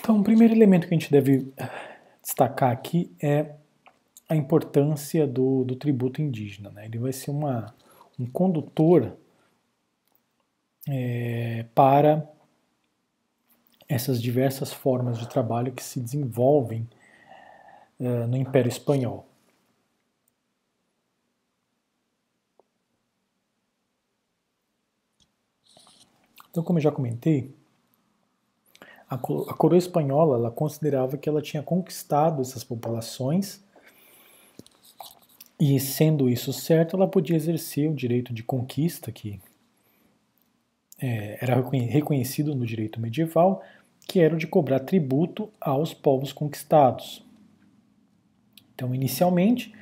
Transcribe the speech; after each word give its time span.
Então, 0.00 0.20
o 0.20 0.24
primeiro 0.24 0.54
elemento 0.54 0.86
que 0.86 0.94
a 0.94 0.98
gente 0.98 1.10
deve 1.10 1.52
eh, 1.56 1.70
destacar 2.22 2.70
aqui 2.70 3.10
é 3.20 3.54
a 4.28 4.36
importância 4.36 5.26
do, 5.26 5.64
do 5.64 5.74
tributo 5.74 6.20
indígena. 6.20 6.70
Né? 6.70 6.86
Ele 6.86 6.98
vai 6.98 7.12
ser 7.12 7.30
uma, 7.30 7.74
um 8.18 8.26
condutor 8.26 9.16
é, 10.86 11.64
para 11.74 12.28
essas 13.88 14.20
diversas 14.20 14.72
formas 14.72 15.18
de 15.18 15.28
trabalho 15.28 15.72
que 15.72 15.82
se 15.82 15.98
desenvolvem 15.98 16.86
é, 17.98 18.26
no 18.26 18.36
Império 18.36 18.68
Espanhol. 18.68 19.26
Então, 26.50 26.62
como 26.62 26.78
eu 26.78 26.82
já 26.82 26.92
comentei, 26.92 27.54
a, 29.08 29.16
coroa 29.16 29.78
espanhola 29.78 30.36
ela 30.36 30.50
considerava 30.50 31.16
que 31.16 31.28
ela 31.28 31.40
tinha 31.40 31.62
conquistado 31.62 32.42
essas 32.42 32.62
populações 32.62 33.62
e, 35.58 35.80
sendo 35.80 36.28
isso 36.28 36.52
certo, 36.52 36.96
ela 36.96 37.08
podia 37.08 37.34
exercer 37.34 37.90
o 37.90 37.94
direito 37.94 38.32
de 38.32 38.42
conquista 38.42 39.10
que 39.10 39.40
é, 41.00 41.38
era 41.40 41.54
reconhecido 41.54 42.54
no 42.54 42.64
direito 42.64 43.00
medieval, 43.00 43.62
que 44.06 44.20
era 44.20 44.34
o 44.34 44.38
de 44.38 44.46
cobrar 44.46 44.80
tributo 44.80 45.50
aos 45.60 45.92
povos 45.92 46.32
conquistados. 46.32 47.24
Então, 48.74 48.94
inicialmente, 48.94 49.74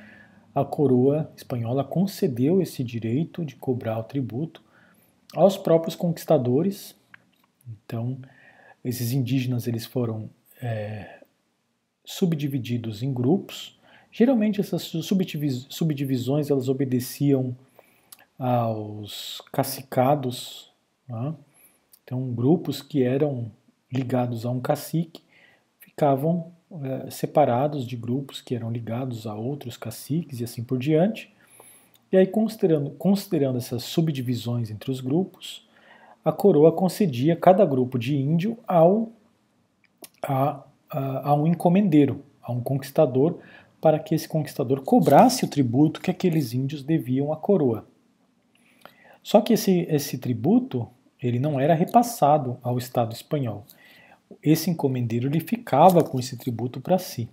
a 0.53 0.65
coroa 0.65 1.31
espanhola 1.35 1.83
concedeu 1.83 2.59
esse 2.61 2.83
direito 2.83 3.45
de 3.45 3.55
cobrar 3.55 3.99
o 3.99 4.03
tributo 4.03 4.63
aos 5.35 5.57
próprios 5.57 5.95
conquistadores. 5.95 6.95
Então, 7.67 8.17
esses 8.87 9.11
indígenas 9.11 9.67
eles 9.67 9.85
foram 9.85 10.29
é, 10.61 11.21
subdivididos 12.05 13.03
em 13.03 13.13
grupos. 13.13 13.77
Geralmente 14.11 14.61
essas 14.61 14.83
subdivisões 15.69 16.49
elas 16.49 16.69
obedeciam 16.69 17.55
aos 18.39 19.41
cacicados, 19.51 20.71
né? 21.07 21.33
então 22.03 22.31
grupos 22.33 22.81
que 22.81 23.03
eram 23.03 23.51
ligados 23.91 24.45
a 24.45 24.51
um 24.51 24.59
cacique 24.59 25.21
ficavam 25.79 26.51
é, 26.83 27.09
separados 27.09 27.85
de 27.85 27.97
grupos 27.97 28.41
que 28.41 28.55
eram 28.55 28.71
ligados 28.71 29.27
a 29.27 29.35
outros 29.35 29.75
caciques 29.75 30.39
e 30.39 30.43
assim 30.43 30.63
por 30.63 30.77
diante. 30.77 31.33
E 32.11 32.15
aí, 32.15 32.25
considerando, 32.25 32.91
considerando 32.91 33.57
essas 33.57 33.83
subdivisões 33.83 34.71
entre 34.71 34.89
os 34.89 35.01
grupos, 35.01 35.66
a 36.23 36.31
coroa 36.31 36.71
concedia 36.71 37.35
cada 37.35 37.65
grupo 37.65 37.97
de 37.97 38.15
índio 38.15 38.57
ao, 38.67 39.11
a, 40.21 40.63
a, 40.89 41.29
a 41.29 41.33
um 41.33 41.47
encomendeiro, 41.47 42.23
a 42.41 42.51
um 42.51 42.61
conquistador, 42.61 43.39
para 43.79 43.99
que 43.99 44.15
esse 44.15 44.27
conquistador 44.27 44.81
cobrasse 44.81 45.45
o 45.45 45.47
tributo 45.47 46.01
que 46.01 46.11
aqueles 46.11 46.53
índios 46.53 46.83
deviam 46.83 47.31
à 47.31 47.37
coroa. 47.37 47.87
Só 49.21 49.41
que 49.41 49.53
esse, 49.53 49.85
esse 49.89 50.17
tributo 50.17 50.87
ele 51.21 51.39
não 51.39 51.59
era 51.59 51.73
repassado 51.73 52.57
ao 52.61 52.77
Estado 52.77 53.13
espanhol. 53.13 53.65
Esse 54.41 54.69
encomendeiro 54.69 55.27
ele 55.27 55.39
ficava 55.39 56.03
com 56.03 56.19
esse 56.19 56.37
tributo 56.37 56.79
para 56.79 56.97
si. 56.97 57.29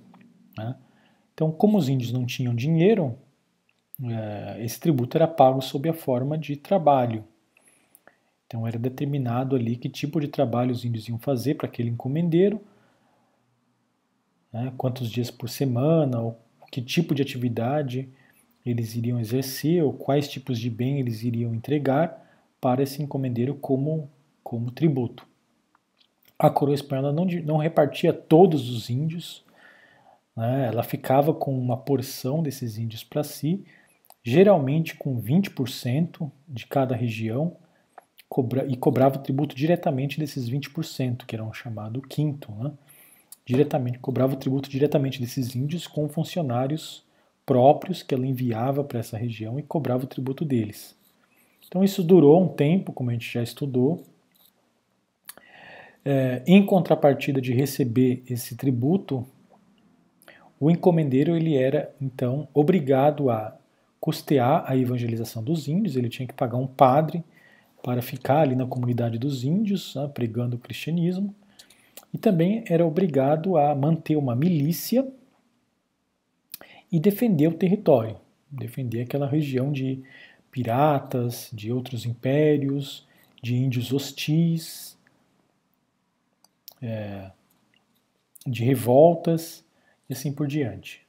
Né? 0.57 0.75
Então, 1.33 1.51
como 1.51 1.77
os 1.77 1.89
índios 1.89 2.13
não 2.13 2.25
tinham 2.25 2.55
dinheiro, 2.55 3.17
é, 4.03 4.65
esse 4.65 4.79
tributo 4.81 5.17
era 5.17 5.29
pago 5.29 5.61
sob 5.61 5.89
a 5.89 5.95
forma 5.95 6.39
de 6.39 6.57
trabalho. 6.57 7.25
Então 8.47 8.67
era 8.67 8.78
determinado 8.78 9.56
ali 9.56 9.77
que 9.77 9.89
tipo 9.89 10.20
de 10.20 10.28
trabalho 10.28 10.73
os 10.73 10.84
índios 10.84 11.09
iam 11.09 11.19
fazer 11.19 11.55
para 11.55 11.67
aquele 11.67 11.91
encomendeiro, 11.91 12.61
né, 14.53 14.73
quantos 14.77 15.11
dias 15.11 15.31
por 15.31 15.48
semana, 15.48 16.20
ou 16.20 16.39
que 16.70 16.81
tipo 16.81 17.14
de 17.14 17.23
atividade 17.23 18.09
eles 18.64 18.95
iriam 18.95 19.20
exercer, 19.20 19.83
ou 19.83 19.92
quais 19.92 20.29
tipos 20.29 20.58
de 20.58 20.70
bem 20.70 21.01
eles 21.01 21.23
iriam 21.23 21.55
entregar 21.55 22.24
para 22.61 22.83
esse 22.83 23.02
encomendeiro 23.02 23.55
como, 23.55 24.08
como 24.42 24.70
tributo. 24.70 25.27
A 26.39 26.48
coroa 26.48 26.74
espanhola 26.74 27.13
não, 27.13 27.27
não 27.45 27.57
repartia 27.57 28.13
todos 28.13 28.70
os 28.70 28.89
índios, 28.89 29.45
né, 30.36 30.69
ela 30.69 30.83
ficava 30.83 31.35
com 31.35 31.57
uma 31.57 31.77
porção 31.77 32.42
desses 32.42 32.79
índios 32.79 33.05
para 33.05 33.23
si, 33.23 33.64
geralmente 34.23 34.95
com 34.95 35.20
20% 35.20 36.30
de 36.48 36.67
cada 36.67 36.96
região, 36.96 37.57
cobra, 38.34 38.67
e 38.67 38.77
cobrava 38.77 39.17
tributo 39.20 39.55
diretamente 39.55 40.18
desses 40.18 40.50
20%, 40.50 41.24
que 41.24 41.36
era 41.36 41.45
um 41.45 41.52
chamado 41.52 42.02
quinto, 42.02 42.50
né? 42.50 42.72
diretamente, 43.46 44.00
cobrava 44.00 44.34
o 44.34 44.36
tributo 44.36 44.68
diretamente 44.68 45.20
desses 45.20 45.55
índios 45.55 45.86
com 45.86 46.08
funcionários 46.08 47.05
próprios 47.46 48.02
que 48.02 48.12
ela 48.12 48.27
enviava 48.27 48.83
para 48.83 48.98
essa 48.98 49.17
região 49.17 49.56
e 49.56 49.62
cobrava 49.62 50.02
o 50.02 50.08
tributo 50.08 50.45
deles. 50.45 50.96
Então 51.64 51.84
isso 51.84 52.02
durou 52.02 52.42
um 52.42 52.48
tempo, 52.48 52.92
como 52.92 53.11
a 53.11 53.12
gente 53.12 53.33
já 53.33 53.40
estudou. 53.40 54.02
É, 56.05 56.42
em 56.45 56.66
contrapartida 56.66 57.40
de 57.40 57.52
receber 57.52 58.24
esse 58.28 58.56
tributo, 58.56 59.24
o 60.58 60.72
encomendeiro 60.72 61.36
ele 61.36 61.56
era 61.56 61.95
então 62.01 62.48
obrigado 62.52 63.30
a 63.30 63.56
custear 64.01 64.64
a 64.66 64.77
evangelização 64.77 65.40
dos 65.40 65.68
índios, 65.68 65.95
ele 65.95 66.08
tinha 66.08 66.27
que 66.27 66.34
pagar 66.34 66.56
um 66.56 66.66
padre 66.66 67.22
para 67.84 68.00
ficar 68.00 68.40
ali 68.40 68.56
na 68.56 68.67
comunidade 68.67 69.18
dos 69.18 69.45
índios, 69.45 69.95
né, 69.95 70.08
pregando 70.08 70.56
o 70.56 70.58
cristianismo, 70.58 71.34
e 72.14 72.17
também 72.17 72.64
era 72.67 72.84
obrigado 72.84 73.58
a 73.58 73.74
manter 73.74 74.17
uma 74.17 74.34
milícia 74.34 75.06
e 76.90 76.98
defender 76.98 77.48
o 77.48 77.52
território, 77.52 78.17
defender 78.50 79.02
aquela 79.02 79.27
região 79.27 79.70
de 79.70 80.02
piratas, 80.50 81.50
de 81.52 81.70
outros 81.70 82.06
impérios, 82.06 83.06
de 83.42 83.55
índios 83.55 83.92
hostis, 83.92 84.96
é, 86.80 87.33
de 88.46 88.64
revoltas 88.64 89.62
e 90.08 90.14
assim 90.14 90.33
por 90.33 90.46
diante. 90.46 91.02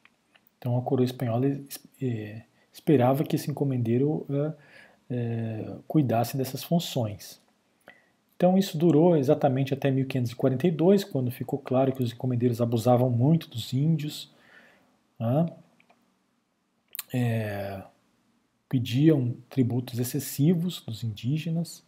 Então 0.57 0.77
a 0.77 0.81
coroa 0.81 1.05
espanhola 1.05 1.57
é, 2.01 2.41
esperava 2.73 3.23
que 3.23 3.37
esse 3.37 3.49
encomendeiro 3.49 4.25
é, 4.29 4.64
é, 5.09 5.75
cuidasse 5.87 6.37
dessas 6.37 6.63
funções. 6.63 7.41
Então 8.35 8.57
isso 8.57 8.77
durou 8.77 9.15
exatamente 9.15 9.73
até 9.73 9.89
1542, 9.89 11.03
quando 11.03 11.31
ficou 11.31 11.57
claro 11.57 11.93
que 11.93 12.03
os 12.03 12.11
encomendeiros 12.11 12.59
abusavam 12.61 13.09
muito 13.09 13.49
dos 13.49 13.71
índios, 13.73 14.31
né? 15.17 15.45
é, 17.13 17.81
pediam 18.67 19.35
tributos 19.49 19.99
excessivos 19.99 20.81
dos 20.85 21.03
indígenas 21.03 21.83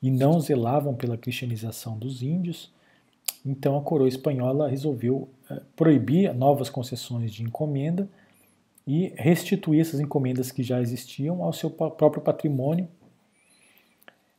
e 0.00 0.10
não 0.10 0.38
zelavam 0.38 0.94
pela 0.94 1.16
cristianização 1.16 1.98
dos 1.98 2.22
índios. 2.22 2.72
Então 3.44 3.76
a 3.76 3.82
coroa 3.82 4.08
espanhola 4.08 4.68
resolveu 4.68 5.28
é, 5.50 5.60
proibir 5.74 6.32
novas 6.32 6.70
concessões 6.70 7.32
de 7.32 7.42
encomenda 7.42 8.08
e 8.86 9.12
restituir 9.16 9.80
essas 9.80 9.98
encomendas 9.98 10.52
que 10.52 10.62
já 10.62 10.80
existiam 10.80 11.42
ao 11.42 11.52
seu 11.52 11.70
próprio 11.70 12.22
patrimônio. 12.22 12.88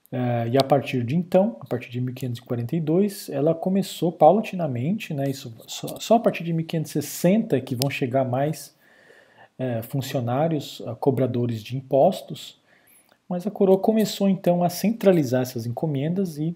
Uh, 0.09 0.47
e 0.49 0.57
a 0.57 0.63
partir 0.63 1.03
de 1.03 1.17
então, 1.17 1.57
a 1.59 1.65
partir 1.65 1.89
de 1.89 1.99
1542, 1.99 3.29
ela 3.29 3.53
começou 3.53 4.09
paulatinamente, 4.09 5.13
né, 5.13 5.29
isso, 5.29 5.53
só, 5.67 6.15
a 6.15 6.19
partir 6.19 6.45
de 6.45 6.53
1560 6.53 7.59
que 7.59 7.75
vão 7.75 7.89
chegar 7.89 8.23
mais 8.23 8.73
uh, 9.59 9.83
funcionários, 9.83 10.81
cobradores 11.01 11.61
de 11.61 11.75
impostos, 11.75 12.57
mas 13.27 13.45
a 13.45 13.51
coroa 13.51 13.77
começou 13.77 14.29
então 14.29 14.63
a 14.63 14.69
centralizar 14.69 15.41
essas 15.41 15.65
encomendas 15.65 16.37
e 16.37 16.55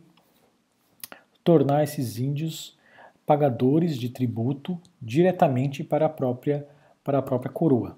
tornar 1.44 1.84
esses 1.84 2.18
índios 2.18 2.78
pagadores 3.26 3.98
de 3.98 4.08
tributo 4.10 4.80
diretamente 5.02 5.84
para 5.84 6.06
a 6.06 6.10
própria 6.10 6.66
para 7.04 7.20
a 7.20 7.22
própria 7.22 7.52
coroa. 7.52 7.98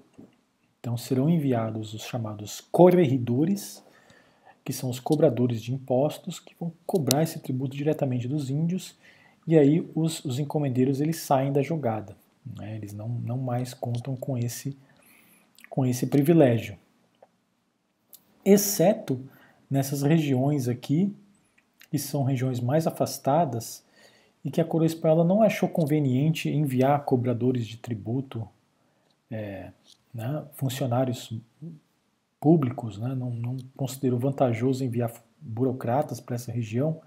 Então 0.80 0.96
serão 0.96 1.30
enviados 1.30 1.94
os 1.94 2.02
chamados 2.02 2.60
corregidores, 2.60 3.82
que 4.64 4.72
são 4.72 4.90
os 4.90 5.00
cobradores 5.00 5.62
de 5.62 5.72
impostos, 5.72 6.38
que 6.38 6.54
vão 6.58 6.72
cobrar 6.86 7.22
esse 7.22 7.38
tributo 7.38 7.76
diretamente 7.76 8.28
dos 8.28 8.50
índios, 8.50 8.96
e 9.46 9.58
aí 9.58 9.86
os, 9.94 10.24
os 10.24 10.38
encomendeiros 10.38 11.00
eles 11.00 11.18
saem 11.18 11.52
da 11.52 11.62
jogada. 11.62 12.16
Né? 12.44 12.76
Eles 12.76 12.92
não, 12.92 13.08
não 13.08 13.38
mais 13.38 13.74
contam 13.74 14.16
com 14.16 14.36
esse, 14.38 14.76
com 15.68 15.84
esse 15.84 16.06
privilégio. 16.06 16.76
Exceto 18.44 19.20
nessas 19.70 20.02
regiões 20.02 20.68
aqui, 20.68 21.14
que 21.90 21.98
são 21.98 22.24
regiões 22.24 22.60
mais 22.60 22.86
afastadas, 22.86 23.84
e 24.44 24.50
que 24.50 24.60
a 24.60 24.64
coroa 24.64 24.86
espanhola 24.86 25.24
não 25.24 25.42
achou 25.42 25.68
conveniente 25.68 26.50
enviar 26.50 27.04
cobradores 27.04 27.66
de 27.66 27.78
tributo 27.78 28.46
é, 29.34 29.72
né, 30.14 30.44
funcionários 30.52 31.32
públicos, 32.40 32.98
né, 32.98 33.14
não, 33.14 33.30
não 33.30 33.56
considerou 33.76 34.18
vantajoso 34.18 34.84
enviar 34.84 35.12
burocratas 35.40 36.20
para 36.20 36.36
essa 36.36 36.52
região, 36.52 37.00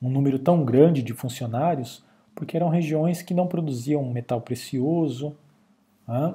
um 0.00 0.08
número 0.08 0.38
tão 0.38 0.64
grande 0.64 1.02
de 1.02 1.12
funcionários, 1.12 2.02
porque 2.34 2.56
eram 2.56 2.70
regiões 2.70 3.20
que 3.20 3.34
não 3.34 3.46
produziam 3.46 4.02
metal 4.04 4.40
precioso, 4.40 5.36
né? 6.08 6.34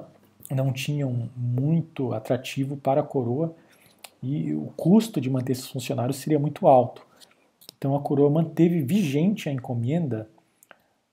não 0.50 0.72
tinham 0.72 1.28
muito 1.36 2.14
atrativo 2.14 2.76
para 2.76 3.00
a 3.00 3.04
coroa 3.04 3.54
e 4.22 4.54
o 4.54 4.72
custo 4.76 5.20
de 5.20 5.28
manter 5.28 5.52
esses 5.52 5.68
funcionários 5.68 6.18
seria 6.18 6.38
muito 6.38 6.66
alto. 6.66 7.04
Então 7.76 7.94
a 7.94 8.00
coroa 8.00 8.30
manteve 8.30 8.80
vigente 8.80 9.48
a 9.48 9.52
encomenda 9.52 10.28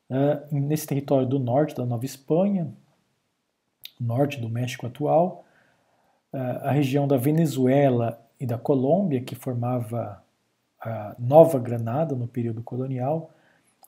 uh, 0.10 0.56
nesse 0.56 0.88
território 0.88 1.28
do 1.28 1.40
norte 1.40 1.76
da 1.76 1.86
Nova 1.86 2.06
Espanha, 2.06 2.72
norte 4.00 4.40
do 4.40 4.50
México 4.50 4.86
atual, 4.86 5.46
a 6.34 6.72
região 6.72 7.08
da 7.08 7.16
Venezuela 7.16 8.22
e 8.40 8.46
da 8.46 8.58
Colômbia, 8.58 9.22
que 9.22 9.36
formava 9.36 10.22
a 10.82 11.16
Nova 11.18 11.58
Granada 11.58 12.14
no 12.16 12.28
período 12.28 12.62
colonial, 12.62 13.32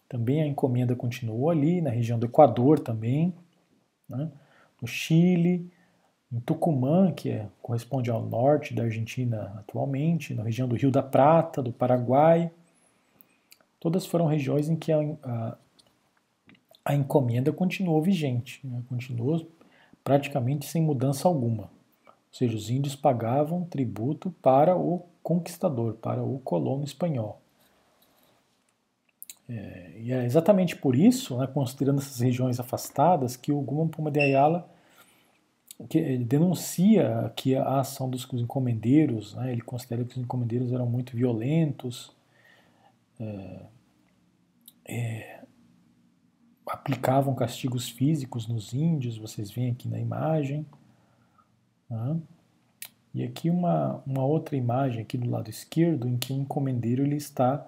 também 0.07 0.41
a 0.41 0.47
encomenda 0.47 0.95
continuou 0.95 1.49
ali, 1.49 1.81
na 1.81 1.89
região 1.89 2.17
do 2.17 2.25
Equador 2.25 2.79
também, 2.79 3.33
né? 4.07 4.31
no 4.81 4.87
Chile, 4.87 5.69
em 6.31 6.39
Tucumã, 6.39 7.11
que 7.11 7.29
é, 7.29 7.47
corresponde 7.61 8.09
ao 8.09 8.23
norte 8.23 8.73
da 8.73 8.83
Argentina 8.83 9.53
atualmente, 9.57 10.33
na 10.33 10.43
região 10.43 10.67
do 10.67 10.75
Rio 10.75 10.91
da 10.91 11.03
Prata, 11.03 11.61
do 11.61 11.73
Paraguai. 11.73 12.51
Todas 13.79 14.05
foram 14.05 14.27
regiões 14.27 14.69
em 14.69 14.75
que 14.75 14.91
a, 14.91 14.99
a, 15.23 15.57
a 16.85 16.95
encomenda 16.95 17.51
continuou 17.51 18.01
vigente, 18.01 18.65
né? 18.65 18.81
continuou 18.87 19.45
praticamente 20.07 20.65
sem 20.65 20.81
mudança 20.81 21.27
alguma. 21.27 21.63
Ou 22.05 22.13
seja, 22.31 22.55
os 22.55 22.69
índios 22.69 22.95
pagavam 22.95 23.65
tributo 23.65 24.31
para 24.41 24.73
o 24.73 25.03
conquistador, 25.21 25.95
para 25.95 26.23
o 26.23 26.39
colono 26.39 26.85
espanhol. 26.85 27.41
É, 29.49 29.91
e 29.97 30.13
é 30.13 30.23
exatamente 30.23 30.77
por 30.77 30.95
isso, 30.95 31.37
né, 31.37 31.45
considerando 31.45 31.99
essas 31.99 32.21
regiões 32.21 32.57
afastadas, 32.57 33.35
que 33.35 33.51
o 33.51 33.59
Guma 33.59 33.85
Puma 33.89 34.09
de 34.09 34.21
Ayala 34.21 34.69
que 35.89 36.17
denuncia 36.19 37.29
que 37.35 37.53
a 37.53 37.81
ação 37.81 38.09
dos 38.09 38.25
encomendeiros, 38.31 39.35
né, 39.35 39.51
ele 39.51 39.61
considera 39.61 40.05
que 40.05 40.17
os 40.17 40.23
encomendeiros 40.23 40.71
eram 40.71 40.85
muito 40.85 41.17
violentos, 41.17 42.15
é, 43.19 43.59
é, 44.85 45.36
aplicavam 46.69 47.33
castigos 47.33 47.89
físicos 47.89 48.47
nos 48.47 48.73
índios, 48.73 49.17
vocês 49.17 49.49
veem 49.49 49.71
aqui 49.71 49.87
na 49.87 49.99
imagem. 49.99 50.65
Né? 51.89 52.19
E 53.13 53.23
aqui 53.23 53.49
uma, 53.49 54.01
uma 54.05 54.25
outra 54.25 54.55
imagem 54.55 55.01
aqui 55.01 55.17
do 55.17 55.29
lado 55.29 55.49
esquerdo, 55.49 56.07
em 56.07 56.17
que 56.17 56.33
o 56.33 56.35
encomendeiro 56.35 57.03
ele 57.03 57.15
está 57.15 57.65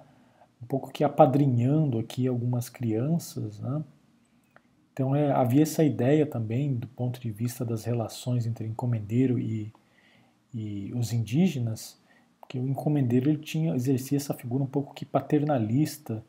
um 0.61 0.65
pouco 0.65 0.91
que 0.91 1.03
apadrinhando 1.03 1.97
aqui 1.97 2.27
algumas 2.27 2.69
crianças, 2.69 3.59
né? 3.59 3.83
Então 4.91 5.15
é, 5.15 5.31
havia 5.31 5.63
essa 5.63 5.81
ideia 5.81 6.25
também 6.25 6.75
do 6.75 6.87
ponto 6.87 7.21
de 7.21 7.31
vista 7.31 7.63
das 7.63 7.85
relações 7.85 8.45
entre 8.45 8.67
encomendeiro 8.67 9.39
e, 9.39 9.71
e 10.53 10.91
os 10.93 11.13
indígenas, 11.13 11.97
que 12.49 12.59
o 12.59 12.67
encomendeiro 12.67 13.29
ele 13.29 13.37
tinha 13.37 13.73
exercia 13.73 14.17
essa 14.17 14.33
figura 14.33 14.61
um 14.61 14.67
pouco 14.67 14.93
que 14.93 15.05
paternalista 15.05 16.21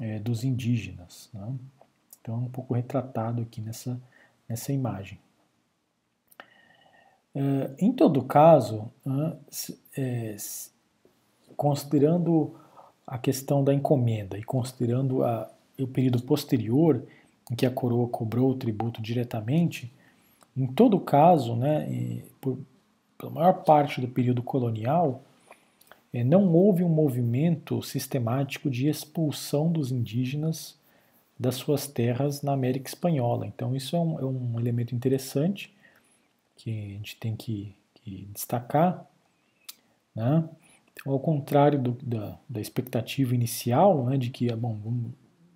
é, 0.00 0.20
dos 0.20 0.44
indígenas. 0.44 1.28
Né? 1.34 1.54
Então 2.20 2.34
é 2.34 2.38
um 2.38 2.48
pouco 2.48 2.74
retratado 2.74 3.42
aqui 3.42 3.60
nessa, 3.60 4.00
nessa 4.48 4.72
imagem. 4.72 5.18
É, 7.34 7.70
em 7.78 7.92
todo 7.92 8.22
caso, 8.22 8.90
é, 9.96 10.36
considerando 11.56 12.54
a 13.06 13.18
questão 13.18 13.62
da 13.62 13.72
encomenda 13.72 14.36
e 14.36 14.42
considerando 14.42 15.22
a, 15.24 15.50
o 15.78 15.86
período 15.86 16.20
posterior 16.22 17.02
em 17.50 17.54
que 17.54 17.64
a 17.64 17.70
coroa 17.70 18.08
cobrou 18.08 18.50
o 18.50 18.56
tributo 18.56 19.00
diretamente, 19.00 19.92
em 20.56 20.66
todo 20.66 20.98
caso, 20.98 21.54
né, 21.54 22.22
por, 22.40 22.58
pela 23.16 23.30
maior 23.30 23.64
parte 23.64 24.00
do 24.00 24.08
período 24.08 24.42
colonial, 24.42 25.22
é, 26.12 26.24
não 26.24 26.52
houve 26.52 26.82
um 26.82 26.88
movimento 26.88 27.82
sistemático 27.82 28.68
de 28.68 28.88
expulsão 28.88 29.70
dos 29.70 29.92
indígenas 29.92 30.76
das 31.38 31.54
suas 31.54 31.86
terras 31.86 32.42
na 32.42 32.52
América 32.52 32.88
Espanhola. 32.88 33.46
Então, 33.46 33.76
isso 33.76 33.94
é 33.94 34.00
um, 34.00 34.18
é 34.18 34.24
um 34.24 34.58
elemento 34.58 34.94
interessante 34.94 35.72
que 36.56 36.70
a 36.70 36.88
gente 36.96 37.16
tem 37.16 37.36
que, 37.36 37.74
que 37.94 38.28
destacar. 38.32 39.06
Né? 40.14 40.48
Então, 40.92 41.12
ao 41.12 41.20
contrário 41.20 41.80
do, 41.80 41.92
da, 42.02 42.36
da, 42.48 42.60
expectativa 42.60 43.34
inicial, 43.34 44.04
né, 44.06 44.16
de 44.16 44.30
que 44.30 44.52
bom, 44.56 44.76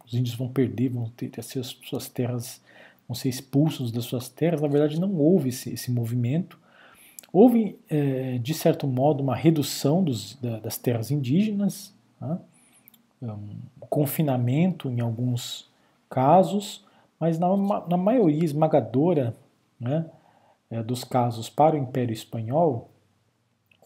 os 0.07 0.15
índios 0.15 0.37
vão 0.37 0.49
perder, 0.49 0.91
vão 0.91 1.11
ter, 1.11 1.29
ter 1.29 1.41
as 1.41 1.47
suas 1.85 2.09
terras, 2.09 2.61
vão 3.09 3.15
ser 3.15 3.29
expulsos 3.29 3.91
das 3.91 4.05
suas 4.05 4.29
terras, 4.29 4.61
na 4.61 4.69
verdade 4.69 5.01
não 5.01 5.13
houve 5.17 5.49
esse, 5.49 5.71
esse 5.71 5.91
movimento. 5.91 6.61
Houve, 7.33 7.79
é, 7.89 8.39
de 8.39 8.55
certo 8.55 8.87
modo, 8.87 9.23
uma 9.23 9.35
redução 9.35 10.05
dos, 10.05 10.37
da, 10.37 10.61
das 10.61 10.79
terras 10.79 11.11
indígenas, 11.11 11.93
né? 12.21 12.39
um 13.23 13.87
confinamento 13.89 14.91
em 14.91 15.01
alguns 15.01 15.72
casos, 16.13 16.85
mas 17.19 17.39
na, 17.39 17.49
na 17.89 17.97
maioria 17.97 18.45
esmagadora 18.45 19.35
né, 19.81 20.05
é, 20.71 20.83
dos 20.83 21.03
casos 21.03 21.49
para 21.49 21.75
o 21.75 21.79
Império 21.79 22.13
Espanhol, 22.13 22.91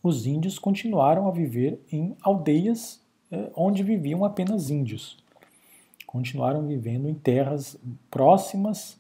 os 0.02 0.26
índios 0.26 0.58
continuaram 0.58 1.28
a 1.28 1.31
viver 1.31 1.81
em 1.90 2.17
aldeias 2.20 3.00
é, 3.31 3.50
onde 3.55 3.84
viviam 3.84 4.25
apenas 4.25 4.70
índios. 4.70 5.19
Continuaram 6.05 6.67
vivendo 6.67 7.08
em 7.08 7.14
terras 7.14 7.78
próximas 8.11 8.99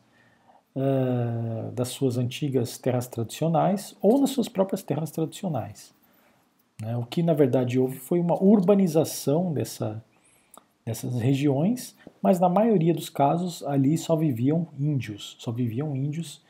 uh, 0.74 1.70
das 1.72 1.88
suas 1.88 2.18
antigas 2.18 2.76
terras 2.76 3.06
tradicionais 3.06 3.96
ou 4.02 4.20
nas 4.20 4.30
suas 4.30 4.48
próprias 4.48 4.82
terras 4.82 5.10
tradicionais. 5.10 5.94
Né? 6.80 6.96
O 6.96 7.04
que 7.06 7.22
na 7.22 7.32
verdade 7.32 7.78
houve 7.78 7.96
foi 7.96 8.20
uma 8.20 8.40
urbanização 8.42 9.52
dessa, 9.52 10.04
dessas 10.86 11.18
regiões, 11.18 11.96
mas 12.22 12.38
na 12.38 12.48
maioria 12.48 12.94
dos 12.94 13.08
casos 13.08 13.60
ali 13.64 13.98
só 13.98 14.14
viviam 14.14 14.68
índios, 14.78 15.36
só 15.40 15.50
viviam 15.50 15.96
índios 15.96 16.40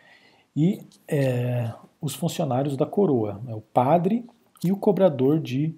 e 0.54 0.82
é, 1.08 1.72
os 2.00 2.14
funcionários 2.14 2.76
da 2.76 2.84
coroa, 2.84 3.40
né? 3.42 3.54
o 3.54 3.62
padre 3.62 4.26
e 4.62 4.70
o 4.70 4.76
cobrador 4.76 5.40
de, 5.40 5.74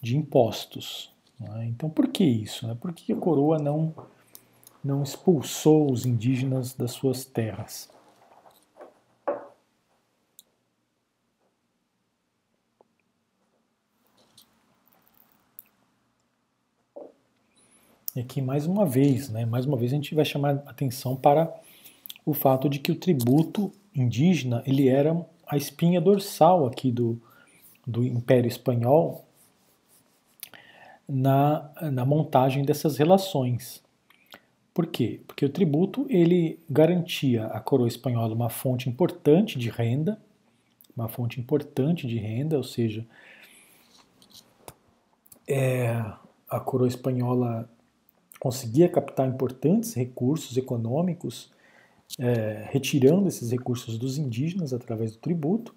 de 0.00 0.16
impostos. 0.16 1.12
Né? 1.38 1.66
Então, 1.66 1.88
por 1.88 2.08
que 2.08 2.24
isso? 2.24 2.66
Né? 2.66 2.76
Por 2.78 2.92
que 2.92 3.12
a 3.12 3.16
coroa 3.16 3.58
não, 3.58 3.94
não 4.82 5.04
expulsou 5.04 5.90
os 5.90 6.04
indígenas 6.04 6.74
das 6.74 6.90
suas 6.90 7.24
terras? 7.24 7.88
E 18.14 18.20
aqui 18.20 18.42
mais 18.42 18.66
uma 18.66 18.84
vez, 18.84 19.30
né, 19.30 19.46
mais 19.46 19.64
uma 19.64 19.76
vez 19.76 19.92
a 19.92 19.96
gente 19.96 20.14
vai 20.14 20.24
chamar 20.24 20.62
atenção 20.66 21.16
para 21.16 21.52
o 22.26 22.34
fato 22.34 22.68
de 22.68 22.78
que 22.78 22.92
o 22.92 22.96
tributo 22.96 23.72
indígena 23.94 24.62
ele 24.66 24.88
era 24.88 25.24
a 25.46 25.56
espinha 25.56 26.00
dorsal 26.00 26.66
aqui 26.66 26.92
do, 26.92 27.20
do 27.86 28.04
Império 28.04 28.48
Espanhol 28.48 29.24
na, 31.08 31.70
na 31.90 32.04
montagem 32.04 32.64
dessas 32.64 32.98
relações. 32.98 33.82
Por 34.74 34.86
quê? 34.86 35.20
Porque 35.26 35.44
o 35.44 35.50
tributo 35.50 36.06
ele 36.08 36.58
garantia 36.68 37.46
à 37.46 37.60
coroa 37.60 37.88
espanhola 37.88 38.34
uma 38.34 38.48
fonte 38.48 38.88
importante 38.88 39.58
de 39.58 39.68
renda, 39.68 40.18
uma 40.96 41.08
fonte 41.08 41.40
importante 41.40 42.06
de 42.06 42.18
renda, 42.18 42.56
ou 42.56 42.64
seja, 42.64 43.06
é, 45.46 46.02
a 46.48 46.60
coroa 46.60 46.88
espanhola 46.88 47.68
conseguia 48.42 48.88
captar 48.88 49.28
importantes 49.28 49.94
recursos 49.94 50.56
econômicos, 50.56 51.52
é, 52.18 52.66
retirando 52.72 53.28
esses 53.28 53.52
recursos 53.52 53.96
dos 53.96 54.18
indígenas 54.18 54.72
através 54.72 55.12
do 55.12 55.18
tributo, 55.18 55.72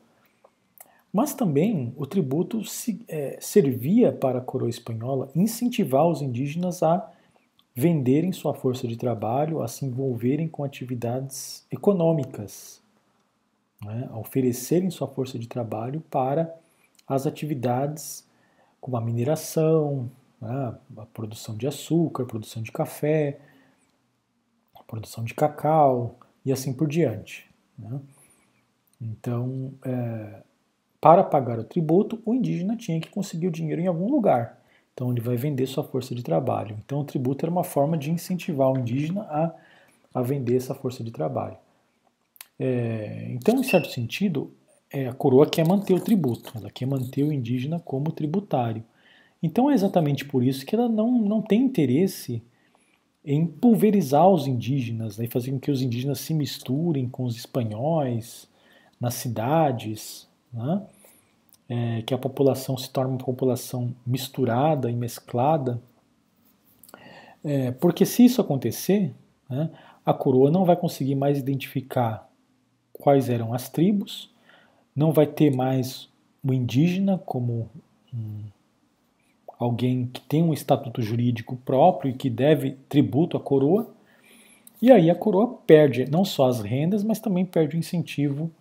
mas 1.14 1.36
também 1.36 1.94
o 1.96 2.08
tributo 2.08 2.66
se, 2.66 3.06
é, 3.08 3.38
servia 3.40 4.12
para 4.12 4.40
a 4.40 4.42
coroa 4.42 4.68
espanhola 4.68 5.30
incentivar 5.36 6.08
os 6.08 6.24
indígenas 6.24 6.82
a 6.82 7.08
venderem 7.76 8.32
sua 8.32 8.56
força 8.56 8.88
de 8.88 8.98
trabalho, 8.98 9.62
a 9.62 9.68
se 9.68 9.86
envolverem 9.86 10.48
com 10.48 10.64
atividades 10.64 11.68
econômicas, 11.70 12.82
né, 13.86 14.10
a 14.10 14.18
oferecerem 14.18 14.90
sua 14.90 15.08
força 15.08 15.38
de 15.38 15.48
trabalho 15.48 16.02
para 16.10 16.52
as 17.08 17.28
atividades 17.28 18.28
como 18.82 18.98
a 18.98 19.02
mineração, 19.02 20.10
né, 20.46 20.76
a 20.98 21.06
produção 21.06 21.56
de 21.56 21.68
açúcar, 21.68 22.24
a 22.24 22.28
produção 22.28 22.62
de 22.62 22.72
café, 22.72 23.40
a 24.76 24.84
produção 24.84 25.24
de 25.24 25.34
cacau 25.34 26.20
e 26.46 26.52
assim 26.52 26.72
por 26.72 26.88
diante. 26.88 27.50
Né. 27.78 28.00
Então, 29.02 29.74
é, 29.84 30.44
para 31.02 31.24
pagar 31.24 31.60
o 31.60 31.64
tributo, 31.64 32.22
o 32.26 32.34
indígena 32.34 32.76
tinha 32.76 33.00
que 33.00 33.10
conseguir 33.10 33.48
o 33.48 33.52
dinheiro 33.52 33.82
em 33.82 33.88
algum 33.88 34.10
lugar. 34.10 34.62
Então 34.94 35.12
ele 35.12 35.20
vai 35.20 35.36
vender 35.36 35.68
sua 35.68 35.84
força 35.84 36.16
de 36.16 36.24
trabalho. 36.24 36.78
Então 36.86 37.02
o 37.02 37.04
tributo 37.04 37.46
era 37.46 37.52
uma 37.52 37.64
forma 37.64 37.98
de 37.98 38.10
incentivar 38.10 38.72
o 38.72 38.78
indígena 38.78 39.22
a, 39.24 39.54
a 40.14 40.22
vender 40.22 40.56
essa 40.56 40.74
força 40.74 41.04
de 41.04 41.12
trabalho. 41.12 41.58
É, 42.58 43.28
então, 43.32 43.56
em 43.56 43.64
certo 43.64 43.90
sentido, 43.90 44.54
é, 44.90 45.08
a 45.08 45.14
coroa 45.14 45.50
quer 45.50 45.68
manter 45.68 45.94
o 45.94 46.00
tributo, 46.00 46.54
ela 46.56 46.72
quer 46.72 46.86
manter 46.86 47.24
o 47.24 47.34
indígena 47.34 47.80
como 47.80 48.12
tributário. 48.14 48.84
Então 49.42 49.70
é 49.70 49.74
exatamente 49.74 50.26
por 50.26 50.44
isso 50.44 50.66
que 50.66 50.76
ela 50.76 50.90
não, 50.90 51.12
não 51.20 51.42
tem 51.42 51.62
interesse 51.62 52.42
em 53.24 53.46
pulverizar 53.46 54.30
os 54.30 54.46
indígenas, 54.46 55.18
né, 55.18 55.26
e 55.26 55.28
fazer 55.28 55.52
com 55.52 55.60
que 55.60 55.72
os 55.72 55.82
indígenas 55.82 56.20
se 56.20 56.34
misturem 56.34 57.10
com 57.10 57.24
os 57.24 57.36
espanhóis 57.36 58.48
nas 59.00 59.16
cidades, 59.16 60.28
né, 60.54 60.84
é, 61.68 62.02
que 62.04 62.14
a 62.14 62.18
população 62.18 62.78
se 62.78 62.90
torne 62.90 63.12
uma 63.12 63.24
população 63.24 63.94
misturada 64.06 64.92
e 64.92 64.96
mesclada. 64.96 65.82
É, 67.44 67.72
porque 67.72 68.06
se 68.06 68.24
isso 68.26 68.42
acontecer, 68.42 69.14
né, 69.50 69.72
a 70.06 70.14
coroa 70.14 70.52
não 70.52 70.64
vai 70.64 70.76
conseguir 70.76 71.16
mais 71.16 71.40
identificar 71.40 72.30
quais 72.94 73.30
eram 73.30 73.54
as 73.54 73.70
tribos, 73.70 74.30
não 74.96 75.12
vai 75.12 75.26
ter 75.26 75.54
mais 75.54 76.08
o 76.44 76.54
indígena 76.54 77.18
como 77.26 77.68
um, 78.14 78.44
alguém 79.58 80.08
que 80.08 80.22
tem 80.22 80.44
um 80.44 80.54
estatuto 80.54 81.02
jurídico 81.02 81.56
próprio 81.58 82.12
e 82.12 82.14
que 82.14 82.30
deve 82.30 82.72
tributo 82.90 83.38
à 83.38 83.40
coroa. 83.40 83.90
E 84.82 84.92
aí 84.92 85.10
a 85.10 85.16
coroa 85.16 85.60
perde 85.66 86.10
não 86.10 86.26
só 86.26 86.48
as 86.48 86.62
rendas, 86.62 87.04
mas 87.04 87.20
também 87.20 87.46
perde 87.46 87.76
o 87.76 87.80
incentivo 87.80 88.52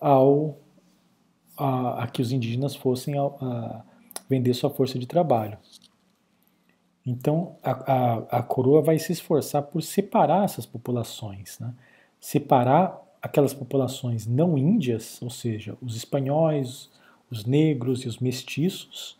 ao 0.00 0.58
a, 1.56 2.04
a 2.04 2.06
que 2.06 2.20
os 2.20 2.32
indígenas 2.32 2.74
fossem 2.76 3.18
a, 3.18 3.22
a 3.22 3.82
vender 4.28 4.52
sua 4.54 4.70
força 4.70 4.98
de 4.98 5.06
trabalho. 5.06 5.56
Então 7.06 7.56
a, 7.62 8.38
a, 8.38 8.42
coroa 8.42 8.82
vai 8.82 8.98
se 8.98 9.12
esforçar 9.12 9.62
por 9.62 9.80
separar 9.80 10.44
essas 10.44 10.66
populações, 10.66 11.58
né? 11.60 11.72
separar 12.20 13.00
aquelas 13.22 13.54
populações 13.54 14.26
não 14.26 14.58
índias, 14.58 15.22
ou 15.22 15.30
seja, 15.30 15.76
os 15.80 15.96
espanhóis, 15.96 16.90
os 17.30 17.44
negros 17.44 18.02
e 18.02 18.08
os 18.08 18.18
mestiços, 18.18 19.16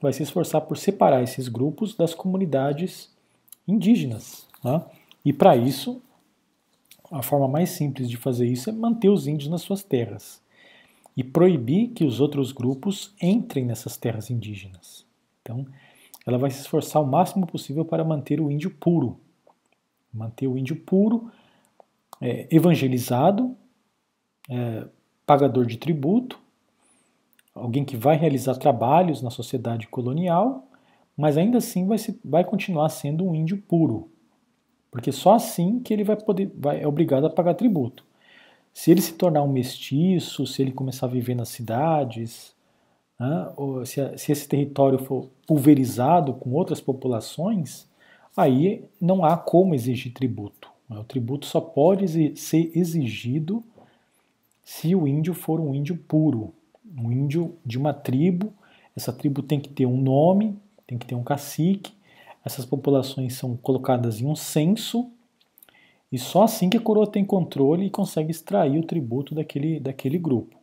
vai 0.00 0.12
se 0.12 0.22
esforçar 0.22 0.62
por 0.62 0.76
separar 0.76 1.22
esses 1.22 1.48
grupos 1.48 1.94
das 1.94 2.14
comunidades 2.14 3.10
indígenas. 3.66 4.46
Né? 4.62 4.82
E 5.24 5.32
para 5.32 5.56
isso, 5.56 6.00
a 7.10 7.22
forma 7.22 7.48
mais 7.48 7.70
simples 7.70 8.08
de 8.08 8.16
fazer 8.16 8.46
isso 8.46 8.70
é 8.70 8.72
manter 8.72 9.08
os 9.08 9.26
índios 9.26 9.50
nas 9.50 9.62
suas 9.62 9.82
terras 9.82 10.40
e 11.16 11.24
proibir 11.24 11.88
que 11.88 12.04
os 12.04 12.20
outros 12.20 12.52
grupos 12.52 13.12
entrem 13.20 13.64
nessas 13.64 13.96
terras 13.96 14.30
indígenas. 14.30 15.04
Então, 15.42 15.66
ela 16.24 16.38
vai 16.38 16.50
se 16.50 16.60
esforçar 16.60 17.02
o 17.02 17.06
máximo 17.06 17.46
possível 17.46 17.84
para 17.84 18.04
manter 18.04 18.40
o 18.40 18.50
índio 18.50 18.70
puro, 18.70 19.18
manter 20.12 20.46
o 20.46 20.56
índio 20.56 20.76
puro, 20.76 21.30
é, 22.20 22.46
evangelizado, 22.50 23.56
é, 24.48 24.86
pagador 25.26 25.66
de 25.66 25.76
tributo, 25.76 26.38
alguém 27.60 27.84
que 27.84 27.96
vai 27.96 28.16
realizar 28.16 28.54
trabalhos 28.56 29.22
na 29.22 29.30
sociedade 29.30 29.86
colonial, 29.88 30.66
mas 31.16 31.36
ainda 31.36 31.58
assim 31.58 31.86
vai, 31.86 31.98
se, 31.98 32.18
vai 32.24 32.44
continuar 32.44 32.88
sendo 32.88 33.26
um 33.26 33.34
índio 33.34 33.58
puro, 33.58 34.10
porque 34.90 35.12
só 35.12 35.34
assim 35.34 35.80
que 35.80 35.92
ele 35.92 36.04
vai 36.04 36.16
poder, 36.16 36.50
vai, 36.56 36.80
é 36.82 36.86
obrigado 36.86 37.26
a 37.26 37.30
pagar 37.30 37.54
tributo. 37.54 38.04
Se 38.72 38.90
ele 38.90 39.00
se 39.00 39.14
tornar 39.14 39.42
um 39.42 39.52
mestiço, 39.52 40.46
se 40.46 40.62
ele 40.62 40.72
começar 40.72 41.06
a 41.06 41.10
viver 41.10 41.34
nas 41.34 41.48
cidades, 41.48 42.54
né, 43.18 43.52
se, 43.84 44.18
se 44.18 44.32
esse 44.32 44.48
território 44.48 44.98
for 44.98 45.28
pulverizado 45.46 46.34
com 46.34 46.52
outras 46.52 46.80
populações, 46.80 47.88
aí 48.36 48.84
não 49.00 49.24
há 49.24 49.36
como 49.36 49.74
exigir 49.74 50.12
tributo. 50.12 50.70
Né. 50.88 50.98
O 50.98 51.04
tributo 51.04 51.46
só 51.46 51.60
pode 51.60 52.36
ser 52.36 52.70
exigido 52.74 53.64
se 54.64 54.94
o 54.94 55.08
índio 55.08 55.34
for 55.34 55.60
um 55.60 55.74
índio 55.74 55.96
puro, 55.96 56.54
um 56.96 57.10
índio 57.10 57.56
de 57.64 57.78
uma 57.78 57.92
tribo. 57.92 58.52
Essa 58.96 59.12
tribo 59.12 59.42
tem 59.42 59.60
que 59.60 59.68
ter 59.68 59.86
um 59.86 59.96
nome, 60.00 60.58
tem 60.86 60.98
que 60.98 61.06
ter 61.06 61.14
um 61.14 61.22
cacique. 61.22 61.92
Essas 62.44 62.64
populações 62.64 63.34
são 63.34 63.56
colocadas 63.56 64.20
em 64.20 64.26
um 64.26 64.34
censo 64.34 65.10
e 66.10 66.18
só 66.18 66.44
assim 66.44 66.70
que 66.70 66.76
a 66.76 66.80
coroa 66.80 67.06
tem 67.06 67.24
controle 67.24 67.86
e 67.86 67.90
consegue 67.90 68.30
extrair 68.30 68.78
o 68.78 68.86
tributo 68.86 69.34
daquele, 69.34 69.78
daquele 69.78 70.18
grupo. 70.18 70.56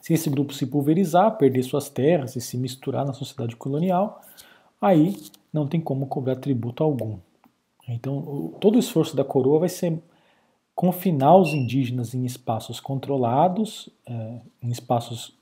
Se 0.00 0.14
esse 0.14 0.30
grupo 0.30 0.54
se 0.54 0.66
pulverizar, 0.66 1.36
perder 1.36 1.62
suas 1.62 1.90
terras 1.90 2.36
e 2.36 2.40
se 2.40 2.56
misturar 2.56 3.04
na 3.04 3.12
sociedade 3.12 3.56
colonial, 3.56 4.22
aí 4.80 5.16
não 5.52 5.66
tem 5.66 5.80
como 5.80 6.06
cobrar 6.06 6.36
tributo 6.36 6.82
algum. 6.82 7.18
Então, 7.88 8.54
todo 8.60 8.76
o 8.76 8.78
esforço 8.78 9.16
da 9.16 9.24
coroa 9.24 9.60
vai 9.60 9.68
ser 9.68 10.00
confinar 10.80 11.36
os 11.36 11.52
indígenas 11.52 12.14
em 12.14 12.24
espaços 12.24 12.80
controlados, 12.80 13.90
é, 14.06 14.40
em 14.62 14.70
espaços 14.70 15.36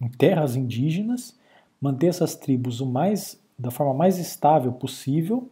em 0.00 0.06
terras 0.06 0.54
indígenas, 0.54 1.36
manter 1.80 2.06
essas 2.06 2.36
tribos 2.36 2.80
o 2.80 2.86
mais 2.86 3.36
da 3.58 3.72
forma 3.72 3.92
mais 3.92 4.18
estável 4.18 4.70
possível 4.72 5.50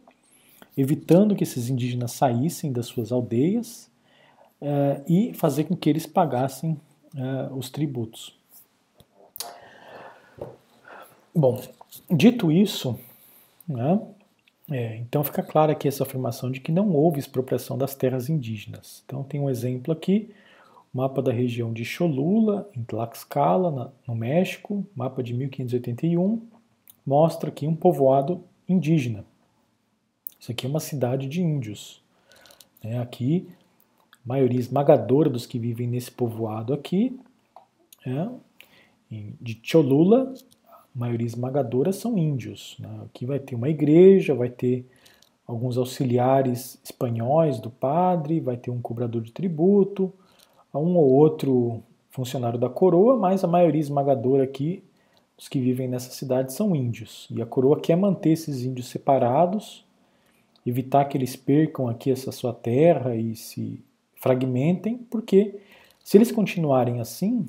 evitando 0.77 1.35
que 1.35 1.43
esses 1.43 1.67
indígenas 1.67 2.13
saíssem 2.13 2.71
das 2.71 2.85
suas 2.85 3.11
aldeias 3.11 3.91
uh, 4.61 5.03
e 5.09 5.33
fazer 5.33 5.65
com 5.65 5.75
que 5.75 5.89
eles 5.89 6.05
pagassem 6.05 6.79
uh, 7.13 7.53
os 7.53 7.69
tributos. 7.69 8.39
Bom, 11.35 11.61
dito 12.09 12.49
isso, 12.49 12.97
né, 13.67 13.99
é, 14.71 14.97
então 14.97 15.23
fica 15.23 15.43
clara 15.43 15.73
aqui 15.73 15.87
essa 15.87 16.03
afirmação 16.03 16.49
de 16.49 16.61
que 16.61 16.71
não 16.71 16.89
houve 16.91 17.19
expropriação 17.19 17.77
das 17.77 17.95
terras 17.95 18.29
indígenas. 18.29 19.03
Então 19.05 19.23
tem 19.23 19.39
um 19.39 19.49
exemplo 19.49 19.93
aqui, 19.93 20.31
mapa 20.93 21.21
da 21.21 21.31
região 21.31 21.73
de 21.73 21.83
Cholula, 21.83 22.69
em 22.75 22.83
Tlaxcala, 22.83 23.93
no 24.07 24.15
México, 24.15 24.85
mapa 24.95 25.21
de 25.21 25.33
1581, 25.33 26.41
mostra 27.05 27.49
aqui 27.49 27.67
um 27.67 27.75
povoado 27.75 28.43
indígena. 28.67 29.25
Isso 30.39 30.51
aqui 30.51 30.65
é 30.65 30.69
uma 30.69 30.79
cidade 30.79 31.27
de 31.27 31.41
índios. 31.41 32.01
Né? 32.83 32.99
Aqui, 32.99 33.47
a 34.11 34.27
maioria 34.27 34.59
esmagadora 34.59 35.29
dos 35.29 35.45
que 35.45 35.59
vivem 35.59 35.87
nesse 35.87 36.11
povoado 36.11 36.73
aqui, 36.73 37.19
é, 38.05 38.29
de 39.41 39.59
Cholula, 39.63 40.33
maioria 40.93 41.25
esmagadora 41.25 41.91
são 41.91 42.17
índios. 42.17 42.75
Né? 42.79 42.89
Aqui 43.05 43.25
vai 43.25 43.39
ter 43.39 43.55
uma 43.55 43.69
igreja, 43.69 44.33
vai 44.33 44.49
ter 44.49 44.85
alguns 45.45 45.77
auxiliares 45.77 46.79
espanhóis 46.83 47.59
do 47.59 47.69
padre, 47.69 48.39
vai 48.39 48.57
ter 48.57 48.71
um 48.71 48.81
cobrador 48.81 49.21
de 49.21 49.31
tributo, 49.31 50.11
um 50.73 50.95
ou 50.95 51.11
outro 51.11 51.83
funcionário 52.09 52.59
da 52.59 52.69
coroa, 52.69 53.17
mas 53.17 53.43
a 53.43 53.47
maioria 53.47 53.81
esmagadora 53.81 54.43
aqui, 54.43 54.83
os 55.37 55.47
que 55.47 55.59
vivem 55.59 55.87
nessa 55.87 56.11
cidade, 56.11 56.53
são 56.53 56.75
índios. 56.75 57.27
E 57.31 57.41
a 57.41 57.45
coroa 57.45 57.79
quer 57.79 57.95
manter 57.95 58.31
esses 58.31 58.63
índios 58.63 58.87
separados 58.87 59.85
evitar 60.65 61.05
que 61.05 61.17
eles 61.17 61.35
percam 61.35 61.87
aqui 61.87 62.11
essa 62.11 62.31
sua 62.31 62.53
terra 62.53 63.15
e 63.15 63.35
se 63.35 63.83
fragmentem, 64.15 64.97
porque 65.09 65.59
se 66.03 66.17
eles 66.17 66.31
continuarem 66.31 67.01
assim, 67.01 67.45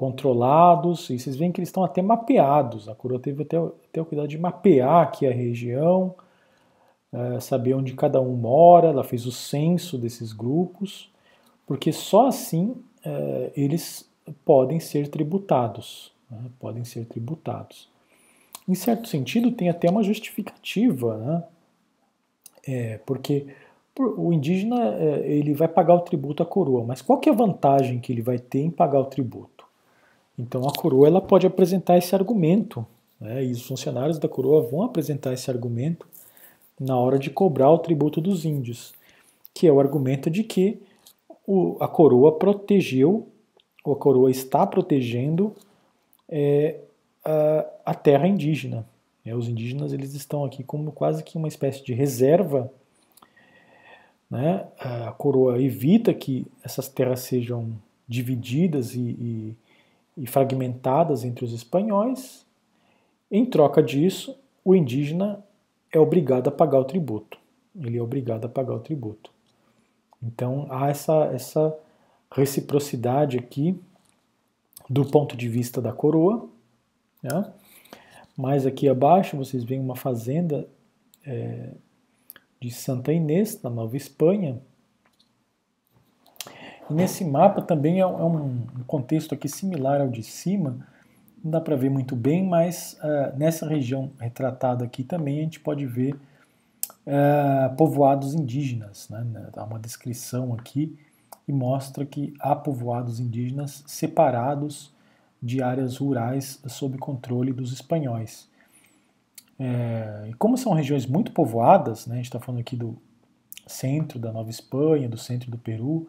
controlados, 0.00 1.10
e 1.10 1.18
vocês 1.18 1.36
veem 1.36 1.52
que 1.52 1.60
eles 1.60 1.68
estão 1.68 1.84
até 1.84 2.00
mapeados, 2.00 2.88
a 2.88 2.94
coroa 2.94 3.20
teve 3.20 3.42
até, 3.42 3.58
até 3.58 4.00
o 4.00 4.04
cuidado 4.06 4.28
de 4.28 4.38
mapear 4.38 5.02
aqui 5.02 5.26
a 5.26 5.30
região, 5.30 6.14
é, 7.12 7.38
saber 7.38 7.74
onde 7.74 7.92
cada 7.92 8.18
um 8.20 8.34
mora, 8.34 8.88
ela 8.88 9.04
fez 9.04 9.26
o 9.26 9.32
censo 9.32 9.98
desses 9.98 10.32
grupos, 10.32 11.10
porque 11.66 11.92
só 11.92 12.28
assim 12.28 12.74
é, 13.04 13.52
eles 13.54 14.10
podem 14.42 14.80
ser 14.80 15.08
tributados, 15.08 16.10
né, 16.30 16.40
podem 16.58 16.82
ser 16.82 17.04
tributados 17.04 17.90
em 18.70 18.74
certo 18.74 19.08
sentido, 19.08 19.50
tem 19.50 19.68
até 19.68 19.90
uma 19.90 20.02
justificativa, 20.02 21.16
né? 21.18 21.44
É, 22.66 22.98
porque 22.98 23.48
o 23.98 24.32
indígena 24.32 24.94
é, 24.94 25.32
ele 25.32 25.52
vai 25.54 25.66
pagar 25.66 25.94
o 25.94 26.00
tributo 26.00 26.42
à 26.42 26.46
coroa, 26.46 26.84
mas 26.84 27.02
qual 27.02 27.18
que 27.18 27.28
é 27.28 27.32
a 27.32 27.34
vantagem 27.34 27.98
que 27.98 28.12
ele 28.12 28.22
vai 28.22 28.38
ter 28.38 28.60
em 28.60 28.70
pagar 28.70 29.00
o 29.00 29.06
tributo? 29.06 29.59
Então 30.40 30.66
a 30.66 30.72
coroa 30.72 31.06
ela 31.06 31.20
pode 31.20 31.46
apresentar 31.46 31.98
esse 31.98 32.14
argumento, 32.14 32.86
né, 33.20 33.44
e 33.44 33.52
os 33.52 33.66
funcionários 33.66 34.18
da 34.18 34.28
coroa 34.28 34.62
vão 34.62 34.82
apresentar 34.82 35.34
esse 35.34 35.50
argumento 35.50 36.06
na 36.78 36.96
hora 36.96 37.18
de 37.18 37.28
cobrar 37.28 37.70
o 37.70 37.78
tributo 37.78 38.20
dos 38.20 38.46
índios, 38.46 38.94
que 39.54 39.66
é 39.66 39.72
o 39.72 39.78
argumento 39.78 40.30
de 40.30 40.42
que 40.42 40.80
o, 41.46 41.76
a 41.78 41.86
coroa 41.86 42.38
protegeu, 42.38 43.28
ou 43.84 43.92
a 43.92 43.96
coroa 43.96 44.30
está 44.30 44.66
protegendo 44.66 45.54
é, 46.28 46.80
a, 47.22 47.66
a 47.86 47.94
terra 47.94 48.26
indígena. 48.26 48.86
É, 49.24 49.34
os 49.34 49.48
indígenas 49.48 49.92
eles 49.92 50.14
estão 50.14 50.44
aqui 50.44 50.64
como 50.64 50.90
quase 50.90 51.22
que 51.22 51.36
uma 51.36 51.48
espécie 51.48 51.84
de 51.84 51.92
reserva. 51.92 52.72
Né? 54.30 54.66
A 54.78 55.12
coroa 55.12 55.60
evita 55.60 56.14
que 56.14 56.46
essas 56.64 56.88
terras 56.88 57.20
sejam 57.20 57.72
divididas 58.08 58.94
e, 58.94 59.00
e, 59.00 59.56
e 60.20 60.26
fragmentadas 60.26 61.24
entre 61.24 61.44
os 61.44 61.52
espanhóis 61.52 62.46
Em 63.30 63.46
troca 63.46 63.82
disso, 63.82 64.38
o 64.62 64.74
indígena 64.74 65.42
é 65.90 65.98
obrigado 65.98 66.48
a 66.48 66.52
pagar 66.52 66.78
o 66.78 66.84
tributo. 66.84 67.38
Ele 67.74 67.96
é 67.96 68.02
obrigado 68.02 68.44
a 68.44 68.48
pagar 68.48 68.74
o 68.74 68.80
tributo. 68.80 69.32
Então 70.22 70.66
há 70.68 70.90
essa, 70.90 71.30
essa 71.32 71.74
reciprocidade 72.30 73.38
aqui 73.38 73.80
do 74.88 75.06
ponto 75.06 75.36
de 75.36 75.48
vista 75.48 75.80
da 75.80 75.92
coroa. 75.92 76.48
Né? 77.22 77.52
Mais 78.36 78.66
aqui 78.66 78.88
abaixo 78.88 79.36
vocês 79.36 79.64
veem 79.64 79.80
uma 79.80 79.96
fazenda 79.96 80.68
é, 81.24 81.70
de 82.60 82.70
Santa 82.70 83.12
Inês, 83.12 83.62
na 83.62 83.70
Nova 83.70 83.96
Espanha. 83.96 84.60
E 86.90 86.94
nesse 86.94 87.24
mapa 87.24 87.62
também 87.62 88.00
é, 88.00 88.06
um 88.06 88.64
contexto 88.86 89.34
aqui 89.34 89.48
similar 89.48 90.00
ao 90.00 90.08
de 90.08 90.22
cima, 90.22 90.86
não 91.42 91.50
dá 91.52 91.60
para 91.60 91.76
ver 91.76 91.88
muito 91.88 92.14
bem, 92.16 92.46
mas 92.46 92.98
uh, 93.02 93.38
nessa 93.38 93.66
região 93.66 94.10
retratada 94.18 94.84
aqui 94.84 95.02
também 95.02 95.38
a 95.38 95.42
gente 95.42 95.60
pode 95.60 95.86
ver 95.86 96.14
uh, 97.06 97.74
povoados 97.76 98.34
indígenas. 98.34 99.08
Né? 99.08 99.24
Dá 99.54 99.64
uma 99.64 99.78
descrição 99.78 100.52
aqui 100.52 100.98
e 101.48 101.52
mostra 101.52 102.04
que 102.04 102.34
há 102.40 102.54
povoados 102.54 103.20
indígenas 103.20 103.82
separados 103.86 104.92
de 105.42 105.62
áreas 105.62 105.96
rurais 105.96 106.60
sob 106.66 106.98
controle 106.98 107.52
dos 107.52 107.72
espanhóis. 107.72 108.48
É, 109.58 110.28
e 110.28 110.34
como 110.34 110.56
são 110.56 110.72
regiões 110.72 111.06
muito 111.06 111.32
povoadas, 111.32 112.06
né, 112.06 112.14
a 112.14 112.16
gente 112.16 112.26
está 112.26 112.40
falando 112.40 112.60
aqui 112.60 112.76
do 112.76 112.96
centro 113.66 114.18
da 114.18 114.32
Nova 114.32 114.48
Espanha, 114.50 115.08
do 115.08 115.18
centro 115.18 115.50
do 115.50 115.58
Peru, 115.58 116.08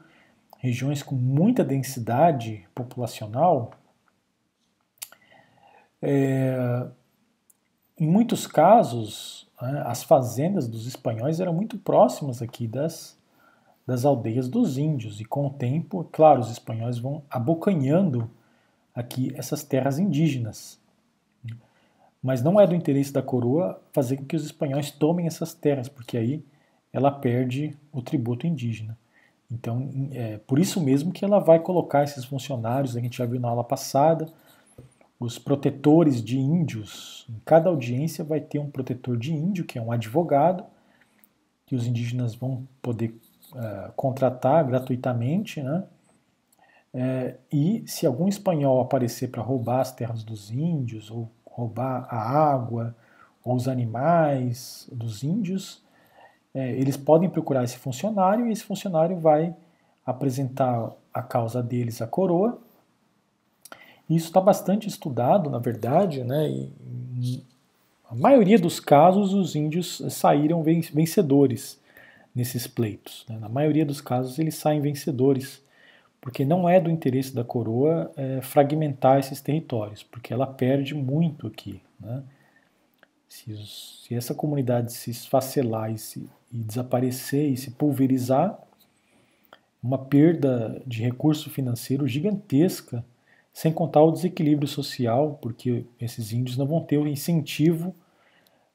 regiões 0.62 1.02
com 1.02 1.16
muita 1.16 1.64
densidade 1.64 2.68
populacional, 2.76 3.72
é, 6.00 6.86
em 8.00 8.08
muitos 8.08 8.46
casos, 8.46 9.50
né, 9.60 9.82
as 9.88 10.04
fazendas 10.04 10.68
dos 10.68 10.86
espanhóis 10.86 11.40
eram 11.40 11.52
muito 11.52 11.80
próximas 11.80 12.44
aqui 12.44 12.68
das, 12.68 13.18
das 13.88 14.06
aldeias 14.06 14.48
dos 14.48 14.78
índios, 14.78 15.20
e 15.20 15.26
com 15.26 15.48
o 15.48 15.50
tempo, 15.50 16.08
claro, 16.12 16.40
os 16.40 16.52
espanhóis 16.52 17.00
vão 17.00 17.24
abocanhando 17.28 18.30
aqui 18.94 19.34
essas 19.36 19.64
terras 19.64 19.98
indígenas. 19.98 20.80
Mas 22.22 22.44
não 22.44 22.62
é 22.62 22.68
do 22.68 22.76
interesse 22.76 23.12
da 23.12 23.24
coroa 23.24 23.82
fazer 23.92 24.18
com 24.18 24.26
que 24.26 24.36
os 24.36 24.46
espanhóis 24.46 24.92
tomem 24.92 25.26
essas 25.26 25.56
terras, 25.56 25.90
porque 25.90 26.20
aí 26.20 26.46
ela 26.94 27.10
perde 27.10 27.76
o 27.92 28.00
tributo 28.00 28.46
indígena. 28.46 28.96
Então, 29.52 29.90
é 30.12 30.38
por 30.38 30.58
isso 30.58 30.80
mesmo 30.80 31.12
que 31.12 31.26
ela 31.26 31.40
vai 31.40 31.60
colocar 31.60 32.04
esses 32.04 32.24
funcionários, 32.24 32.96
a 32.96 33.02
gente 33.02 33.18
já 33.18 33.26
viu 33.26 33.40
na 33.40 33.50
aula 33.50 33.64
passada, 33.64 34.32
os 35.20 35.38
protetores 35.38 36.24
de 36.24 36.40
índios. 36.40 37.28
Em 37.30 37.40
cada 37.46 37.70
audiência 37.70 38.24
vai 38.24 38.40
ter 38.40 38.60
um 38.60 38.72
protetor 38.72 39.18
de 39.18 39.34
índio, 39.34 39.66
que 39.66 39.78
é 39.78 39.82
um 39.82 39.92
advogado, 39.92 40.64
que 41.66 41.76
os 41.76 41.86
indígenas 41.86 42.34
vão 42.34 42.68
poder 42.82 43.16
uh, 43.54 43.92
contratar 43.96 44.66
gratuitamente, 44.66 45.62
né? 45.62 45.84
É, 46.94 47.38
e 47.50 47.84
se 47.88 48.06
algum 48.06 48.28
espanhol 48.28 48.82
aparecer 48.82 49.30
para 49.30 49.42
roubar 49.42 49.80
as 49.80 49.94
terras 49.94 50.24
dos 50.24 50.52
índios, 50.52 51.10
ou 51.10 51.32
roubar 51.46 52.06
a 52.10 52.18
água, 52.18 52.96
ou 53.44 53.56
os 53.56 53.68
animais 53.68 54.90
dos 54.92 55.24
índios, 55.24 55.84
é, 56.54 56.72
eles 56.72 56.98
podem 56.98 57.30
procurar 57.30 57.64
esse 57.64 57.78
funcionário 57.78 58.48
e 58.48 58.52
esse 58.52 58.64
funcionário 58.64 59.18
vai 59.18 59.56
apresentar 60.06 60.92
a 61.14 61.22
causa 61.22 61.62
deles 61.62 62.02
à 62.02 62.08
coroa. 62.08 62.60
Isso 64.10 64.28
está 64.28 64.42
bastante 64.42 64.88
estudado, 64.88 65.50
na 65.50 65.60
verdade, 65.60 66.24
né? 66.24 66.50
E, 66.50 67.44
a 68.10 68.16
maioria 68.16 68.60
dos 68.60 68.78
casos, 68.78 69.34
os 69.34 69.56
índios 69.56 70.04
saíram 70.10 70.62
vencedores 70.62 71.80
nesses 72.36 72.68
pleitos. 72.68 73.26
Né? 73.30 73.38
Na 73.40 73.48
maioria 73.48 73.86
dos 73.86 74.02
casos, 74.02 74.38
eles 74.38 74.56
saem 74.56 74.82
vencedores 74.82 75.62
porque 76.20 76.44
não 76.44 76.68
é 76.68 76.78
do 76.78 76.92
interesse 76.92 77.34
da 77.34 77.44
coroa 77.46 78.12
é, 78.18 78.42
fragmentar 78.42 79.20
esses 79.20 79.40
territórios, 79.40 80.04
porque 80.04 80.34
ela 80.34 80.46
perde 80.46 80.94
muito 80.94 81.48
aqui. 81.48 81.82
Né? 82.00 82.22
Se, 83.32 83.56
se, 83.66 84.14
essa 84.14 84.36
comunidade 84.36 84.92
se 84.92 85.10
esfacelar 85.10 85.90
e, 85.90 85.98
se, 85.98 86.30
e 86.52 86.58
desaparecer 86.58 87.50
e 87.50 87.56
se 87.56 87.72
pulverizar, 87.72 88.60
uma 89.82 89.98
perda 89.98 90.82
de 90.86 91.02
recurso 91.02 91.50
financeiro 91.50 92.06
gigantesca, 92.06 93.06
sem 93.54 93.72
contar 93.72 94.04
o 94.04 94.12
desequilíbrio 94.12 94.68
social, 94.68 95.40
porque 95.42 95.86
esses 95.98 96.34
índios 96.34 96.58
não 96.58 96.66
vão 96.66 96.82
ter 96.82 96.98
o 96.98 97.08
incentivo, 97.08 97.96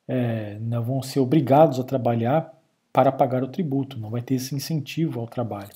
é, 0.09 0.57
não 0.59 0.83
vão 0.83 1.03
ser 1.03 1.21
obrigados 1.21 1.79
a 1.79 1.85
trabalhar 1.85 2.51
para 2.95 3.13
pagar 3.13 3.45
o 3.45 3.49
tributo, 3.49 3.99
não 3.99 4.09
vai 4.09 4.23
ter 4.23 4.37
esse 4.37 4.55
incentivo 4.55 5.21
ao 5.21 5.27
trabalho. 5.27 5.75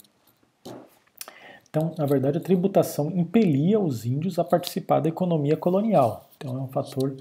Então, 1.68 1.94
na 1.98 2.06
verdade, 2.06 2.38
a 2.38 2.40
tributação 2.40 3.10
impelia 3.10 3.78
os 3.78 4.06
índios 4.06 4.38
a 4.38 4.44
participar 4.44 5.00
da 5.00 5.10
economia 5.10 5.56
colonial. 5.56 6.30
Então, 6.38 6.56
é 6.56 6.60
um 6.62 6.68
fator 6.68 7.14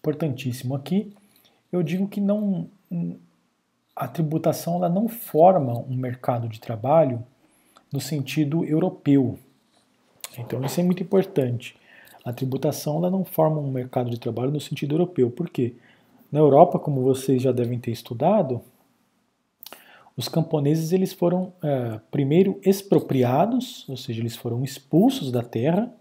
importantíssimo 0.00 0.74
aqui. 0.74 1.12
Eu 1.70 1.82
digo 1.82 2.08
que 2.08 2.20
não 2.20 2.68
a 3.94 4.08
tributação 4.08 4.76
ela 4.76 4.88
não 4.88 5.08
forma 5.08 5.78
um 5.78 5.94
mercado 5.94 6.48
de 6.48 6.58
trabalho 6.58 7.22
no 7.92 8.00
sentido 8.00 8.64
europeu. 8.64 9.38
Então, 10.38 10.64
isso 10.64 10.80
é 10.80 10.82
muito 10.82 11.02
importante. 11.02 11.76
A 12.24 12.32
tributação 12.32 12.96
ela 12.96 13.10
não 13.10 13.24
forma 13.24 13.60
um 13.60 13.70
mercado 13.70 14.10
de 14.10 14.18
trabalho 14.18 14.50
no 14.50 14.60
sentido 14.60 14.94
europeu. 14.94 15.30
Por 15.30 15.50
quê? 15.50 15.74
Na 16.32 16.38
Europa, 16.38 16.78
como 16.78 17.02
vocês 17.02 17.42
já 17.42 17.52
devem 17.52 17.78
ter 17.78 17.90
estudado, 17.90 18.62
os 20.16 20.28
camponeses 20.28 20.92
eles 20.92 21.12
foram 21.12 21.52
é, 21.62 22.00
primeiro 22.10 22.60
expropriados, 22.64 23.88
ou 23.88 23.96
seja, 23.96 24.20
eles 24.20 24.36
foram 24.36 24.62
expulsos 24.62 25.30
da 25.32 25.42
terra, 25.42 25.92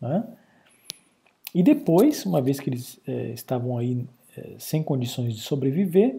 né? 0.00 0.24
E 1.54 1.62
depois, 1.62 2.24
uma 2.24 2.40
vez 2.40 2.58
que 2.58 2.70
eles 2.70 2.98
é, 3.06 3.30
estavam 3.30 3.76
aí 3.76 4.06
é, 4.36 4.54
sem 4.58 4.82
condições 4.82 5.34
de 5.34 5.40
sobreviver, 5.40 6.18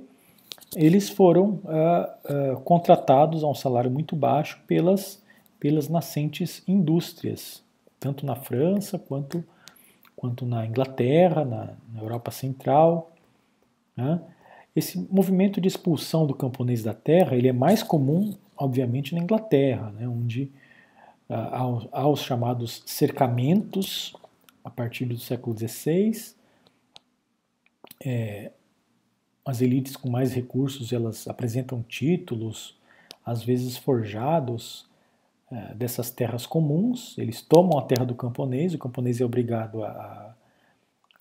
eles 0.75 1.09
foram 1.09 1.59
é, 1.67 2.09
é, 2.25 2.55
contratados 2.63 3.43
a 3.43 3.47
um 3.47 3.55
salário 3.55 3.89
muito 3.89 4.15
baixo 4.15 4.61
pelas, 4.67 5.21
pelas 5.59 5.89
nascentes 5.89 6.63
indústrias, 6.67 7.63
tanto 7.99 8.25
na 8.25 8.35
França 8.35 8.99
quanto, 8.99 9.43
quanto 10.15 10.45
na 10.45 10.65
Inglaterra, 10.65 11.43
na, 11.43 11.73
na 11.91 12.01
Europa 12.01 12.31
Central. 12.31 13.11
Né? 13.95 14.21
Esse 14.75 15.07
movimento 15.11 15.61
de 15.61 15.67
expulsão 15.67 16.25
do 16.25 16.33
camponês 16.33 16.83
da 16.83 16.93
terra 16.93 17.35
ele 17.35 17.47
é 17.47 17.53
mais 17.53 17.83
comum, 17.83 18.33
obviamente, 18.57 19.13
na 19.13 19.21
Inglaterra, 19.21 19.91
né, 19.91 20.07
onde 20.07 20.49
uh, 21.29 21.87
há, 21.91 22.07
os 22.07 22.21
chamados 22.21 22.81
cercamentos 22.85 24.15
a 24.63 24.69
partir 24.69 25.05
do 25.05 25.17
século 25.17 25.57
XVI. 25.57 26.35
É, 28.03 28.51
as 29.45 29.61
elites 29.61 29.95
com 29.95 30.09
mais 30.09 30.33
recursos 30.33 30.93
elas 30.93 31.27
apresentam 31.27 31.83
títulos, 31.83 32.77
às 33.25 33.43
vezes 33.43 33.77
forjados, 33.77 34.87
é, 35.51 35.73
dessas 35.73 36.09
terras 36.09 36.45
comuns. 36.45 37.17
Eles 37.17 37.41
tomam 37.41 37.77
a 37.77 37.83
terra 37.83 38.05
do 38.05 38.15
camponês, 38.15 38.73
o 38.73 38.77
camponês 38.77 39.19
é 39.19 39.25
obrigado 39.25 39.83
a, 39.83 40.35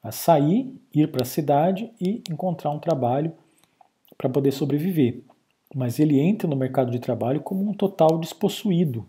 a 0.03 0.13
sair, 0.13 0.75
ir 0.95 1.11
para 1.11 1.23
a 1.23 1.27
cidade 1.27 1.93
e 2.01 2.23
encontrar 2.31 2.71
um 2.71 2.79
trabalho 2.79 3.33
para 4.17 4.29
poder 4.29 4.53
sobreviver. 4.53 5.23
Mas 5.75 5.99
ele 5.99 6.21
entra 6.21 6.49
no 6.49 6.57
mercado 6.57 6.91
de 6.91 6.99
trabalho 6.99 7.41
como 7.41 7.69
um 7.69 7.73
total 7.73 8.19
despossuído. 8.19 9.07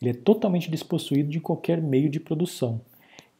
Ele 0.00 0.10
é 0.10 0.14
totalmente 0.14 0.70
despossuído 0.70 1.28
de 1.28 1.40
qualquer 1.40 1.80
meio 1.80 2.08
de 2.08 2.20
produção. 2.20 2.80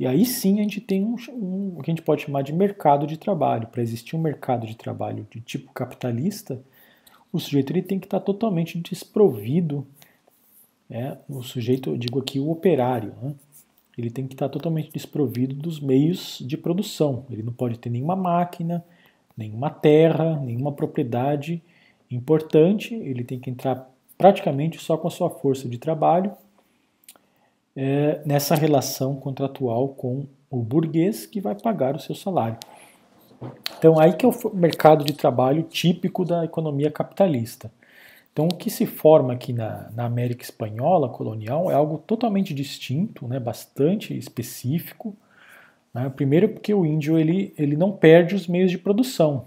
E 0.00 0.06
aí 0.06 0.24
sim 0.24 0.60
a 0.60 0.62
gente 0.62 0.80
tem 0.80 1.04
um, 1.04 1.14
um, 1.28 1.74
o 1.76 1.82
que 1.82 1.90
a 1.90 1.92
gente 1.92 2.00
pode 2.00 2.22
chamar 2.22 2.40
de 2.40 2.54
mercado 2.54 3.06
de 3.06 3.18
trabalho. 3.18 3.68
Para 3.68 3.82
existir 3.82 4.16
um 4.16 4.18
mercado 4.18 4.66
de 4.66 4.74
trabalho 4.74 5.26
de 5.30 5.42
tipo 5.42 5.70
capitalista, 5.74 6.58
o 7.30 7.38
sujeito 7.38 7.70
ele 7.70 7.82
tem 7.82 7.98
que 7.98 8.06
estar 8.06 8.20
totalmente 8.20 8.78
desprovido. 8.78 9.86
Né? 10.88 11.18
O 11.28 11.42
sujeito, 11.42 11.90
eu 11.90 11.98
digo 11.98 12.18
aqui 12.18 12.40
o 12.40 12.50
operário, 12.50 13.12
né? 13.20 13.34
ele 13.98 14.08
tem 14.08 14.26
que 14.26 14.32
estar 14.32 14.48
totalmente 14.48 14.90
desprovido 14.90 15.54
dos 15.54 15.78
meios 15.78 16.38
de 16.40 16.56
produção. 16.56 17.26
Ele 17.30 17.42
não 17.42 17.52
pode 17.52 17.78
ter 17.78 17.90
nenhuma 17.90 18.16
máquina, 18.16 18.82
nenhuma 19.36 19.68
terra, 19.68 20.40
nenhuma 20.40 20.72
propriedade 20.72 21.62
importante, 22.10 22.94
ele 22.94 23.22
tem 23.22 23.38
que 23.38 23.50
entrar 23.50 23.86
praticamente 24.16 24.78
só 24.78 24.96
com 24.96 25.08
a 25.08 25.10
sua 25.10 25.28
força 25.28 25.68
de 25.68 25.76
trabalho 25.76 26.32
é, 27.76 28.20
nessa 28.24 28.54
relação 28.54 29.16
contratual 29.16 29.88
com 29.88 30.26
o 30.50 30.62
burguês 30.62 31.26
que 31.26 31.40
vai 31.40 31.54
pagar 31.54 31.94
o 31.94 32.00
seu 32.00 32.14
salário. 32.14 32.58
Então, 33.78 33.98
aí 33.98 34.12
que 34.12 34.26
é 34.26 34.28
o 34.28 34.34
mercado 34.54 35.04
de 35.04 35.12
trabalho 35.12 35.62
típico 35.62 36.24
da 36.24 36.44
economia 36.44 36.90
capitalista. 36.90 37.72
Então, 38.32 38.46
o 38.46 38.54
que 38.54 38.70
se 38.70 38.86
forma 38.86 39.32
aqui 39.32 39.52
na, 39.52 39.90
na 39.94 40.04
América 40.04 40.44
Espanhola 40.44 41.08
colonial 41.08 41.70
é 41.70 41.74
algo 41.74 41.98
totalmente 41.98 42.54
distinto, 42.54 43.26
né, 43.26 43.40
bastante 43.40 44.16
específico, 44.16 45.16
Né? 45.92 46.08
Primeiro 46.10 46.48
porque 46.48 46.72
o 46.72 46.86
índio 46.86 47.18
ele, 47.18 47.52
ele 47.58 47.76
não 47.76 47.92
perde 47.92 48.34
os 48.34 48.46
meios 48.46 48.70
de 48.70 48.78
produção. 48.78 49.46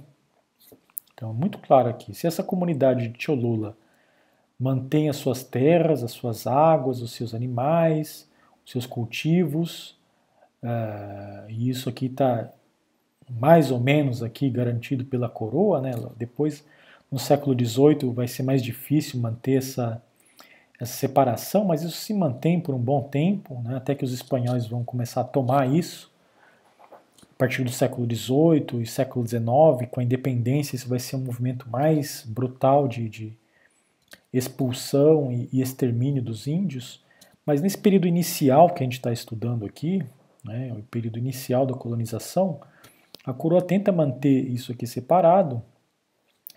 Então, 1.13 1.33
muito 1.33 1.57
claro 1.59 1.89
aqui, 1.89 2.13
se 2.13 2.27
essa 2.27 2.43
comunidade 2.43 3.07
de 3.07 3.23
Cholula 3.23 3.77
mantém 4.59 5.09
as 5.09 5.17
suas 5.17 5.43
terras, 5.43 6.03
as 6.03 6.11
suas 6.11 6.47
águas, 6.47 7.01
os 7.01 7.11
seus 7.11 7.33
animais, 7.33 8.29
os 8.65 8.71
seus 8.71 8.85
cultivos, 8.85 9.97
uh, 10.63 11.49
e 11.49 11.69
isso 11.69 11.89
aqui 11.89 12.05
está 12.05 12.49
mais 13.29 13.71
ou 13.71 13.79
menos 13.79 14.21
aqui 14.21 14.49
garantido 14.49 15.05
pela 15.05 15.29
coroa, 15.29 15.81
né? 15.81 15.91
Depois, 16.17 16.63
no 17.11 17.19
século 17.19 17.57
XVIII, 17.57 18.11
vai 18.13 18.27
ser 18.27 18.43
mais 18.43 18.61
difícil 18.61 19.19
manter 19.19 19.57
essa, 19.57 20.01
essa 20.79 20.93
separação, 20.93 21.65
mas 21.65 21.83
isso 21.83 21.97
se 21.97 22.13
mantém 22.13 22.59
por 22.59 22.75
um 22.75 22.79
bom 22.79 23.03
tempo, 23.03 23.61
né? 23.63 23.77
até 23.77 23.95
que 23.95 24.03
os 24.03 24.11
espanhóis 24.11 24.67
vão 24.67 24.83
começar 24.83 25.21
a 25.21 25.25
tomar 25.25 25.67
isso. 25.67 26.11
A 27.21 27.35
partir 27.37 27.63
do 27.63 27.71
século 27.71 28.07
XVIII 28.07 28.81
e 28.81 28.85
século 28.85 29.27
XIX, 29.27 29.89
com 29.89 29.99
a 29.99 30.03
independência, 30.03 30.75
isso 30.75 30.87
vai 30.87 30.99
ser 30.99 31.15
um 31.15 31.19
movimento 31.19 31.67
mais 31.69 32.23
brutal 32.27 32.87
de, 32.87 33.09
de 33.09 33.33
expulsão 34.33 35.31
e, 35.31 35.61
extermínio 35.61 36.21
dos 36.21 36.47
índios. 36.47 37.03
Mas 37.45 37.61
nesse 37.61 37.77
período 37.77 38.07
inicial 38.07 38.69
que 38.73 38.81
a 38.81 38.85
gente 38.85 38.93
está 38.93 39.11
estudando 39.11 39.65
aqui, 39.65 40.03
né, 40.43 40.73
o 40.73 40.81
período 40.83 41.19
inicial 41.19 41.65
da 41.65 41.73
colonização, 41.73 42.59
a 43.23 43.31
coroa 43.31 43.61
tenta 43.61 43.91
manter 43.91 44.49
isso 44.49 44.71
aqui 44.71 44.87
separado, 44.87 45.61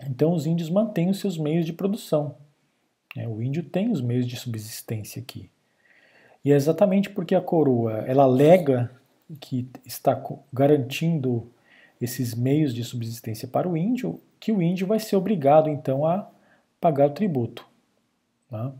então 0.01 0.33
os 0.33 0.45
índios 0.45 0.69
mantêm 0.69 1.09
os 1.09 1.19
seus 1.19 1.37
meios 1.37 1.65
de 1.65 1.73
produção. 1.73 2.35
Né, 3.15 3.27
o 3.27 3.41
índio 3.41 3.63
tem 3.63 3.91
os 3.91 4.01
meios 4.01 4.25
de 4.25 4.35
subsistência 4.35 5.21
aqui. 5.21 5.49
E 6.43 6.51
é 6.51 6.55
exatamente 6.55 7.09
porque 7.09 7.35
a 7.35 7.41
coroa 7.41 8.03
ela 8.07 8.23
alega 8.23 8.91
que 9.39 9.69
está 9.85 10.21
garantindo 10.53 11.51
esses 11.99 12.33
meios 12.33 12.73
de 12.73 12.83
subsistência 12.83 13.47
para 13.47 13.67
o 13.67 13.75
índio, 13.75 14.21
que 14.39 14.51
o 14.51 14.61
índio 14.61 14.87
vai 14.87 14.99
ser 14.99 15.15
obrigado 15.15 15.69
então 15.69 16.05
a 16.05 16.29
pagar 16.79 17.07
o 17.07 17.13
tributo. 17.13 17.66
Tá? 18.49 18.71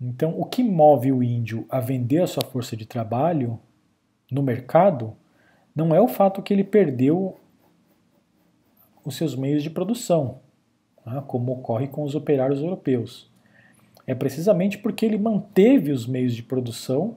Então, 0.00 0.38
o 0.38 0.44
que 0.44 0.62
move 0.62 1.12
o 1.12 1.22
índio 1.22 1.64
a 1.68 1.80
vender 1.80 2.22
a 2.22 2.26
sua 2.26 2.44
força 2.44 2.76
de 2.76 2.86
trabalho 2.86 3.58
no 4.30 4.42
mercado 4.42 5.16
não 5.74 5.94
é 5.94 6.00
o 6.00 6.08
fato 6.08 6.42
que 6.42 6.52
ele 6.52 6.64
perdeu 6.64 7.38
os 9.04 9.16
seus 9.16 9.34
meios 9.34 9.62
de 9.62 9.70
produção, 9.70 10.40
né, 11.04 11.22
como 11.26 11.52
ocorre 11.52 11.88
com 11.88 12.02
os 12.02 12.14
operários 12.14 12.60
europeus. 12.60 13.30
É 14.06 14.14
precisamente 14.14 14.78
porque 14.78 15.06
ele 15.06 15.18
manteve 15.18 15.90
os 15.90 16.06
meios 16.06 16.34
de 16.34 16.42
produção 16.42 17.16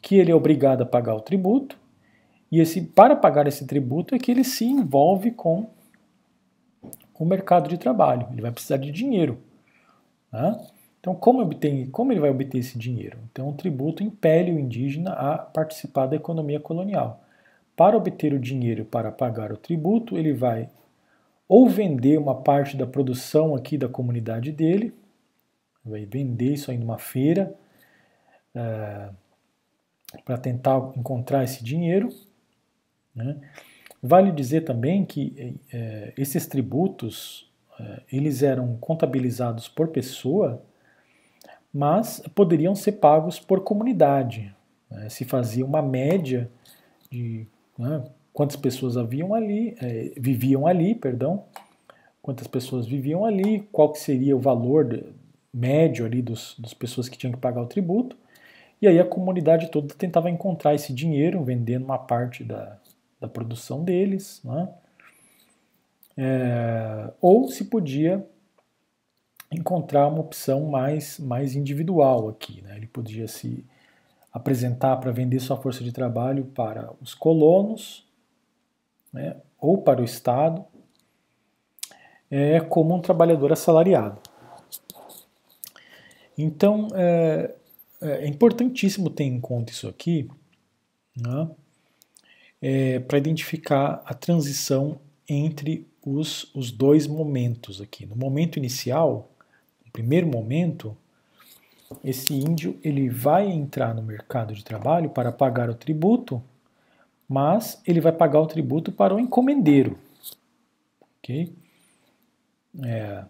que 0.00 0.16
ele 0.16 0.30
é 0.30 0.34
obrigado 0.34 0.82
a 0.82 0.86
pagar 0.86 1.14
o 1.14 1.20
tributo, 1.20 1.78
e 2.50 2.60
esse, 2.60 2.80
para 2.80 3.16
pagar 3.16 3.46
esse 3.46 3.66
tributo 3.66 4.14
é 4.14 4.18
que 4.18 4.30
ele 4.30 4.44
se 4.44 4.64
envolve 4.64 5.30
com 5.32 5.68
o 7.18 7.24
mercado 7.24 7.68
de 7.68 7.76
trabalho. 7.76 8.28
Ele 8.30 8.42
vai 8.42 8.52
precisar 8.52 8.76
de 8.76 8.92
dinheiro. 8.92 9.38
Né? 10.34 10.66
Então, 10.98 11.14
como, 11.14 11.40
obtém, 11.40 11.86
como 11.86 12.12
ele 12.12 12.18
vai 12.18 12.30
obter 12.30 12.58
esse 12.58 12.76
dinheiro? 12.76 13.18
Então, 13.30 13.48
o 13.48 13.52
tributo 13.52 14.02
impele 14.02 14.50
o 14.50 14.58
indígena 14.58 15.12
a 15.12 15.38
participar 15.38 16.06
da 16.06 16.16
economia 16.16 16.58
colonial. 16.58 17.22
Para 17.76 17.96
obter 17.96 18.34
o 18.34 18.40
dinheiro 18.40 18.84
para 18.84 19.12
pagar 19.12 19.52
o 19.52 19.56
tributo, 19.56 20.16
ele 20.16 20.32
vai 20.32 20.68
ou 21.46 21.68
vender 21.68 22.18
uma 22.18 22.34
parte 22.34 22.76
da 22.76 22.86
produção 22.86 23.54
aqui 23.54 23.78
da 23.78 23.88
comunidade 23.88 24.50
dele, 24.50 24.94
vai 25.84 26.04
vender 26.04 26.54
isso 26.54 26.70
aí 26.70 26.78
numa 26.78 26.98
feira 26.98 27.54
é, 28.54 29.10
para 30.24 30.38
tentar 30.38 30.90
encontrar 30.96 31.44
esse 31.44 31.62
dinheiro. 31.62 32.08
Né? 33.14 33.38
Vale 34.02 34.32
dizer 34.32 34.62
também 34.62 35.04
que 35.04 35.60
é, 35.70 36.12
esses 36.16 36.46
tributos 36.46 37.52
eles 38.12 38.42
eram 38.42 38.76
contabilizados 38.76 39.68
por 39.68 39.88
pessoa 39.88 40.62
mas 41.74 42.22
poderiam 42.36 42.72
ser 42.76 42.92
pagos 42.92 43.40
por 43.40 43.64
comunidade. 43.64 44.54
Né? 44.88 45.08
Se 45.08 45.24
fazia 45.24 45.66
uma 45.66 45.82
média 45.82 46.48
de 47.10 47.48
né, 47.76 48.04
quantas 48.32 48.54
pessoas 48.54 48.96
haviam 48.96 49.34
ali, 49.34 49.76
é, 49.82 50.12
viviam 50.16 50.68
ali, 50.68 50.94
perdão, 50.94 51.44
quantas 52.22 52.46
pessoas 52.46 52.86
viviam 52.86 53.24
ali, 53.24 53.68
qual 53.72 53.90
que 53.90 53.98
seria 53.98 54.36
o 54.36 54.40
valor 54.40 54.84
de, 54.84 55.04
médio 55.52 56.06
ali 56.06 56.22
dos, 56.22 56.56
das 56.58 56.72
pessoas 56.72 57.08
que 57.08 57.18
tinham 57.18 57.32
que 57.32 57.40
pagar 57.40 57.62
o 57.62 57.66
tributo, 57.66 58.16
e 58.80 58.86
aí 58.86 59.00
a 59.00 59.04
comunidade 59.04 59.68
toda 59.68 59.94
tentava 59.94 60.30
encontrar 60.30 60.74
esse 60.74 60.92
dinheiro 60.92 61.42
vendendo 61.42 61.84
uma 61.84 61.98
parte 61.98 62.44
da, 62.44 62.78
da 63.20 63.26
produção 63.26 63.82
deles, 63.82 64.40
né? 64.44 64.68
É, 66.16 67.12
ou 67.20 67.48
se 67.48 67.64
podia 67.64 68.26
encontrar 69.50 70.08
uma 70.08 70.20
opção 70.20 70.66
mais, 70.66 71.18
mais 71.18 71.54
individual 71.54 72.28
aqui. 72.28 72.62
Né? 72.62 72.76
Ele 72.76 72.86
podia 72.86 73.28
se 73.28 73.64
apresentar 74.32 74.96
para 74.96 75.12
vender 75.12 75.38
sua 75.40 75.56
força 75.56 75.84
de 75.84 75.92
trabalho 75.92 76.46
para 76.46 76.92
os 77.00 77.14
colonos 77.14 78.06
né? 79.12 79.36
ou 79.60 79.78
para 79.78 80.00
o 80.00 80.04
Estado 80.04 80.64
é, 82.30 82.60
como 82.60 82.94
um 82.94 83.00
trabalhador 83.00 83.52
assalariado. 83.52 84.20
Então, 86.36 86.88
é, 86.94 87.54
é 88.00 88.26
importantíssimo 88.26 89.08
ter 89.08 89.22
em 89.22 89.40
conta 89.40 89.72
isso 89.72 89.86
aqui 89.86 90.28
né? 91.16 91.48
é, 92.60 92.98
para 92.98 93.18
identificar 93.18 94.02
a 94.04 94.14
transição 94.14 94.98
entre 95.28 95.86
os, 96.04 96.54
os 96.54 96.70
dois 96.70 97.06
momentos 97.06 97.80
aqui. 97.80 98.06
No 98.06 98.16
momento 98.16 98.58
inicial, 98.58 99.30
primeiro 99.94 100.26
momento, 100.26 100.96
esse 102.02 102.34
índio 102.34 102.76
ele 102.82 103.08
vai 103.08 103.46
entrar 103.46 103.94
no 103.94 104.02
mercado 104.02 104.52
de 104.52 104.64
trabalho 104.64 105.08
para 105.08 105.30
pagar 105.30 105.70
o 105.70 105.74
tributo, 105.74 106.42
mas 107.28 107.80
ele 107.86 108.00
vai 108.00 108.10
pagar 108.10 108.40
o 108.40 108.46
tributo 108.46 108.90
para 108.90 109.14
o 109.14 109.20
encomendeiro. 109.20 109.96
Ok? 111.18 111.54
É, 112.82 113.24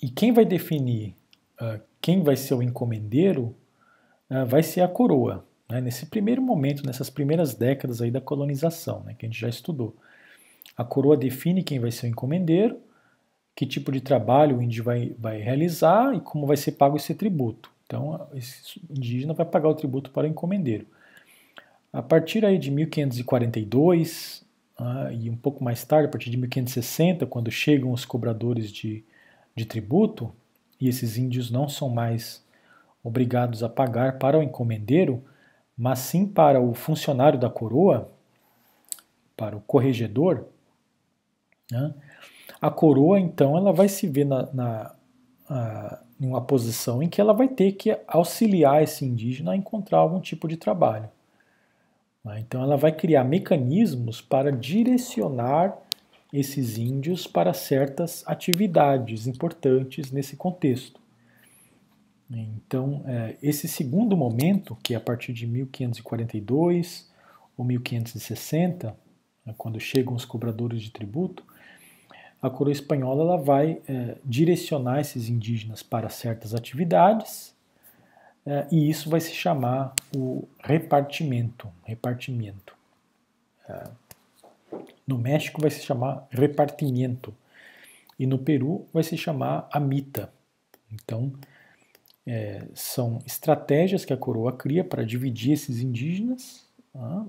e 0.00 0.08
quem 0.08 0.32
vai 0.32 0.44
definir 0.44 1.16
uh, 1.60 1.80
quem 2.00 2.22
vai 2.22 2.36
ser 2.36 2.54
o 2.54 2.62
encomendeiro 2.62 3.54
uh, 4.30 4.46
vai 4.46 4.62
ser 4.62 4.82
a 4.82 4.88
coroa. 4.88 5.44
Né? 5.68 5.80
Nesse 5.80 6.06
primeiro 6.06 6.40
momento, 6.40 6.86
nessas 6.86 7.10
primeiras 7.10 7.54
décadas 7.54 8.00
aí 8.00 8.10
da 8.10 8.20
colonização, 8.20 9.02
né, 9.02 9.14
que 9.18 9.26
a 9.26 9.28
gente 9.28 9.40
já 9.40 9.48
estudou. 9.48 9.96
A 10.76 10.84
coroa 10.84 11.16
define 11.16 11.62
quem 11.62 11.78
vai 11.78 11.90
ser 11.90 12.06
o 12.06 12.10
encomendeiro, 12.10 12.78
que 13.54 13.66
tipo 13.66 13.92
de 13.92 14.00
trabalho 14.00 14.58
o 14.58 14.62
índio 14.62 14.82
vai, 14.82 15.14
vai 15.18 15.38
realizar 15.38 16.14
e 16.14 16.20
como 16.20 16.46
vai 16.46 16.56
ser 16.56 16.72
pago 16.72 16.96
esse 16.96 17.14
tributo. 17.14 17.70
Então, 17.86 18.26
esse 18.34 18.80
indígena 18.90 19.34
vai 19.34 19.44
pagar 19.44 19.68
o 19.68 19.74
tributo 19.74 20.10
para 20.10 20.26
o 20.26 20.30
encomendeiro. 20.30 20.86
A 21.92 22.02
partir 22.02 22.44
aí 22.44 22.56
de 22.56 22.70
1542 22.70 24.42
ah, 24.78 25.12
e 25.12 25.28
um 25.28 25.36
pouco 25.36 25.62
mais 25.62 25.84
tarde, 25.84 26.06
a 26.06 26.10
partir 26.10 26.30
de 26.30 26.38
1560, 26.38 27.26
quando 27.26 27.50
chegam 27.50 27.92
os 27.92 28.06
cobradores 28.06 28.72
de, 28.72 29.04
de 29.54 29.66
tributo, 29.66 30.32
e 30.80 30.88
esses 30.88 31.18
índios 31.18 31.50
não 31.50 31.68
são 31.68 31.88
mais 31.88 32.42
obrigados 33.04 33.62
a 33.62 33.68
pagar 33.68 34.18
para 34.18 34.38
o 34.38 34.42
encomendeiro, 34.42 35.22
mas 35.76 35.98
sim 36.00 36.26
para 36.26 36.60
o 36.60 36.74
funcionário 36.74 37.38
da 37.38 37.50
coroa, 37.50 38.10
para 39.36 39.56
o 39.56 39.60
corregedor, 39.60 40.46
né? 41.72 41.94
a 42.60 42.70
coroa, 42.70 43.18
então, 43.18 43.56
ela 43.56 43.72
vai 43.72 43.88
se 43.88 44.06
ver 44.06 44.24
na, 44.24 44.48
na 44.52 44.94
em 46.20 46.26
uma 46.26 46.40
posição 46.40 47.02
em 47.02 47.08
que 47.08 47.20
ela 47.20 47.34
vai 47.34 47.48
ter 47.48 47.72
que 47.72 47.98
auxiliar 48.06 48.82
esse 48.82 49.04
indígena 49.04 49.52
a 49.52 49.56
encontrar 49.56 49.98
algum 49.98 50.20
tipo 50.20 50.46
de 50.46 50.56
trabalho. 50.56 51.10
Né? 52.24 52.38
Então, 52.40 52.62
ela 52.62 52.76
vai 52.76 52.92
criar 52.92 53.24
mecanismos 53.24 54.20
para 54.20 54.52
direcionar 54.52 55.76
esses 56.32 56.78
índios 56.78 57.26
para 57.26 57.52
certas 57.52 58.22
atividades 58.26 59.26
importantes 59.26 60.12
nesse 60.12 60.36
contexto. 60.36 61.00
Então, 62.30 63.02
é, 63.06 63.36
esse 63.42 63.68
segundo 63.68 64.16
momento, 64.16 64.78
que 64.82 64.94
é 64.94 64.96
a 64.96 65.00
partir 65.00 65.32
de 65.34 65.46
1542 65.46 67.10
ou 67.58 67.64
1560, 67.64 68.96
né, 69.44 69.54
quando 69.58 69.78
chegam 69.78 70.14
os 70.14 70.24
cobradores 70.24 70.80
de 70.80 70.90
tributo, 70.90 71.44
a 72.42 72.50
coroa 72.50 72.72
espanhola 72.72 73.22
ela 73.22 73.36
vai 73.36 73.80
é, 73.88 74.16
direcionar 74.24 75.00
esses 75.00 75.28
indígenas 75.28 75.82
para 75.82 76.08
certas 76.08 76.54
atividades 76.54 77.54
é, 78.44 78.66
e 78.70 78.90
isso 78.90 79.08
vai 79.08 79.20
se 79.20 79.32
chamar 79.32 79.94
o 80.14 80.48
repartimento. 80.62 81.68
repartimento. 81.84 82.76
É, 83.68 83.84
no 85.06 85.16
México 85.16 85.60
vai 85.60 85.70
se 85.70 85.84
chamar 85.84 86.26
repartimento 86.30 87.34
e 88.18 88.26
no 88.26 88.38
Peru 88.38 88.86
vai 88.92 89.04
se 89.04 89.16
chamar 89.16 89.68
amita. 89.70 90.32
Então, 90.90 91.32
é, 92.26 92.66
são 92.74 93.20
estratégias 93.24 94.04
que 94.04 94.12
a 94.12 94.16
coroa 94.16 94.52
cria 94.52 94.82
para 94.82 95.04
dividir 95.04 95.52
esses 95.52 95.80
indígenas 95.80 96.66
né, 96.94 97.26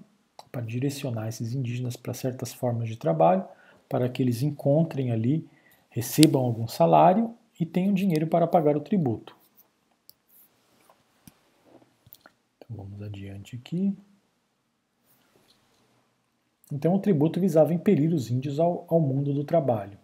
para 0.52 0.62
direcionar 0.62 1.28
esses 1.28 1.54
indígenas 1.54 1.96
para 1.96 2.14
certas 2.14 2.54
formas 2.54 2.88
de 2.88 2.96
trabalho, 2.96 3.44
para 3.94 4.10
que 4.10 4.24
eles 4.24 4.42
encontrem 4.42 5.12
ali, 5.12 5.48
recebam 5.92 6.44
algum 6.44 6.68
salário 6.68 7.36
e 7.60 7.64
tenham 7.64 7.94
dinheiro 7.94 8.26
para 8.26 8.48
pagar 8.48 8.76
o 8.76 8.82
tributo. 8.82 9.38
Então 12.58 12.76
vamos 12.76 13.04
adiante 13.04 13.56
aqui. 13.56 13.96
Então 16.72 16.96
o 16.96 17.00
tributo 17.00 17.40
visava 17.40 17.72
impelir 17.72 18.12
os 18.16 18.32
índios 18.32 18.60
ao, 18.60 18.88
ao 18.90 19.00
mundo 19.00 19.32
do 19.32 19.44
trabalho. 19.44 20.00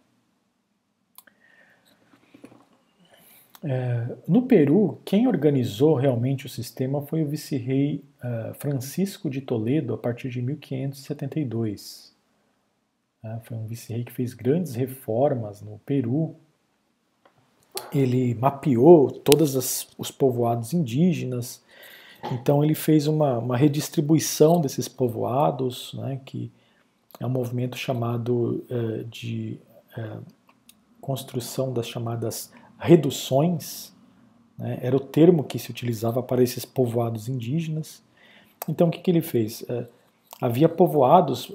É, 3.63 4.15
no 4.27 4.43
Peru, 4.43 5.01
quem 5.03 5.25
organizou 5.27 5.95
realmente 5.95 6.45
o 6.45 6.49
sistema 6.49 7.01
foi 7.01 7.23
o 7.23 7.27
vice-rei 7.27 8.05
uh, 8.23 8.53
Francisco 8.53 9.31
de 9.31 9.41
Toledo 9.41 9.95
a 9.95 9.97
partir 9.97 10.29
de 10.29 10.43
1572. 10.43 12.18
Uh, 13.23 13.27
é, 13.27 13.39
foi 13.41 13.57
um 13.57 13.65
vice-rei 13.65 14.03
que 14.03 14.11
fez 14.11 14.33
grandes 14.33 14.75
reformas 14.75 15.61
no 15.61 15.79
Peru. 15.85 16.35
Ele 17.93 18.35
mapeou 18.35 19.11
todos 19.11 19.55
os 19.97 20.11
povoados 20.11 20.73
indígenas, 20.73 21.63
então 22.31 22.63
ele 22.63 22.75
fez 22.75 23.07
uma, 23.07 23.37
uma 23.37 23.55
redistribuição 23.55 24.59
desses 24.59 24.87
povoados, 24.87 25.93
né, 25.93 26.19
que 26.25 26.51
é 27.19 27.25
um 27.25 27.29
movimento 27.29 27.77
chamado 27.77 28.65
uh, 28.69 29.03
de 29.05 29.59
construção 31.01 31.73
das 31.73 31.87
chamadas 31.87 32.51
reduções, 32.77 33.93
né, 34.57 34.79
era 34.81 34.95
o 34.95 34.99
termo 34.99 35.43
que 35.43 35.57
se 35.57 35.71
utilizava 35.71 36.21
para 36.21 36.43
esses 36.43 36.65
povoados 36.65 37.27
indígenas. 37.27 38.03
Então 38.67 38.87
o 38.87 38.91
que, 38.91 38.99
que 38.99 39.11
ele 39.11 39.21
fez? 39.21 39.63
É, 39.67 39.87
havia 40.39 40.69
povoados 40.69 41.51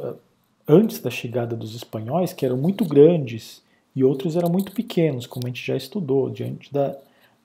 antes 0.67 1.01
da 1.01 1.11
chegada 1.11 1.55
dos 1.57 1.75
espanhóis 1.75 2.33
que 2.33 2.45
eram 2.45 2.57
muito 2.57 2.85
grandes 2.85 3.63
e 3.95 4.03
outros 4.03 4.37
eram 4.37 4.51
muito 4.51 4.73
pequenos, 4.73 5.27
como 5.27 5.47
a 5.47 5.49
gente 5.49 5.65
já 5.65 5.77
estudou, 5.77 6.31
diante 6.31 6.73
da, 6.73 6.97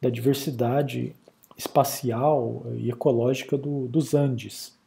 da 0.02 0.10
diversidade 0.10 1.16
espacial 1.58 2.66
e 2.78 2.90
ecológica 2.90 3.58
do, 3.58 3.88
dos 3.88 4.14
Andes. 4.14 4.78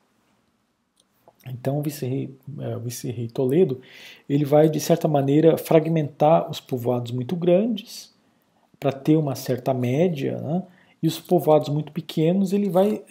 Então 1.47 1.79
o 1.79 1.83
vice-rei 1.83 2.35
é, 2.61 2.79
vice 2.79 3.29
Toledo 3.29 3.81
ele 4.29 4.45
vai 4.45 4.69
de 4.69 4.79
certa 4.81 5.09
maneira 5.09 5.59
fragmentar 5.59 6.49
os 6.51 6.61
povoados 6.61 7.11
muito 7.11 7.35
grandes 7.35 8.13
para 8.79 8.93
ter 8.93 9.17
uma 9.17 9.35
certa 9.35 9.75
média, 9.75 10.41
né? 10.41 10.63
e 11.03 11.09
os 11.09 11.19
povoados 11.19 11.69
muito 11.69 11.93
pequenos 11.93 12.53
ele 12.53 12.69
vai 12.69 13.03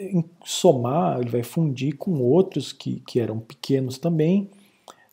somar, 0.46 1.20
ele 1.20 1.30
vai 1.30 1.44
fundir 1.44 1.98
com 1.98 2.22
outros 2.22 2.72
que, 2.72 3.02
que 3.06 3.20
eram 3.20 3.40
pequenos 3.40 3.98
também, 3.98 4.50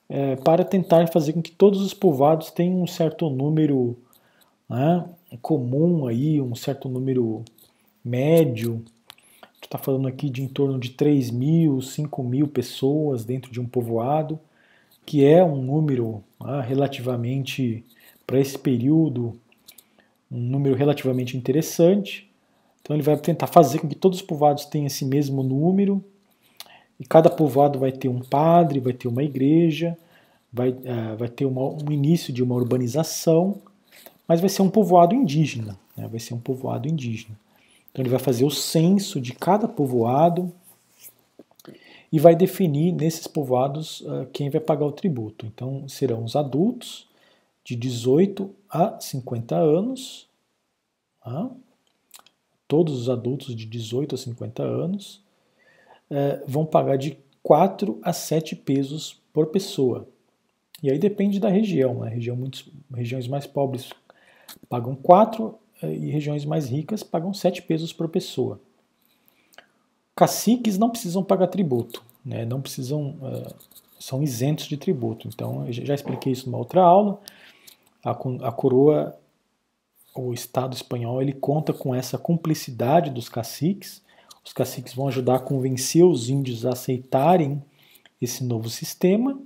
é, 0.09 0.37
para 0.37 0.65
tentar 0.65 1.07
fazer 1.09 1.33
com 1.33 1.43
que 1.43 1.51
todos 1.51 1.81
os 1.83 1.93
povoados 1.93 2.51
tenham 2.51 2.83
um 2.83 2.87
certo 2.87 3.29
número 3.29 3.97
né, 4.69 5.05
comum 5.43 6.07
aí, 6.07 6.41
um 6.41 6.55
certo 6.55 6.89
número 6.89 7.45
médio. 8.05 8.85
está 9.63 9.79
falando 9.79 10.09
aqui 10.09 10.31
de 10.31 10.43
em 10.43 10.49
torno 10.49 10.79
de 10.79 10.91
3 10.91 11.31
mil, 11.31 11.81
5 11.83 12.23
mil 12.23 12.49
pessoas 12.49 13.25
dentro 13.25 13.51
de 13.53 13.61
um 13.61 13.67
povoado, 13.67 14.39
que 15.05 15.25
é 15.25 15.45
um 15.45 15.63
número 15.63 16.23
né, 16.41 16.61
relativamente 16.67 17.85
para 18.27 18.41
esse 18.41 18.59
período 18.59 19.39
um 20.31 20.39
número 20.39 20.75
relativamente 20.75 21.37
interessante. 21.37 22.31
Então 22.81 22.95
ele 22.95 23.03
vai 23.03 23.17
tentar 23.17 23.47
fazer 23.47 23.81
com 23.81 23.89
que 23.89 23.95
todos 23.95 24.19
os 24.21 24.27
povoados 24.27 24.65
tenham 24.67 24.87
esse 24.87 25.05
mesmo 25.05 25.43
número. 25.43 26.05
E 26.99 27.05
cada 27.05 27.31
povoado 27.31 27.79
vai 27.79 27.93
ter 27.93 28.09
um 28.09 28.21
padre, 28.21 28.81
vai 28.81 28.93
ter 28.93 29.07
uma 29.07 29.23
igreja, 29.23 29.97
vai, 30.53 30.71
uh, 30.71 31.17
vai 31.17 31.29
ter 31.29 31.45
uma, 31.45 31.63
um 31.63 31.93
início 31.93 32.33
de 32.33 32.43
uma 32.43 32.55
urbanização, 32.55 33.61
mas 34.27 34.41
vai 34.41 34.49
ser 34.49 34.63
um 34.63 34.71
povoado 34.71 35.15
indígena. 35.15 35.79
Né? 35.97 36.09
Vai 36.09 36.21
ser 36.21 36.35
um 36.35 36.41
povoado 36.41 36.89
indígena. 36.89 37.39
Então 37.91 38.03
ele 38.03 38.11
vai 38.11 38.19
fazer 38.19 38.45
o 38.45 38.51
censo 38.51 39.21
de 39.21 39.33
cada 39.33 39.69
povoado 39.69 40.53
e 42.11 42.19
vai 42.19 42.35
definir 42.35 42.93
nesses 42.93 43.27
povoados 43.27 44.01
uh, 44.01 44.27
quem 44.33 44.51
vai 44.51 44.61
pagar 44.61 44.87
o 44.87 44.93
tributo. 44.93 45.47
Então 45.47 45.89
serão 45.89 46.25
os 46.25 46.35
adultos 46.35 47.07
de 47.65 47.77
18 47.77 48.51
a 48.69 48.99
50 48.99 49.55
anos, 49.55 50.27
tá? 51.23 51.51
todos 52.67 52.99
os 52.99 53.11
adultos 53.11 53.55
de 53.55 53.67
18 53.67 54.15
a 54.15 54.19
50 54.19 54.63
anos 54.63 55.21
é, 56.11 56.43
vão 56.47 56.65
pagar 56.65 56.97
de 56.97 57.19
4 57.43 57.99
a 58.03 58.13
7 58.13 58.57
pesos 58.57 59.21
por 59.33 59.47
pessoa. 59.47 60.09
E 60.83 60.91
aí 60.91 60.99
depende 60.99 61.41
da 61.41 61.49
região. 61.49 62.01
Né? 62.01 62.11
Região 62.11 62.37
muitos, 62.37 62.69
regiões 62.95 63.27
mais 63.27 63.47
pobres 63.47 63.91
pagam 64.69 64.95
4 64.95 65.55
é, 65.83 65.93
e 65.93 66.11
regiões 66.11 66.45
mais 66.45 66.69
ricas 66.69 67.03
pagam 67.03 67.33
7 67.33 67.63
pesos 67.63 67.93
por 67.93 68.09
pessoa. 68.09 68.61
Caciques 70.15 70.77
não 70.77 70.91
precisam 70.91 71.23
pagar 71.23 71.47
tributo, 71.47 72.03
né? 72.25 72.45
não 72.45 72.61
precisam, 72.61 73.11
uh, 73.23 73.55
são 74.01 74.21
isentos 74.21 74.67
de 74.67 74.77
tributo. 74.77 75.29
Então, 75.29 75.65
eu 75.67 75.73
já 75.73 75.95
expliquei 75.95 76.33
isso 76.33 76.47
numa 76.47 76.59
outra 76.59 76.83
aula 76.83 77.21
a, 78.05 78.11
a 78.11 78.53
coroa, 78.53 79.17
o 80.15 80.33
Estado 80.33 80.75
espanhol, 80.75 81.23
ele 81.23 81.33
conta 81.33 81.73
com 81.73 81.95
essa 81.95 82.19
cumplicidade 82.19 83.11
dos 83.11 83.29
caciques. 83.29 84.03
Os 84.49 84.53
caciques 84.55 84.95
vão 84.95 85.09
ajudar 85.09 85.35
a 85.35 85.41
convencer 85.41 86.03
os 86.03 86.31
índios 86.31 86.65
a 86.65 86.71
aceitarem 86.71 87.63
esse 88.19 88.43
novo 88.43 88.71
sistema. 88.71 89.39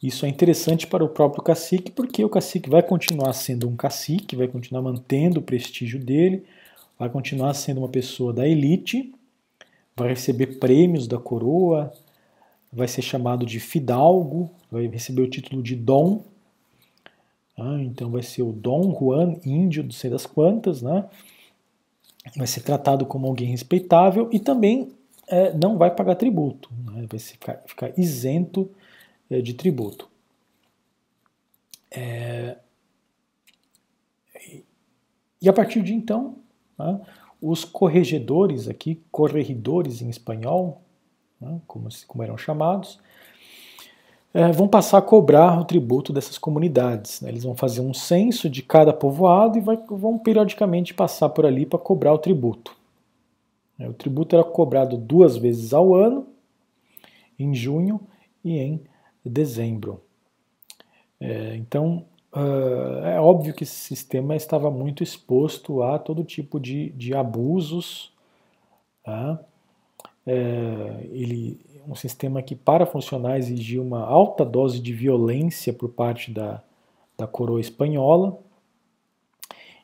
Isso 0.00 0.24
é 0.24 0.28
interessante 0.28 0.86
para 0.86 1.04
o 1.04 1.08
próprio 1.08 1.42
cacique, 1.42 1.90
porque 1.90 2.24
o 2.24 2.28
cacique 2.28 2.70
vai 2.70 2.80
continuar 2.80 3.32
sendo 3.32 3.68
um 3.68 3.74
cacique, 3.74 4.36
vai 4.36 4.46
continuar 4.46 4.82
mantendo 4.82 5.40
o 5.40 5.42
prestígio 5.42 5.98
dele, 5.98 6.44
vai 6.96 7.10
continuar 7.10 7.54
sendo 7.54 7.78
uma 7.78 7.88
pessoa 7.88 8.32
da 8.32 8.46
elite, 8.46 9.12
vai 9.96 10.10
receber 10.10 10.60
prêmios 10.60 11.08
da 11.08 11.18
coroa, 11.18 11.92
vai 12.72 12.86
ser 12.86 13.02
chamado 13.02 13.44
de 13.44 13.58
fidalgo, 13.58 14.48
vai 14.70 14.86
receber 14.86 15.22
o 15.22 15.28
título 15.28 15.60
de 15.60 15.74
dom, 15.74 16.22
ah, 17.58 17.82
então 17.82 18.08
vai 18.12 18.22
ser 18.22 18.42
o 18.42 18.52
Dom 18.52 18.96
Juan 18.96 19.34
Índio, 19.44 19.82
não 19.82 19.90
sei 19.90 20.08
das 20.08 20.24
quantas, 20.24 20.82
né? 20.82 21.04
Vai 22.36 22.46
ser 22.46 22.60
tratado 22.60 23.06
como 23.06 23.26
alguém 23.26 23.48
respeitável 23.48 24.28
e 24.32 24.38
também 24.38 24.92
é, 25.26 25.52
não 25.54 25.78
vai 25.78 25.94
pagar 25.94 26.16
tributo, 26.16 26.70
né? 26.84 27.06
vai 27.08 27.18
ficar, 27.18 27.62
ficar 27.66 27.98
isento 27.98 28.70
é, 29.30 29.40
de 29.40 29.54
tributo. 29.54 30.08
É... 31.90 32.56
E 35.42 35.48
a 35.48 35.52
partir 35.52 35.82
de 35.82 35.94
então, 35.94 36.36
né, 36.78 37.00
os 37.40 37.64
corregedores 37.64 38.68
aqui, 38.68 39.02
corregidores 39.10 40.02
em 40.02 40.10
espanhol, 40.10 40.82
né, 41.40 41.60
como, 41.66 41.88
como 42.06 42.22
eram 42.22 42.36
chamados, 42.36 43.00
é, 44.32 44.50
vão 44.52 44.68
passar 44.68 44.98
a 44.98 45.02
cobrar 45.02 45.58
o 45.58 45.64
tributo 45.64 46.12
dessas 46.12 46.38
comunidades. 46.38 47.20
Né? 47.20 47.30
Eles 47.30 47.44
vão 47.44 47.56
fazer 47.56 47.80
um 47.80 47.92
censo 47.92 48.48
de 48.48 48.62
cada 48.62 48.92
povoado 48.92 49.58
e 49.58 49.60
vai, 49.60 49.76
vão 49.88 50.18
periodicamente 50.18 50.94
passar 50.94 51.28
por 51.30 51.44
ali 51.44 51.66
para 51.66 51.78
cobrar 51.78 52.12
o 52.12 52.18
tributo. 52.18 52.76
É, 53.78 53.88
o 53.88 53.94
tributo 53.94 54.36
era 54.36 54.44
cobrado 54.44 54.96
duas 54.96 55.36
vezes 55.36 55.72
ao 55.72 55.94
ano, 55.94 56.26
em 57.38 57.54
junho 57.54 58.00
e 58.44 58.58
em 58.58 58.80
dezembro. 59.24 60.02
É, 61.18 61.56
então, 61.56 62.04
uh, 62.34 63.04
é 63.04 63.20
óbvio 63.20 63.54
que 63.54 63.64
esse 63.64 63.74
sistema 63.74 64.36
estava 64.36 64.70
muito 64.70 65.02
exposto 65.02 65.82
a 65.82 65.98
todo 65.98 66.22
tipo 66.22 66.60
de, 66.60 66.90
de 66.90 67.14
abusos. 67.14 68.12
Tá? 69.02 69.40
É, 70.26 71.08
ele 71.10 71.58
um 71.86 71.94
sistema 71.94 72.42
que, 72.42 72.54
para 72.54 72.86
funcionar, 72.86 73.38
exigia 73.38 73.82
uma 73.82 74.00
alta 74.00 74.44
dose 74.44 74.80
de 74.80 74.92
violência 74.92 75.72
por 75.72 75.90
parte 75.90 76.30
da, 76.30 76.62
da 77.16 77.26
coroa 77.26 77.60
espanhola. 77.60 78.38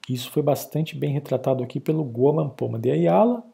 Isso 0.08 0.30
foi 0.30 0.42
bastante 0.42 0.96
bem 0.96 1.12
retratado 1.12 1.62
aqui 1.62 1.80
pelo 1.80 2.04
Guaman 2.04 2.48
Poma 2.50 2.78
de 2.78 2.90
Ayala. 2.90 3.44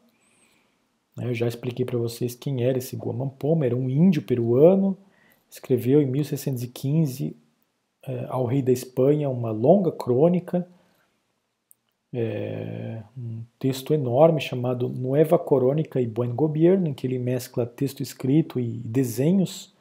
Né, 1.15 1.27
eu 1.27 1.33
já 1.33 1.47
expliquei 1.47 1.85
para 1.85 1.97
vocês 1.97 2.35
quem 2.35 2.63
era 2.63 2.77
esse 2.77 2.95
Guaman 2.95 3.29
Poma, 3.29 3.65
era 3.65 3.75
um 3.75 3.89
índio 3.89 4.21
peruano, 4.21 4.97
escreveu 5.49 6.01
em 6.01 6.05
1615 6.05 7.35
eh, 8.05 8.25
ao 8.29 8.45
rei 8.45 8.61
da 8.61 8.71
Espanha 8.71 9.29
uma 9.29 9.51
longa 9.51 9.91
crônica 9.91 10.67
é, 12.13 13.01
um 13.17 13.41
texto 13.57 13.93
enorme 13.93 14.39
chamado 14.39 14.87
Nueva 14.87 15.39
Corônica 15.39 15.99
e 15.99 16.05
Buen 16.05 16.33
Gobierno, 16.33 16.87
em 16.87 16.93
que 16.93 17.07
ele 17.07 17.17
mescla 17.17 17.65
texto 17.65 18.01
escrito 18.01 18.59
e 18.59 18.81
desenhos, 18.85 19.73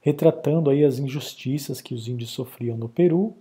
retratando 0.00 0.70
aí 0.70 0.84
as 0.84 0.98
injustiças 0.98 1.80
que 1.80 1.94
os 1.94 2.06
índios 2.06 2.30
sofriam 2.30 2.76
no 2.76 2.88
Peru, 2.88 3.34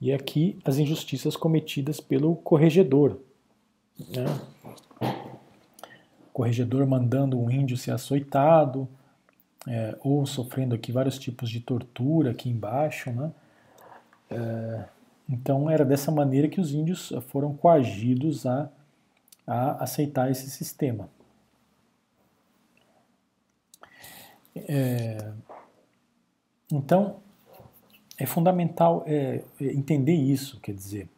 e 0.00 0.12
aqui 0.12 0.58
as 0.64 0.78
injustiças 0.78 1.36
cometidas 1.36 2.00
pelo 2.00 2.34
corregedor. 2.36 3.18
Né? 3.98 4.26
corregedor 6.36 6.86
mandando 6.86 7.40
um 7.40 7.50
índio 7.50 7.78
ser 7.78 7.92
açoitado, 7.92 8.86
é, 9.66 9.96
ou 10.04 10.26
sofrendo 10.26 10.74
aqui 10.74 10.92
vários 10.92 11.18
tipos 11.18 11.48
de 11.48 11.60
tortura 11.60 12.32
aqui 12.32 12.50
embaixo, 12.50 13.10
né? 13.10 13.32
É, 14.30 14.84
então 15.28 15.68
era 15.68 15.84
dessa 15.84 16.10
maneira 16.10 16.48
que 16.48 16.60
os 16.60 16.72
índios 16.72 17.12
foram 17.28 17.56
coagidos 17.56 18.46
a, 18.46 18.70
a 19.46 19.82
aceitar 19.82 20.30
esse 20.30 20.50
sistema. 20.50 21.08
É, 24.54 25.32
então 26.72 27.20
é 28.18 28.24
fundamental 28.24 29.04
é, 29.06 29.44
entender 29.60 30.14
isso, 30.14 30.58
quer 30.60 30.72
dizer, 30.72 31.08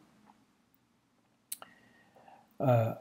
a, 2.59 2.97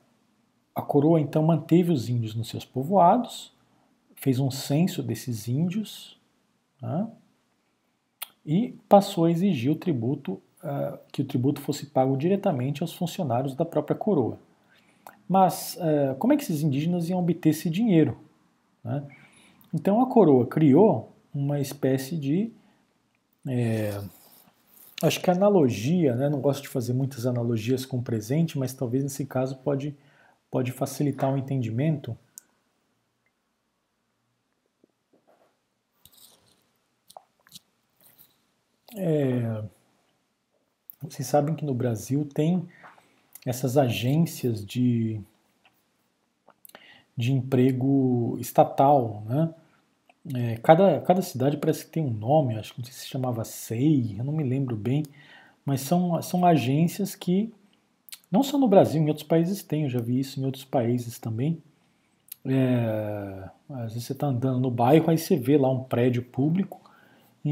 a 0.75 0.83
coroa 0.83 1.21
então 1.21 1.43
manteve 1.43 1.91
os 1.91 2.09
índios 2.09 2.35
nos 2.35 2.49
seus 2.49 2.65
povoados, 2.65 3.53
fez 4.15 4.39
um 4.39 4.51
censo 4.51 5.03
desses 5.03 5.49
índios 5.49 6.19
né, 6.81 7.09
e 8.47 8.79
passou 8.89 9.25
a 9.25 9.31
exigir 9.31 9.73
o 9.73 9.77
tributo, 9.77 10.41
uh, 10.69 10.99
que 11.11 11.23
o 11.23 11.25
tributo 11.25 11.61
fosse 11.61 11.87
pago 11.87 12.17
diretamente 12.17 12.83
aos 12.83 12.93
funcionários 12.93 13.55
da 13.55 13.65
própria 13.65 13.97
coroa. 13.97 14.39
Mas 15.29 15.77
uh, 15.77 16.15
como 16.17 16.33
é 16.33 16.37
que 16.37 16.43
esses 16.43 16.63
indígenas 16.63 17.09
iam 17.09 17.19
obter 17.19 17.51
esse 17.51 17.71
dinheiro? 17.71 18.19
Né? 18.85 19.03
Então 19.73 20.01
a 20.03 20.07
coroa 20.07 20.47
criou 20.47 21.13
uma 21.35 21.61
espécie 21.61 22.17
de. 22.17 22.53
É, 23.47 23.99
acho 25.03 25.21
que 25.21 25.31
analogia, 25.31 26.15
né? 26.15 26.29
não 26.29 26.41
gosto 26.41 26.63
de 26.63 26.69
fazer 26.69 26.93
muitas 26.93 27.25
analogias 27.25 27.87
com 27.87 27.99
o 27.99 28.03
presente, 28.03 28.59
mas 28.59 28.75
talvez 28.75 29.03
nesse 29.03 29.25
caso 29.25 29.57
pode, 29.59 29.97
pode 30.51 30.73
facilitar 30.73 31.33
o 31.33 31.39
entendimento 31.39 32.17
É, 38.97 39.63
vocês 41.03 41.27
sabem 41.27 41.55
que 41.55 41.65
no 41.65 41.75
Brasil 41.75 42.29
tem 42.33 42.67
essas 43.47 43.77
agências 43.77 44.65
de, 44.65 45.21
de 47.17 47.33
emprego 47.33 48.37
estatal, 48.41 49.23
né? 49.27 49.55
É, 50.35 50.57
cada, 50.57 51.01
cada 51.01 51.23
cidade 51.23 51.57
parece 51.57 51.87
que 51.87 51.93
tem 51.93 52.05
um 52.05 52.11
nome, 52.11 52.59
acho 52.59 52.75
que 52.75 52.81
não 52.81 52.85
sei 52.85 52.93
se 52.93 53.09
chamava 53.09 53.45
SEI, 53.45 54.17
eu 54.19 54.25
não 54.25 54.33
me 54.33 54.45
lembro 54.45 54.77
bem, 54.77 55.03
mas 55.65 55.81
são, 55.81 56.21
são 56.21 56.45
agências 56.45 57.15
que, 57.15 57.53
não 58.31 58.43
só 58.43 58.59
no 58.59 58.69
Brasil, 58.69 59.01
em 59.01 59.09
outros 59.09 59.27
países 59.27 59.63
tem, 59.63 59.85
eu 59.85 59.89
já 59.89 60.01
vi 60.01 60.21
isso 60.21 60.39
em 60.39 60.45
outros 60.45 60.65
países 60.65 61.19
também. 61.19 61.63
É, 62.45 63.49
às 63.71 63.93
vezes 63.93 64.05
você 64.05 64.13
está 64.13 64.27
andando 64.27 64.61
no 64.61 64.71
bairro, 64.71 65.11
aí 65.11 65.17
você 65.17 65.37
vê 65.37 65.57
lá 65.57 65.71
um 65.71 65.85
prédio 65.85 66.23
público, 66.23 66.81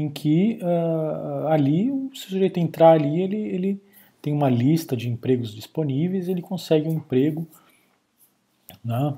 em 0.01 0.09
que 0.09 0.59
uh, 0.61 1.47
ali 1.47 1.91
o 1.91 2.09
sujeito 2.13 2.59
entrar 2.59 2.91
ali, 2.91 3.21
ele, 3.21 3.37
ele 3.37 3.81
tem 4.21 4.33
uma 4.33 4.49
lista 4.49 4.95
de 4.95 5.09
empregos 5.09 5.53
disponíveis, 5.53 6.27
ele 6.27 6.41
consegue 6.41 6.87
um 6.87 6.93
emprego, 6.93 7.47
né? 8.83 9.17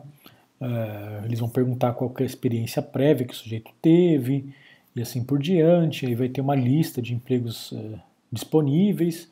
Uh, 0.62 1.26
eles 1.26 1.39
vão 1.39 1.48
perguntar 1.48 1.94
qual 1.94 2.13
é 2.20 2.24
a 2.24 2.26
experiência 2.26 2.82
prévia 2.82 3.26
que 3.26 3.34
o 3.34 3.38
sujeito 3.38 3.72
teve 3.82 4.54
e 4.94 5.02
assim 5.02 5.24
por 5.24 5.39
diante. 5.39 6.06
Aí 6.06 6.15
vai 6.15 6.28
ter 6.28 6.42
uma 6.42 6.56
lista 6.56 7.02
de 7.02 7.13
empregos 7.13 7.72
uh, 7.72 8.00
disponíveis. 8.32 9.30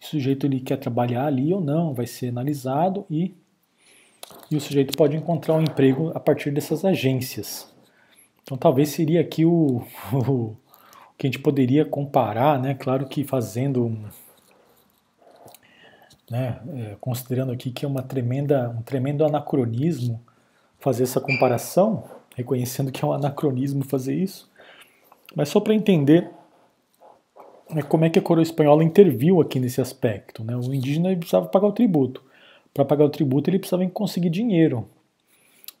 O 0.00 0.06
sujeito 0.06 0.46
ele 0.46 0.60
quer 0.60 0.76
trabalhar 0.76 1.26
ali 1.26 1.52
ou 1.52 1.60
não, 1.60 1.94
vai 1.94 2.06
ser 2.06 2.28
analisado 2.28 3.06
e, 3.10 3.34
e 4.50 4.56
o 4.56 4.60
sujeito 4.60 4.96
pode 4.96 5.16
encontrar 5.16 5.54
um 5.54 5.62
emprego 5.62 6.12
a 6.14 6.20
partir 6.20 6.50
dessas 6.50 6.84
agências. 6.84 7.72
Então 8.42 8.56
talvez 8.56 8.90
seria 8.90 9.20
aqui 9.20 9.44
o, 9.44 9.82
o 10.12 10.56
que 11.18 11.26
a 11.26 11.30
gente 11.30 11.40
poderia 11.40 11.84
comparar, 11.84 12.60
né? 12.60 12.74
Claro 12.74 13.06
que 13.06 13.24
fazendo, 13.24 13.98
né, 16.30 16.60
é, 16.76 16.96
considerando 17.00 17.50
aqui 17.50 17.72
que 17.72 17.84
é 17.84 17.88
uma 17.88 18.02
tremenda, 18.02 18.70
um 18.70 18.82
tremendo 18.82 19.24
anacronismo 19.24 20.22
fazer 20.78 21.02
essa 21.02 21.20
comparação, 21.20 22.04
reconhecendo 22.36 22.92
que 22.92 23.04
é 23.04 23.08
um 23.08 23.12
anacronismo 23.12 23.84
fazer 23.84 24.14
isso, 24.14 24.48
mas 25.34 25.48
só 25.48 25.58
para 25.58 25.74
entender 25.74 26.30
né, 27.68 27.82
como 27.82 28.04
é 28.04 28.10
que 28.10 28.18
a 28.18 28.22
coroa 28.22 28.42
espanhola 28.42 28.84
interviu 28.84 29.40
aqui 29.40 29.58
nesse 29.58 29.80
aspecto. 29.80 30.44
Né? 30.44 30.56
O 30.56 30.72
indígena 30.72 31.14
precisava 31.16 31.46
pagar 31.46 31.66
o 31.66 31.72
tributo. 31.72 32.22
Para 32.72 32.84
pagar 32.84 33.04
o 33.04 33.10
tributo, 33.10 33.50
ele 33.50 33.58
precisava 33.58 33.86
conseguir 33.88 34.30
dinheiro. 34.30 34.88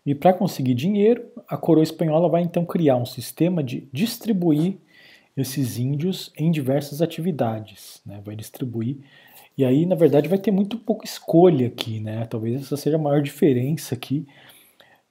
E 0.04 0.14
para 0.14 0.32
conseguir 0.32 0.74
dinheiro, 0.74 1.24
a 1.46 1.56
coroa 1.56 1.84
espanhola 1.84 2.28
vai 2.28 2.42
então 2.42 2.64
criar 2.64 2.96
um 2.96 3.06
sistema 3.06 3.62
de 3.62 3.88
distribuir 3.92 4.78
esses 5.40 5.78
índios 5.78 6.32
em 6.36 6.50
diversas 6.50 7.00
atividades, 7.02 8.00
né? 8.04 8.20
vai 8.24 8.34
distribuir. 8.34 8.98
E 9.56 9.64
aí, 9.64 9.84
na 9.86 9.96
verdade, 9.96 10.28
vai 10.28 10.38
ter 10.38 10.50
muito 10.50 10.78
pouca 10.78 11.04
escolha 11.04 11.66
aqui, 11.66 11.98
né? 11.98 12.24
Talvez 12.26 12.62
essa 12.62 12.76
seja 12.76 12.96
a 12.96 13.00
maior 13.00 13.20
diferença 13.20 13.94
aqui. 13.94 14.24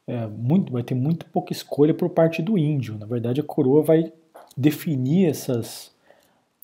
É, 0.07 0.25
muito, 0.25 0.71
vai 0.71 0.83
ter 0.83 0.95
muito 0.95 1.25
pouca 1.25 1.51
escolha 1.51 1.93
por 1.93 2.09
parte 2.09 2.41
do 2.41 2.57
índio. 2.57 2.97
Na 2.97 3.05
verdade, 3.05 3.41
a 3.41 3.43
coroa 3.43 3.83
vai 3.83 4.13
definir 4.55 5.29
essas 5.29 5.93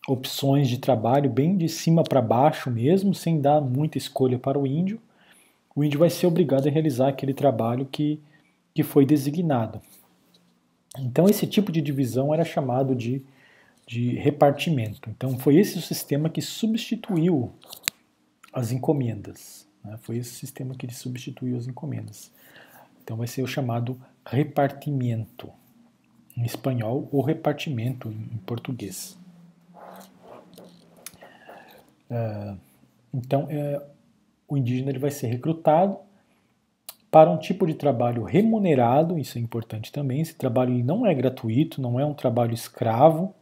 opções 0.07 0.69
de 0.69 0.77
trabalho 0.77 1.29
bem 1.29 1.57
de 1.57 1.67
cima 1.67 2.03
para 2.03 2.21
baixo 2.21 2.71
mesmo, 2.71 3.13
sem 3.13 3.41
dar 3.41 3.59
muita 3.59 3.97
escolha 3.97 4.39
para 4.39 4.57
o 4.57 4.65
índio. 4.65 4.99
O 5.75 5.83
índio 5.83 5.99
vai 5.99 6.09
ser 6.09 6.27
obrigado 6.27 6.67
a 6.67 6.71
realizar 6.71 7.09
aquele 7.09 7.33
trabalho 7.33 7.85
que, 7.91 8.19
que 8.73 8.83
foi 8.83 9.05
designado. 9.05 9.81
Então, 10.99 11.25
esse 11.27 11.47
tipo 11.47 11.71
de 11.71 11.81
divisão 11.81 12.33
era 12.33 12.45
chamado 12.45 12.95
de 12.95 13.25
de 13.85 14.15
repartimento. 14.15 15.09
Então, 15.09 15.37
foi 15.37 15.57
esse 15.57 15.77
o 15.77 15.81
sistema 15.81 16.29
que 16.29 16.41
substituiu 16.41 17.53
as 18.51 18.71
encomendas. 18.71 19.67
Né? 19.83 19.97
Foi 20.01 20.17
esse 20.17 20.31
sistema 20.31 20.75
que 20.75 20.91
substituiu 20.93 21.57
as 21.57 21.67
encomendas. 21.67 22.31
Então, 23.03 23.17
vai 23.17 23.27
ser 23.27 23.41
o 23.41 23.47
chamado 23.47 23.99
repartimento 24.25 25.49
em 26.37 26.43
espanhol 26.43 27.07
ou 27.11 27.21
repartimento 27.21 28.09
em 28.09 28.37
português. 28.45 29.17
Uh, 32.09 32.57
então, 33.13 33.47
é, 33.49 33.81
o 34.47 34.57
indígena 34.57 34.89
ele 34.89 34.99
vai 34.99 35.11
ser 35.11 35.27
recrutado 35.27 35.97
para 37.11 37.29
um 37.29 37.37
tipo 37.37 37.67
de 37.67 37.75
trabalho 37.75 38.23
remunerado, 38.23 39.19
isso 39.19 39.37
é 39.37 39.41
importante 39.41 39.91
também. 39.91 40.21
Esse 40.21 40.33
trabalho 40.35 40.73
não 40.83 41.05
é 41.05 41.13
gratuito, 41.13 41.79
não 41.79 41.99
é 41.99 42.05
um 42.05 42.13
trabalho 42.13 42.53
escravo, 42.53 43.35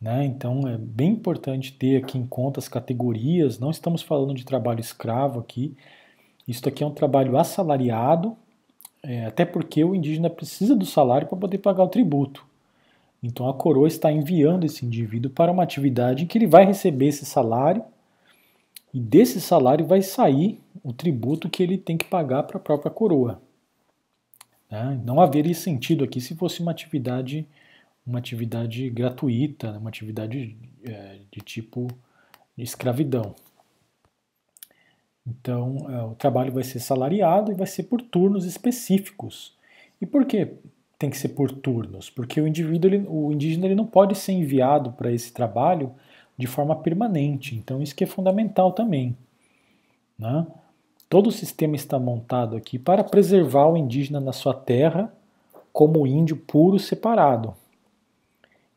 né? 0.00 0.24
Então 0.24 0.66
é 0.68 0.76
bem 0.76 1.12
importante 1.12 1.72
ter 1.72 1.96
aqui 1.96 2.18
em 2.18 2.26
conta 2.26 2.60
as 2.60 2.68
categorias. 2.68 3.58
Não 3.58 3.70
estamos 3.70 4.02
falando 4.02 4.34
de 4.34 4.44
trabalho 4.44 4.80
escravo 4.80 5.40
aqui. 5.40 5.76
Isso 6.46 6.68
aqui 6.68 6.84
é 6.84 6.86
um 6.86 6.92
trabalho 6.92 7.36
assalariado, 7.36 8.36
é, 9.02 9.26
até 9.26 9.44
porque 9.44 9.82
o 9.82 9.94
indígena 9.94 10.30
precisa 10.30 10.76
do 10.76 10.86
salário 10.86 11.26
para 11.26 11.38
poder 11.38 11.58
pagar 11.58 11.84
o 11.84 11.88
tributo. 11.88 12.46
Então 13.22 13.48
a 13.48 13.54
coroa 13.54 13.88
está 13.88 14.12
enviando 14.12 14.64
esse 14.64 14.86
indivíduo 14.86 15.30
para 15.30 15.50
uma 15.50 15.62
atividade 15.62 16.24
em 16.24 16.26
que 16.26 16.38
ele 16.38 16.46
vai 16.46 16.64
receber 16.64 17.06
esse 17.06 17.24
salário 17.24 17.82
e 18.94 19.00
desse 19.00 19.40
salário 19.40 19.84
vai 19.84 20.02
sair 20.02 20.60
o 20.84 20.92
tributo 20.92 21.50
que 21.50 21.62
ele 21.62 21.76
tem 21.76 21.96
que 21.96 22.04
pagar 22.04 22.44
para 22.44 22.58
a 22.58 22.60
própria 22.60 22.90
coroa. 22.90 23.42
Né? 24.70 25.00
Não 25.04 25.20
haveria 25.20 25.54
sentido 25.54 26.04
aqui 26.04 26.20
se 26.20 26.34
fosse 26.36 26.60
uma 26.60 26.70
atividade 26.70 27.46
uma 28.06 28.18
atividade 28.18 28.88
gratuita, 28.90 29.72
uma 29.78 29.88
atividade 29.88 30.56
é, 30.84 31.18
de 31.30 31.40
tipo 31.40 31.88
de 32.56 32.62
escravidão. 32.62 33.34
Então, 35.26 35.86
é, 35.90 36.02
o 36.04 36.14
trabalho 36.14 36.52
vai 36.52 36.62
ser 36.62 36.78
salariado 36.78 37.50
e 37.50 37.54
vai 37.54 37.66
ser 37.66 37.84
por 37.84 38.00
turnos 38.00 38.44
específicos. 38.44 39.54
E 40.00 40.06
por 40.06 40.24
que 40.24 40.52
tem 40.98 41.10
que 41.10 41.18
ser 41.18 41.30
por 41.30 41.50
turnos? 41.50 42.08
Porque 42.08 42.40
o 42.40 42.46
indivíduo, 42.46 42.88
ele, 42.88 43.06
o 43.08 43.32
indígena, 43.32 43.66
ele 43.66 43.74
não 43.74 43.86
pode 43.86 44.14
ser 44.14 44.32
enviado 44.32 44.92
para 44.92 45.10
esse 45.10 45.32
trabalho 45.32 45.92
de 46.38 46.46
forma 46.46 46.76
permanente. 46.76 47.56
Então, 47.56 47.82
isso 47.82 47.94
que 47.94 48.04
é 48.04 48.06
fundamental 48.06 48.72
também. 48.72 49.16
Né? 50.16 50.46
Todo 51.08 51.28
o 51.28 51.32
sistema 51.32 51.74
está 51.74 51.98
montado 51.98 52.56
aqui 52.56 52.78
para 52.78 53.02
preservar 53.02 53.66
o 53.66 53.76
indígena 53.76 54.20
na 54.20 54.32
sua 54.32 54.54
terra 54.54 55.12
como 55.72 56.06
índio 56.06 56.36
puro 56.36 56.78
separado. 56.78 57.54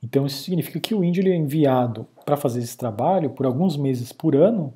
Então 0.02 0.26
isso 0.26 0.44
significa 0.44 0.80
que 0.80 0.96
o 0.96 1.04
índio 1.04 1.22
ele 1.22 1.32
é 1.32 1.36
enviado 1.36 2.08
para 2.26 2.38
fazer 2.38 2.60
esse 2.60 2.78
trabalho 2.78 3.32
por 3.32 3.46
alguns 3.46 3.76
meses 3.76 4.12
por 4.12 4.36
ano, 4.36 4.74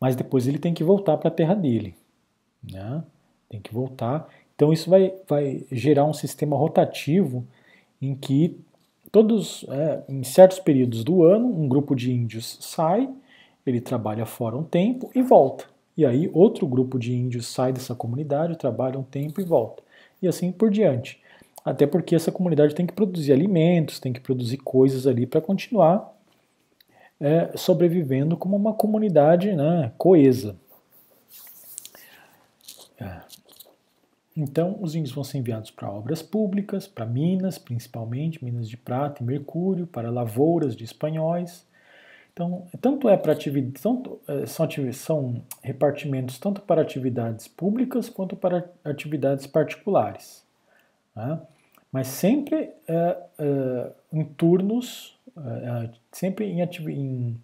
mas 0.00 0.16
depois 0.16 0.46
ele 0.46 0.58
tem 0.58 0.72
que 0.74 0.84
voltar 0.84 1.16
para 1.16 1.28
a 1.28 1.32
terra 1.32 1.54
dele. 1.54 1.94
Né? 2.62 3.02
Tem 3.48 3.60
que 3.60 3.74
voltar. 3.74 4.28
Então 4.54 4.72
isso 4.72 4.88
vai, 4.88 5.12
vai 5.28 5.64
gerar 5.72 6.04
um 6.04 6.12
sistema 6.12 6.56
rotativo 6.56 7.44
em 8.00 8.14
que 8.14 8.60
todos, 9.10 9.64
é, 9.68 10.02
em 10.08 10.22
certos 10.22 10.58
períodos 10.58 11.04
do 11.04 11.22
ano, 11.22 11.46
um 11.46 11.68
grupo 11.68 11.94
de 11.94 12.12
índios 12.12 12.58
sai, 12.60 13.08
ele 13.66 13.80
trabalha 13.80 14.26
fora 14.26 14.56
um 14.56 14.64
tempo 14.64 15.10
e 15.14 15.22
volta. 15.22 15.66
E 15.96 16.06
aí 16.06 16.30
outro 16.32 16.66
grupo 16.66 16.98
de 16.98 17.12
índios 17.12 17.46
sai 17.46 17.72
dessa 17.72 17.94
comunidade, 17.94 18.56
trabalha 18.56 18.98
um 18.98 19.02
tempo 19.02 19.40
e 19.40 19.44
volta. 19.44 19.82
E 20.20 20.28
assim 20.28 20.50
por 20.50 20.70
diante. 20.70 21.20
Até 21.64 21.86
porque 21.86 22.14
essa 22.14 22.32
comunidade 22.32 22.74
tem 22.74 22.86
que 22.86 22.92
produzir 22.92 23.32
alimentos, 23.32 24.00
tem 24.00 24.12
que 24.12 24.20
produzir 24.20 24.56
coisas 24.58 25.06
ali 25.06 25.26
para 25.26 25.40
continuar 25.40 26.12
é, 27.20 27.56
sobrevivendo 27.56 28.36
como 28.36 28.56
uma 28.56 28.74
comunidade 28.74 29.54
né, 29.54 29.92
coesa. 29.96 30.56
É. 33.00 33.20
Então, 34.36 34.78
os 34.80 34.94
índios 34.94 35.14
vão 35.14 35.22
ser 35.22 35.38
enviados 35.38 35.70
para 35.70 35.90
obras 35.90 36.22
públicas, 36.22 36.88
para 36.88 37.04
minas, 37.06 37.58
principalmente, 37.58 38.42
minas 38.42 38.68
de 38.68 38.76
prata 38.76 39.22
e 39.22 39.26
mercúrio, 39.26 39.86
para 39.86 40.10
lavouras 40.10 40.74
de 40.74 40.84
espanhóis. 40.84 41.66
Então, 42.32 42.66
tanto 42.80 43.08
é 43.08 43.16
para 43.16 43.32
atividades, 43.32 43.84
é, 44.26 44.46
são, 44.46 44.66
são 44.92 45.42
repartimentos 45.62 46.38
tanto 46.38 46.62
para 46.62 46.80
atividades 46.80 47.46
públicas 47.46 48.08
quanto 48.08 48.34
para 48.34 48.68
atividades 48.82 49.46
particulares. 49.46 50.42
Né? 51.14 51.38
Mas 51.92 52.08
sempre 52.08 52.72
é, 52.88 53.18
é, 53.38 53.92
em 54.12 54.24
turnos, 54.24 55.20
é, 55.36 55.90
sempre 56.10 56.46
em, 56.46 56.62
em, 56.88 57.40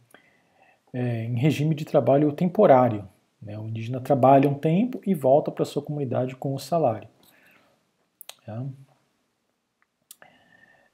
em 0.95 1.39
regime 1.39 1.75
de 1.75 1.85
trabalho 1.85 2.33
temporário, 2.33 3.07
né? 3.41 3.59
O 3.59 3.69
indígena 3.69 4.01
trabalha 4.01 4.49
um 4.49 4.55
tempo 4.55 5.01
e 5.07 5.15
volta 5.15 5.51
para 5.51 5.65
sua 5.65 5.83
comunidade 5.83 6.35
com 6.35 6.55
o 6.55 6.59
salário. 6.59 7.09
Tá? 8.45 8.65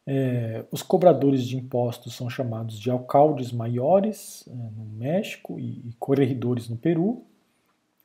É, 0.06 0.64
os 0.70 0.82
cobradores 0.82 1.46
de 1.46 1.56
impostos 1.56 2.14
são 2.14 2.28
chamados 2.28 2.78
de 2.78 2.90
alcaldes 2.90 3.50
maiores 3.52 4.46
é, 4.46 4.52
no 4.52 4.84
México 4.84 5.58
e, 5.58 5.88
e 5.88 5.94
corregedores 5.98 6.68
no 6.68 6.76
Peru, 6.76 7.24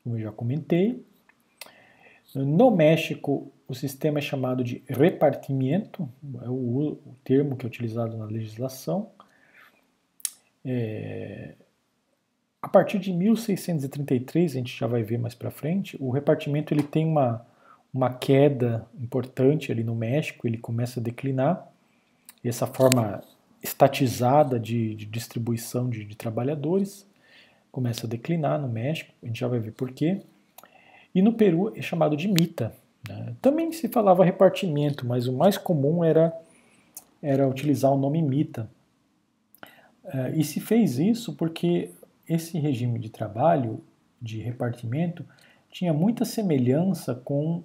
como 0.03 0.15
eu 0.15 0.21
já 0.21 0.31
comentei. 0.31 1.05
No 2.35 2.69
México, 2.71 3.51
o 3.67 3.73
sistema 3.73 4.19
é 4.19 4.21
chamado 4.21 4.63
de 4.63 4.83
repartimento, 4.87 6.07
é 6.43 6.49
o, 6.49 6.99
o 7.05 7.15
termo 7.23 7.55
que 7.55 7.65
é 7.65 7.67
utilizado 7.67 8.17
na 8.17 8.25
legislação. 8.25 9.09
É, 10.63 11.55
a 12.61 12.67
partir 12.67 12.99
de 12.99 13.13
1633, 13.13 14.51
a 14.51 14.55
gente 14.55 14.77
já 14.77 14.85
vai 14.85 15.01
ver 15.01 15.17
mais 15.17 15.33
para 15.33 15.49
frente, 15.49 15.97
o 15.99 16.11
repartimento 16.11 16.73
ele 16.73 16.83
tem 16.83 17.05
uma, 17.05 17.45
uma 17.93 18.13
queda 18.13 18.85
importante 18.99 19.71
ali 19.71 19.83
no 19.83 19.95
México, 19.95 20.47
ele 20.47 20.57
começa 20.57 20.99
a 20.99 21.03
declinar. 21.03 21.67
Essa 22.43 22.67
forma 22.67 23.21
estatizada 23.61 24.59
de, 24.59 24.95
de 24.95 25.05
distribuição 25.05 25.89
de, 25.89 26.05
de, 26.05 26.15
trabalhadores 26.15 27.05
começa 27.71 28.07
a 28.07 28.09
declinar 28.09 28.59
no 28.59 28.67
México, 28.67 29.13
a 29.21 29.25
gente 29.25 29.39
já 29.39 29.47
vai 29.47 29.59
ver 29.59 29.71
por 29.71 29.91
quê. 29.91 30.21
E 31.13 31.21
no 31.21 31.33
Peru 31.33 31.73
é 31.75 31.81
chamado 31.81 32.15
de 32.15 32.27
mita. 32.27 32.73
Né? 33.07 33.35
Também 33.41 33.71
se 33.71 33.87
falava 33.87 34.25
repartimento, 34.25 35.05
mas 35.05 35.27
o 35.27 35.33
mais 35.33 35.57
comum 35.57 36.03
era, 36.03 36.33
era 37.21 37.47
utilizar 37.47 37.91
o 37.91 37.97
nome 37.97 38.21
mita. 38.21 38.69
Uh, 40.03 40.35
e 40.35 40.43
se 40.43 40.59
fez 40.59 40.97
isso 40.99 41.33
porque 41.33 41.91
esse 42.27 42.59
regime 42.59 42.99
de 42.99 43.09
trabalho, 43.09 43.81
de 44.21 44.39
repartimento, 44.39 45.25
tinha 45.71 45.93
muita 45.93 46.25
semelhança 46.25 47.15
com 47.15 47.63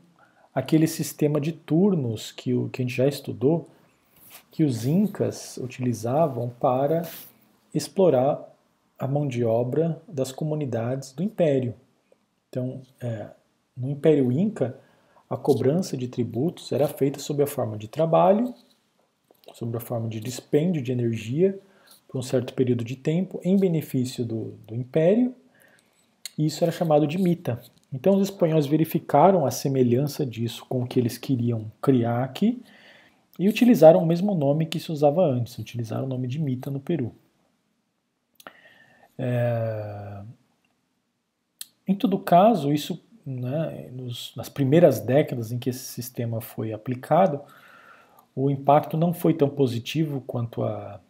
aquele 0.55 0.87
sistema 0.87 1.41
de 1.41 1.53
turnos 1.53 2.31
que, 2.31 2.55
o, 2.55 2.69
que 2.69 2.81
a 2.81 2.85
gente 2.85 2.97
já 2.97 3.07
estudou, 3.07 3.69
que 4.51 4.63
os 4.63 4.87
incas 4.87 5.57
utilizavam 5.59 6.49
para 6.61 7.03
explorar 7.75 8.55
a 8.99 9.07
mão 9.07 9.27
de 9.27 9.45
obra 9.45 10.01
das 10.07 10.31
comunidades 10.31 11.13
do 11.13 11.23
império. 11.23 11.75
Então, 12.55 12.83
é, 13.01 13.31
no 13.77 13.91
Império 13.91 14.31
Inca, 14.31 14.79
a 15.29 15.37
cobrança 15.37 15.97
de 15.97 16.07
tributos 16.07 16.71
era 16.71 16.87
feita 16.87 17.19
sob 17.19 17.43
a 17.43 17.49
forma 17.49 17.77
de 17.77 17.89
trabalho, 17.89 18.55
sob 19.53 19.77
a 19.77 19.81
forma 19.81 20.09
de 20.09 20.21
dispêndio 20.21 20.81
de 20.81 20.93
energia 20.93 21.59
por 22.07 22.19
um 22.19 22.23
certo 22.23 22.55
período 22.55 22.85
de 22.85 22.95
tempo 22.95 23.41
em 23.43 23.57
benefício 23.57 24.25
do, 24.25 24.53
do 24.69 24.77
império, 24.77 25.35
e 26.39 26.47
isso 26.47 26.63
era 26.63 26.71
chamado 26.71 27.09
de 27.09 27.19
mita. 27.19 27.61
Então 27.93 28.15
os 28.15 28.23
espanhóis 28.29 28.67
verificaram 28.67 29.45
a 29.45 29.51
semelhança 29.51 30.25
disso 30.25 30.65
com 30.69 30.85
o 30.85 30.87
que 30.87 31.01
eles 31.01 31.19
queriam 31.19 31.73
criar 31.83 32.23
aqui 32.23 32.63
e 33.37 33.49
utilizaram 33.49 34.01
o 34.01 34.07
mesmo 34.07 34.33
nome 34.33 34.67
que 34.67 34.79
se 34.79 34.93
usava 34.93 35.27
antes, 35.27 35.59
utilizaram 35.59 36.05
o 36.05 36.09
nome 36.09 36.29
de 36.29 36.39
mita 36.39 36.71
no 36.71 36.79
Peru. 36.79 37.13
É... 39.19 40.23
Em 41.87 41.95
todo 41.95 42.19
caso, 42.19 42.73
isso 42.73 43.03
né, 43.25 43.89
nos, 43.93 44.35
nas 44.37 44.49
primeiras 44.49 45.01
décadas 45.01 45.53
em 45.53 45.59
que 45.59 45.71
esse 45.71 45.85
sistema 45.85 46.41
foi 46.41 46.73
aplicado, 46.73 47.41
o 48.35 48.51
impacto 48.51 48.97
não 48.97 49.13
foi 49.13 49.35
tão 49.35 49.49
positivo 49.49 50.21
quanto 50.21 50.63
a, 50.63 51.01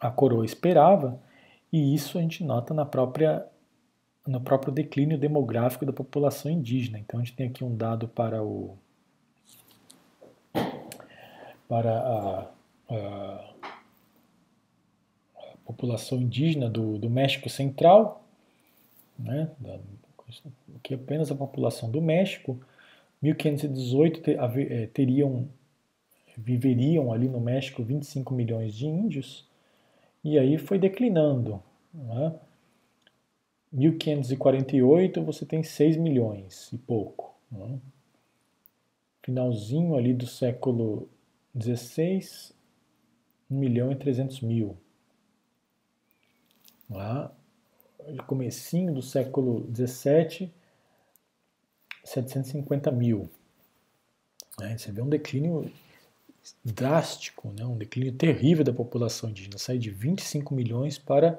a 0.00 0.10
coroa 0.10 0.44
esperava, 0.44 1.20
e 1.72 1.94
isso 1.94 2.18
a 2.18 2.20
gente 2.20 2.42
nota 2.42 2.72
na 2.72 2.84
própria, 2.84 3.46
no 4.26 4.40
próprio 4.40 4.72
declínio 4.72 5.18
demográfico 5.18 5.84
da 5.84 5.92
população 5.92 6.50
indígena. 6.50 6.98
Então 6.98 7.20
a 7.20 7.22
gente 7.22 7.36
tem 7.36 7.48
aqui 7.48 7.62
um 7.62 7.76
dado 7.76 8.08
para 8.08 8.42
o 8.42 8.76
para 11.68 11.92
a, 11.92 12.48
a, 12.90 13.54
a 15.36 15.56
população 15.64 16.18
indígena 16.18 16.68
do, 16.68 16.98
do 16.98 17.08
México 17.08 17.48
Central, 17.48 18.19
né, 19.20 19.50
que 20.82 20.94
apenas 20.94 21.30
a 21.30 21.34
população 21.34 21.90
do 21.90 22.00
México, 22.00 22.58
1518 23.22 24.22
eh, 24.30 24.86
teriam 24.86 25.48
viveriam 26.36 27.12
ali 27.12 27.28
no 27.28 27.40
México 27.40 27.82
25 27.82 28.32
milhões 28.32 28.74
de 28.74 28.86
índios, 28.86 29.46
e 30.24 30.38
aí 30.38 30.56
foi 30.58 30.78
declinando. 30.78 31.62
Né? 31.92 32.34
1548 33.72 35.22
você 35.22 35.44
tem 35.44 35.62
6 35.62 35.96
milhões 35.96 36.72
e 36.72 36.78
pouco. 36.78 37.34
Né? 37.50 37.78
Finalzinho 39.22 39.96
ali 39.96 40.14
do 40.14 40.26
século 40.26 41.08
XVI, 41.58 42.54
1 43.50 43.58
milhão 43.58 43.92
e 43.92 43.96
300 43.96 44.40
mil. 44.40 44.76
Lá, 46.88 47.32
comecinho 48.26 48.92
do 48.92 49.02
século 49.02 49.68
XVII, 49.74 50.52
750 52.04 52.90
mil. 52.90 53.28
Né? 54.58 54.76
Você 54.76 54.90
vê 54.92 55.02
um 55.02 55.08
declínio 55.08 55.70
drástico, 56.64 57.52
né, 57.52 57.64
um 57.64 57.76
declínio 57.76 58.12
terrível 58.12 58.64
da 58.64 58.72
população 58.72 59.30
indígena, 59.30 59.58
sair 59.58 59.78
de 59.78 59.90
25 59.90 60.54
milhões 60.54 60.98
para 60.98 61.38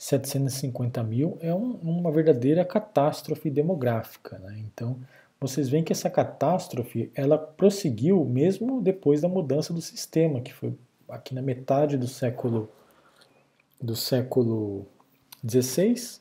750 0.00 1.02
mil 1.02 1.36
é 1.42 1.54
um, 1.54 1.72
uma 1.82 2.10
verdadeira 2.10 2.64
catástrofe 2.64 3.50
demográfica. 3.50 4.38
Né? 4.38 4.58
Então, 4.58 4.98
vocês 5.38 5.68
veem 5.68 5.84
que 5.84 5.92
essa 5.92 6.08
catástrofe 6.08 7.10
ela 7.14 7.36
prosseguiu 7.36 8.24
mesmo 8.24 8.80
depois 8.80 9.20
da 9.20 9.28
mudança 9.28 9.74
do 9.74 9.80
sistema, 9.82 10.40
que 10.40 10.54
foi 10.54 10.74
aqui 11.08 11.34
na 11.34 11.42
metade 11.42 11.98
do 11.98 12.08
século 12.08 12.70
do 13.80 13.96
século 13.96 14.86
16 15.42 16.20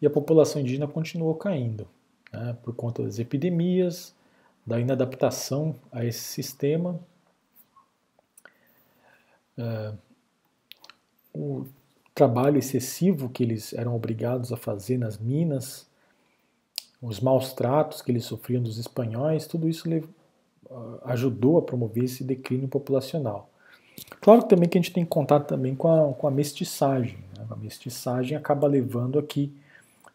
e 0.00 0.06
a 0.06 0.10
população 0.10 0.60
indígena 0.60 0.86
continuou 0.86 1.34
caindo 1.34 1.88
né, 2.32 2.56
por 2.62 2.74
conta 2.74 3.02
das 3.02 3.18
epidemias, 3.18 4.14
da 4.66 4.80
inadaptação 4.80 5.76
a 5.92 6.04
esse 6.04 6.20
sistema 6.20 7.00
uh, 9.58 9.96
o 11.32 11.66
trabalho 12.14 12.58
excessivo 12.58 13.28
que 13.28 13.42
eles 13.42 13.72
eram 13.74 13.94
obrigados 13.94 14.52
a 14.52 14.56
fazer 14.56 14.96
nas 14.96 15.18
minas, 15.18 15.86
os 17.00 17.20
maus 17.20 17.52
tratos 17.52 18.00
que 18.00 18.10
eles 18.10 18.24
sofriam 18.24 18.62
dos 18.62 18.78
espanhóis, 18.78 19.46
tudo 19.46 19.68
isso 19.68 19.86
ajudou 21.04 21.58
a 21.58 21.62
promover 21.62 22.04
esse 22.04 22.24
declínio 22.24 22.68
populacional. 22.68 23.50
Claro 24.20 24.42
também 24.42 24.68
que 24.68 24.76
a 24.76 24.80
gente 24.80 24.92
tem 24.92 25.04
contato 25.04 25.46
também 25.46 25.74
com 25.74 25.88
a, 25.88 26.12
com 26.14 26.26
a 26.26 26.30
mestiçagem. 26.30 27.18
Né? 27.36 27.46
A 27.50 27.56
mestiçagem 27.56 28.36
acaba 28.36 28.66
levando 28.66 29.18
a 29.18 29.22
que 29.22 29.52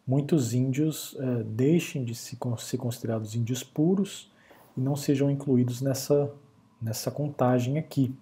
muitos 0.05 0.53
índios 0.53 1.13
uh, 1.13 1.43
deixem 1.43 2.03
de 2.03 2.15
se, 2.15 2.37
ser 2.59 2.77
considerados 2.77 3.35
índios 3.35 3.63
puros 3.63 4.29
e 4.75 4.81
não 4.81 4.95
sejam 4.95 5.29
incluídos 5.29 5.81
nessa, 5.81 6.31
nessa 6.81 7.11
contagem 7.11 7.77
aqui. 7.77 8.13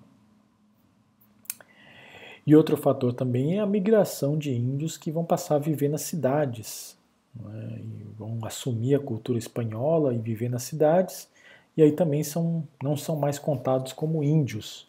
E 2.46 2.56
outro 2.56 2.76
fator 2.76 3.14
também 3.14 3.58
é 3.58 3.60
a 3.60 3.66
migração 3.66 4.38
de 4.38 4.52
índios 4.52 4.98
que 4.98 5.12
vão 5.12 5.24
passar 5.24 5.56
a 5.56 5.60
viver 5.60 5.90
nas 5.90 6.02
cidades, 6.02 6.98
é? 7.40 7.82
vão 8.18 8.40
assumir 8.44 8.96
a 8.96 9.00
cultura 9.00 9.38
espanhola 9.38 10.14
e 10.14 10.20
viver 10.20 10.50
nas 10.50 10.64
cidades, 10.64 11.30
e 11.78 11.82
aí 11.82 11.92
também 11.92 12.24
são, 12.24 12.68
não 12.82 12.98
são 12.98 13.16
mais 13.16 13.38
contados 13.38 13.94
como 13.94 14.24
índios, 14.24 14.89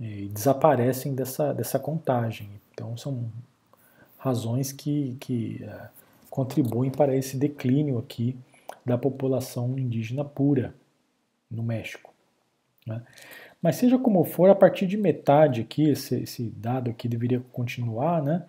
e 0.00 0.28
desaparecem 0.28 1.14
dessa, 1.14 1.52
dessa 1.52 1.78
contagem. 1.78 2.50
Então 2.72 2.96
são 2.96 3.30
razões 4.16 4.72
que, 4.72 5.16
que 5.20 5.64
é, 5.64 5.88
contribuem 6.30 6.90
para 6.90 7.16
esse 7.16 7.36
declínio 7.36 7.98
aqui 7.98 8.36
da 8.84 8.96
população 8.96 9.78
indígena 9.78 10.24
pura 10.24 10.74
no 11.50 11.62
México. 11.62 12.12
Né? 12.86 13.02
Mas 13.60 13.76
seja 13.76 13.98
como 13.98 14.24
for, 14.24 14.48
a 14.50 14.54
partir 14.54 14.86
de 14.86 14.96
metade 14.96 15.62
aqui, 15.62 15.90
esse, 15.90 16.22
esse 16.22 16.44
dado 16.50 16.90
aqui 16.90 17.08
deveria 17.08 17.40
continuar, 17.52 18.22
né? 18.22 18.44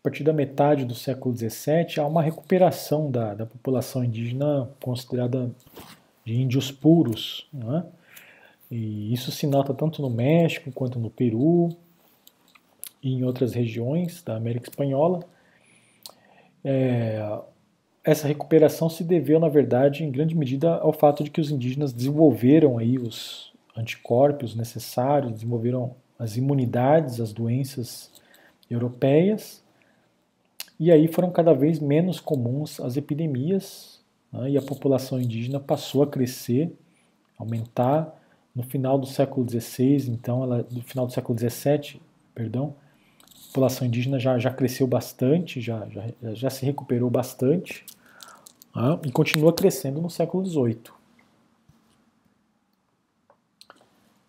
A 0.00 0.02
partir 0.04 0.24
da 0.24 0.32
metade 0.32 0.84
do 0.84 0.94
século 0.94 1.34
XVII, 1.34 1.98
há 1.98 2.06
uma 2.06 2.22
recuperação 2.22 3.10
da, 3.10 3.34
da 3.34 3.46
população 3.46 4.04
indígena 4.04 4.68
considerada 4.80 5.50
de 6.24 6.34
índios 6.34 6.70
puros, 6.70 7.46
né? 7.52 7.84
E 8.74 9.12
isso 9.14 9.30
se 9.30 9.46
nota 9.46 9.72
tanto 9.72 10.02
no 10.02 10.10
México 10.10 10.72
quanto 10.72 10.98
no 10.98 11.08
Peru 11.08 11.68
e 13.00 13.12
em 13.12 13.22
outras 13.22 13.54
regiões 13.54 14.20
da 14.20 14.34
América 14.34 14.68
Espanhola. 14.68 15.20
É, 16.64 17.20
essa 18.02 18.26
recuperação 18.26 18.90
se 18.90 19.04
deveu, 19.04 19.38
na 19.38 19.48
verdade, 19.48 20.02
em 20.02 20.10
grande 20.10 20.34
medida 20.34 20.74
ao 20.74 20.92
fato 20.92 21.22
de 21.22 21.30
que 21.30 21.40
os 21.40 21.52
indígenas 21.52 21.92
desenvolveram 21.92 22.76
aí 22.76 22.98
os 22.98 23.52
anticorpos 23.76 24.56
necessários, 24.56 25.30
desenvolveram 25.30 25.94
as 26.18 26.36
imunidades 26.36 27.20
às 27.20 27.32
doenças 27.32 28.10
europeias, 28.68 29.62
e 30.80 30.90
aí 30.90 31.06
foram 31.06 31.30
cada 31.30 31.54
vez 31.54 31.78
menos 31.78 32.18
comuns 32.18 32.80
as 32.80 32.96
epidemias, 32.96 34.02
né, 34.32 34.50
e 34.50 34.58
a 34.58 34.62
população 34.62 35.20
indígena 35.20 35.60
passou 35.60 36.02
a 36.02 36.08
crescer, 36.08 36.76
aumentar. 37.38 38.23
No 38.54 38.62
final 38.62 38.98
do 38.98 39.06
século 39.06 39.48
XVI, 39.48 40.10
então, 40.10 40.42
ela, 40.44 40.66
no 40.70 40.82
final 40.82 41.06
do 41.06 41.12
século 41.12 41.36
XVII, 41.38 42.00
perdão, 42.34 42.74
a 43.22 43.46
população 43.48 43.86
indígena 43.86 44.18
já, 44.18 44.38
já 44.38 44.52
cresceu 44.52 44.86
bastante, 44.86 45.60
já, 45.60 45.88
já, 45.88 46.34
já 46.34 46.50
se 46.50 46.64
recuperou 46.64 47.10
bastante, 47.10 47.84
né, 48.74 49.00
e 49.04 49.10
continua 49.10 49.52
crescendo 49.52 50.00
no 50.00 50.08
século 50.08 50.44
XVIII. 50.46 50.94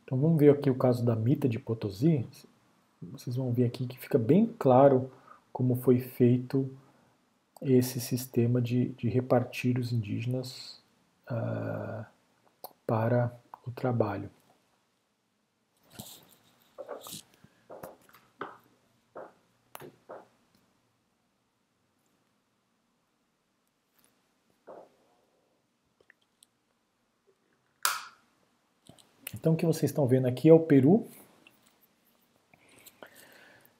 Então 0.05 0.19
vamos 0.19 0.39
ver 0.39 0.51
aqui 0.51 0.69
o 0.69 0.75
caso 0.75 1.03
da 1.03 1.15
Mita 1.15 1.49
de 1.49 1.59
Potosí. 1.59 2.25
Vocês 3.01 3.35
vão 3.35 3.51
ver 3.51 3.65
aqui 3.65 3.87
que 3.87 3.99
fica 3.99 4.17
bem 4.17 4.45
claro 4.57 5.11
como 5.51 5.75
foi 5.75 5.99
feito 5.99 6.69
esse 7.61 7.99
sistema 7.99 8.61
de, 8.61 8.89
de 8.89 9.09
repartir 9.09 9.79
os 9.79 9.91
indígenas 9.91 10.79
uh, 11.31 12.05
para 12.85 13.33
o 13.65 13.71
trabalho. 13.71 14.29
Então 29.33 29.53
o 29.53 29.55
que 29.55 29.65
vocês 29.65 29.91
estão 29.91 30.07
vendo 30.07 30.27
aqui 30.27 30.49
é 30.49 30.53
o 30.53 30.59
Peru, 30.59 31.07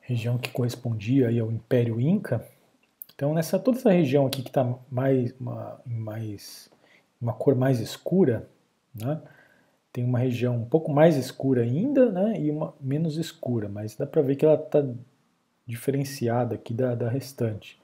região 0.02 0.38
que 0.38 0.52
correspondia 0.52 1.30
aí 1.30 1.40
ao 1.40 1.52
Império 1.52 2.00
Inca. 2.00 2.48
Então 3.16 3.34
nessa 3.34 3.58
toda 3.58 3.78
essa 3.78 3.92
região 3.92 4.28
aqui 4.28 4.44
que 4.44 4.50
está 4.50 4.78
mais 4.92 5.34
uma, 5.40 5.82
mais 5.86 6.70
uma 7.20 7.34
cor 7.34 7.56
mais 7.56 7.80
escura, 7.80 8.48
né? 8.94 9.22
Tem 9.96 10.04
uma 10.04 10.20
região 10.20 10.58
um 10.58 10.66
pouco 10.66 10.92
mais 10.92 11.16
escura 11.16 11.62
ainda, 11.62 12.12
né? 12.12 12.38
E 12.38 12.52
uma 12.52 12.74
menos 12.82 13.16
escura, 13.16 13.70
mas 13.70 13.96
dá 13.96 14.06
para 14.06 14.22
ver 14.22 14.36
que 14.36 14.44
ela 14.44 14.56
está 14.56 14.86
diferenciada 15.66 16.56
aqui 16.56 16.74
da, 16.74 16.94
da 16.94 17.08
restante. 17.08 17.80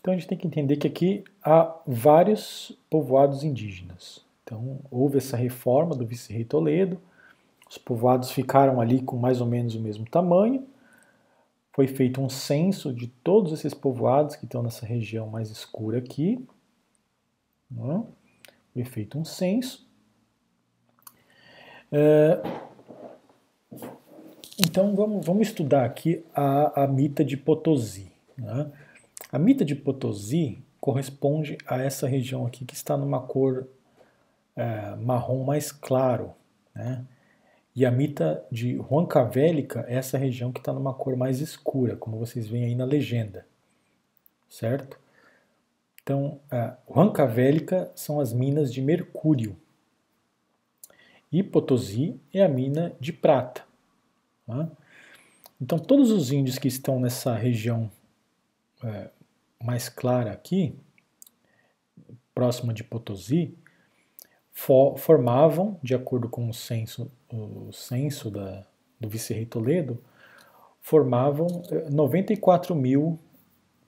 Então 0.00 0.14
a 0.14 0.16
gente 0.16 0.28
tem 0.28 0.38
que 0.38 0.46
entender 0.46 0.76
que 0.76 0.86
aqui 0.86 1.24
há 1.42 1.76
vários 1.84 2.78
povoados 2.88 3.42
indígenas. 3.42 4.24
Então, 4.44 4.78
houve 4.88 5.18
essa 5.18 5.36
reforma 5.36 5.96
do 5.96 6.06
vice-rei 6.06 6.44
Toledo, 6.44 7.00
os 7.68 7.78
povoados 7.78 8.30
ficaram 8.30 8.80
ali 8.80 9.02
com 9.02 9.16
mais 9.16 9.40
ou 9.40 9.48
menos 9.48 9.74
o 9.74 9.80
mesmo 9.80 10.08
tamanho, 10.08 10.64
foi 11.72 11.88
feito 11.88 12.20
um 12.20 12.28
censo 12.28 12.94
de 12.94 13.08
todos 13.08 13.52
esses 13.52 13.74
povoados 13.74 14.36
que 14.36 14.44
estão 14.44 14.62
nessa 14.62 14.86
região 14.86 15.26
mais 15.26 15.50
escura 15.50 15.98
aqui, 15.98 16.46
né? 17.68 18.04
foi 18.72 18.84
feito 18.84 19.18
um 19.18 19.24
censo. 19.24 19.83
É... 21.96 22.42
Então, 24.58 24.96
vamos, 24.96 25.24
vamos 25.24 25.46
estudar 25.46 25.84
aqui 25.84 26.24
a, 26.34 26.82
a 26.82 26.86
mita 26.88 27.24
de 27.24 27.36
Potosí. 27.36 28.10
Né? 28.36 28.72
A 29.30 29.38
mita 29.38 29.64
de 29.64 29.76
Potosí 29.76 30.58
corresponde 30.80 31.56
a 31.64 31.80
essa 31.80 32.08
região 32.08 32.44
aqui 32.44 32.64
que 32.64 32.74
está 32.74 32.96
numa 32.96 33.20
cor 33.20 33.68
é, 34.56 34.96
marrom 34.96 35.44
mais 35.44 35.70
claro, 35.70 36.32
né? 36.74 37.04
E 37.74 37.84
a 37.84 37.90
mita 37.90 38.44
de 38.52 38.76
Huancavélica 38.78 39.84
é 39.88 39.96
essa 39.96 40.16
região 40.16 40.52
que 40.52 40.60
está 40.60 40.72
numa 40.72 40.94
cor 40.94 41.16
mais 41.16 41.40
escura, 41.40 41.96
como 41.96 42.18
vocês 42.18 42.46
veem 42.46 42.66
aí 42.66 42.74
na 42.76 42.84
legenda, 42.84 43.46
certo? 44.48 45.00
Então, 46.00 46.38
a 46.48 46.76
Huancavélica 46.88 47.90
são 47.96 48.20
as 48.20 48.32
minas 48.32 48.72
de 48.72 48.80
mercúrio 48.80 49.56
e 51.34 51.42
Potosí 51.42 52.20
é 52.32 52.44
a 52.44 52.48
mina 52.48 52.94
de 53.00 53.12
prata. 53.12 53.64
Tá? 54.46 54.70
Então, 55.60 55.80
todos 55.80 56.12
os 56.12 56.30
índios 56.30 56.58
que 56.58 56.68
estão 56.68 57.00
nessa 57.00 57.34
região 57.34 57.90
é, 58.84 59.10
mais 59.60 59.88
clara 59.88 60.30
aqui, 60.30 60.76
próxima 62.32 62.72
de 62.72 62.84
Potosí, 62.84 63.52
formavam, 64.52 65.76
de 65.82 65.92
acordo 65.92 66.28
com 66.28 66.48
o 66.48 66.54
censo, 66.54 67.10
o 67.28 67.72
censo 67.72 68.30
da, 68.30 68.64
do 69.00 69.08
vice-rei 69.08 69.44
Toledo, 69.44 69.98
formavam 70.80 71.48
94 71.90 72.72
eh, 72.72 72.76
mil 72.76 73.18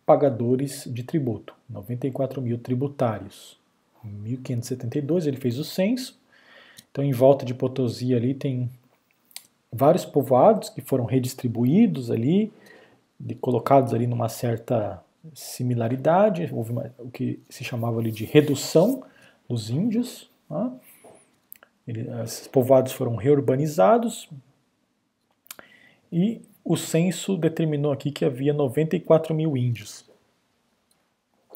pagadores 0.05 0.83
de 0.93 1.05
tributo, 1.05 1.55
94 1.71 2.43
mil 2.43 2.59
tributários. 2.59 3.57
Em 4.05 4.09
1572 4.09 5.29
ele 5.29 5.37
fez 5.37 5.59
o 5.59 5.65
censo, 5.65 6.19
então 6.97 7.05
em 7.05 7.13
volta 7.13 7.45
de 7.45 7.53
Potosí 7.53 8.15
ali 8.15 8.33
tem 8.33 8.71
vários 9.71 10.07
povoados 10.07 10.71
que 10.71 10.81
foram 10.81 11.05
redistribuídos 11.05 12.11
ali, 12.11 12.51
colocados 13.39 13.93
ali 13.93 14.07
numa 14.07 14.31
certa 14.31 15.05
similaridade, 15.35 16.49
houve 16.51 16.73
uma, 16.73 16.91
o 16.99 17.11
que 17.11 17.39
se 17.51 17.63
chamava 17.63 18.01
ali 18.01 18.11
de 18.11 18.25
redução 18.25 19.03
dos 19.47 19.69
índios, 19.69 20.31
Tá? 20.49 20.73
Ele, 21.87 22.09
esses 22.25 22.49
povoados 22.49 22.93
foram 22.93 23.15
reurbanizados 23.15 24.31
e 26.11 26.41
o 26.65 26.77
censo 26.77 27.37
determinou 27.37 27.93
aqui 27.93 28.11
que 28.11 28.25
havia 28.25 28.55
94 28.55 29.35
mil 29.35 29.55
índios 29.55 30.09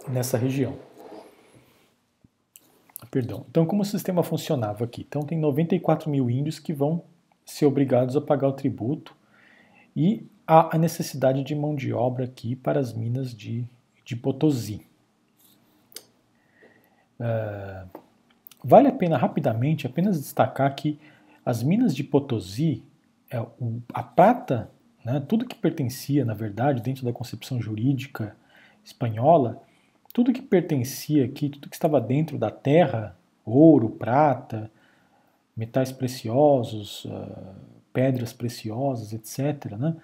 nessa 0.07 0.37
região. 0.37 0.77
Perdão. 3.11 3.45
Então, 3.51 3.67
como 3.67 3.83
o 3.83 3.85
sistema 3.85 4.23
funcionava 4.23 4.85
aqui? 4.85 5.05
Então, 5.09 5.23
tem 5.23 5.39
94 5.39 6.09
mil 6.09 6.31
índios 6.31 6.59
que 6.59 6.73
vão 6.73 7.03
ser 7.45 7.67
obrigados 7.67 8.17
a 8.17 8.21
pagar 8.21 8.49
o 8.49 8.53
tributo 8.53 9.17
e 9.97 10.27
há 10.47 10.77
a 10.77 10.79
necessidade 10.79 11.43
de 11.43 11.55
mão 11.55 11.75
de 11.75 11.93
obra 11.93 12.25
aqui 12.25 12.55
para 12.55 12.79
as 12.79 12.93
minas 12.93 13.35
de, 13.35 13.67
de 14.05 14.15
Potosí. 14.15 14.87
Uh, 17.19 18.01
Vale 18.63 18.89
a 18.89 18.93
pena 18.93 19.17
rapidamente 19.17 19.87
apenas 19.87 20.21
destacar 20.21 20.75
que 20.75 20.99
as 21.45 21.63
minas 21.63 21.95
de 21.95 22.05
Potosí, 22.05 22.85
é, 23.31 23.45
a 23.95 24.03
prata, 24.03 24.71
né, 25.05 25.21
tudo 25.27 25.47
que 25.47 25.57
pertencia, 25.57 26.25
na 26.25 26.35
verdade, 26.35 26.83
dentro 26.83 27.05
da 27.05 27.13
concepção 27.13 27.61
jurídica 27.61 28.37
espanhola, 28.85 29.63
tudo 30.13 30.33
que 30.33 30.43
pertencia 30.43 31.25
aqui, 31.25 31.49
tudo 31.49 31.69
que 31.69 31.77
estava 31.77 32.01
dentro 32.01 32.39
da 32.39 32.51
terra, 32.51 33.17
ouro, 33.45 33.91
prata, 33.91 34.71
metais 35.57 35.93
preciosos, 35.93 37.05
uh, 37.05 37.55
pedras 37.93 38.33
preciosas, 38.33 39.13
etc., 39.13 39.77
né, 39.77 39.97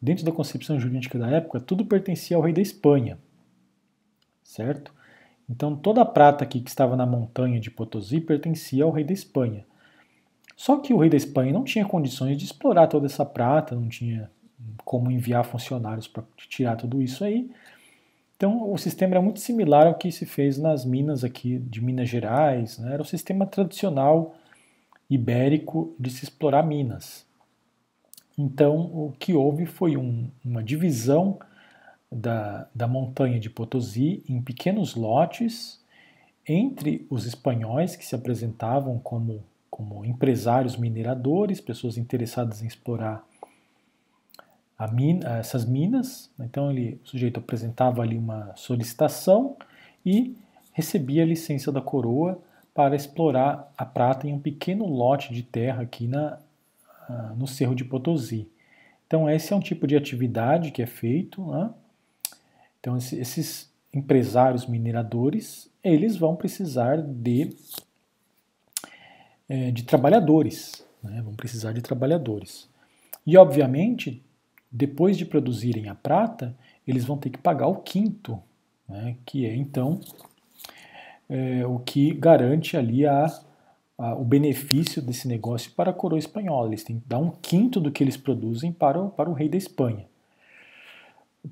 dentro 0.00 0.24
da 0.24 0.32
concepção 0.32 0.78
jurídica 0.78 1.18
da 1.18 1.30
época, 1.30 1.60
tudo 1.60 1.84
pertencia 1.84 2.36
ao 2.36 2.42
rei 2.42 2.52
da 2.52 2.60
Espanha, 2.60 3.18
certo? 4.42 4.92
Então 5.48 5.76
toda 5.76 6.02
a 6.02 6.06
prata 6.06 6.44
aqui 6.44 6.60
que 6.60 6.70
estava 6.70 6.96
na 6.96 7.06
montanha 7.06 7.60
de 7.60 7.70
Potosí 7.70 8.20
pertencia 8.20 8.84
ao 8.84 8.90
rei 8.90 9.04
da 9.04 9.12
Espanha. 9.12 9.64
Só 10.56 10.78
que 10.78 10.92
o 10.92 10.98
rei 10.98 11.10
da 11.10 11.16
Espanha 11.16 11.52
não 11.52 11.64
tinha 11.64 11.84
condições 11.84 12.36
de 12.36 12.44
explorar 12.44 12.86
toda 12.86 13.06
essa 13.06 13.24
prata, 13.24 13.74
não 13.74 13.88
tinha 13.88 14.30
como 14.84 15.10
enviar 15.10 15.44
funcionários 15.44 16.06
para 16.06 16.22
tirar 16.36 16.76
tudo 16.76 17.02
isso 17.02 17.24
aí. 17.24 17.50
Então 18.42 18.72
o 18.72 18.76
sistema 18.76 19.12
era 19.12 19.22
muito 19.22 19.38
similar 19.38 19.86
ao 19.86 19.94
que 19.94 20.10
se 20.10 20.26
fez 20.26 20.58
nas 20.58 20.84
minas 20.84 21.22
aqui 21.22 21.60
de 21.60 21.80
Minas 21.80 22.08
Gerais, 22.08 22.76
né? 22.76 22.94
era 22.94 23.00
o 23.00 23.04
sistema 23.06 23.46
tradicional 23.46 24.34
ibérico 25.08 25.94
de 25.96 26.10
se 26.10 26.24
explorar 26.24 26.66
minas. 26.66 27.24
Então 28.36 28.80
o 28.80 29.14
que 29.16 29.32
houve 29.32 29.64
foi 29.64 29.96
um, 29.96 30.28
uma 30.44 30.60
divisão 30.60 31.38
da, 32.10 32.66
da 32.74 32.88
montanha 32.88 33.38
de 33.38 33.48
Potosí 33.48 34.24
em 34.28 34.42
pequenos 34.42 34.96
lotes 34.96 35.80
entre 36.44 37.06
os 37.08 37.26
espanhóis 37.26 37.94
que 37.94 38.04
se 38.04 38.16
apresentavam 38.16 38.98
como, 38.98 39.44
como 39.70 40.04
empresários 40.04 40.76
mineradores, 40.76 41.60
pessoas 41.60 41.96
interessadas 41.96 42.60
em 42.60 42.66
explorar 42.66 43.24
mina, 44.88 45.38
essas 45.38 45.64
minas. 45.64 46.30
Então 46.38 46.70
ele, 46.70 47.00
o 47.04 47.08
sujeito 47.08 47.38
apresentava 47.38 48.02
ali 48.02 48.16
uma 48.16 48.54
solicitação 48.56 49.56
e 50.04 50.36
recebia 50.72 51.22
a 51.22 51.26
licença 51.26 51.70
da 51.70 51.80
coroa 51.80 52.40
para 52.74 52.96
explorar 52.96 53.70
a 53.76 53.84
prata 53.84 54.26
em 54.26 54.32
um 54.32 54.38
pequeno 54.38 54.86
lote 54.86 55.32
de 55.32 55.42
terra 55.42 55.82
aqui 55.82 56.06
na, 56.06 56.38
uh, 57.08 57.36
no 57.36 57.46
Cerro 57.46 57.74
de 57.74 57.84
Potosí. 57.84 58.48
Então 59.06 59.28
esse 59.28 59.52
é 59.52 59.56
um 59.56 59.60
tipo 59.60 59.86
de 59.86 59.94
atividade 59.94 60.70
que 60.70 60.80
é 60.80 60.86
feito. 60.86 61.44
Né? 61.44 61.70
Então 62.80 62.96
esses 62.96 63.70
empresários 63.92 64.66
mineradores 64.66 65.70
eles 65.84 66.16
vão 66.16 66.34
precisar 66.34 66.96
de, 66.96 67.54
é, 69.48 69.70
de 69.70 69.82
trabalhadores, 69.82 70.84
né? 71.02 71.20
vão 71.22 71.34
precisar 71.34 71.72
de 71.72 71.82
trabalhadores. 71.82 72.68
E 73.26 73.36
obviamente 73.36 74.22
depois 74.72 75.18
de 75.18 75.26
produzirem 75.26 75.88
a 75.88 75.94
prata 75.94 76.56
eles 76.86 77.04
vão 77.04 77.16
ter 77.16 77.30
que 77.30 77.38
pagar 77.38 77.68
o 77.68 77.76
quinto, 77.76 78.40
né? 78.88 79.16
que 79.24 79.46
é 79.46 79.54
então 79.54 80.00
é, 81.28 81.64
o 81.66 81.78
que 81.78 82.12
garante 82.14 82.76
ali 82.76 83.06
a, 83.06 83.26
a, 83.96 84.14
o 84.14 84.24
benefício 84.24 85.00
desse 85.00 85.28
negócio 85.28 85.72
para 85.72 85.90
a 85.90 85.94
coroa 85.94 86.18
espanhola. 86.18 86.68
Eles 86.68 86.84
têm 86.84 86.98
que 86.98 87.08
dar 87.08 87.18
um 87.18 87.30
quinto 87.30 87.80
do 87.80 87.90
que 87.90 88.02
eles 88.02 88.16
produzem 88.16 88.72
para 88.72 89.00
o, 89.00 89.10
para 89.10 89.30
o 89.30 89.32
rei 89.32 89.48
da 89.48 89.56
Espanha. 89.56 90.06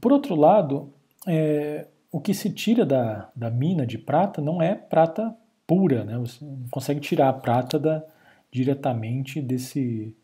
Por 0.01 0.13
outro 0.13 0.35
lado, 0.35 0.93
é, 1.27 1.87
o 2.11 2.21
que 2.21 2.35
se 2.35 2.51
tira 2.51 2.85
da, 2.85 3.31
da 3.35 3.51
mina 3.51 3.87
de 3.87 3.99
prata 3.99 4.41
não 4.41 4.61
é 4.61 4.75
prata 4.75 5.35
pura, 5.67 6.05
né? 6.05 6.19
você 6.19 6.45
não 6.45 6.69
consegue 6.71 7.01
tirar 7.01 7.29
a 7.29 7.33
prata 7.33 7.79
da, 7.79 8.03
diretamente 8.51 9.41
desse, 9.41 10.15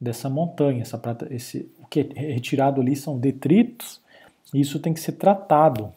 dessa 0.00 0.28
montanha. 0.28 0.82
Essa 0.82 0.98
prata, 0.98 1.26
esse, 1.32 1.70
o 1.78 1.86
que 1.86 2.08
é 2.14 2.32
retirado 2.32 2.80
ali 2.80 2.96
são 2.96 3.18
detritos, 3.18 4.00
e 4.54 4.60
isso 4.60 4.78
tem 4.78 4.94
que 4.94 5.00
ser 5.00 5.12
tratado. 5.12 5.92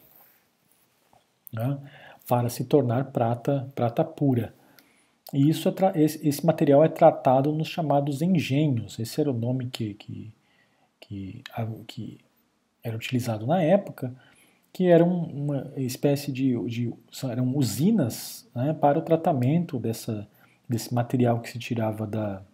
Né? 1.52 1.78
para 2.30 2.48
se 2.48 2.64
tornar 2.64 3.06
prata, 3.06 3.68
prata 3.74 4.04
pura. 4.04 4.54
E 5.34 5.48
isso 5.48 5.68
é 5.68 6.00
esse, 6.00 6.28
esse, 6.28 6.46
material 6.46 6.84
é 6.84 6.88
tratado 6.88 7.52
nos 7.52 7.66
chamados 7.66 8.22
engenhos. 8.22 9.00
Esse 9.00 9.20
era 9.20 9.32
o 9.32 9.34
nome 9.34 9.66
que, 9.66 9.94
que, 9.94 10.32
que, 11.00 11.42
que 11.88 12.20
era 12.84 12.96
utilizado 12.96 13.48
na 13.48 13.60
época, 13.60 14.14
que 14.72 14.86
eram 14.86 15.08
uma 15.08 15.72
espécie 15.76 16.30
de, 16.30 16.56
de 16.66 16.94
eram 17.28 17.56
usinas 17.56 18.48
né, 18.54 18.72
para 18.74 19.00
o 19.00 19.02
tratamento 19.02 19.76
dessa, 19.76 20.28
desse 20.68 20.94
material 20.94 21.40
que 21.40 21.50
se 21.50 21.58
tirava 21.58 22.06
da, 22.06 22.44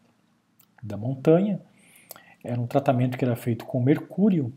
da 0.86 0.96
montanha. 0.96 1.60
Era 2.42 2.60
um 2.60 2.66
tratamento 2.66 3.18
que 3.18 3.24
era 3.24 3.36
feito 3.36 3.64
com 3.64 3.80
mercúrio, 3.80 4.52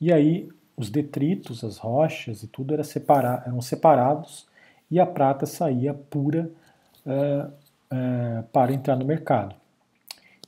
e 0.00 0.12
aí 0.12 0.48
os 0.76 0.90
detritos, 0.90 1.62
as 1.64 1.78
rochas 1.78 2.42
e 2.42 2.48
tudo 2.48 2.74
era 2.74 2.84
separa, 2.84 3.42
eram 3.46 3.60
separados 3.60 4.46
e 4.90 5.00
a 5.00 5.06
prata 5.06 5.46
saía 5.46 5.94
pura 5.94 6.50
uh, 7.06 7.48
uh, 7.48 8.42
para 8.52 8.72
entrar 8.72 8.96
no 8.96 9.04
mercado. 9.04 9.54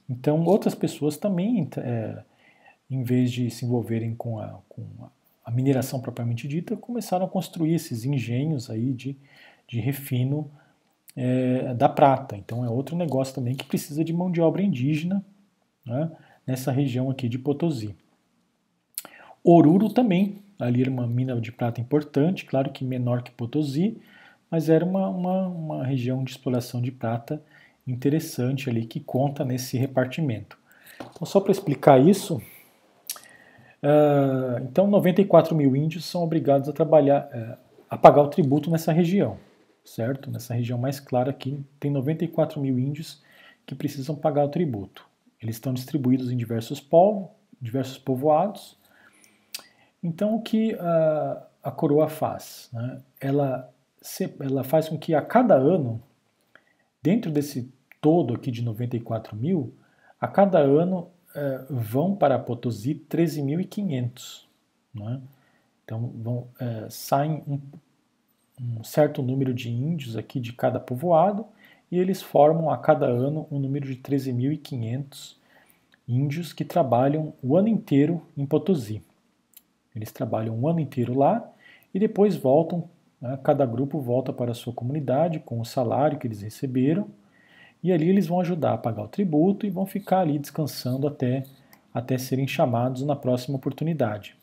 Então, 0.09 0.45
outras 0.45 0.74
pessoas 0.74 1.16
também, 1.16 1.62
uh, 1.62 2.22
em 2.91 3.03
vez 3.03 3.33
de 3.33 3.51
se 3.51 3.64
envolverem 3.64 4.14
com 4.14 4.39
a, 4.39 4.59
com 4.68 4.85
a, 5.45 5.51
mineração 5.51 6.01
propriamente 6.01 6.47
dita, 6.47 6.77
começaram 6.77 7.27
a 7.27 7.29
construir 7.29 7.74
esses 7.74 8.05
engenhos 8.05 8.70
aí 8.70 8.93
de, 8.93 9.16
de 9.66 9.81
refino 9.81 10.51
da 11.77 11.89
prata. 11.89 12.37
Então, 12.37 12.64
é 12.64 12.69
outro 12.69 12.95
negócio 12.95 13.35
também 13.35 13.55
que 13.55 13.64
precisa 13.64 14.05
de 14.05 14.12
mão 14.12 14.31
de 14.31 14.41
obra 14.41 14.62
indígena 14.62 15.25
né, 15.85 16.11
nessa 16.47 16.71
região 16.71 17.11
aqui 17.11 17.29
de 17.29 17.39
Potosí. 17.39 17.95
Oruro 19.43 19.89
também, 19.89 20.43
ali 20.59 20.83
era 20.83 20.91
uma 20.91 21.07
mina 21.07 21.41
de 21.41 21.53
prata 21.53 21.81
importante, 21.81 22.45
claro 22.45 22.71
que 22.71 22.85
menor 22.85 23.23
que 23.23 23.31
Potosí, 23.31 23.97
mas 24.51 24.69
era 24.69 24.85
uma, 24.85 25.09
uma, 25.09 25.47
uma 25.47 25.85
região 25.85 26.23
de 26.25 26.33
exploração 26.33 26.83
de 26.83 26.91
prata 26.91 27.43
interessante 27.87 28.69
ali 28.69 28.85
que 28.85 28.99
conta 28.99 29.45
nesse 29.45 29.79
repartimento. 29.79 30.59
Então, 30.97 31.27
só 31.27 31.41
para 31.41 31.53
explicar 31.53 32.01
isso, 32.01 32.37
uh, 33.83 34.62
então 34.62 34.87
94 34.87 35.55
mil 35.55 35.77
índios 35.77 36.05
são 36.05 36.23
obrigados 36.23 36.69
a 36.69 36.73
trabalhar, 36.73 37.29
uh, 37.33 37.57
a 37.89 37.97
pagar 37.97 38.23
o 38.23 38.29
tributo 38.29 38.71
nessa 38.71 38.93
região, 38.93 39.39
certo? 39.87 40.30
Nessa 40.30 40.53
região 40.53 40.78
mais 40.78 41.01
clara 41.01 41.30
aqui, 41.30 41.64
tem 41.80 41.91
94 41.91 42.61
mil 42.61 42.78
índios 42.78 43.22
que 43.64 43.74
precisam 43.74 44.14
pagar 44.14 44.45
o 44.45 44.49
tributo. 44.49 45.09
Eles 45.41 45.57
estão 45.57 45.72
distribuídos 45.72 46.30
em 46.30 46.37
diversos 46.37 46.80
povos, 46.80 47.28
diversos 47.61 47.97
povoados. 47.97 48.76
Então, 50.03 50.34
o 50.34 50.43
que 50.43 50.74
uh, 50.74 51.43
a 51.62 51.70
coroa 51.70 52.09
faz? 52.09 52.68
Né? 52.72 53.01
Ela 53.20 53.72
ela 54.41 54.62
faz 54.62 54.89
com 54.89 54.97
que 54.97 55.14
a 55.14 55.22
cada 55.22 55.55
ano, 55.55 56.01
dentro 57.03 57.30
desse 57.30 57.72
todo 58.01 58.34
aqui 58.34 58.51
de 58.51 58.62
94 58.62 59.34
mil, 59.37 59.74
a 60.20 60.28
cada 60.28 60.59
ano 60.59 61.11
é, 61.34 61.64
vão 61.68 62.14
para 62.14 62.39
Potosí 62.39 62.95
13.500. 62.95 64.45
Né? 64.95 65.20
Então 65.84 66.12
vão, 66.16 66.49
é, 66.61 66.87
saem 66.89 67.43
um, 67.47 67.61
um 68.61 68.83
certo 68.83 69.23
número 69.23 69.53
de 69.53 69.71
índios 69.71 70.17
aqui 70.17 70.41
de 70.41 70.53
cada 70.53 70.81
povoado 70.81 71.47
e 71.91 71.99
eles 71.99 72.23
formam 72.23 72.71
a 72.71 72.79
cada 72.79 73.07
ano 73.07 73.47
um 73.51 73.59
número 73.59 73.87
de 73.87 73.97
13.500 73.97 75.37
índios 76.09 76.53
que 76.53 76.65
trabalham 76.65 77.33
o 77.43 77.57
ano 77.57 77.69
inteiro 77.69 78.23
em 78.37 78.47
Potosí. 78.47 79.03
Eles 79.95 80.13
trabalham 80.13 80.59
o 80.59 80.69
ano 80.69 80.81
inteiro 80.81 81.17
lá 81.17 81.49
e 81.93 81.99
depois 81.99 82.37
voltam 82.37 82.89
né? 83.21 83.39
Cada 83.43 83.65
grupo 83.65 84.01
volta 84.01 84.33
para 84.33 84.53
a 84.53 84.55
sua 84.55 84.73
comunidade 84.73 85.41
com 85.41 85.61
o 85.61 85.65
salário 85.65 86.19
que 86.19 86.27
eles 86.27 86.43
receberam 86.43 87.09
e 87.83 87.93
ali 87.93 88.09
eles 88.09 88.27
vão 88.27 88.41
ajudar 88.41 88.75
a 88.75 88.79
pagar 88.79 89.03
o 89.03 89.09
tributo 89.09 89.67
e 89.67 89.71
vão 89.71 89.87
ficar 89.87 90.21
ali 90.21 90.39
descansando 90.39 91.07
até, 91.07 91.45
até 91.93 92.19
serem 92.19 92.47
chamados 92.47 93.03
na 93.03 93.17
próxima 93.17 93.57
oportunidade. 93.57 94.37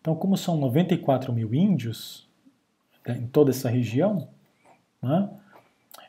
Então, 0.00 0.14
como 0.16 0.36
são 0.36 0.56
94 0.56 1.32
mil 1.32 1.54
índios 1.54 2.28
em 3.06 3.26
toda 3.26 3.50
essa 3.50 3.68
região, 3.68 4.28
né, 5.02 5.28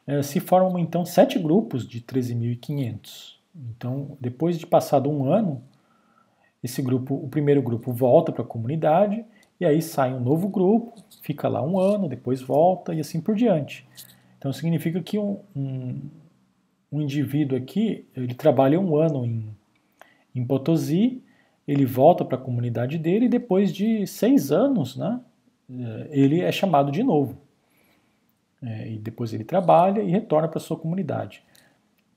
é, 0.06 0.22
se 0.22 0.40
formam 0.40 0.78
então 0.80 1.06
sete 1.06 1.40
grupos 1.40 1.88
de 1.88 2.02
13.500. 2.02 3.36
Então, 3.56 4.18
depois 4.20 4.58
de 4.58 4.66
passado 4.66 5.10
um 5.10 5.32
ano, 5.32 5.62
esse 6.64 6.82
grupo, 6.82 7.16
o 7.16 7.28
primeiro 7.28 7.62
grupo 7.62 7.92
volta 7.92 8.32
para 8.32 8.44
a 8.44 8.48
comunidade 8.48 9.24
e 9.60 9.66
aí 9.66 9.82
sai 9.82 10.14
um 10.14 10.20
novo 10.20 10.48
grupo, 10.48 10.94
fica 11.22 11.48
lá 11.48 11.62
um 11.62 11.80
ano, 11.80 12.08
depois 12.08 12.42
volta 12.42 12.94
e 12.94 13.00
assim 13.00 13.22
por 13.22 13.36
diante. 13.36 13.86
Então 14.38 14.52
significa 14.52 15.02
que 15.02 15.18
um, 15.18 15.40
um, 15.56 16.02
um 16.92 17.02
indivíduo 17.02 17.58
aqui, 17.58 18.06
ele 18.16 18.34
trabalha 18.34 18.80
um 18.80 18.96
ano 18.96 19.26
em, 19.26 19.56
em 20.34 20.46
Potosí, 20.46 21.22
ele 21.68 21.86
volta 21.86 22.26
para 22.26 22.38
a 22.38 22.42
comunidade 22.42 22.98
dele 22.98 23.26
e 23.26 23.30
depois 23.30 23.74
de 23.74 24.06
seis 24.06 24.52
anos, 24.52 24.98
né, 24.98 25.20
eh, 25.20 25.33
ele 26.10 26.42
é 26.42 26.52
chamado 26.52 26.92
de 26.92 27.04
novo. 27.04 27.38
É, 28.62 28.94
e 28.94 28.98
depois 28.98 29.34
ele 29.34 29.44
trabalha 29.44 30.02
e 30.02 30.10
retorna 30.10 30.48
para 30.48 30.60
sua 30.60 30.78
comunidade. 30.78 31.44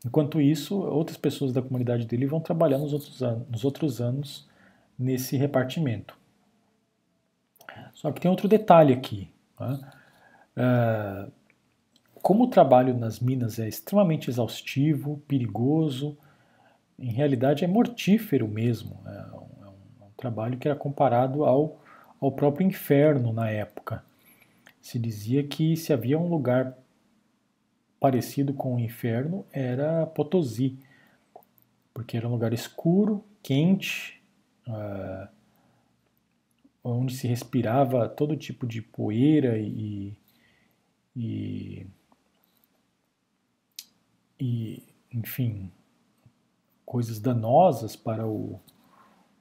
Enquanto 0.05 0.41
isso, 0.41 0.79
outras 0.79 1.17
pessoas 1.17 1.53
da 1.53 1.61
comunidade 1.61 2.07
dele 2.07 2.27
vão 2.27 2.39
trabalhar 2.39 2.79
nos 2.79 2.93
outros, 2.93 3.23
anos, 3.23 3.49
nos 3.49 3.65
outros 3.65 4.01
anos 4.01 4.49
nesse 4.97 5.37
repartimento. 5.37 6.17
Só 7.93 8.13
que 8.13 8.21
tem 8.21 8.31
outro 8.31 8.47
detalhe 8.47 8.93
aqui. 8.93 9.29
Né? 9.59 9.81
É, 10.57 11.27
como 12.23 12.45
o 12.45 12.49
trabalho 12.49 12.97
nas 12.97 13.19
minas 13.19 13.59
é 13.59 13.69
extremamente 13.69 14.31
exaustivo, 14.31 15.23
perigoso, 15.27 16.17
em 16.99 17.11
realidade 17.11 17.65
é 17.65 17.69
mortífero 17.69 18.47
mesmo. 18.47 19.01
É 19.07 19.11
um, 19.11 19.65
é 19.65 19.69
um, 19.69 20.03
é 20.03 20.05
um 20.05 20.13
trabalho 20.17 20.59
que 20.59 20.69
era 20.69 20.77
comparado 20.77 21.45
ao, 21.45 21.81
ao 22.21 22.33
próprio 22.33 22.67
inferno 22.67 23.33
na 23.33 23.51
época. 23.51 24.05
Se 24.81 24.99
dizia 24.99 25.43
que 25.43 25.77
se 25.77 25.93
havia 25.93 26.19
um 26.19 26.29
lugar 26.29 26.77
parecido 27.99 28.53
com 28.55 28.75
o 28.75 28.79
inferno 28.79 29.45
era 29.53 30.07
Potosí, 30.07 30.79
porque 31.93 32.17
era 32.17 32.29
um 32.29 32.33
lugar 32.33 32.53
escuro, 32.53 33.25
quente, 33.43 34.23
uh, 34.69 35.29
onde 36.85 37.15
se 37.17 37.27
respirava 37.27 38.09
todo 38.09 38.37
tipo 38.37 38.67
de 38.67 38.81
poeira 38.81 39.59
e, 39.59 40.17
e, 41.17 41.87
e 44.39 44.83
enfim, 45.13 45.73
coisas 46.85 47.19
danosas 47.19 47.97
para 47.97 48.27
o, 48.27 48.61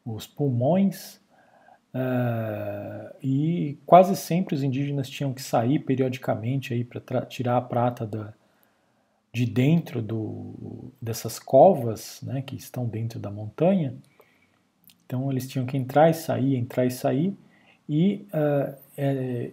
os 0.04 0.26
pulmões. 0.26 1.22
Uh, 1.96 3.16
e 3.24 3.80
quase 3.86 4.18
sempre 4.18 4.54
os 4.54 4.62
indígenas 4.62 5.10
tinham 5.10 5.34
que 5.34 5.42
sair 5.42 5.80
periodicamente 5.80 6.84
para 6.84 7.26
tirar 7.26 7.56
a 7.56 7.62
prata 7.62 8.06
da, 8.06 8.34
de 9.32 9.46
dentro 9.46 10.02
do, 10.02 10.92
dessas 11.02 11.40
covas 11.40 12.20
né, 12.22 12.42
que 12.42 12.58
estão 12.58 12.86
dentro 12.86 13.18
da 13.18 13.32
montanha. 13.32 13.96
Então 15.06 15.32
eles 15.32 15.48
tinham 15.48 15.66
que 15.66 15.78
entrar 15.78 16.10
e 16.10 16.14
sair, 16.14 16.58
entrar 16.58 16.86
e 16.86 16.92
sair. 16.92 17.34
E 17.88 18.28
uh, 18.34 18.78
é, 18.98 19.52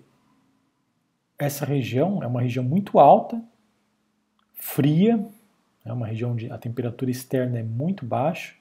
essa 1.39 1.65
região 1.65 2.25
é 2.25 2.27
uma 2.27 2.43
região 2.43 2.65
muito 2.65 2.99
alta, 2.99 3.41
fria, 4.55 5.25
é 5.85 5.93
uma 5.93 6.09
região 6.09 6.33
onde 6.33 6.51
a 6.51 6.59
temperatura 6.59 7.11
externa 7.11 7.61
é 7.61 7.63
muito 7.63 8.05
baixa 8.05 8.61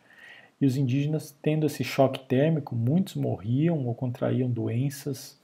e 0.62 0.66
os 0.66 0.78
indígenas, 0.78 1.36
tendo 1.42 1.66
esse 1.66 1.84
choque 1.84 2.20
térmico, 2.28 2.76
muitos 2.76 3.16
morriam 3.16 3.88
ou 3.88 3.96
contraíam 3.96 4.48
doenças, 4.48 5.42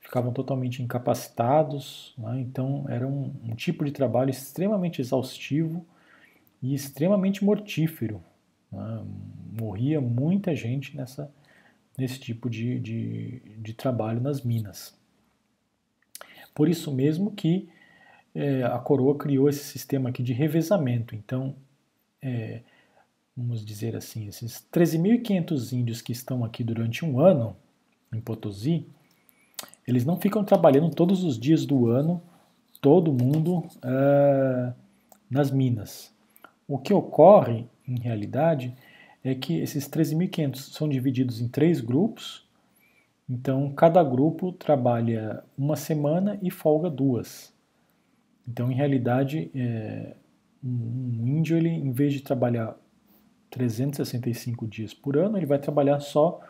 ficavam 0.00 0.34
totalmente 0.34 0.82
incapacitados. 0.82 2.14
Né? 2.18 2.40
Então, 2.40 2.84
era 2.86 3.06
um, 3.08 3.32
um, 3.42 3.54
tipo 3.54 3.82
de 3.86 3.90
trabalho 3.90 4.28
extremamente 4.28 5.00
exaustivo 5.00 5.82
e 6.62 6.74
extremamente 6.74 7.42
mortífero. 7.42 8.22
Né? 8.70 9.02
Morria 9.58 9.98
muita 9.98 10.54
gente 10.54 10.94
nessa, 10.94 11.32
nesse 11.96 12.20
tipo 12.20 12.50
de, 12.50 12.78
de, 12.78 13.42
de 13.56 13.72
trabalho 13.72 14.20
nas 14.20 14.42
minas. 14.42 14.94
Por 16.54 16.68
isso 16.68 16.94
mesmo 16.94 17.30
que 17.30 17.70
é, 18.34 18.62
a 18.64 18.78
coroa 18.78 19.16
criou 19.16 19.48
esse 19.48 19.64
sistema 19.64 20.10
aqui 20.10 20.22
de 20.22 20.34
revezamento. 20.34 21.14
Então, 21.14 21.56
é, 22.20 22.60
vamos 23.36 23.64
dizer 23.64 23.96
assim, 23.96 24.26
esses 24.26 24.66
13.500 24.72 25.72
índios 25.72 26.02
que 26.02 26.12
estão 26.12 26.44
aqui 26.44 26.62
durante 26.62 27.04
um 27.04 27.20
ano 27.20 27.56
em 28.12 28.20
Potosí, 28.20 28.86
eles 29.86 30.04
não 30.04 30.20
ficam 30.20 30.44
trabalhando 30.44 30.90
todos 30.90 31.24
os 31.24 31.38
dias 31.38 31.64
do 31.64 31.88
ano, 31.88 32.22
todo 32.80 33.12
mundo 33.12 33.58
uh, 33.58 34.74
nas 35.30 35.50
minas. 35.50 36.12
O 36.66 36.78
que 36.78 36.92
ocorre, 36.92 37.66
em 37.86 37.98
realidade, 37.98 38.74
é 39.22 39.34
que 39.34 39.58
esses 39.58 39.88
13.500 39.88 40.56
são 40.56 40.88
divididos 40.88 41.40
em 41.40 41.48
três 41.48 41.80
grupos, 41.80 42.46
então 43.28 43.70
cada 43.72 44.02
grupo 44.02 44.52
trabalha 44.52 45.44
uma 45.56 45.76
semana 45.76 46.38
e 46.42 46.50
folga 46.50 46.88
duas. 46.88 47.52
Então, 48.48 48.70
em 48.70 48.74
realidade, 48.74 49.50
é, 49.54 50.16
um 50.62 51.26
índio, 51.26 51.56
ele, 51.56 51.68
em 51.68 51.92
vez 51.92 52.12
de 52.12 52.22
trabalhar 52.22 52.76
365 53.50 54.66
dias 54.66 54.94
por 54.94 55.16
ano, 55.16 55.36
ele 55.36 55.46
vai 55.46 55.58
trabalhar 55.58 56.00
só 56.00 56.40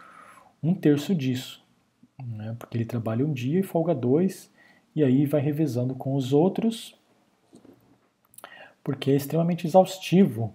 um 0.62 0.74
terço 0.74 1.14
disso, 1.14 1.64
né? 2.18 2.55
porque 2.59 2.76
ele 2.76 2.84
trabalha 2.84 3.26
um 3.26 3.32
dia 3.32 3.61
e 3.61 3.62
folga 3.62 3.94
dois, 3.94 4.51
e 4.94 5.03
aí 5.03 5.24
vai 5.24 5.40
revezando 5.40 5.94
com 5.94 6.14
os 6.14 6.32
outros, 6.32 6.94
porque 8.84 9.11
é 9.11 9.16
extremamente 9.16 9.66
exaustivo 9.66 10.53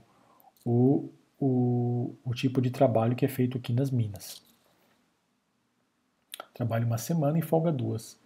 o, 0.64 1.10
o, 1.40 2.14
o 2.24 2.34
tipo 2.34 2.62
de 2.62 2.70
trabalho 2.70 3.16
que 3.16 3.26
é 3.26 3.30
feito 3.30 3.58
aqui 3.58 3.74
nas 3.74 3.90
minas. 3.90 4.44
Trabalha 6.54 6.86
uma 6.86 6.98
semana 6.98 7.38
e 7.38 7.42
folga 7.42 7.72
duas. 7.72 8.18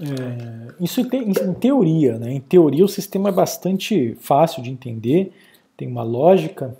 É, 0.00 0.82
isso 0.82 1.00
em, 1.00 1.30
em 1.30 1.54
teoria, 1.54 2.18
né? 2.18 2.32
Em 2.32 2.40
teoria 2.40 2.84
o 2.84 2.88
sistema 2.88 3.28
é 3.28 3.32
bastante 3.32 4.14
fácil 4.16 4.62
de 4.62 4.70
entender 4.70 5.32
tem 5.76 5.86
uma 5.86 6.02
lógica. 6.02 6.76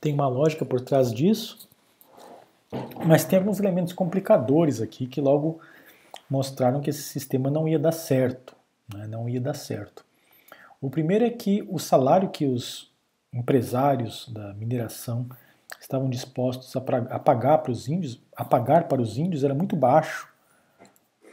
Tem 0.00 0.14
uma 0.14 0.28
lógica 0.28 0.64
por 0.64 0.80
trás 0.80 1.12
disso, 1.12 1.68
mas 3.06 3.22
tem 3.24 3.38
alguns 3.38 3.60
elementos 3.60 3.92
complicadores 3.92 4.80
aqui 4.80 5.06
que 5.06 5.20
logo 5.20 5.60
mostraram 6.28 6.80
que 6.80 6.88
esse 6.88 7.02
sistema 7.02 7.50
não 7.50 7.68
ia 7.68 7.78
dar 7.78 7.92
certo, 7.92 8.56
né? 8.92 9.06
não 9.06 9.28
ia 9.28 9.40
dar 9.40 9.52
certo. 9.52 10.04
O 10.80 10.88
primeiro 10.88 11.24
é 11.26 11.30
que 11.30 11.62
o 11.68 11.78
salário 11.78 12.30
que 12.30 12.46
os 12.46 12.90
empresários 13.30 14.26
da 14.30 14.54
mineração 14.54 15.28
estavam 15.78 16.08
dispostos 16.08 16.74
a, 16.74 17.18
pagar 17.18 17.58
para 17.58 17.70
os 17.70 17.86
índios, 17.86 18.18
a 18.34 18.44
pagar 18.44 18.88
para 18.88 19.02
os 19.02 19.18
índios 19.18 19.44
era 19.44 19.54
muito 19.54 19.76
baixo 19.76 20.29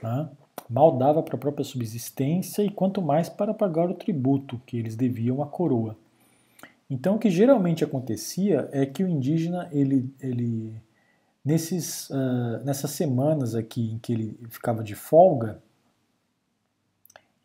né? 0.01 0.29
mal 0.69 0.97
dava 0.97 1.23
para 1.23 1.35
a 1.35 1.39
própria 1.39 1.63
subsistência 1.63 2.61
e 2.61 2.69
quanto 2.69 3.01
mais 3.01 3.29
para 3.29 3.53
pagar 3.53 3.89
o 3.89 3.93
tributo 3.93 4.61
que 4.65 4.77
eles 4.77 4.95
deviam 4.95 5.41
à 5.41 5.47
coroa. 5.47 5.97
Então, 6.89 7.15
o 7.15 7.19
que 7.19 7.29
geralmente 7.29 7.83
acontecia 7.83 8.69
é 8.71 8.85
que 8.85 9.03
o 9.03 9.07
indígena, 9.07 9.67
ele, 9.71 10.09
ele 10.21 10.81
nesses, 11.43 12.09
uh, 12.09 12.63
nessas 12.63 12.91
semanas 12.91 13.55
aqui 13.55 13.91
em 13.91 13.99
que 13.99 14.13
ele 14.13 14.39
ficava 14.49 14.83
de 14.83 14.95
folga, 14.95 15.61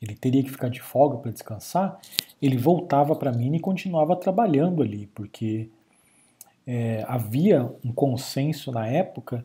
ele 0.01 0.17
teria 0.17 0.43
que 0.43 0.51
ficar 0.51 0.69
de 0.69 0.81
folga 0.81 1.19
para 1.19 1.31
descansar, 1.31 2.01
ele 2.41 2.57
voltava 2.57 3.15
para 3.15 3.33
mina 3.33 3.57
e 3.57 3.61
continuava 3.61 4.17
trabalhando 4.17 4.83
ali, 4.83 5.07
porque 5.09 5.71
é, 6.67 7.05
havia 7.07 7.73
um 7.85 7.93
consenso 7.93 8.73
na 8.73 8.87
época 8.87 9.45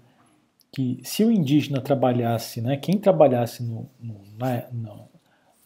que 0.71 0.99
se 1.03 1.23
o 1.23 1.31
indígena 1.31 1.81
trabalhasse, 1.81 2.61
né, 2.61 2.77
quem 2.77 2.97
trabalhasse 2.97 3.63
no, 3.63 3.89
no, 3.99 4.21
na, 4.37 4.63
no, 4.71 5.09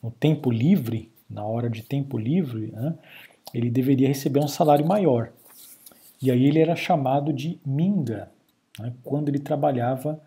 no 0.01 0.11
tempo 0.11 0.49
livre, 0.49 1.11
na 1.29 1.43
hora 1.43 1.69
de 1.69 1.81
tempo 1.83 2.17
livre, 2.17 2.71
né, 2.71 2.95
ele 3.53 3.69
deveria 3.69 4.07
receber 4.07 4.39
um 4.39 4.47
salário 4.47 4.85
maior. 4.85 5.31
E 6.21 6.29
aí 6.31 6.45
ele 6.45 6.59
era 6.59 6.75
chamado 6.75 7.33
de 7.33 7.59
minga, 7.65 8.31
né, 8.79 8.93
quando 9.03 9.29
ele 9.29 9.39
trabalhava 9.39 10.21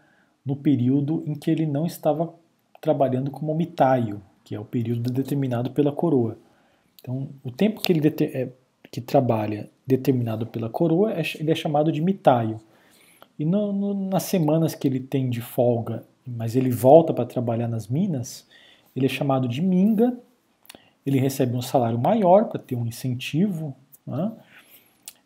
no 0.44 0.56
período 0.56 1.22
em 1.26 1.34
que 1.34 1.50
ele 1.50 1.66
não 1.66 1.86
estava 1.86 2.34
trabalhando 2.80 3.30
como 3.30 3.54
mitaio, 3.54 4.20
que 4.44 4.54
é 4.54 4.60
o 4.60 4.64
período 4.64 5.10
determinado 5.10 5.70
pela 5.70 5.90
coroa. 5.90 6.36
Então, 7.00 7.28
o 7.42 7.50
tempo 7.50 7.80
que 7.80 7.92
ele 7.92 8.06
é, 8.08 8.48
que 8.90 9.00
trabalha 9.00 9.70
determinado 9.86 10.46
pela 10.46 10.68
coroa, 10.68 11.12
é, 11.12 11.22
ele 11.38 11.50
é 11.50 11.54
chamado 11.54 11.90
de 11.90 12.00
mitaio. 12.00 12.60
E 13.38 13.44
no, 13.44 13.72
no, 13.72 14.08
nas 14.08 14.24
semanas 14.24 14.74
que 14.74 14.86
ele 14.86 15.00
tem 15.00 15.28
de 15.28 15.40
folga, 15.40 16.04
mas 16.26 16.56
ele 16.56 16.70
volta 16.70 17.12
para 17.12 17.26
trabalhar 17.26 17.68
nas 17.68 17.88
minas, 17.88 18.46
ele 18.94 19.06
é 19.06 19.08
chamado 19.08 19.48
de 19.48 19.60
minga, 19.60 20.16
ele 21.04 21.18
recebe 21.18 21.56
um 21.56 21.62
salário 21.62 21.98
maior 21.98 22.46
para 22.46 22.58
ter 22.58 22.76
um 22.76 22.86
incentivo, 22.86 23.74
né? 24.06 24.32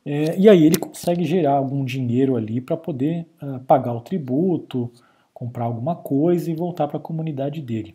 é, 0.05 0.39
e 0.39 0.49
aí 0.49 0.65
ele 0.65 0.79
consegue 0.79 1.25
gerar 1.25 1.53
algum 1.53 1.85
dinheiro 1.85 2.37
ali 2.37 2.61
para 2.61 2.77
poder 2.77 3.27
uh, 3.43 3.61
pagar 3.61 3.93
o 3.93 4.01
tributo, 4.01 4.91
comprar 5.33 5.65
alguma 5.65 5.95
coisa 5.95 6.51
e 6.51 6.55
voltar 6.55 6.89
para 6.89 6.97
a 6.97 7.01
comunidade 7.01 7.61
dele. 7.61 7.95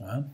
Né? 0.00 0.24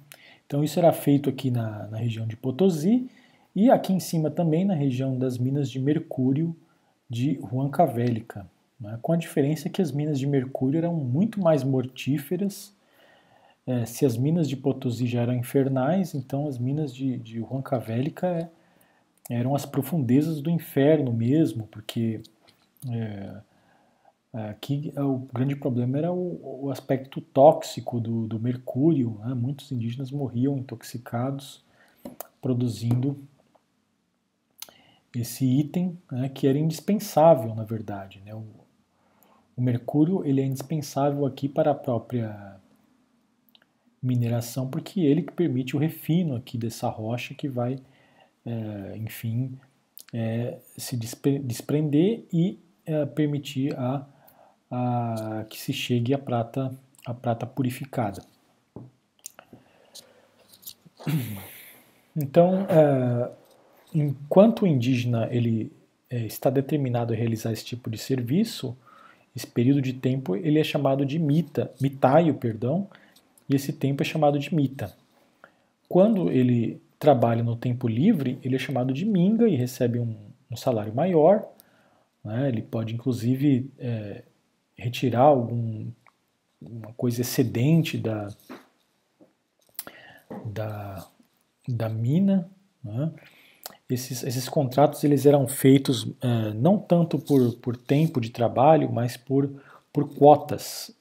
Então 0.47 0.65
isso 0.65 0.79
era 0.79 0.93
feito 0.93 1.29
aqui 1.29 1.51
na, 1.51 1.87
na 1.89 1.99
região 1.99 2.27
de 2.27 2.37
Potosí 2.37 3.11
e 3.55 3.71
aqui 3.71 3.93
em 3.93 4.01
cima 4.01 4.31
também 4.31 4.65
na 4.65 4.75
região 4.75 5.19
das 5.19 5.37
minas 5.37 5.71
de 5.71 5.79
mercúrio 5.79 6.57
de 7.11 7.41
Huancavelica, 7.43 8.47
né, 8.81 8.97
com 9.03 9.13
a 9.13 9.17
diferença 9.17 9.69
que 9.69 9.83
as 9.83 9.91
minas 9.91 10.19
de 10.19 10.29
mercúrio 10.29 10.79
eram 10.79 10.95
muito 10.95 11.41
mais 11.41 11.65
mortíferas. 11.65 12.73
É, 13.67 13.85
se 13.85 14.07
as 14.07 14.17
minas 14.17 14.49
de 14.49 14.57
Potosí 14.57 15.07
já 15.07 15.23
eram 15.23 15.35
infernais, 15.35 16.15
então 16.15 16.47
as 16.47 16.57
minas 16.57 16.95
de, 16.95 17.19
de 17.19 17.41
Huancavelica 17.41 18.29
é, 19.29 19.35
eram 19.35 19.57
as 19.57 19.67
profundezas 19.67 20.41
do 20.41 20.49
inferno 20.49 21.13
mesmo, 21.13 21.67
porque 21.67 22.23
é, 22.89 23.37
aqui 24.33 24.93
o 24.97 25.19
grande 25.33 25.57
problema 25.57 25.99
era 25.99 26.13
o, 26.13 26.65
o 26.65 26.71
aspecto 26.71 27.21
tóxico 27.21 28.01
do, 28.01 28.29
do 28.29 28.39
mercúrio. 28.39 29.21
Né, 29.25 29.35
muitos 29.35 29.73
indígenas 29.73 30.13
morriam 30.13 30.57
intoxicados, 30.57 31.65
produzindo 32.41 33.19
esse 35.15 35.45
item 35.45 35.99
né, 36.11 36.29
que 36.29 36.47
era 36.47 36.59
indispensável, 36.59 37.55
na 37.55 37.65
verdade. 37.65 38.23
Né? 38.25 38.35
O, 38.35 38.45
o, 39.57 39.61
mercúrio 39.61 40.25
ele 40.25 40.41
é 40.41 40.45
indispensável 40.45 41.27
aqui 41.27 41.49
para 41.49 41.73
a 41.73 41.75
própria 41.75 42.57
mineração, 44.03 44.69
porque 44.69 45.01
ele 45.01 45.23
que 45.23 45.33
permite 45.33 45.77
o 45.77 45.79
refino 45.79 46.37
aqui 46.37 46.57
dessa 46.57 46.89
rocha 46.89 47.35
que 47.35 47.49
vai, 47.49 47.79
é, 48.47 48.97
enfim, 48.97 49.59
é, 50.13 50.59
se 50.77 50.97
desprender 50.97 52.25
e 52.33 52.59
é, 52.87 53.05
permitir 53.05 53.77
a, 53.79 54.07
a, 54.71 55.45
que 55.49 55.61
se 55.61 55.73
chegue 55.73 56.15
a 56.15 56.19
prata, 56.19 56.75
a 57.05 57.13
prata 57.13 57.47
purificada. 57.47 58.23
Então, 62.17 62.67
é, 62.69 63.31
enquanto 63.95 64.63
o 64.63 64.67
indígena 64.67 65.29
ele 65.31 65.73
é, 66.09 66.27
está 66.27 66.51
determinado 66.51 67.13
a 67.13 67.17
realizar 67.17 67.53
esse 67.53 67.65
tipo 67.65 67.91
de 67.91 67.99
serviço, 67.99 68.77
esse 69.35 69.47
período 69.47 69.81
de 69.81 69.93
tempo 69.93 70.35
ele 70.37 70.59
é 70.59 70.65
chamado 70.65 71.05
de 71.05 71.19
mita, 71.19 71.71
mitaio, 71.81 72.35
perdão, 72.35 72.89
e 73.49 73.55
esse 73.55 73.73
tempo 73.73 74.03
é 74.03 74.05
chamado 74.05 74.39
de 74.39 74.55
mita. 74.55 74.95
quando 75.89 76.31
ele 76.31 76.81
trabalha 77.01 77.43
no 77.43 77.57
tempo 77.57 77.89
livre, 77.89 78.39
ele 78.45 78.57
é 78.57 78.59
chamado 78.59 78.93
de 78.93 79.07
minga 79.07 79.49
e 79.49 79.57
recebe 79.57 79.99
um, 79.99 80.15
um 80.51 80.57
salário 80.57 80.95
maior. 80.95 81.49
Né? 82.23 82.49
Ele 82.49 82.61
pode, 82.61 82.95
inclusive, 82.95 83.71
é, 83.79 84.23
retirar 84.77 85.23
alguma 85.23 85.93
coisa 86.97 87.23
excedente 87.23 87.97
da, 87.97 88.29
da, 90.45 91.09
da 91.67 91.89
mina. 91.89 92.51
Né? 92.85 93.13
Esses, 93.91 94.23
esses 94.23 94.49
contratos 94.49 95.03
eles 95.03 95.27
eram 95.27 95.49
feitos 95.49 96.07
é, 96.23 96.55
não 96.55 96.79
tanto 96.79 97.19
por, 97.19 97.55
por 97.57 97.77
tempo 97.77 98.21
de 98.21 98.31
trabalho, 98.31 98.91
mas 98.91 99.17
por, 99.17 99.51
por 99.93 100.09
quotas. 100.15 100.95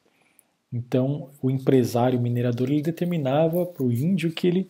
Então, 0.71 1.29
o 1.41 1.49
empresário 1.49 2.19
minerador 2.19 2.69
ele 2.69 2.81
determinava 2.81 3.65
para 3.65 3.83
o 3.83 3.91
índio 3.91 4.31
que 4.31 4.47
ele 4.47 4.69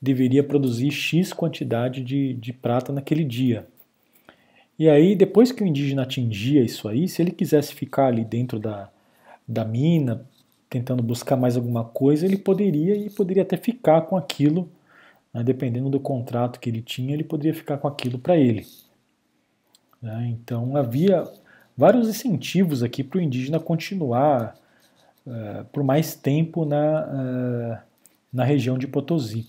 deveria 0.00 0.42
produzir 0.44 0.90
X 0.90 1.32
quantidade 1.32 2.02
de, 2.02 2.34
de 2.34 2.52
prata 2.52 2.92
naquele 2.92 3.24
dia. 3.24 3.66
E 4.78 4.88
aí, 4.88 5.16
depois 5.16 5.50
que 5.50 5.62
o 5.62 5.66
indígena 5.66 6.02
atingia 6.02 6.62
isso 6.62 6.86
aí, 6.86 7.08
se 7.08 7.22
ele 7.22 7.30
quisesse 7.30 7.74
ficar 7.74 8.06
ali 8.06 8.24
dentro 8.24 8.58
da, 8.58 8.90
da 9.48 9.64
mina, 9.64 10.26
tentando 10.68 11.02
buscar 11.02 11.36
mais 11.36 11.56
alguma 11.56 11.84
coisa, 11.84 12.26
ele 12.26 12.36
poderia 12.36 12.94
e 12.94 13.08
poderia 13.08 13.42
até 13.42 13.56
ficar 13.56 14.02
com 14.02 14.16
aquilo, 14.16 14.68
né, 15.36 15.44
dependendo 15.44 15.90
do 15.90 16.00
contrato 16.00 16.58
que 16.58 16.70
ele 16.70 16.80
tinha, 16.80 17.12
ele 17.12 17.22
poderia 17.22 17.52
ficar 17.52 17.76
com 17.76 17.86
aquilo 17.86 18.18
para 18.18 18.38
ele. 18.38 18.66
Né, 20.00 20.28
então 20.30 20.74
havia 20.74 21.24
vários 21.76 22.08
incentivos 22.08 22.82
aqui 22.82 23.04
para 23.04 23.18
o 23.18 23.20
indígena 23.20 23.60
continuar 23.60 24.56
uh, 25.26 25.64
por 25.66 25.84
mais 25.84 26.14
tempo 26.14 26.64
na, 26.64 27.02
uh, 27.04 27.78
na 28.32 28.44
região 28.44 28.78
de 28.78 28.88
Potosí. 28.88 29.46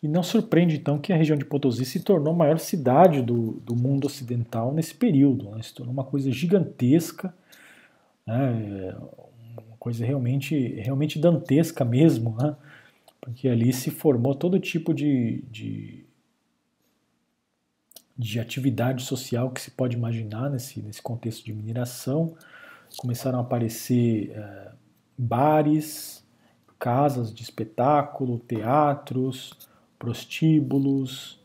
E 0.00 0.06
não 0.06 0.22
surpreende 0.22 0.76
então 0.76 0.98
que 0.98 1.12
a 1.12 1.16
região 1.16 1.36
de 1.36 1.44
Potosí 1.44 1.84
se 1.84 1.98
tornou 1.98 2.32
a 2.32 2.36
maior 2.36 2.58
cidade 2.60 3.20
do, 3.20 3.54
do 3.64 3.74
mundo 3.74 4.06
ocidental 4.06 4.72
nesse 4.72 4.94
período. 4.94 5.50
Né? 5.50 5.62
Se 5.62 5.74
tornou 5.74 5.92
uma 5.92 6.04
coisa 6.04 6.30
gigantesca, 6.30 7.34
né? 8.24 8.94
uma 9.66 9.76
coisa 9.80 10.04
realmente, 10.04 10.74
realmente 10.76 11.18
dantesca 11.18 11.84
mesmo, 11.84 12.36
né? 12.38 12.54
Porque 13.24 13.48
ali 13.48 13.72
se 13.72 13.90
formou 13.90 14.34
todo 14.34 14.60
tipo 14.60 14.92
de, 14.92 15.42
de, 15.50 16.04
de 18.14 18.38
atividade 18.38 19.02
social 19.02 19.50
que 19.50 19.62
se 19.62 19.70
pode 19.70 19.96
imaginar 19.96 20.50
nesse, 20.50 20.82
nesse 20.82 21.00
contexto 21.00 21.42
de 21.42 21.54
mineração. 21.54 22.34
Começaram 22.98 23.38
a 23.38 23.40
aparecer 23.40 24.30
é, 24.30 24.72
bares, 25.16 26.22
casas 26.78 27.32
de 27.32 27.42
espetáculo, 27.42 28.40
teatros, 28.40 29.56
prostíbulos, 29.98 31.40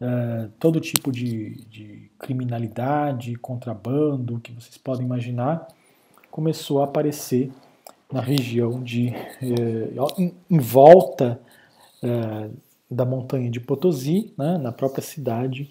é, 0.00 0.48
todo 0.58 0.80
tipo 0.80 1.12
de, 1.12 1.64
de, 1.66 2.10
criminalidade, 2.18 3.36
contrabando 3.36 4.40
que 4.40 4.50
vocês 4.50 4.76
podem 4.76 5.06
imaginar, 5.06 5.68
começou 6.32 6.80
a 6.80 6.84
aparecer 6.86 7.52
na 8.12 8.20
região 8.20 8.82
de 8.82 9.08
é, 9.08 10.18
em, 10.18 10.34
em, 10.50 10.58
volta 10.58 11.40
é, 12.02 12.50
da 12.90 13.04
montanha 13.04 13.50
de 13.50 13.60
Potosí, 13.60 14.32
né, 14.36 14.58
na 14.58 14.70
própria 14.70 15.02
cidade 15.02 15.70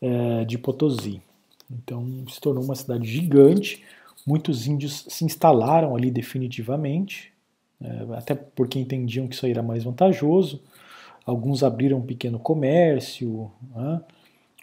é, 0.00 0.44
de 0.44 0.58
Potosí. 0.58 1.22
Então 1.70 2.24
se 2.28 2.40
tornou 2.40 2.64
uma 2.64 2.74
cidade 2.74 3.06
gigante. 3.06 3.84
Muitos 4.26 4.66
índios 4.66 5.06
se 5.08 5.24
instalaram 5.24 5.94
ali 5.94 6.10
definitivamente, 6.10 7.32
é, 7.80 8.16
até 8.16 8.34
porque 8.34 8.78
entendiam 8.78 9.28
que 9.28 9.34
isso 9.34 9.46
aí 9.46 9.52
era 9.52 9.62
mais 9.62 9.84
vantajoso 9.84 10.60
alguns 11.28 11.62
abriram 11.62 11.98
um 11.98 12.06
pequeno 12.06 12.38
comércio, 12.38 13.50
né? 13.76 14.00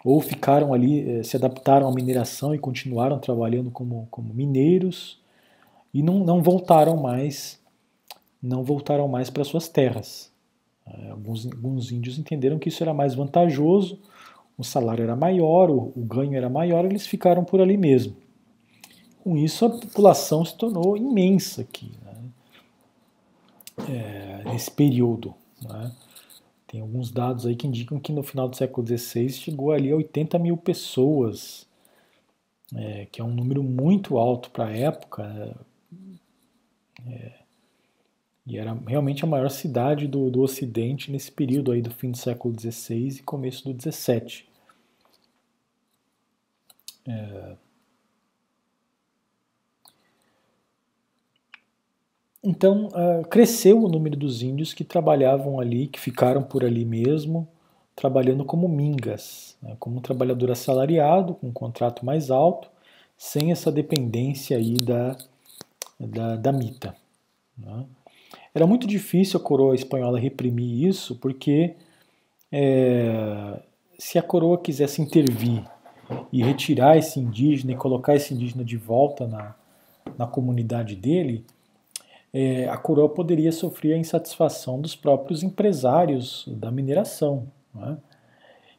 ou 0.04 0.20
ficaram 0.20 0.74
ali, 0.74 1.20
eh, 1.20 1.24
se 1.24 1.38
adaptaram 1.38 1.88
à 1.88 1.94
mineração 1.94 2.56
e 2.56 2.60
continuaram 2.60 3.20
trabalhando 3.20 3.70
como, 3.70 4.08
como 4.10 4.34
mineiros 4.34 5.20
e 5.96 6.04
não, 6.04 6.20
não 6.20 6.44
voltaram 6.44 6.98
mais 6.98 7.60
não 8.46 8.64
voltaram 8.64 9.08
mais 9.08 9.30
para 9.30 9.44
suas 9.44 9.68
terras. 9.68 10.32
Eh, 10.86 11.10
alguns, 11.10 11.46
alguns 11.48 11.92
índios 11.92 12.20
entenderam 12.20 12.60
que 12.60 12.70
isso 12.70 12.84
era 12.84 12.94
mais 12.94 13.16
vantajoso, 13.16 14.00
o 14.58 14.64
salário 14.64 15.04
era 15.04 15.16
maior, 15.16 15.70
o, 15.70 15.92
o 15.96 16.06
ganho 16.06 16.36
era 16.36 16.50
maior, 16.50 16.86
eles 16.86 17.08
ficaram 17.08 17.44
por 17.44 17.60
ali 17.60 17.76
mesmo. 17.76 18.16
Com 19.24 19.36
isso, 19.36 19.66
a 19.66 19.70
população 19.70 20.46
se 20.46 20.56
tornou 20.56 20.96
imensa 20.96 21.62
aqui, 21.62 21.92
né? 22.04 22.14
é, 23.90 24.44
nesse 24.46 24.70
período. 24.70 25.34
Né? 25.64 25.92
Tem 26.68 26.80
alguns 26.82 27.10
dados 27.10 27.48
aí 27.48 27.56
que 27.56 27.66
indicam 27.66 28.00
que 28.00 28.14
no 28.14 28.22
final 28.22 28.48
do 28.48 28.56
século 28.56 28.86
XVI 28.86 29.30
chegou 29.30 29.72
ali 29.72 29.92
a 29.92 29.96
80 29.96 30.38
mil 30.38 30.56
pessoas, 30.56 31.68
é, 32.76 33.08
que 33.12 33.20
é 33.20 33.24
um 33.24 33.34
número 33.34 33.64
muito 33.64 34.20
alto 34.20 34.52
para 34.52 34.68
a 34.68 34.78
época. 34.78 35.24
Né? 35.28 35.54
É, 37.08 37.34
e 38.46 38.58
era 38.58 38.74
realmente 38.88 39.24
a 39.24 39.28
maior 39.28 39.50
cidade 39.50 40.08
do, 40.08 40.30
do 40.30 40.42
Ocidente 40.42 41.12
nesse 41.12 41.32
período 41.32 41.72
aí 41.72 41.82
do 41.82 41.92
fim 41.92 42.12
do 42.12 42.18
século 42.18 42.56
XVI 42.60 43.18
e 43.20 43.24
começo 43.24 43.72
do 43.72 43.92
XVII. 43.92 44.46
É, 47.08 47.56
Então, 52.48 52.90
uh, 52.90 53.28
cresceu 53.28 53.84
o 53.84 53.90
número 53.90 54.16
dos 54.16 54.44
índios 54.44 54.72
que 54.72 54.84
trabalhavam 54.84 55.60
ali, 55.60 55.88
que 55.88 56.00
ficaram 56.00 56.44
por 56.44 56.64
ali 56.64 56.86
mesmo, 56.86 57.48
trabalhando 57.96 58.46
como 58.46 58.70
mingas, 58.70 59.58
né, 59.64 59.76
como 59.80 59.98
um 59.98 60.02
trabalhador 60.02 60.52
assalariado, 60.52 61.34
com 61.34 61.48
um 61.48 61.52
contrato 61.52 62.06
mais 62.06 62.30
alto, 62.30 62.70
sem 63.18 63.52
essa 63.52 63.72
dependência 63.72 64.58
aí 64.58 64.76
da, 64.76 65.18
da, 66.00 66.36
da 66.36 66.52
mita. 66.52 66.96
Né. 67.58 67.86
Era 68.54 68.66
muito 68.66 68.88
difícil 68.88 69.40
a 69.40 69.44
coroa 69.44 69.76
espanhola 69.76 70.20
reprimir 70.20 70.88
isso, 70.88 71.16
porque 71.18 71.76
é, 72.52 73.60
se 73.98 74.18
a 74.18 74.22
coroa 74.22 74.58
quisesse 74.58 75.02
intervir 75.02 75.64
e 76.32 76.44
retirar 76.44 76.98
esse 76.98 77.20
indígena 77.20 77.74
e 77.74 77.76
colocar 77.76 78.16
esse 78.16 78.34
indígena 78.34 78.64
de 78.64 78.78
volta 78.78 79.28
na, 79.28 79.56
na 80.18 80.28
comunidade 80.28 80.96
dele, 80.96 81.46
é, 82.34 82.68
a 82.68 82.78
coroa 82.78 83.10
poderia 83.10 83.52
sofrer 83.52 83.94
a 83.94 83.98
insatisfação 83.98 84.80
dos 84.80 84.96
próprios 84.96 85.42
empresários 85.42 86.46
da 86.48 86.70
mineração. 86.70 87.48
Né? 87.74 87.98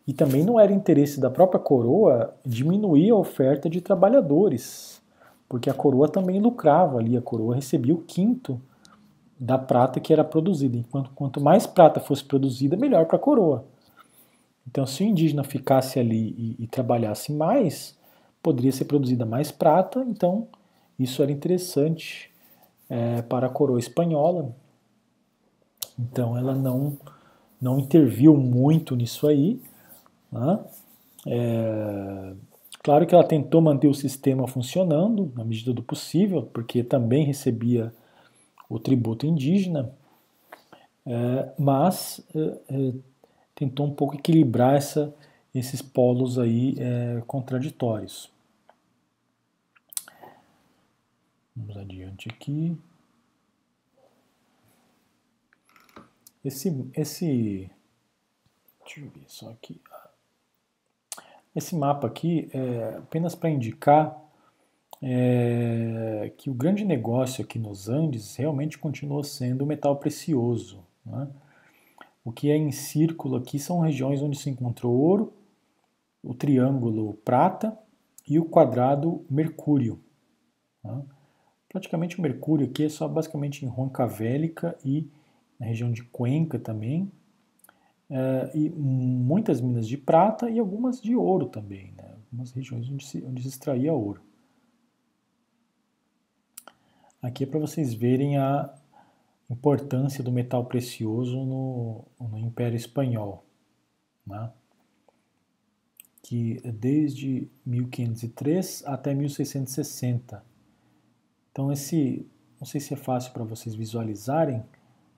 E 0.07 0.13
também 0.13 0.45
não 0.45 0.61
era 0.61 0.73
interesse 0.73 1.19
da 1.19 1.31
própria 1.31 1.59
coroa 1.59 2.35
diminuir 2.45 3.11
a 3.11 3.17
oferta 3.17 3.69
de 3.69 3.81
trabalhadores, 3.81 4.96
porque 5.49 5.71
a 5.71 5.75
coroa 5.75 6.09
também 6.09 6.41
lucrava 6.41 6.99
ali, 6.99 7.17
a 7.17 7.23
coroa 7.23 7.55
recebia 7.55 7.95
o 7.95 8.03
quinto 8.03 8.61
da 9.39 9.59
prata 9.59 10.01
que 10.01 10.13
era 10.13 10.25
produzida. 10.25 10.77
Enquanto 10.77 11.11
quanto 11.11 11.41
mais 11.41 11.67
prata 11.67 12.01
fosse 12.01 12.25
produzida, 12.25 12.77
melhor 12.77 13.07
para 13.07 13.17
a 13.17 13.21
coroa. 13.21 13.65
Então, 14.67 14.85
se 14.87 15.05
o 15.05 15.07
indígena 15.07 15.45
ficasse 15.45 15.99
ali 15.99 16.35
e, 16.59 16.65
e 16.65 16.67
trabalhasse 16.67 17.33
mais, 17.33 17.97
poderia 18.43 18.73
ser 18.73 18.85
produzida 18.87 19.25
mais 19.25 19.51
prata, 19.51 20.05
então 20.09 20.49
isso 20.99 21.23
era 21.23 21.31
interessante 21.31 22.31
é, 22.89 23.23
para 23.23 23.47
a 23.47 23.51
coroa 23.51 23.79
espanhola. 23.79 24.55
Então 25.99 26.37
ela 26.37 26.55
não, 26.55 26.97
não 27.61 27.79
interviu 27.79 28.37
muito 28.37 28.95
nisso 28.95 29.27
aí. 29.27 29.61
Né? 30.31 30.61
É, 31.27 32.33
claro 32.87 33.05
que 33.05 33.13
ela 33.13 33.27
tentou 33.27 33.61
manter 33.61 33.89
o 33.89 33.95
sistema 33.95 34.47
funcionando 34.47 35.33
na 35.35 35.45
medida 35.45 35.73
do 35.73 35.83
possível, 35.83 36.45
porque 36.45 36.85
também 36.85 37.25
recebia 37.25 37.93
o 38.69 38.79
tributo 38.79 39.27
indígena, 39.27 39.93
é, 41.05 41.53
mas 41.59 42.25
é, 42.33 42.41
é 42.71 42.93
tentou 43.57 43.87
um 43.87 43.93
pouco 43.93 44.15
equilibrar 44.15 44.77
essa, 44.77 45.13
esses 45.53 45.83
polos 45.83 46.39
aí 46.39 46.77
contraditórios. 47.27 48.31
Vamos 51.57 51.77
adiante 51.77 52.29
aqui. 52.29 52.79
Esse, 56.45 56.89
esse, 56.95 57.69
deixa 58.85 59.01
eu 59.01 59.11
ver 59.11 59.25
só 59.27 59.51
aqui. 59.51 59.81
Esse 61.57 61.75
mapa 61.75 62.07
aqui 62.07 62.51
é 62.53 62.99
apenas 62.99 63.35
para 63.35 63.49
indicar 63.49 64.23
é, 65.01 66.31
que 66.37 66.51
o 66.51 66.55
grande 66.55 66.85
negócio 66.85 67.43
aqui 67.43 67.59
nos 67.59 67.89
Andes 67.89 68.37
realmente 68.37 68.77
continua 68.77 69.25
sendo 69.25 69.63
o 69.63 69.67
metal 69.67 69.97
precioso. 69.97 70.85
Né? 71.05 71.27
O 72.23 72.31
que 72.31 72.51
é 72.51 72.57
em 72.57 72.71
círculo 72.71 73.37
aqui 73.37 73.59
são 73.59 73.81
regiões 73.81 74.21
onde 74.21 74.39
se 74.39 74.51
encontrou 74.51 74.95
ouro, 74.95 75.33
o 76.23 76.35
triângulo 76.35 77.15
prata 77.25 77.75
e 78.29 78.39
o 78.39 78.45
quadrado 78.45 79.25
mercúrio. 79.31 79.99
Né? 80.85 81.03
Praticamente 81.71 82.19
o 82.19 82.23
mercúrio 82.23 82.67
aqui 82.67 82.85
é 82.85 82.89
só 82.91 83.09
basicamente 83.09 83.65
em 83.65 83.69
Roncavélica 83.69 84.77
e 84.85 85.09
na 85.59 85.65
região 85.65 85.91
de 85.91 86.03
Cuenca 86.03 86.59
também. 86.59 87.11
É, 88.09 88.51
e 88.55 88.71
muitas 88.71 89.61
minas 89.61 89.87
de 89.89 89.97
prata 89.97 90.49
e 90.49 90.59
algumas 90.59 91.01
de 91.01 91.17
ouro 91.17 91.47
também, 91.47 91.93
né? 91.93 92.15
algumas 92.27 92.53
regiões 92.53 92.89
onde 92.89 93.05
se, 93.05 93.25
onde 93.25 93.43
se 93.43 93.49
extraía 93.49 93.93
ouro. 93.93 94.23
Aqui 97.21 97.45
é 97.45 97.47
para 97.47 97.59
vocês 97.59 97.93
verem 97.93 98.39
a 98.39 98.73
importância 99.51 100.23
do 100.23 100.31
metal 100.31 100.65
precioso 100.67 101.45
no, 101.45 102.05
no 102.21 102.39
Império 102.39 102.77
Espanhol, 102.77 103.45
né? 104.27 104.53
que 106.23 106.61
é 106.65 106.73
desde 106.73 107.49
1503 107.65 108.85
até 108.87 109.15
1660. 109.15 110.45
Então 111.51 111.73
esse, 111.73 112.29
não 112.61 112.67
sei 112.67 112.81
se 112.81 112.95
é 112.95 112.97
fácil 112.97 113.33
para 113.33 113.45
vocês 113.45 113.75
visualizarem, 113.75 114.65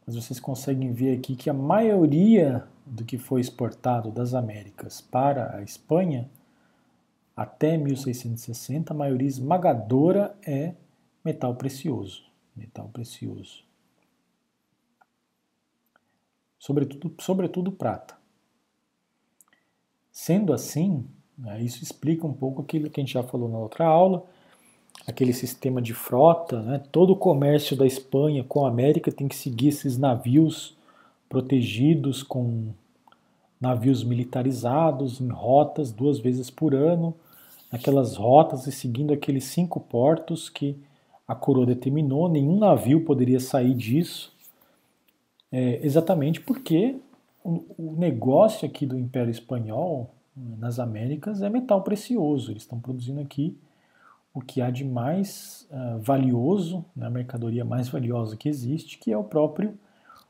mas 0.08 0.16
vocês 0.16 0.40
conseguem 0.40 0.90
ver 0.90 1.18
aqui 1.18 1.36
que 1.36 1.50
a 1.50 1.52
maioria 1.52 2.66
do 2.86 3.04
que 3.04 3.18
foi 3.18 3.42
exportado 3.42 4.10
das 4.10 4.32
Américas 4.32 5.02
para 5.02 5.54
a 5.54 5.62
Espanha 5.62 6.30
até 7.36 7.76
1660, 7.76 8.90
a 8.90 8.96
maioria 8.96 9.28
esmagadora 9.28 10.34
é 10.40 10.72
metal 11.22 11.54
precioso, 11.56 12.24
metal 12.56 12.88
precioso. 12.88 13.62
Sobretudo, 16.58 17.14
sobretudo 17.20 17.70
prata. 17.70 18.16
Sendo 20.10 20.54
assim, 20.54 21.06
né, 21.36 21.60
isso 21.60 21.82
explica 21.82 22.26
um 22.26 22.32
pouco 22.32 22.62
aquilo 22.62 22.88
que 22.88 22.98
a 22.98 23.04
gente 23.04 23.12
já 23.12 23.22
falou 23.22 23.50
na 23.50 23.58
outra 23.58 23.84
aula, 23.84 24.26
aquele 25.08 25.32
sistema 25.32 25.80
de 25.80 25.94
frota, 25.94 26.60
né, 26.60 26.82
todo 26.92 27.14
o 27.14 27.16
comércio 27.16 27.74
da 27.74 27.86
Espanha 27.86 28.44
com 28.44 28.66
a 28.66 28.68
América 28.68 29.10
tem 29.10 29.26
que 29.26 29.34
seguir 29.34 29.68
esses 29.68 29.96
navios 29.96 30.76
protegidos 31.30 32.22
com 32.22 32.68
navios 33.58 34.04
militarizados 34.04 35.18
em 35.18 35.28
rotas 35.28 35.90
duas 35.90 36.18
vezes 36.18 36.50
por 36.50 36.74
ano, 36.74 37.14
naquelas 37.72 38.16
rotas 38.16 38.66
e 38.66 38.72
seguindo 38.72 39.12
aqueles 39.12 39.44
cinco 39.44 39.80
portos 39.80 40.50
que 40.50 40.76
a 41.26 41.34
coroa 41.34 41.64
determinou, 41.64 42.28
nenhum 42.28 42.58
navio 42.58 43.02
poderia 43.04 43.40
sair 43.40 43.74
disso, 43.74 44.30
é, 45.50 45.84
exatamente 45.84 46.40
porque 46.40 46.96
o, 47.42 47.64
o 47.78 47.94
negócio 47.96 48.68
aqui 48.68 48.84
do 48.84 48.98
Império 48.98 49.30
Espanhol 49.30 50.10
nas 50.36 50.78
Américas 50.78 51.40
é 51.40 51.48
metal 51.48 51.82
precioso. 51.82 52.52
Eles 52.52 52.62
estão 52.62 52.78
produzindo 52.78 53.20
aqui 53.20 53.56
o 54.38 54.40
que 54.40 54.60
há 54.60 54.70
de 54.70 54.84
mais 54.84 55.68
uh, 55.70 55.98
valioso, 55.98 56.84
né, 56.94 57.06
a 57.06 57.10
mercadoria 57.10 57.64
mais 57.64 57.88
valiosa 57.88 58.36
que 58.36 58.48
existe, 58.48 58.96
que 58.96 59.12
é 59.12 59.18
o 59.18 59.24
próprio, 59.24 59.76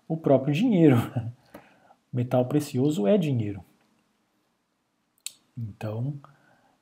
o 0.08 0.16
próprio 0.16 0.54
dinheiro. 0.54 0.96
metal 2.10 2.46
precioso 2.46 3.06
é 3.06 3.18
dinheiro. 3.18 3.62
Então, 5.56 6.14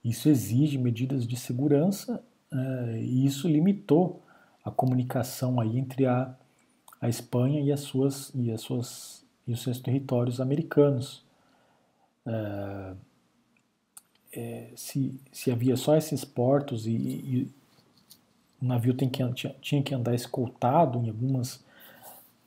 isso 0.05 0.29
exige 0.29 0.79
medidas 0.79 1.27
de 1.27 1.37
segurança 1.37 2.23
uh, 2.53 2.97
e 2.97 3.27
isso 3.27 3.49
limitou 3.49 4.23
a 4.65 4.71
comunicação 4.71 5.61
aí 5.61 5.77
entre 5.77 6.07
a, 6.07 6.33
a 7.01 7.09
Espanha 7.09 7.61
e 7.61 7.73
as 7.73 7.81
suas 7.81 8.33
e 8.35 8.53
as 8.53 8.61
suas 8.61 9.27
e 9.47 9.53
os 9.53 9.63
seus 9.63 9.81
territórios 9.81 10.41
americanos. 10.41 11.25
Uh, 12.25 12.97
é, 14.37 14.69
se, 14.77 15.19
se 15.33 15.51
havia 15.51 15.77
só 15.77 15.97
esses 15.97 16.25
portos 16.25 16.87
e, 16.87 16.91
e 16.93 17.51
o 18.61 18.67
navio 18.67 18.95
tem 18.95 19.09
que, 19.09 19.27
tinha, 19.33 19.55
tinha 19.61 19.83
que 19.83 19.95
andar 19.95 20.15
escoltado 20.15 20.99
em 20.99 21.09
algumas, 21.09 21.65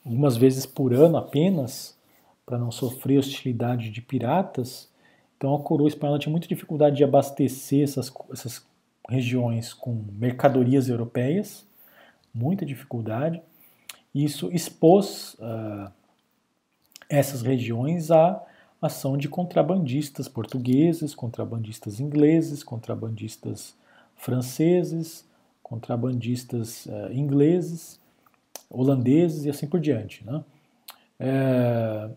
algumas 0.05 0.37
vezes 0.37 0.65
por 0.65 0.93
ano 0.93 1.17
apenas, 1.17 1.97
para 2.45 2.57
não 2.57 2.71
sofrer 2.71 3.17
hostilidade 3.17 3.89
de 3.89 4.01
piratas, 4.01 4.89
então 5.37 5.55
a 5.55 5.59
coroa 5.59 5.87
espanhola 5.87 6.19
tinha 6.19 6.31
muita 6.31 6.47
dificuldade 6.47 6.97
de 6.97 7.03
abastecer 7.03 7.83
essas, 7.83 8.11
essas 8.31 8.65
regiões 9.07 9.73
com 9.73 10.03
mercadorias 10.13 10.89
europeias, 10.89 11.65
muita 12.33 12.65
dificuldade. 12.65 13.41
Isso 14.13 14.51
expôs 14.51 15.35
uh, 15.35 15.91
essas 17.07 17.41
regiões 17.41 18.11
a 18.11 18.43
ação 18.81 19.17
de 19.17 19.27
contrabandistas 19.27 20.27
portugueses, 20.27 21.13
contrabandistas 21.13 21.99
ingleses, 21.99 22.63
contrabandistas 22.63 23.75
franceses, 24.15 25.27
contrabandistas 25.61 26.85
uh, 26.85 27.11
ingleses, 27.11 27.99
holandeses 28.69 29.45
e 29.45 29.49
assim 29.49 29.67
por 29.67 29.79
diante. 29.79 30.25
Né? 30.25 30.43
É, 31.19 32.09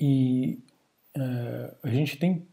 e 0.00 0.58
é, 1.14 1.74
a 1.82 1.88
gente 1.90 2.16
tem 2.16 2.46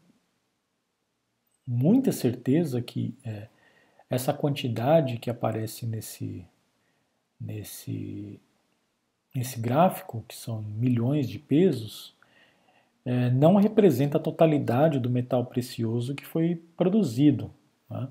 muita 1.66 2.12
certeza 2.12 2.82
que 2.82 3.16
é, 3.24 3.48
essa 4.10 4.32
quantidade 4.32 5.18
que 5.18 5.30
aparece 5.30 5.86
nesse, 5.86 6.44
nesse, 7.40 8.40
nesse 9.34 9.58
gráfico, 9.60 10.24
que 10.28 10.34
são 10.34 10.62
milhões 10.62 11.28
de 11.28 11.38
pesos, 11.38 12.14
é, 13.04 13.30
não 13.30 13.56
representa 13.56 14.18
a 14.18 14.20
totalidade 14.20 14.98
do 14.98 15.08
metal 15.08 15.44
precioso 15.46 16.14
que 16.14 16.26
foi 16.26 16.62
produzido, 16.76 17.50
né? 17.88 18.08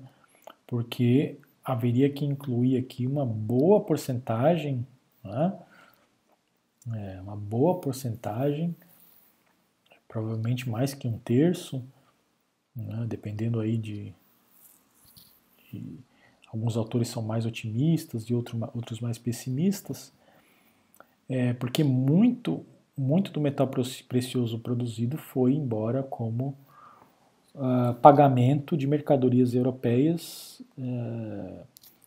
porque 0.66 1.38
haveria 1.64 2.10
que 2.10 2.24
incluir 2.24 2.76
aqui 2.76 3.06
uma 3.06 3.24
boa 3.24 3.80
porcentagem, 3.80 4.86
né? 5.22 5.58
é, 6.94 7.20
uma 7.20 7.36
boa 7.36 7.80
porcentagem, 7.80 8.74
provavelmente 10.08 10.68
mais 10.68 10.94
que 10.94 11.06
um 11.06 11.18
terço, 11.18 11.82
né? 12.74 13.04
dependendo 13.06 13.60
aí 13.60 13.76
de, 13.76 14.14
de, 15.70 15.98
alguns 16.50 16.76
autores 16.76 17.08
são 17.08 17.22
mais 17.22 17.44
otimistas 17.44 18.24
e 18.24 18.34
outro, 18.34 18.58
outros 18.74 19.00
mais 19.00 19.18
pessimistas, 19.18 20.12
é, 21.28 21.52
porque 21.52 21.84
muito 21.84 22.64
muito 22.98 23.30
do 23.30 23.40
metal 23.40 23.68
precioso 24.08 24.58
produzido 24.58 25.16
foi 25.16 25.54
embora 25.54 26.02
como 26.02 26.56
uh, 27.54 27.94
pagamento 28.02 28.76
de 28.76 28.86
mercadorias 28.86 29.54
europeias 29.54 30.60
uh, 30.76 31.60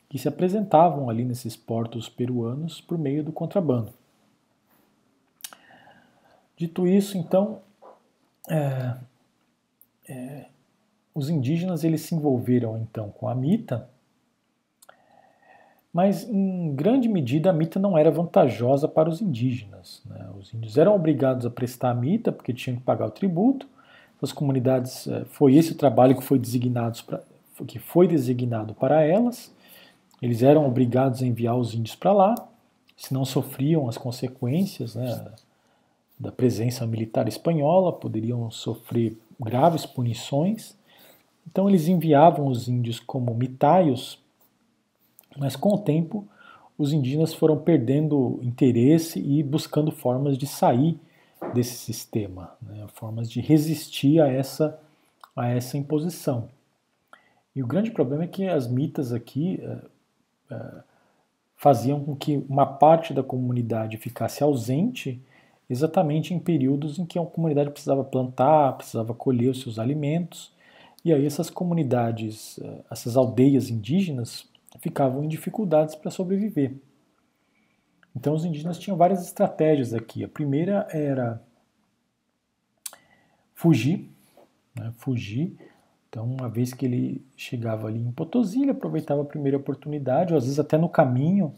que 0.09 0.19
se 0.19 0.27
apresentavam 0.27 1.09
ali 1.09 1.23
nesses 1.23 1.55
portos 1.55 2.09
peruanos 2.09 2.81
por 2.81 2.97
meio 2.97 3.23
do 3.23 3.31
contrabando. 3.31 3.93
Dito 6.57 6.85
isso, 6.85 7.17
então, 7.17 7.61
é, 8.49 8.95
é, 10.07 10.45
os 11.15 11.29
indígenas 11.29 11.83
eles 11.83 12.01
se 12.01 12.13
envolveram 12.13 12.77
então 12.77 13.09
com 13.09 13.27
a 13.27 13.33
mita 13.33 13.89
mas 15.93 16.27
em 16.29 16.73
grande 16.73 17.09
medida 17.09 17.49
a 17.49 17.53
mita 17.53 17.79
não 17.79 17.97
era 17.97 18.09
vantajosa 18.09 18.87
para 18.87 19.09
os 19.09 19.21
indígenas. 19.21 20.01
Né? 20.05 20.25
Os 20.39 20.53
índios 20.53 20.77
eram 20.77 20.95
obrigados 20.95 21.45
a 21.45 21.49
prestar 21.49 21.91
a 21.91 21.95
mita 21.95 22.31
porque 22.31 22.53
tinham 22.53 22.77
que 22.77 22.83
pagar 22.83 23.07
o 23.07 23.11
tributo. 23.11 23.67
As 24.21 24.31
comunidades 24.31 25.07
eh, 25.07 25.25
foi 25.25 25.55
esse 25.55 25.71
o 25.71 25.75
trabalho 25.75 26.15
que 26.15 26.23
foi 26.23 26.37
designado 26.37 27.03
pra, 27.03 27.21
que 27.65 27.79
foi 27.79 28.07
designado 28.07 28.73
para 28.73 29.01
elas. 29.01 29.51
Eles 30.21 30.43
eram 30.43 30.65
obrigados 30.65 31.21
a 31.21 31.25
enviar 31.25 31.57
os 31.57 31.73
índios 31.73 31.95
para 31.95 32.13
lá, 32.13 32.35
senão 32.95 33.25
sofriam 33.25 33.89
as 33.89 33.97
consequências 33.97 34.95
né, 34.95 35.33
da 36.19 36.31
presença 36.31 36.85
militar 36.85 37.27
espanhola, 37.27 37.91
poderiam 37.91 38.49
sofrer 38.51 39.17
graves 39.39 39.85
punições. 39.85 40.77
Então 41.49 41.67
eles 41.67 41.87
enviavam 41.87 42.45
os 42.45 42.67
índios 42.67 42.99
como 42.99 43.33
mitaios 43.33 44.19
mas 45.37 45.55
com 45.55 45.73
o 45.73 45.77
tempo, 45.77 46.27
os 46.77 46.93
indígenas 46.93 47.33
foram 47.33 47.57
perdendo 47.57 48.39
interesse 48.41 49.19
e 49.19 49.43
buscando 49.43 49.91
formas 49.91 50.37
de 50.37 50.47
sair 50.47 50.99
desse 51.53 51.75
sistema, 51.75 52.55
né, 52.61 52.85
formas 52.93 53.29
de 53.29 53.41
resistir 53.41 54.21
a 54.21 54.27
essa, 54.27 54.79
a 55.35 55.47
essa 55.47 55.77
imposição. 55.77 56.49
E 57.55 57.61
o 57.61 57.67
grande 57.67 57.91
problema 57.91 58.23
é 58.23 58.27
que 58.27 58.47
as 58.47 58.67
mitas 58.67 59.11
aqui 59.11 59.59
é, 59.61 60.55
é, 60.55 60.71
faziam 61.55 61.99
com 62.03 62.15
que 62.15 62.37
uma 62.49 62.65
parte 62.65 63.13
da 63.13 63.23
comunidade 63.23 63.97
ficasse 63.97 64.43
ausente 64.43 65.21
exatamente 65.69 66.33
em 66.33 66.39
períodos 66.39 66.99
em 66.99 67.05
que 67.05 67.17
a 67.17 67.25
comunidade 67.25 67.71
precisava 67.71 68.03
plantar, 68.03 68.73
precisava 68.73 69.13
colher 69.13 69.49
os 69.49 69.61
seus 69.61 69.79
alimentos. 69.79 70.51
E 71.03 71.13
aí 71.13 71.25
essas 71.25 71.49
comunidades, 71.49 72.59
essas 72.89 73.15
aldeias 73.15 73.69
indígenas 73.69 74.50
ficavam 74.79 75.23
em 75.23 75.27
dificuldades 75.27 75.95
para 75.95 76.11
sobreviver. 76.11 76.73
Então 78.15 78.33
os 78.33 78.45
indígenas 78.45 78.77
tinham 78.77 78.97
várias 78.97 79.23
estratégias 79.23 79.93
aqui. 79.93 80.23
A 80.23 80.27
primeira 80.27 80.87
era 80.91 81.41
fugir, 83.53 84.09
né, 84.75 84.91
fugir. 84.97 85.55
Então, 86.09 86.25
uma 86.25 86.49
vez 86.49 86.73
que 86.73 86.85
ele 86.85 87.25
chegava 87.37 87.87
ali 87.87 87.99
em 87.99 88.11
Potosí, 88.11 88.63
ele 88.63 88.71
aproveitava 88.71 89.21
a 89.21 89.25
primeira 89.25 89.55
oportunidade, 89.55 90.33
ou 90.33 90.37
às 90.37 90.43
vezes 90.43 90.59
até 90.59 90.77
no 90.77 90.89
caminho 90.89 91.55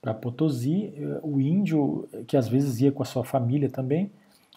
para 0.00 0.14
Potosí, 0.14 0.94
eh, 0.96 1.20
o 1.22 1.40
índio, 1.40 2.08
que 2.28 2.36
às 2.36 2.46
vezes 2.46 2.80
ia 2.80 2.92
com 2.92 3.02
a 3.02 3.06
sua 3.06 3.24
família 3.24 3.68
também, 3.68 4.12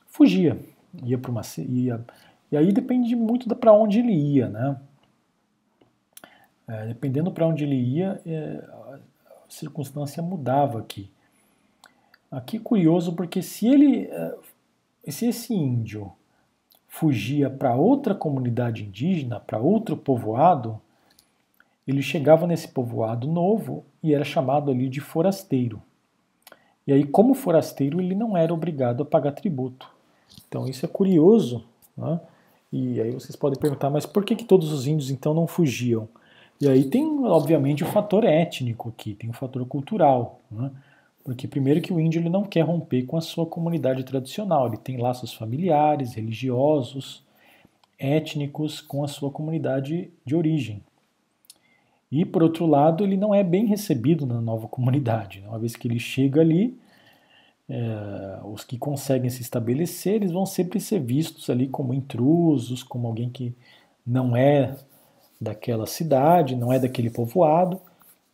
fugia, 0.07 0.59
ia 1.03 1.17
para 1.17 1.31
uma 1.31 1.41
ia 1.57 2.05
e 2.51 2.57
aí 2.57 2.71
depende 2.71 3.15
muito 3.15 3.53
para 3.55 3.73
onde 3.73 3.99
ele 3.99 4.13
ia, 4.13 4.47
né? 4.47 4.77
É, 6.67 6.87
dependendo 6.87 7.31
para 7.31 7.45
onde 7.45 7.63
ele 7.63 7.75
ia, 7.75 8.19
é, 8.25 8.63
a 8.85 8.99
circunstância 9.47 10.21
mudava 10.23 10.79
aqui. 10.79 11.09
Aqui 12.31 12.57
curioso 12.57 13.13
porque 13.13 13.41
se 13.41 13.67
ele, 13.67 14.05
é, 14.05 14.35
se 15.09 15.27
esse 15.27 15.53
índio 15.53 16.11
fugia 16.87 17.49
para 17.49 17.75
outra 17.75 18.15
comunidade 18.15 18.83
indígena, 18.83 19.39
para 19.39 19.59
outro 19.59 19.95
povoado, 19.95 20.79
ele 21.87 22.01
chegava 22.01 22.47
nesse 22.47 22.67
povoado 22.67 23.27
novo 23.27 23.85
e 24.01 24.13
era 24.13 24.23
chamado 24.23 24.71
ali 24.71 24.89
de 24.89 24.99
forasteiro. 24.99 25.81
E 26.87 26.93
aí, 26.93 27.03
como 27.03 27.33
forasteiro, 27.33 27.99
ele 27.99 28.15
não 28.15 28.37
era 28.37 28.53
obrigado 28.53 29.03
a 29.03 29.05
pagar 29.05 29.31
tributo. 29.31 29.89
Então, 30.47 30.67
isso 30.67 30.85
é 30.85 30.89
curioso. 30.89 31.65
Né? 31.97 32.19
E 32.71 33.01
aí 33.01 33.11
vocês 33.11 33.35
podem 33.35 33.59
perguntar, 33.59 33.89
mas 33.89 34.05
por 34.05 34.23
que, 34.23 34.35
que 34.35 34.45
todos 34.45 34.71
os 34.71 34.87
índios 34.87 35.09
então 35.09 35.33
não 35.33 35.47
fugiam? 35.47 36.07
E 36.59 36.67
aí 36.67 36.85
tem, 36.85 37.05
obviamente, 37.25 37.83
o 37.83 37.87
fator 37.87 38.23
étnico 38.23 38.89
aqui, 38.89 39.13
tem 39.13 39.29
o 39.29 39.33
fator 39.33 39.65
cultural. 39.65 40.39
Né? 40.49 40.71
Porque, 41.23 41.47
primeiro, 41.47 41.81
que 41.81 41.91
o 41.91 41.99
índio 41.99 42.21
ele 42.21 42.29
não 42.29 42.43
quer 42.43 42.61
romper 42.61 43.03
com 43.03 43.17
a 43.17 43.21
sua 43.21 43.45
comunidade 43.45 44.03
tradicional, 44.03 44.67
ele 44.67 44.77
tem 44.77 44.97
laços 44.97 45.33
familiares, 45.33 46.13
religiosos, 46.13 47.23
étnicos 47.97 48.79
com 48.79 49.03
a 49.03 49.07
sua 49.07 49.31
comunidade 49.31 50.11
de 50.25 50.35
origem. 50.35 50.81
E, 52.11 52.23
por 52.23 52.43
outro 52.43 52.65
lado, 52.65 53.03
ele 53.03 53.17
não 53.17 53.33
é 53.33 53.43
bem 53.43 53.65
recebido 53.65 54.25
na 54.25 54.39
nova 54.39 54.67
comunidade. 54.67 55.41
Né? 55.41 55.49
Uma 55.49 55.59
vez 55.59 55.75
que 55.75 55.87
ele 55.87 55.99
chega 55.99 56.39
ali, 56.39 56.77
é, 57.67 58.39
os 58.45 58.63
que 58.63 58.77
conseguem 58.77 59.29
se 59.29 59.41
estabelecer, 59.41 60.15
eles 60.15 60.31
vão 60.31 60.45
sempre 60.45 60.79
ser 60.79 60.99
vistos 60.99 61.49
ali 61.49 61.67
como 61.67 61.93
intrusos, 61.93 62.83
como 62.83 63.07
alguém 63.07 63.29
que 63.29 63.53
não 64.05 64.37
é 64.37 64.77
daquela 65.39 65.85
cidade, 65.85 66.55
não 66.55 66.71
é 66.71 66.79
daquele 66.79 67.09
povoado. 67.09 67.79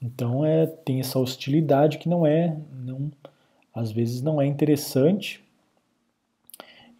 Então 0.01 0.45
é, 0.45 0.65
tem 0.65 0.99
essa 0.99 1.19
hostilidade 1.19 1.97
que 1.97 2.09
não 2.09 2.25
é, 2.25 2.57
não, 2.83 3.11
às 3.73 3.91
vezes 3.91 4.21
não 4.21 4.41
é 4.41 4.45
interessante. 4.45 5.43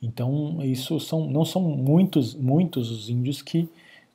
Então 0.02 0.60
isso 0.64 1.00
são, 1.00 1.28
não 1.28 1.46
são 1.46 1.62
muitos, 1.62 2.36
muitos 2.36 2.92
os 2.92 3.10
índios 3.10 3.42
que 3.42 3.70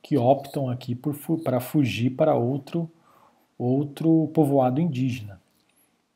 que 0.07 0.17
optam 0.17 0.71
aqui 0.71 0.95
por, 0.95 1.17
para 1.43 1.59
fugir 1.59 2.11
para 2.11 2.33
outro, 2.37 2.89
outro 3.59 4.31
povoado 4.33 4.81
indígena. 4.81 5.41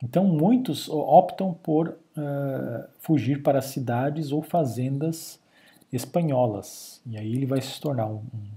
Então, 0.01 0.23
muitos 0.23 0.89
optam 0.89 1.53
por 1.53 1.89
uh, 1.89 2.89
fugir 3.01 3.43
para 3.43 3.61
cidades 3.61 4.31
ou 4.31 4.43
fazendas 4.43 5.41
espanholas. 5.93 7.03
E 7.05 7.19
aí 7.19 7.33
ele 7.35 7.47
vai 7.47 7.61
se 7.61 7.81
tornar 7.81 8.07
um, 8.07 8.23
um, 8.33 8.49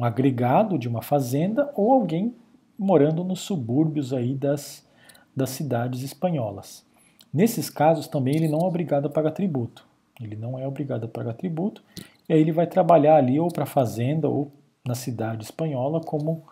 agregado 0.00 0.78
de 0.78 0.88
uma 0.88 1.02
fazenda 1.02 1.70
ou 1.74 1.92
alguém 1.92 2.34
morando 2.78 3.24
nos 3.24 3.40
subúrbios 3.40 4.12
aí 4.12 4.34
das, 4.34 4.86
das 5.34 5.50
cidades 5.50 6.02
espanholas. 6.02 6.84
Nesses 7.32 7.68
casos 7.68 8.08
também 8.08 8.36
ele 8.36 8.48
não 8.48 8.60
é 8.60 8.64
obrigado 8.64 9.06
a 9.06 9.10
pagar 9.10 9.32
tributo. 9.32 9.86
Ele 10.20 10.36
não 10.36 10.58
é 10.58 10.66
obrigado 10.66 11.04
a 11.04 11.08
pagar 11.08 11.34
tributo 11.34 11.82
e 12.28 12.32
aí 12.32 12.40
ele 12.40 12.52
vai 12.52 12.66
trabalhar 12.66 13.16
ali 13.16 13.38
ou 13.40 13.48
para 13.48 13.64
a 13.64 13.66
fazenda 13.66 14.28
ou 14.28 14.52
na 14.86 14.94
cidade 14.94 15.44
espanhola 15.44 16.00
como, 16.00 16.44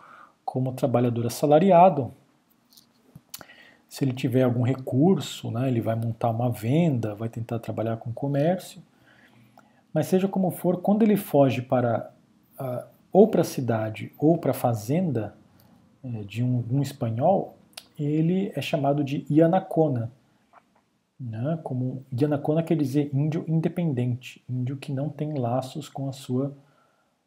como 0.45 0.73
trabalhador 0.73 1.25
assalariado. 1.25 2.13
Se 3.87 4.03
ele 4.03 4.13
tiver 4.13 4.43
algum 4.43 4.61
recurso, 4.61 5.49
né, 5.49 5.67
ele 5.67 5.81
vai 5.81 5.95
montar 5.95 6.29
uma 6.29 6.51
venda, 6.51 7.15
vai 7.15 7.27
tentar 7.27 7.59
trabalhar 7.59 7.97
com 7.97 8.13
comércio. 8.13 8.81
Mas 9.91 10.05
seja 10.05 10.27
como 10.27 10.51
for, 10.51 10.81
quando 10.81 11.01
ele 11.01 11.17
foge 11.17 11.61
para 11.61 12.11
ou 13.11 13.27
para 13.27 13.41
a 13.41 13.45
cidade 13.45 14.11
ou 14.17 14.37
para 14.37 14.51
a 14.51 14.53
fazenda 14.53 15.35
uh, 16.03 16.23
de 16.25 16.43
um, 16.43 16.63
um 16.71 16.81
espanhol, 16.81 17.57
ele 17.97 18.51
é 18.55 18.61
chamado 18.61 19.03
de 19.03 19.25
Ianacona, 19.29 20.11
né, 21.19 21.59
como 21.63 22.05
Yanacona 22.13 22.63
quer 22.63 22.77
dizer 22.77 23.13
índio 23.13 23.43
independente, 23.47 24.41
índio 24.49 24.77
que 24.77 24.91
não 24.91 25.09
tem 25.09 25.33
laços 25.37 25.89
com 25.89 26.07
a 26.07 26.13
sua 26.13 26.55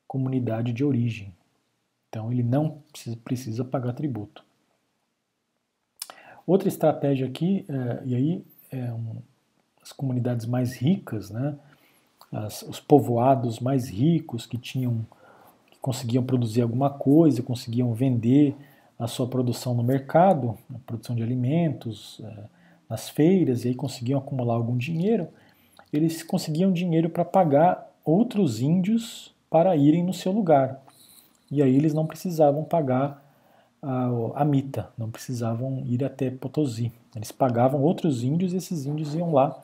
comunidade 0.08 0.72
de 0.72 0.82
origem. 0.82 1.34
Então 2.08 2.32
ele 2.32 2.42
não 2.42 2.82
precisa, 2.90 3.16
precisa 3.16 3.64
pagar 3.64 3.92
tributo. 3.92 4.44
Outra 6.46 6.68
estratégia 6.68 7.26
aqui, 7.26 7.64
é, 7.68 8.02
e 8.04 8.14
aí 8.14 8.44
é 8.70 8.92
um, 8.92 9.16
as 9.82 9.92
comunidades 9.92 10.46
mais 10.46 10.74
ricas, 10.74 11.30
né, 11.30 11.58
as, 12.30 12.62
os 12.62 12.80
povoados 12.80 13.60
mais 13.60 13.88
ricos 13.88 14.46
que 14.46 14.56
tinham 14.56 15.06
conseguiam 15.82 16.22
produzir 16.22 16.62
alguma 16.62 16.88
coisa, 16.88 17.42
conseguiam 17.42 17.92
vender 17.92 18.54
a 18.96 19.08
sua 19.08 19.26
produção 19.26 19.74
no 19.74 19.82
mercado, 19.82 20.56
produção 20.86 21.16
de 21.16 21.24
alimentos, 21.24 22.22
é, 22.24 22.44
nas 22.88 23.08
feiras 23.08 23.64
e 23.64 23.68
aí 23.68 23.74
conseguiam 23.74 24.20
acumular 24.20 24.54
algum 24.54 24.76
dinheiro, 24.76 25.26
eles 25.92 26.22
conseguiam 26.22 26.72
dinheiro 26.72 27.10
para 27.10 27.24
pagar 27.24 27.90
outros 28.04 28.60
índios 28.60 29.34
para 29.50 29.76
irem 29.76 30.04
no 30.04 30.14
seu 30.14 30.30
lugar. 30.30 30.80
E 31.50 31.60
aí 31.62 31.76
eles 31.76 31.92
não 31.92 32.06
precisavam 32.06 32.64
pagar 32.64 33.22
a, 33.82 34.08
a 34.36 34.44
mita, 34.44 34.88
não 34.96 35.10
precisavam 35.10 35.82
ir 35.84 36.04
até 36.04 36.30
Potosí. 36.30 36.92
Eles 37.14 37.32
pagavam 37.32 37.82
outros 37.82 38.22
índios 38.22 38.52
e 38.52 38.56
esses 38.56 38.86
índios 38.86 39.14
iam 39.14 39.32
lá 39.32 39.60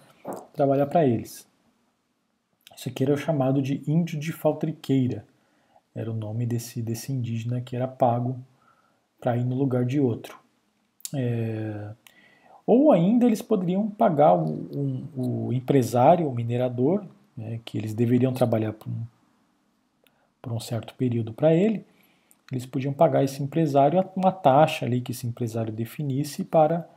trabalhar 0.52 0.86
para 0.86 1.06
eles. 1.06 1.46
Isso 2.76 2.88
aqui 2.88 3.04
era 3.04 3.14
o 3.14 3.16
chamado 3.16 3.62
de 3.62 3.82
índio 3.86 4.18
de 4.18 4.32
faltriqueira. 4.32 5.24
Era 5.94 6.10
o 6.10 6.14
nome 6.14 6.46
desse, 6.46 6.80
desse 6.82 7.12
indígena 7.12 7.60
que 7.60 7.74
era 7.74 7.88
pago 7.88 8.38
para 9.20 9.36
ir 9.36 9.44
no 9.44 9.56
lugar 9.56 9.84
de 9.84 10.00
outro. 10.00 10.38
É, 11.14 11.90
ou 12.66 12.92
ainda 12.92 13.26
eles 13.26 13.40
poderiam 13.40 13.88
pagar 13.88 14.34
o, 14.34 14.44
o, 15.16 15.46
o 15.46 15.52
empresário, 15.52 16.28
o 16.28 16.34
minerador, 16.34 17.04
né, 17.36 17.60
que 17.64 17.78
eles 17.78 17.94
deveriam 17.94 18.32
trabalhar 18.32 18.72
por 18.72 18.88
um, 18.88 19.02
por 20.42 20.52
um 20.52 20.60
certo 20.60 20.94
período 20.94 21.32
para 21.32 21.54
ele, 21.54 21.84
eles 22.50 22.66
podiam 22.66 22.92
pagar 22.92 23.24
esse 23.24 23.42
empresário 23.42 24.02
uma 24.16 24.32
taxa 24.32 24.86
ali 24.86 25.00
que 25.00 25.12
esse 25.12 25.26
empresário 25.26 25.72
definisse 25.72 26.44
para 26.44 26.88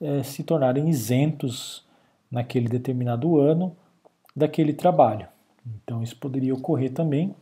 é, 0.00 0.22
se 0.22 0.42
tornarem 0.42 0.88
isentos 0.88 1.84
naquele 2.30 2.68
determinado 2.68 3.38
ano 3.38 3.76
daquele 4.34 4.72
trabalho. 4.72 5.26
Então 5.66 6.02
isso 6.02 6.16
poderia 6.16 6.54
ocorrer 6.54 6.92
também. 6.92 7.34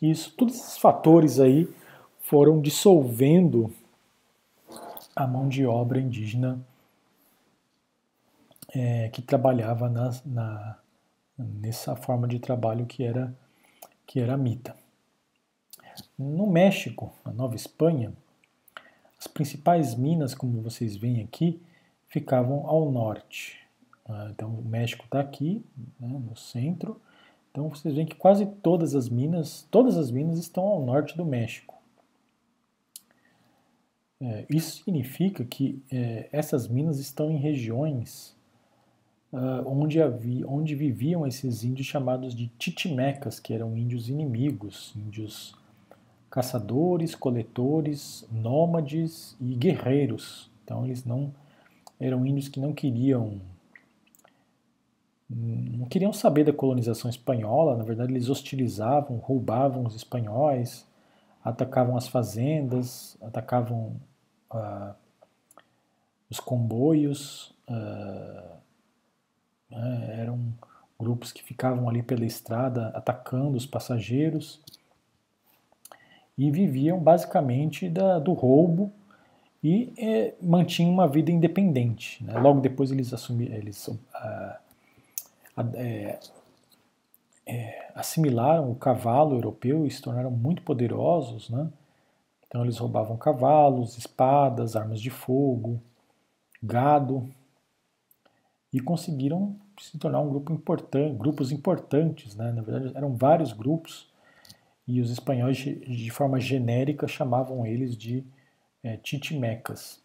Isso, 0.00 0.32
todos 0.36 0.54
esses 0.54 0.78
fatores 0.78 1.40
aí 1.40 1.68
foram 2.20 2.60
dissolvendo 2.60 3.72
a 5.14 5.26
mão 5.26 5.48
de 5.48 5.64
obra 5.64 6.00
indígena 6.00 6.60
é, 8.74 9.08
que 9.08 9.22
trabalhava 9.22 9.88
na, 9.88 10.10
na, 10.24 10.78
nessa 11.38 11.96
forma 11.96 12.28
de 12.28 12.38
trabalho 12.38 12.84
que 12.84 13.02
era, 13.02 13.34
que 14.06 14.20
era 14.20 14.34
a 14.34 14.36
mita. 14.36 14.76
No 16.18 16.46
México, 16.46 17.12
na 17.24 17.32
Nova 17.32 17.56
Espanha, 17.56 18.12
as 19.18 19.26
principais 19.26 19.94
minas, 19.94 20.34
como 20.34 20.60
vocês 20.60 20.96
veem 20.96 21.22
aqui, 21.22 21.62
ficavam 22.06 22.66
ao 22.66 22.90
norte. 22.90 23.58
Ah, 24.08 24.28
então 24.30 24.50
o 24.50 24.64
México 24.64 25.04
está 25.04 25.20
aqui, 25.20 25.64
né, 25.98 26.08
no 26.08 26.36
centro. 26.36 27.00
Então 27.56 27.70
vocês 27.70 27.94
veem 27.94 28.06
que 28.06 28.14
quase 28.14 28.44
todas 28.44 28.94
as 28.94 29.08
minas, 29.08 29.66
todas 29.70 29.96
as 29.96 30.10
minas 30.10 30.38
estão 30.38 30.62
ao 30.62 30.84
norte 30.84 31.16
do 31.16 31.24
México. 31.24 31.74
É, 34.20 34.44
isso 34.50 34.84
significa 34.84 35.42
que 35.42 35.82
é, 35.90 36.28
essas 36.32 36.68
minas 36.68 36.98
estão 36.98 37.30
em 37.30 37.38
regiões 37.38 38.36
uh, 39.32 39.66
onde, 39.66 40.02
havia, 40.02 40.46
onde 40.46 40.74
viviam 40.74 41.26
esses 41.26 41.64
índios 41.64 41.86
chamados 41.86 42.34
de 42.34 42.48
titimecas, 42.58 43.40
que 43.40 43.54
eram 43.54 43.74
índios 43.74 44.10
inimigos, 44.10 44.92
índios 44.94 45.54
caçadores, 46.28 47.14
coletores, 47.14 48.28
nômades 48.30 49.34
e 49.40 49.54
guerreiros. 49.54 50.50
Então 50.62 50.84
eles 50.84 51.06
não 51.06 51.32
eram 51.98 52.26
índios 52.26 52.48
que 52.48 52.60
não 52.60 52.74
queriam 52.74 53.40
não 55.28 55.86
queriam 55.86 56.12
saber 56.12 56.44
da 56.44 56.52
colonização 56.52 57.10
espanhola, 57.10 57.76
na 57.76 57.84
verdade 57.84 58.12
eles 58.12 58.28
hostilizavam, 58.28 59.16
roubavam 59.16 59.84
os 59.84 59.94
espanhóis, 59.94 60.86
atacavam 61.44 61.96
as 61.96 62.06
fazendas, 62.06 63.16
atacavam 63.20 63.96
uh, 64.52 64.94
os 66.30 66.38
comboios, 66.38 67.54
uh, 67.68 68.56
né? 69.70 70.20
Eram 70.20 70.52
grupos 70.98 71.32
que 71.32 71.42
ficavam 71.42 71.88
ali 71.88 72.02
pela 72.02 72.24
estrada 72.24 72.88
atacando 72.88 73.56
os 73.56 73.66
passageiros 73.66 74.60
e 76.38 76.50
viviam 76.50 76.98
basicamente 76.98 77.88
da, 77.88 78.18
do 78.18 78.32
roubo 78.32 78.92
e 79.62 79.92
é, 79.98 80.34
mantinham 80.40 80.92
uma 80.92 81.08
vida 81.08 81.30
independente. 81.30 82.22
Né? 82.24 82.38
Logo 82.38 82.60
depois 82.60 82.90
eles, 82.90 83.12
assumiram, 83.12 83.54
eles 83.54 83.88
uh, 83.88 83.96
é, 85.74 86.18
é, 87.46 87.92
assimilaram 87.94 88.70
o 88.70 88.74
cavalo 88.74 89.36
europeu 89.36 89.86
e 89.86 89.90
se 89.90 90.02
tornaram 90.02 90.30
muito 90.30 90.62
poderosos, 90.62 91.48
né? 91.48 91.70
Então 92.46 92.62
eles 92.62 92.78
roubavam 92.78 93.16
cavalos, 93.16 93.96
espadas, 93.96 94.76
armas 94.76 95.00
de 95.00 95.10
fogo, 95.10 95.80
gado 96.62 97.28
e 98.72 98.80
conseguiram 98.80 99.56
se 99.80 99.98
tornar 99.98 100.20
um 100.20 100.28
grupo 100.28 100.52
importante, 100.52 101.16
grupos 101.16 101.52
importantes, 101.52 102.34
né? 102.34 102.52
Na 102.52 102.62
verdade 102.62 102.96
eram 102.96 103.14
vários 103.16 103.52
grupos 103.52 104.08
e 104.86 105.00
os 105.00 105.10
espanhóis 105.10 105.56
de 105.56 106.10
forma 106.10 106.40
genérica 106.40 107.08
chamavam 107.08 107.66
eles 107.66 107.96
de 107.96 108.24
é, 108.82 108.96
titimecas. 108.96 110.00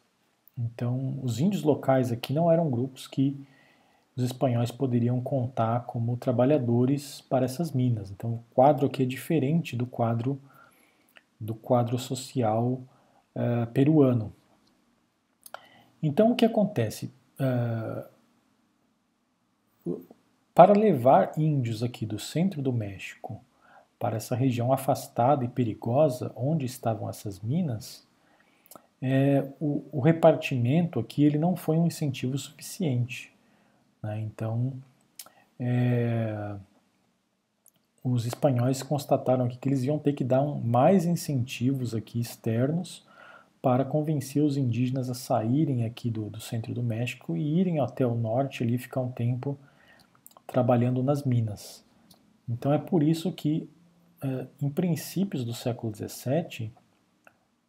Então 0.58 1.20
os 1.22 1.40
índios 1.40 1.64
locais 1.64 2.12
aqui 2.12 2.34
não 2.34 2.52
eram 2.52 2.70
grupos 2.70 3.08
que 3.08 3.40
os 4.16 4.24
espanhóis 4.24 4.72
poderiam 4.72 5.22
contar 5.22 5.86
como 5.86 6.18
trabalhadores 6.18 7.22
para 7.22 7.46
essas 7.46 7.72
minas. 7.72 8.12
Então 8.12 8.34
o 8.34 8.44
quadro 8.54 8.88
aqui 8.88 9.04
é 9.04 9.06
diferente 9.06 9.76
do 9.76 9.86
quadro 9.86 10.40
do 11.40 11.56
quadro 11.56 11.98
social 11.98 12.84
uh, 13.36 13.66
peruano. 13.74 14.32
Então 16.04 16.32
o 16.32 16.36
que 16.36 16.46
acontece? 16.46 17.12
Uh, 17.40 18.04
para 20.54 20.74
levar 20.74 21.32
índios 21.38 21.82
aqui 21.82 22.06
do 22.06 22.20
centro 22.20 22.62
do 22.62 22.72
México 22.72 23.44
para 23.98 24.18
essa 24.18 24.36
região 24.36 24.74
afastada 24.74 25.46
e 25.46 25.48
perigosa 25.48 26.32
onde 26.36 26.66
estavam 26.66 27.10
essas 27.10 27.40
minas, 27.40 28.06
é, 29.02 29.48
o, 29.60 29.84
o, 29.92 30.00
repartimento 30.00 31.00
aqui 31.00 31.24
ele 31.24 31.38
não 31.38 31.56
foi 31.56 31.78
um 31.78 31.88
incentivo 31.88 32.38
suficiente. 32.38 33.34
Né? 34.02 34.20
Então, 34.22 34.74
é, 35.60 36.56
os 38.04 38.26
espanhóis 38.26 38.82
constataram 38.82 39.48
que 39.48 39.68
eles 39.68 39.84
iam 39.84 40.00
ter 40.00 40.14
que 40.14 40.24
dar 40.24 40.42
um, 40.42 40.60
mais 40.60 41.06
incentivos 41.06 41.94
aqui 41.94 42.20
externos 42.20 43.06
para 43.62 43.86
convencer 43.86 44.44
os 44.44 44.58
indígenas 44.58 45.10
a 45.10 45.14
saírem 45.14 45.86
aqui 45.86 46.10
do, 46.10 46.30
do 46.30 46.42
centro 46.42 46.74
do 46.74 46.82
México 46.82 47.38
e 47.38 47.60
irem 47.60 47.80
até 47.80 48.06
o 48.06 48.16
norte 48.16 48.64
ali 48.64 48.78
ficar 48.78 49.02
um 49.02 49.12
tempo 49.12 49.58
trabalhando 50.48 51.04
nas 51.04 51.24
minas. 51.24 51.84
Então 52.50 52.74
é 52.74 52.80
por 52.80 53.04
isso 53.04 53.32
que, 53.32 53.70
é, 54.22 54.48
em 54.60 54.70
princípios 54.70 55.46
do 55.46 55.54
século 55.54 55.94
XVII, 55.96 56.72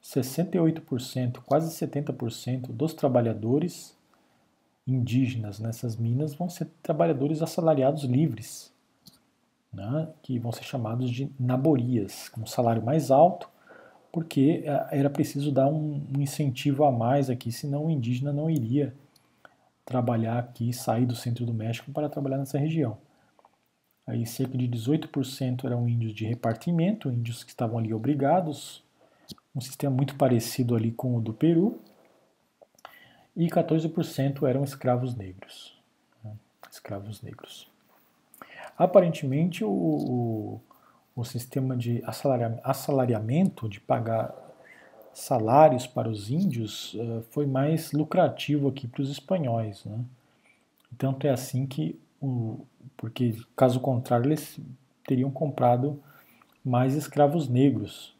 68%, 0.02 1.40
quase 1.44 1.70
70% 1.70 2.72
dos 2.72 2.94
trabalhadores 2.94 3.94
indígenas 4.86 5.58
nessas 5.58 5.96
minas 5.96 6.34
vão 6.34 6.48
ser 6.48 6.66
trabalhadores 6.82 7.42
assalariados 7.42 8.04
livres, 8.04 8.72
né, 9.72 10.08
que 10.22 10.38
vão 10.38 10.52
ser 10.52 10.64
chamados 10.64 11.10
de 11.10 11.30
naborias, 11.38 12.28
com 12.28 12.44
salário 12.44 12.84
mais 12.84 13.10
alto, 13.10 13.48
porque 14.12 14.62
é, 14.66 14.98
era 14.98 15.08
preciso 15.08 15.50
dar 15.50 15.66
um, 15.68 16.06
um 16.14 16.20
incentivo 16.20 16.84
a 16.84 16.92
mais 16.92 17.30
aqui, 17.30 17.50
senão 17.50 17.86
o 17.86 17.90
indígena 17.90 18.32
não 18.32 18.50
iria 18.50 18.94
trabalhar 19.84 20.38
aqui, 20.38 20.72
sair 20.72 21.06
do 21.06 21.16
centro 21.16 21.46
do 21.46 21.54
México 21.54 21.90
para 21.90 22.08
trabalhar 22.08 22.38
nessa 22.38 22.58
região. 22.58 22.98
Aí 24.06 24.26
cerca 24.26 24.58
de 24.58 24.68
18% 24.68 25.64
eram 25.64 25.88
índios 25.88 26.12
de 26.12 26.26
repartimento, 26.26 27.08
índios 27.08 27.44
que 27.44 27.50
estavam 27.50 27.78
ali 27.78 27.94
obrigados, 27.94 28.82
um 29.54 29.60
sistema 29.60 29.94
muito 29.94 30.16
parecido 30.16 30.74
ali 30.74 30.90
com 30.90 31.16
o 31.16 31.20
do 31.20 31.32
Peru, 31.32 31.80
e 33.36 33.48
14% 33.48 34.46
eram 34.48 34.64
escravos 34.64 35.14
negros. 35.14 35.78
Né? 36.22 36.32
Escravos 36.70 37.22
negros. 37.22 37.70
Aparentemente, 38.76 39.64
o, 39.64 39.70
o, 39.70 40.60
o 41.14 41.24
sistema 41.24 41.76
de 41.76 42.02
assalariamento, 42.64 43.68
de 43.68 43.80
pagar 43.80 44.34
salários 45.12 45.86
para 45.86 46.08
os 46.08 46.30
índios, 46.30 46.94
uh, 46.94 47.22
foi 47.30 47.46
mais 47.46 47.92
lucrativo 47.92 48.68
aqui 48.68 48.86
para 48.88 49.02
os 49.02 49.10
espanhóis. 49.10 49.84
Né? 49.84 49.98
Tanto 50.96 51.26
é 51.26 51.30
assim 51.30 51.66
que, 51.66 51.98
o, 52.20 52.64
porque 52.96 53.36
caso 53.56 53.80
contrário, 53.80 54.26
eles 54.26 54.58
teriam 55.06 55.30
comprado 55.30 56.02
mais 56.64 56.94
escravos 56.94 57.48
negros. 57.48 58.14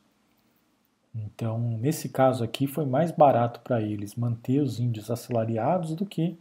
Então, 1.15 1.59
nesse 1.79 2.09
caso 2.09 2.43
aqui, 2.43 2.67
foi 2.67 2.87
mais 2.87 3.11
barato 3.11 3.61
para 3.61 3.83
eles 3.83 4.15
manter 4.15 4.61
os 4.61 4.81
índios 4.81 5.11
assalariados 5.11 5.95
do 5.95 6.07
que 6.07 6.39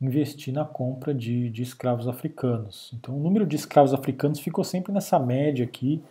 investir 0.00 0.52
na 0.52 0.64
compra 0.64 1.14
de, 1.14 1.48
de 1.50 1.62
escravos 1.62 2.08
africanos. 2.08 2.90
Então, 2.94 3.16
o 3.16 3.20
número 3.20 3.46
de 3.46 3.54
escravos 3.54 3.94
africanos 3.94 4.40
ficou 4.40 4.64
sempre 4.64 4.92
nessa 4.92 5.18
média 5.18 5.64
aqui, 5.64 6.02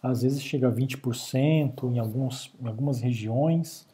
às 0.00 0.22
vezes 0.22 0.42
chega 0.42 0.68
a 0.68 0.72
20% 0.72 1.92
em, 1.92 1.98
alguns, 1.98 2.54
em 2.62 2.68
algumas 2.68 3.00
regiões, 3.00 3.88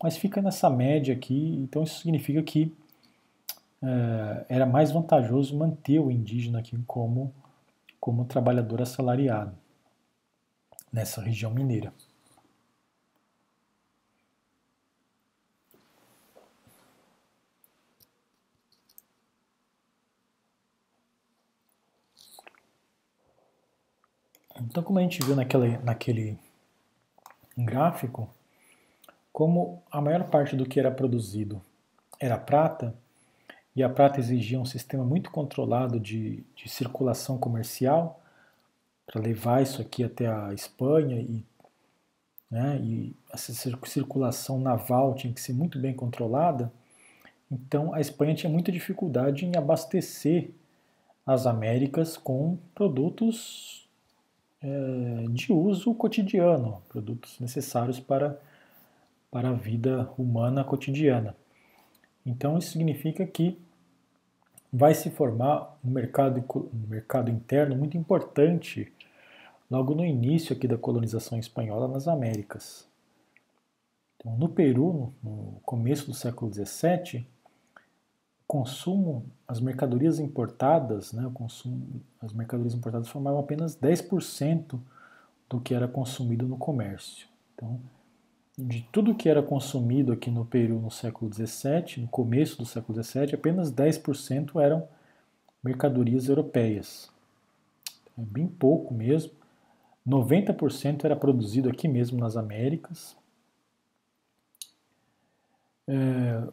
mas 0.00 0.16
fica 0.16 0.40
nessa 0.40 0.70
média 0.70 1.14
aqui, 1.14 1.56
então 1.60 1.82
isso 1.82 2.00
significa 2.00 2.42
que 2.42 2.72
é, 3.82 4.46
era 4.48 4.66
mais 4.66 4.92
vantajoso 4.92 5.56
manter 5.56 5.98
o 5.98 6.10
indígena 6.10 6.60
aqui 6.60 6.78
como, 6.86 7.34
como 7.98 8.24
trabalhador 8.24 8.80
assalariado 8.82 9.54
nessa 10.92 11.20
região 11.20 11.50
mineira. 11.50 11.92
Então, 24.60 24.82
como 24.82 24.98
a 24.98 25.02
gente 25.02 25.22
viu 25.24 25.34
naquele, 25.34 25.78
naquele 25.78 26.38
gráfico, 27.56 28.28
como 29.32 29.82
a 29.90 30.00
maior 30.00 30.24
parte 30.30 30.54
do 30.54 30.64
que 30.64 30.78
era 30.78 30.90
produzido 30.90 31.60
era 32.20 32.38
prata, 32.38 32.94
e 33.74 33.82
a 33.82 33.88
prata 33.88 34.20
exigia 34.20 34.60
um 34.60 34.64
sistema 34.64 35.04
muito 35.04 35.30
controlado 35.30 35.98
de, 35.98 36.44
de 36.54 36.68
circulação 36.68 37.36
comercial 37.36 38.22
para 39.04 39.20
levar 39.20 39.62
isso 39.62 39.82
aqui 39.82 40.04
até 40.04 40.28
a 40.28 40.54
Espanha 40.54 41.20
e, 41.20 41.44
né, 42.48 42.78
e 42.80 43.16
essa 43.32 43.52
circulação 43.52 44.60
naval 44.60 45.14
tinha 45.14 45.32
que 45.32 45.40
ser 45.40 45.52
muito 45.52 45.78
bem 45.78 45.92
controlada. 45.92 46.72
Então 47.50 47.92
a 47.92 48.00
Espanha 48.00 48.34
tinha 48.34 48.50
muita 48.50 48.70
dificuldade 48.70 49.44
em 49.44 49.56
abastecer 49.56 50.50
as 51.26 51.44
Américas 51.44 52.16
com 52.16 52.56
produtos 52.74 53.73
é, 54.64 55.26
de 55.28 55.52
uso 55.52 55.94
cotidiano, 55.94 56.82
produtos 56.88 57.38
necessários 57.38 58.00
para, 58.00 58.40
para 59.30 59.50
a 59.50 59.52
vida 59.52 60.10
humana 60.16 60.64
cotidiana. 60.64 61.36
Então, 62.24 62.56
isso 62.56 62.70
significa 62.70 63.26
que 63.26 63.60
vai 64.72 64.94
se 64.94 65.10
formar 65.10 65.78
um 65.84 65.90
mercado, 65.90 66.42
um 66.56 66.88
mercado 66.88 67.30
interno 67.30 67.76
muito 67.76 67.98
importante 67.98 68.90
logo 69.70 69.94
no 69.94 70.04
início 70.04 70.56
aqui 70.56 70.66
da 70.66 70.78
colonização 70.78 71.38
espanhola 71.38 71.86
nas 71.86 72.08
Américas. 72.08 72.88
Então, 74.16 74.34
no 74.38 74.48
Peru, 74.48 75.12
no 75.22 75.60
começo 75.62 76.06
do 76.06 76.14
século 76.14 76.50
XVII, 76.50 77.26
consumo, 78.46 79.26
as 79.48 79.60
mercadorias 79.60 80.18
importadas, 80.18 81.12
né, 81.12 81.26
o 81.26 81.30
consumo, 81.30 82.02
as 82.20 82.32
mercadorias 82.32 82.74
importadas 82.74 83.08
formavam 83.08 83.40
apenas 83.40 83.76
10% 83.76 84.78
do 85.48 85.60
que 85.60 85.74
era 85.74 85.88
consumido 85.88 86.46
no 86.46 86.56
comércio. 86.56 87.26
Então, 87.54 87.80
de 88.56 88.82
tudo 88.92 89.14
que 89.14 89.28
era 89.28 89.42
consumido 89.42 90.12
aqui 90.12 90.30
no 90.30 90.44
Peru 90.44 90.80
no 90.80 90.90
século 90.90 91.32
XVII, 91.32 92.02
no 92.02 92.08
começo 92.08 92.58
do 92.58 92.66
século 92.66 93.02
XVII, 93.02 93.34
apenas 93.34 93.72
10% 93.72 94.60
eram 94.60 94.86
mercadorias 95.62 96.28
europeias. 96.28 97.10
É 98.16 98.22
bem 98.22 98.46
pouco 98.46 98.94
mesmo. 98.94 99.32
90% 100.06 101.04
era 101.04 101.16
produzido 101.16 101.68
aqui 101.68 101.88
mesmo 101.88 102.18
nas 102.18 102.36
Américas. 102.36 103.16
É, 105.88 106.46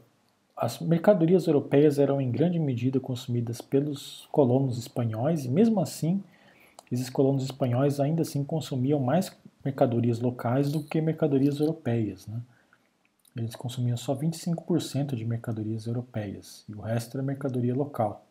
as 0.61 0.77
mercadorias 0.77 1.47
europeias 1.47 1.97
eram 1.97 2.21
em 2.21 2.29
grande 2.29 2.59
medida 2.59 2.99
consumidas 2.99 3.61
pelos 3.61 4.27
colonos 4.31 4.77
espanhóis 4.77 5.43
e 5.43 5.49
mesmo 5.49 5.81
assim 5.81 6.23
esses 6.91 7.09
colonos 7.09 7.43
espanhóis 7.43 7.99
ainda 7.99 8.21
assim 8.21 8.43
consumiam 8.43 8.99
mais 8.99 9.35
mercadorias 9.65 10.19
locais 10.19 10.71
do 10.71 10.83
que 10.83 11.01
mercadorias 11.01 11.59
europeias. 11.59 12.27
Né? 12.27 12.39
Eles 13.35 13.55
consumiam 13.55 13.97
só 13.97 14.15
25% 14.15 15.15
de 15.15 15.25
mercadorias 15.25 15.87
europeias 15.87 16.63
e 16.69 16.75
o 16.75 16.81
resto 16.81 17.17
era 17.17 17.25
mercadoria 17.25 17.73
local. 17.73 18.23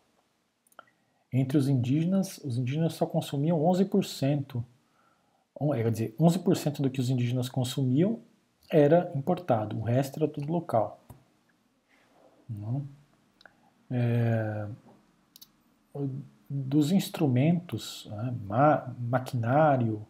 Entre 1.33 1.57
os 1.57 1.67
indígenas, 1.67 2.37
os 2.45 2.57
indígenas 2.57 2.93
só 2.93 3.05
consumiam 3.05 3.59
11%, 3.59 4.63
quer 5.73 5.91
dizer, 5.91 6.15
11% 6.17 6.81
do 6.81 6.89
que 6.89 7.01
os 7.01 7.09
indígenas 7.09 7.49
consumiam 7.49 8.21
era 8.69 9.11
importado, 9.13 9.77
o 9.77 9.81
resto 9.81 10.17
era 10.17 10.31
tudo 10.31 10.49
local. 10.49 11.01
É, 13.89 14.67
dos 16.49 16.91
instrumentos, 16.91 18.07
né, 18.09 18.35
ma 18.45 18.93
maquinário, 18.99 20.05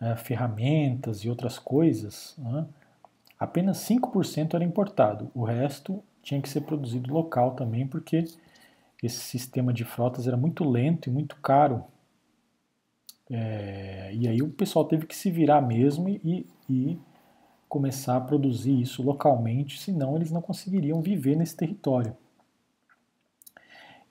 né, 0.00 0.16
ferramentas 0.16 1.24
e 1.24 1.28
outras 1.28 1.58
coisas, 1.58 2.34
né, 2.38 2.66
apenas 3.38 3.78
5% 3.78 4.54
era 4.54 4.64
importado. 4.64 5.30
O 5.34 5.44
resto 5.44 6.02
tinha 6.22 6.40
que 6.40 6.48
ser 6.48 6.62
produzido 6.62 7.12
local 7.12 7.52
também, 7.52 7.86
porque 7.86 8.24
esse 9.02 9.18
sistema 9.18 9.72
de 9.72 9.84
frotas 9.84 10.26
era 10.26 10.36
muito 10.36 10.68
lento 10.68 11.08
e 11.08 11.12
muito 11.12 11.36
caro. 11.36 11.84
É, 13.30 14.10
e 14.14 14.26
aí 14.26 14.42
o 14.42 14.48
pessoal 14.48 14.84
teve 14.86 15.06
que 15.06 15.14
se 15.14 15.30
virar 15.30 15.60
mesmo 15.60 16.08
e, 16.08 16.46
e 16.68 16.98
começar 17.68 18.16
a 18.16 18.20
produzir 18.20 18.80
isso 18.80 19.02
localmente, 19.02 19.78
senão 19.78 20.16
eles 20.16 20.30
não 20.30 20.40
conseguiriam 20.40 21.00
viver 21.00 21.36
nesse 21.36 21.56
território. 21.56 22.16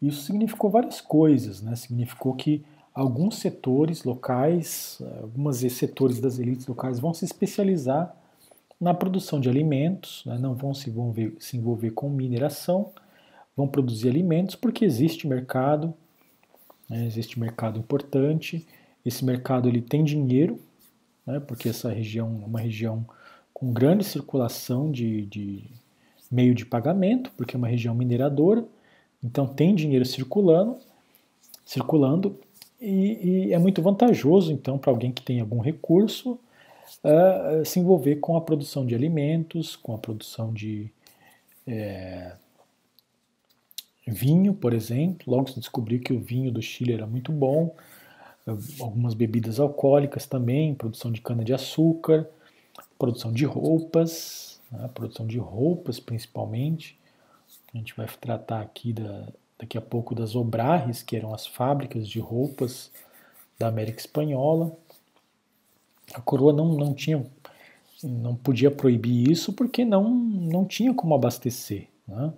Isso 0.02 0.22
significou 0.22 0.70
várias 0.70 1.02
coisas, 1.02 1.62
né? 1.62 1.76
Significou 1.76 2.36
que 2.36 2.64
alguns 2.94 3.38
setores 3.38 4.04
locais, 4.04 5.02
alguns 5.22 5.58
setores 5.58 6.20
das 6.20 6.40
elites 6.40 6.68
locais 6.68 7.00
vão 7.00 7.14
se 7.14 7.26
especializar 7.26 8.16
na 8.80 8.94
produção 8.94 9.40
de 9.40 9.50
alimentos, 9.50 10.24
né? 10.26 10.38
não 10.38 10.54
vão 10.54 10.74
se 10.74 10.90
envolver, 10.90 11.36
se 11.40 11.58
envolver 11.58 11.92
com 11.92 12.10
mineração, 12.10 12.92
vão 13.56 13.68
produzir 13.68 14.10
alimentos 14.10 14.56
porque 14.56 14.86
existe 14.86 15.28
mercado, 15.28 15.94
né? 16.90 17.06
existe 17.06 17.40
mercado 17.40 17.80
importante, 17.80 18.66
esse 19.06 19.26
mercado 19.26 19.68
ele 19.68 19.82
tem 19.82 20.04
dinheiro, 20.04 20.60
né? 21.26 21.40
porque 21.40 21.70
essa 21.70 21.90
região 21.90 22.40
é 22.44 22.46
uma 22.46 22.60
região 22.60 23.06
com 23.58 23.74
grande 23.74 24.04
circulação 24.04 24.92
de, 24.92 25.26
de 25.26 25.64
meio 26.30 26.54
de 26.54 26.64
pagamento, 26.64 27.32
porque 27.36 27.56
é 27.56 27.58
uma 27.58 27.68
região 27.68 27.96
mineradora, 27.96 28.64
então 29.24 29.48
tem 29.48 29.74
dinheiro 29.74 30.06
circulando, 30.06 30.78
circulando 31.66 32.40
e, 32.80 33.48
e 33.48 33.54
é 33.54 33.58
muito 33.58 33.82
vantajoso 33.82 34.52
então 34.54 34.78
para 34.78 34.92
alguém 34.92 35.12
que 35.12 35.24
tem 35.24 35.40
algum 35.40 35.60
recurso 35.60 36.34
uh, 37.04 37.66
se 37.66 37.80
envolver 37.80 38.18
com 38.18 38.38
a 38.38 38.42
produção 38.42 38.86
de 38.86 38.94
alimentos, 38.94 39.76
com 39.76 39.96
a 39.96 39.98
produção 39.98 40.54
de 40.54 40.92
é, 41.66 42.34
vinho, 44.06 44.54
por 44.54 44.72
exemplo. 44.72 45.34
Logo 45.34 45.50
se 45.50 45.60
descobriu 45.60 46.00
que 46.00 46.14
o 46.14 46.20
vinho 46.20 46.52
do 46.52 46.62
Chile 46.62 46.94
era 46.94 47.08
muito 47.08 47.32
bom, 47.32 47.76
algumas 48.80 49.16
bebidas 49.16 49.60
alcoólicas 49.60 50.28
também, 50.28 50.76
produção 50.76 51.12
de 51.12 51.22
cana 51.22 51.44
de 51.44 51.56
açúcar, 51.56 52.30
produção 52.98 53.32
de 53.32 53.46
roupas, 53.46 54.62
né, 54.72 54.90
produção 54.94 55.26
de 55.26 55.38
roupas 55.38 56.00
principalmente. 56.00 57.00
A 57.74 57.78
gente 57.78 57.96
vai 57.96 58.08
tratar 58.08 58.62
aqui 58.62 58.94
da, 58.94 59.28
daqui 59.60 59.78
a 59.78 59.82
pouco 59.82 60.14
das 60.14 60.36
obrajes, 60.36 61.02
que 61.02 61.16
eram 61.16 61.34
as 61.34 61.46
fábricas 61.46 62.08
de 62.08 62.20
roupas 62.20 62.92
da 63.58 63.68
América 63.68 64.00
Espanhola. 64.00 64.76
A 66.14 66.22
coroa 66.22 66.54
não, 66.54 66.74
não 66.74 66.94
tinha, 66.94 67.26
não 68.04 68.36
podia 68.36 68.72
proibir 68.72 69.30
isso 69.30 69.52
porque 69.54 69.84
não, 69.84 70.10
não 70.10 70.66
tinha 70.66 70.94
como 70.94 71.16
abastecer. 71.16 71.90
Né? 72.08 72.34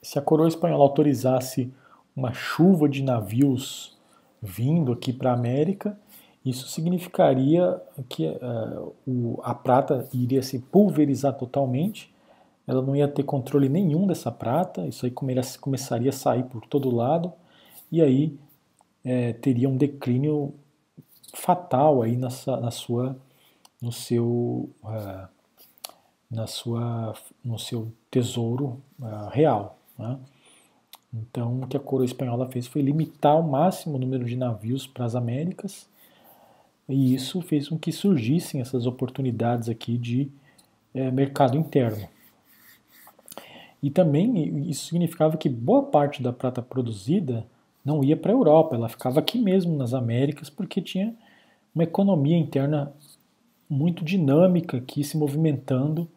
Se 0.00 0.18
a 0.18 0.22
coroa 0.22 0.48
espanhola 0.48 0.82
autorizasse 0.82 1.72
uma 2.14 2.32
chuva 2.32 2.88
de 2.88 3.02
navios 3.02 3.96
vindo 4.40 4.92
aqui 4.92 5.12
para 5.12 5.30
a 5.30 5.34
América, 5.34 5.98
isso 6.44 6.68
significaria 6.68 7.80
que 8.08 8.26
uh, 8.26 8.94
o, 9.06 9.40
a 9.42 9.54
prata 9.54 10.08
iria 10.12 10.42
se 10.42 10.58
pulverizar 10.58 11.34
totalmente, 11.34 12.12
ela 12.66 12.82
não 12.82 12.94
ia 12.94 13.08
ter 13.08 13.22
controle 13.22 13.68
nenhum 13.68 14.06
dessa 14.06 14.30
prata, 14.30 14.86
isso 14.86 15.04
aí 15.04 15.12
começaria 15.60 16.10
a 16.10 16.12
sair 16.12 16.44
por 16.44 16.66
todo 16.66 16.94
lado, 16.94 17.32
e 17.90 18.00
aí 18.00 18.38
é, 19.04 19.32
teria 19.34 19.68
um 19.68 19.76
declínio 19.76 20.54
fatal 21.34 22.02
aí 22.02 22.16
na, 22.16 22.28
na 22.60 22.70
sua, 22.70 23.16
no 23.80 23.92
seu, 23.92 24.70
uh, 24.82 25.28
na 26.30 26.46
sua, 26.46 27.14
no 27.44 27.58
seu 27.58 27.92
tesouro 28.10 28.80
uh, 29.00 29.28
real. 29.30 29.78
Né? 29.98 30.18
Então, 31.12 31.62
o 31.62 31.66
que 31.66 31.76
a 31.76 31.80
coroa 31.80 32.06
espanhola 32.06 32.48
fez 32.48 32.66
foi 32.66 32.80
limitar 32.80 33.32
ao 33.32 33.42
máximo 33.42 33.96
o 33.96 33.98
número 33.98 34.24
de 34.24 34.36
navios 34.36 34.86
para 34.86 35.04
as 35.04 35.14
Américas, 35.14 35.88
e 36.92 37.14
isso 37.14 37.40
fez 37.40 37.68
com 37.68 37.78
que 37.78 37.90
surgissem 37.90 38.60
essas 38.60 38.86
oportunidades 38.86 39.68
aqui 39.68 39.96
de 39.96 40.30
é, 40.92 41.10
mercado 41.10 41.56
interno. 41.56 42.06
E 43.82 43.90
também 43.90 44.68
isso 44.68 44.86
significava 44.86 45.36
que 45.36 45.48
boa 45.48 45.84
parte 45.84 46.22
da 46.22 46.32
prata 46.32 46.62
produzida 46.62 47.46
não 47.84 48.04
ia 48.04 48.16
para 48.16 48.30
a 48.30 48.34
Europa, 48.34 48.76
ela 48.76 48.88
ficava 48.88 49.18
aqui 49.18 49.38
mesmo 49.38 49.76
nas 49.76 49.92
Américas, 49.92 50.48
porque 50.48 50.80
tinha 50.80 51.16
uma 51.74 51.82
economia 51.82 52.36
interna 52.36 52.92
muito 53.68 54.04
dinâmica 54.04 54.76
aqui 54.76 55.02
se 55.02 55.16
movimentando 55.16 56.08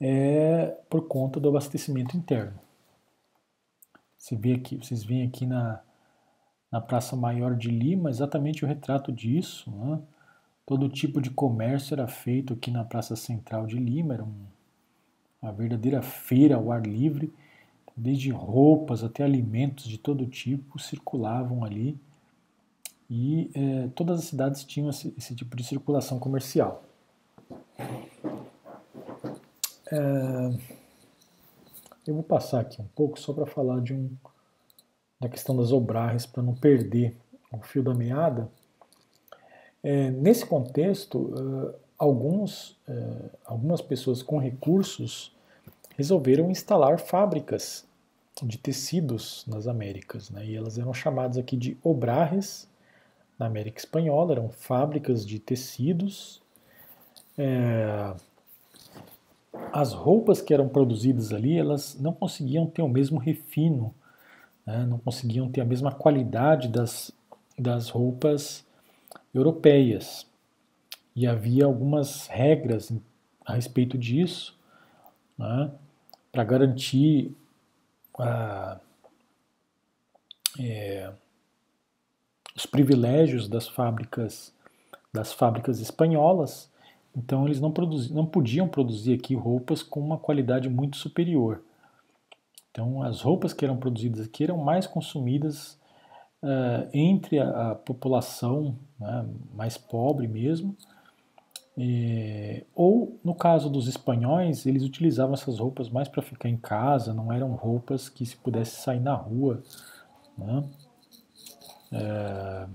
é, 0.00 0.76
por 0.88 1.06
conta 1.08 1.40
do 1.40 1.48
abastecimento 1.48 2.16
interno. 2.16 2.58
Você 4.16 4.36
vê 4.36 4.54
aqui, 4.54 4.76
vocês 4.76 5.02
veem 5.04 5.26
aqui 5.26 5.44
na, 5.44 5.80
na 6.70 6.80
Praça 6.80 7.16
Maior 7.16 7.54
de 7.54 7.70
Lima 7.70 8.10
exatamente 8.10 8.64
o 8.64 8.68
retrato 8.68 9.10
disso. 9.12 9.70
Né? 9.70 10.00
Todo 10.66 10.88
tipo 10.88 11.20
de 11.20 11.30
comércio 11.30 11.94
era 11.94 12.06
feito 12.06 12.52
aqui 12.52 12.70
na 12.70 12.84
Praça 12.84 13.16
Central 13.16 13.66
de 13.66 13.76
Lima, 13.76 14.14
era 14.14 14.24
um, 14.24 14.46
uma 15.40 15.52
verdadeira 15.52 16.02
feira 16.02 16.56
ao 16.56 16.70
ar 16.70 16.86
livre 16.86 17.32
desde 17.98 18.30
roupas 18.30 19.02
até 19.02 19.24
alimentos 19.24 19.86
de 19.86 19.98
todo 19.98 20.24
tipo 20.24 20.78
circulavam 20.78 21.64
ali 21.64 21.98
e 23.10 23.50
é, 23.54 23.88
todas 23.88 24.20
as 24.20 24.26
cidades 24.26 24.64
tinham 24.64 24.88
esse, 24.90 25.12
esse, 25.18 25.34
tipo 25.34 25.56
de 25.56 25.64
circulação 25.64 26.18
comercial. 26.18 26.84
É, 29.90 30.58
eu 32.06 32.14
vou 32.14 32.22
passar 32.22 32.60
aqui 32.60 32.80
um 32.80 32.88
pouco 32.94 33.18
só 33.18 33.32
para 33.32 33.46
falar 33.46 33.80
de 33.80 33.94
um, 33.94 34.10
da 35.20 35.28
questão 35.28 35.56
das 35.56 35.72
obragens 35.72 36.26
para 36.26 36.42
não 36.42 36.54
perder 36.54 37.16
o 37.52 37.58
fio 37.60 37.82
da 37.82 37.94
meada. 37.94 38.48
É, 39.82 40.10
nesse 40.10 40.44
contexto, 40.44 41.18
uh, 41.18 41.74
alguns, 41.98 42.70
uh, 42.88 43.30
algumas 43.44 43.80
pessoas 43.80 44.22
com 44.22 44.38
recursos 44.38 45.34
resolveram 45.96 46.50
instalar 46.50 46.98
fábricas 47.00 47.86
de 48.42 48.56
tecidos 48.56 49.44
nas 49.48 49.66
Américas, 49.66 50.30
né? 50.30 50.46
e 50.46 50.54
elas 50.54 50.78
eram 50.78 50.94
chamadas 50.94 51.36
aqui 51.36 51.56
de 51.56 51.76
obrajes 51.82 52.68
na 53.38 53.46
América 53.46 53.78
Espanhola, 53.78 54.32
eram 54.32 54.48
fábricas 54.48 55.26
de 55.26 55.38
tecidos. 55.38 56.40
É... 57.36 58.14
As 59.72 59.92
roupas 59.92 60.40
que 60.40 60.54
eram 60.54 60.68
produzidas 60.68 61.32
ali, 61.32 61.56
elas 61.56 61.98
não 61.98 62.12
conseguiam 62.12 62.66
ter 62.66 62.82
o 62.82 62.88
mesmo 62.88 63.18
refino, 63.18 63.94
né? 64.68 64.84
não 64.84 64.98
conseguiam 64.98 65.50
ter 65.50 65.62
a 65.62 65.64
mesma 65.64 65.90
qualidade 65.90 66.68
das, 66.68 67.10
das 67.58 67.88
roupas 67.88 68.66
europeias. 69.34 70.26
E 71.16 71.26
havia 71.26 71.64
algumas 71.64 72.26
regras 72.26 72.92
a 73.46 73.54
respeito 73.54 73.96
disso, 73.96 74.54
né? 75.38 75.70
para 76.30 76.44
garantir 76.44 77.34
é, 80.60 81.12
os 82.54 82.66
privilégios 82.66 83.48
das 83.48 83.66
fábricas 83.66 84.52
das 85.10 85.32
fábricas 85.32 85.80
espanholas, 85.80 86.70
então 87.16 87.46
eles 87.46 87.58
não, 87.58 87.72
produzi, 87.72 88.12
não 88.12 88.26
podiam 88.26 88.68
produzir 88.68 89.14
aqui 89.14 89.34
roupas 89.34 89.82
com 89.82 89.98
uma 90.00 90.18
qualidade 90.18 90.68
muito 90.68 90.98
superior. 90.98 91.62
Então 92.78 93.02
as 93.02 93.22
roupas 93.22 93.52
que 93.52 93.64
eram 93.64 93.76
produzidas 93.76 94.24
aqui 94.24 94.44
eram 94.44 94.56
mais 94.56 94.86
consumidas 94.86 95.76
uh, 96.40 96.88
entre 96.94 97.40
a, 97.40 97.72
a 97.72 97.74
população 97.74 98.78
né, 99.00 99.28
mais 99.52 99.76
pobre 99.76 100.28
mesmo, 100.28 100.76
é, 101.76 102.64
ou, 102.76 103.18
no 103.24 103.34
caso 103.34 103.68
dos 103.68 103.88
espanhóis, 103.88 104.64
eles 104.64 104.84
utilizavam 104.84 105.34
essas 105.34 105.58
roupas 105.58 105.88
mais 105.88 106.06
para 106.06 106.22
ficar 106.22 106.48
em 106.48 106.56
casa, 106.56 107.12
não 107.12 107.32
eram 107.32 107.52
roupas 107.54 108.08
que 108.08 108.24
se 108.24 108.36
pudesse 108.36 108.80
sair 108.80 109.00
na 109.00 109.14
rua. 109.14 109.60
Né? 110.36 110.64
É, 111.92 112.66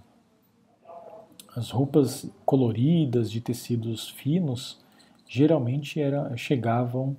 as 1.56 1.70
roupas 1.70 2.30
coloridas, 2.46 3.32
de 3.32 3.40
tecidos 3.40 4.10
finos, 4.10 4.82
geralmente 5.28 6.02
era, 6.02 6.36
chegavam 6.36 7.16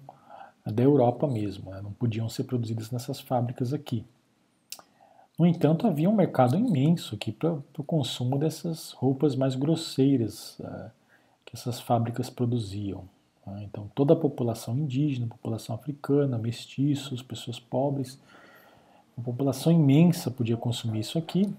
da 0.71 0.83
Europa 0.83 1.27
mesmo, 1.27 1.71
né? 1.71 1.81
não 1.83 1.93
podiam 1.93 2.29
ser 2.29 2.45
produzidas 2.45 2.91
nessas 2.91 3.21
fábricas 3.21 3.73
aqui. 3.73 4.05
No 5.39 5.47
entanto, 5.47 5.87
havia 5.87 6.09
um 6.09 6.15
mercado 6.15 6.57
imenso 6.57 7.15
aqui 7.15 7.33
para 7.33 7.53
o 7.53 7.85
consumo 7.85 8.39
dessas 8.39 8.93
roupas 8.93 9.35
mais 9.35 9.55
grosseiras. 9.55 10.59
Uh, 10.61 10.91
essas 11.55 11.81
fábricas 11.81 12.29
produziam. 12.29 13.05
Né? 13.47 13.63
Então, 13.65 13.89
toda 13.95 14.13
a 14.13 14.17
população 14.17 14.77
indígena, 14.77 15.29
população 15.29 15.75
africana, 15.75 16.37
mestiços, 16.37 17.23
pessoas 17.23 17.61
pobres, 17.61 18.19
uma 19.17 19.25
população 19.25 19.73
imensa 19.73 20.31
podia 20.31 20.57
consumir 20.57 21.01
isso 21.01 21.17
aqui. 21.17 21.55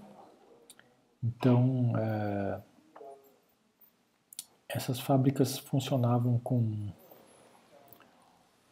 Então, 1.24 1.92
é, 1.96 2.60
essas 4.68 5.00
fábricas 5.00 5.58
funcionavam 5.58 6.38
com 6.38 6.88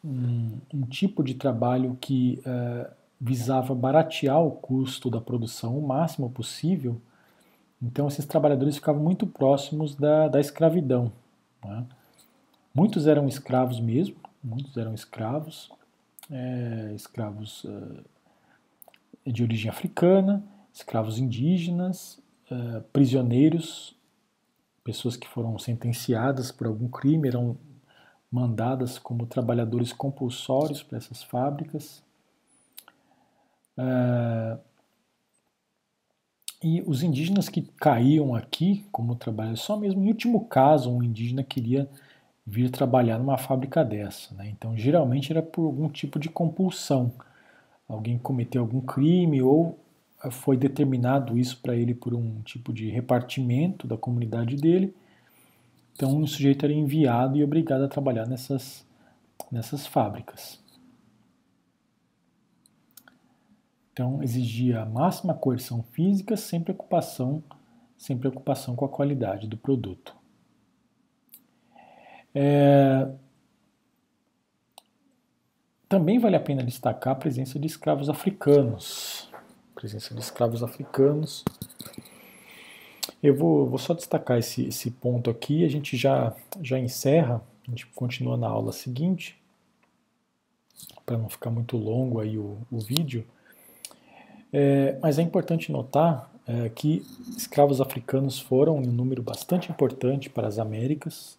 um, 0.04 0.58
um 0.72 0.82
tipo 0.82 1.24
de 1.24 1.34
trabalho 1.34 1.96
que 2.00 2.42
é, 2.44 2.90
visava 3.20 3.74
baratear 3.74 4.40
o 4.40 4.50
custo 4.50 5.10
da 5.10 5.20
produção 5.20 5.78
o 5.78 5.86
máximo 5.86 6.28
possível. 6.30 7.00
Então, 7.82 8.06
esses 8.06 8.26
trabalhadores 8.26 8.76
ficavam 8.76 9.02
muito 9.02 9.26
próximos 9.26 9.94
da, 9.94 10.28
da 10.28 10.40
escravidão. 10.40 11.10
Né? 11.64 11.86
Muitos 12.74 13.06
eram 13.06 13.26
escravos 13.26 13.80
mesmo, 13.80 14.16
muitos 14.42 14.76
eram 14.76 14.94
escravos, 14.94 15.70
é, 16.30 16.92
escravos 16.94 17.66
é, 19.26 19.30
de 19.30 19.42
origem 19.42 19.70
africana, 19.70 20.44
escravos 20.72 21.18
indígenas, 21.18 22.20
é, 22.50 22.80
prisioneiros, 22.92 23.96
pessoas 24.82 25.16
que 25.16 25.26
foram 25.26 25.58
sentenciadas 25.58 26.52
por 26.52 26.66
algum 26.66 26.88
crime, 26.88 27.28
eram 27.28 27.56
mandadas 28.34 28.98
como 28.98 29.26
trabalhadores 29.26 29.92
compulsórios 29.92 30.82
para 30.82 30.98
essas 30.98 31.22
fábricas. 31.22 32.02
É, 33.78 34.58
e 36.60 36.82
os 36.84 37.04
indígenas 37.04 37.48
que 37.48 37.62
caíam 37.62 38.34
aqui 38.34 38.84
como 38.90 39.14
trabalhadores, 39.14 39.60
só 39.62 39.76
mesmo 39.76 40.02
em 40.02 40.08
último 40.08 40.46
caso 40.46 40.90
um 40.90 41.00
indígena 41.00 41.44
queria 41.44 41.88
vir 42.44 42.70
trabalhar 42.70 43.18
numa 43.18 43.38
fábrica 43.38 43.84
dessa. 43.84 44.34
Né? 44.34 44.48
Então, 44.48 44.76
geralmente 44.76 45.30
era 45.30 45.40
por 45.40 45.64
algum 45.64 45.88
tipo 45.88 46.18
de 46.18 46.28
compulsão. 46.28 47.12
Alguém 47.88 48.18
cometeu 48.18 48.62
algum 48.62 48.80
crime 48.80 49.40
ou 49.42 49.78
foi 50.32 50.56
determinado 50.56 51.38
isso 51.38 51.60
para 51.62 51.76
ele 51.76 51.94
por 51.94 52.14
um 52.14 52.42
tipo 52.42 52.72
de 52.72 52.88
repartimento 52.90 53.86
da 53.86 53.96
comunidade 53.96 54.56
dele. 54.56 54.92
Então, 55.94 56.20
o 56.20 56.26
sujeito 56.26 56.64
era 56.64 56.72
enviado 56.72 57.36
e 57.36 57.44
obrigado 57.44 57.84
a 57.84 57.88
trabalhar 57.88 58.26
nessas, 58.26 58.86
nessas 59.50 59.86
fábricas. 59.86 60.62
Então, 63.92 64.20
exigia 64.20 64.82
a 64.82 64.86
máxima 64.86 65.34
coerção 65.34 65.84
física 65.92 66.36
sem 66.36 66.60
preocupação, 66.60 67.44
sem 67.96 68.18
preocupação 68.18 68.74
com 68.74 68.84
a 68.84 68.88
qualidade 68.88 69.46
do 69.46 69.56
produto. 69.56 70.16
É... 72.34 73.08
Também 75.88 76.18
vale 76.18 76.34
a 76.34 76.40
pena 76.40 76.64
destacar 76.64 77.12
a 77.12 77.16
presença 77.16 77.56
de 77.56 77.68
escravos 77.68 78.10
africanos. 78.10 79.30
presença 79.76 80.12
de 80.12 80.20
escravos 80.20 80.64
africanos. 80.64 81.44
Eu 83.24 83.34
vou, 83.34 83.66
vou 83.66 83.78
só 83.78 83.94
destacar 83.94 84.38
esse, 84.38 84.66
esse 84.66 84.90
ponto 84.90 85.30
aqui, 85.30 85.64
a 85.64 85.68
gente 85.68 85.96
já, 85.96 86.36
já 86.60 86.78
encerra, 86.78 87.42
a 87.66 87.70
gente 87.70 87.86
continua 87.86 88.36
na 88.36 88.46
aula 88.46 88.70
seguinte, 88.70 89.40
para 91.06 91.16
não 91.16 91.30
ficar 91.30 91.48
muito 91.48 91.78
longo 91.78 92.20
aí 92.20 92.36
o, 92.36 92.58
o 92.70 92.78
vídeo. 92.78 93.26
É, 94.52 94.98
mas 95.00 95.18
é 95.18 95.22
importante 95.22 95.72
notar 95.72 96.30
é, 96.46 96.68
que 96.68 97.02
escravos 97.34 97.80
africanos 97.80 98.38
foram 98.38 98.82
em 98.82 98.88
um 98.88 98.92
número 98.92 99.22
bastante 99.22 99.72
importante 99.72 100.28
para 100.28 100.46
as 100.46 100.58
Américas, 100.58 101.38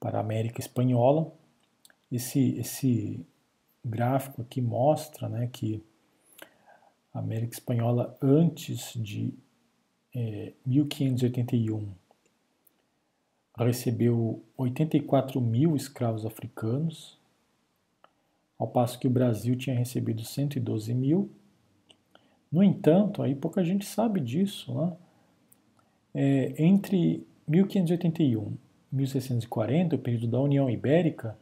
para 0.00 0.18
a 0.18 0.20
América 0.20 0.58
Espanhola. 0.58 1.32
Esse, 2.10 2.58
esse 2.58 3.24
gráfico 3.84 4.42
aqui 4.42 4.60
mostra 4.60 5.28
né, 5.28 5.48
que 5.52 5.80
a 7.14 7.20
América 7.20 7.54
Espanhola, 7.54 8.18
antes 8.20 8.94
de 8.96 9.32
é, 10.14 10.52
1581, 10.66 11.88
recebeu 13.56 14.42
84 14.56 15.40
mil 15.40 15.76
escravos 15.76 16.24
africanos, 16.26 17.18
ao 18.58 18.68
passo 18.68 18.98
que 18.98 19.06
o 19.06 19.10
Brasil 19.10 19.56
tinha 19.56 19.76
recebido 19.76 20.24
112 20.24 20.94
mil. 20.94 21.30
No 22.50 22.62
entanto, 22.62 23.22
aí 23.22 23.34
pouca 23.34 23.64
gente 23.64 23.84
sabe 23.84 24.20
disso, 24.20 24.74
né? 24.74 24.96
É, 26.14 26.62
entre 26.62 27.26
1581 27.48 28.56
1640, 28.92 29.96
o 29.96 29.98
período 29.98 30.26
da 30.26 30.38
União 30.38 30.68
Ibérica, 30.68 31.36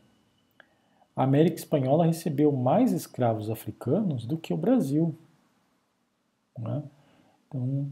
a 1.17 1.25
América 1.25 1.57
Espanhola 1.57 2.07
recebeu 2.07 2.53
mais 2.53 2.93
escravos 2.93 3.51
africanos 3.51 4.25
do 4.25 4.39
que 4.39 4.55
o 4.55 4.57
Brasil. 4.57 5.15
Né? 6.57 6.83
Então, 7.49 7.91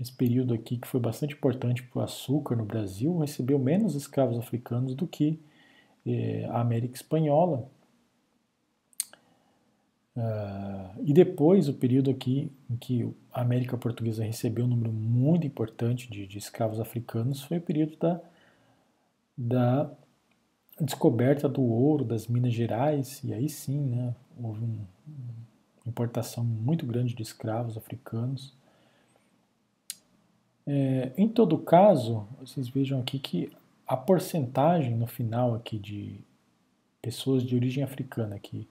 esse 0.00 0.12
período 0.12 0.54
aqui, 0.54 0.78
que 0.78 0.88
foi 0.88 1.00
bastante 1.00 1.34
importante 1.34 1.82
para 1.82 2.00
o 2.00 2.02
açúcar 2.02 2.56
no 2.56 2.64
Brasil, 2.64 3.18
recebeu 3.18 3.58
menos 3.58 3.94
escravos 3.94 4.38
africanos 4.38 4.94
do 4.94 5.06
que 5.06 5.38
eh, 6.06 6.46
a 6.50 6.60
América 6.60 6.96
Espanhola. 6.96 7.68
Uh, 10.14 11.02
e 11.04 11.12
depois, 11.14 11.68
o 11.68 11.74
período 11.74 12.10
aqui 12.10 12.52
em 12.68 12.76
que 12.76 13.10
a 13.32 13.40
América 13.40 13.78
Portuguesa 13.78 14.22
recebeu 14.22 14.66
um 14.66 14.68
número 14.68 14.92
muito 14.92 15.46
importante 15.46 16.10
de, 16.10 16.26
de 16.26 16.36
escravos 16.36 16.78
africanos 16.80 17.42
foi 17.42 17.58
o 17.58 17.62
período 17.62 17.96
da 17.96 18.20
da 19.36 19.90
descoberta 20.80 21.48
do 21.48 21.62
ouro 21.62 22.04
das 22.04 22.26
Minas 22.26 22.52
Gerais, 22.52 23.22
e 23.24 23.32
aí 23.32 23.48
sim 23.48 23.80
né, 23.80 24.14
houve 24.40 24.62
um, 24.62 24.78
uma 25.84 25.88
importação 25.88 26.44
muito 26.44 26.86
grande 26.86 27.14
de 27.14 27.22
escravos 27.22 27.76
africanos. 27.76 28.54
É, 30.66 31.12
em 31.16 31.28
todo 31.28 31.58
caso, 31.58 32.26
vocês 32.40 32.68
vejam 32.68 33.00
aqui 33.00 33.18
que 33.18 33.50
a 33.86 33.96
porcentagem 33.96 34.94
no 34.94 35.06
final 35.06 35.54
aqui 35.54 35.78
de 35.78 36.20
pessoas 37.00 37.42
de 37.42 37.54
origem 37.56 37.82
africana 37.82 38.38
que 38.38 38.66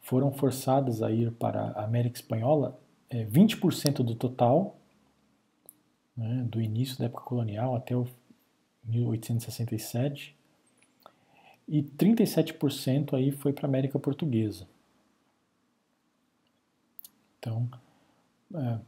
foram 0.00 0.32
forçadas 0.32 1.02
a 1.02 1.10
ir 1.10 1.30
para 1.32 1.72
a 1.72 1.84
América 1.84 2.16
Espanhola 2.16 2.78
é 3.10 3.24
20% 3.24 4.02
do 4.02 4.14
total, 4.14 4.76
né, 6.16 6.46
do 6.48 6.60
início 6.60 6.98
da 6.98 7.04
época 7.04 7.24
colonial 7.24 7.76
até 7.76 7.94
o 7.94 8.06
1867, 8.84 10.34
e 11.68 11.82
37% 11.82 13.14
aí 13.14 13.30
foi 13.30 13.52
para 13.52 13.66
a 13.66 13.68
América 13.68 13.98
Portuguesa. 13.98 14.66
Então, 17.38 17.68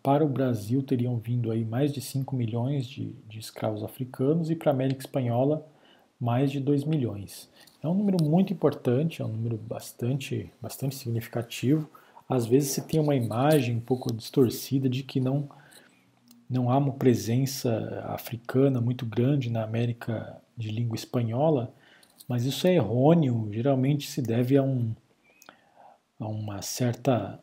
para 0.03 0.25
o 0.25 0.29
Brasil 0.29 0.83
teriam 0.83 1.17
vindo 1.19 1.51
aí 1.51 1.65
mais 1.65 1.93
de 1.93 2.01
5 2.01 2.35
milhões 2.35 2.87
de, 2.87 3.13
de 3.29 3.39
escravos 3.39 3.83
africanos 3.83 4.51
e 4.51 4.57
para 4.57 4.71
a 4.71 4.75
América 4.75 5.01
Espanhola 5.01 5.67
mais 6.19 6.51
de 6.51 6.61
2 6.61 6.85
milhões. 6.85 7.49
É 7.83 7.89
um 7.89 7.95
número 7.95 8.23
muito 8.23 8.53
importante, 8.53 9.23
é 9.23 9.25
um 9.25 9.29
número 9.29 9.57
bastante, 9.57 10.53
bastante 10.61 10.95
significativo. 10.95 11.89
Às 12.29 12.47
vezes 12.47 12.71
se 12.71 12.83
tem 12.83 13.01
uma 13.01 13.15
imagem 13.15 13.77
um 13.77 13.81
pouco 13.81 14.13
distorcida 14.13 14.89
de 14.89 15.03
que 15.03 15.21
não 15.21 15.49
não 16.49 16.69
há 16.69 16.77
uma 16.77 16.93
presença 16.95 18.05
africana 18.09 18.81
muito 18.81 19.07
grande 19.07 19.49
na 19.49 19.63
América 19.63 20.37
de 20.57 20.69
língua 20.69 20.97
espanhola, 20.97 21.73
mas 22.27 22.45
isso 22.45 22.67
é 22.67 22.75
errôneo, 22.75 23.49
geralmente 23.53 24.11
se 24.11 24.21
deve 24.21 24.57
a, 24.57 24.63
um, 24.63 24.93
a 26.19 26.27
uma 26.27 26.61
certa 26.61 27.39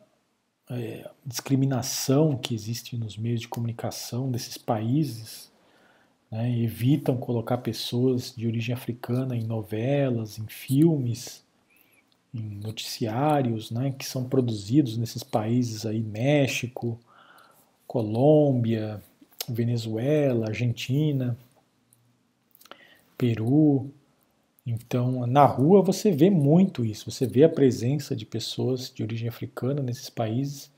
é, 0.70 1.10
discriminação 1.26 2.38
que 2.38 2.54
existe 2.54 2.98
nos 2.98 3.18
meios 3.18 3.42
de 3.42 3.48
comunicação 3.48 4.30
desses 4.30 4.58
países, 4.58 5.52
né, 6.30 6.58
evitam 6.60 7.18
colocar 7.18 7.60
pessoas 7.60 8.34
de 8.36 8.48
origem 8.48 8.76
africana 8.76 9.36
em 9.36 9.44
novelas, 9.44 10.38
em 10.38 10.48
filmes, 10.48 11.44
em 12.34 12.42
noticiários, 12.42 13.72
né, 13.72 13.96
que 13.98 14.06
são 14.06 14.28
produzidos 14.28 14.98
nesses 14.98 15.24
países 15.24 15.86
aí, 15.86 16.02
México, 16.02 17.00
Colômbia, 17.88 19.02
Venezuela, 19.48 20.48
Argentina, 20.48 21.38
Peru. 23.18 23.90
Então, 24.70 25.26
na 25.26 25.46
rua 25.46 25.82
você 25.82 26.12
vê 26.12 26.30
muito 26.30 26.84
isso, 26.84 27.10
você 27.10 27.26
vê 27.26 27.46
a 27.46 27.50
presença 27.50 28.14
de 28.14 28.26
pessoas 28.26 28.92
de 28.94 29.02
origem 29.02 29.30
africana 29.30 29.82
nesses 29.82 30.10
países, 30.10 30.70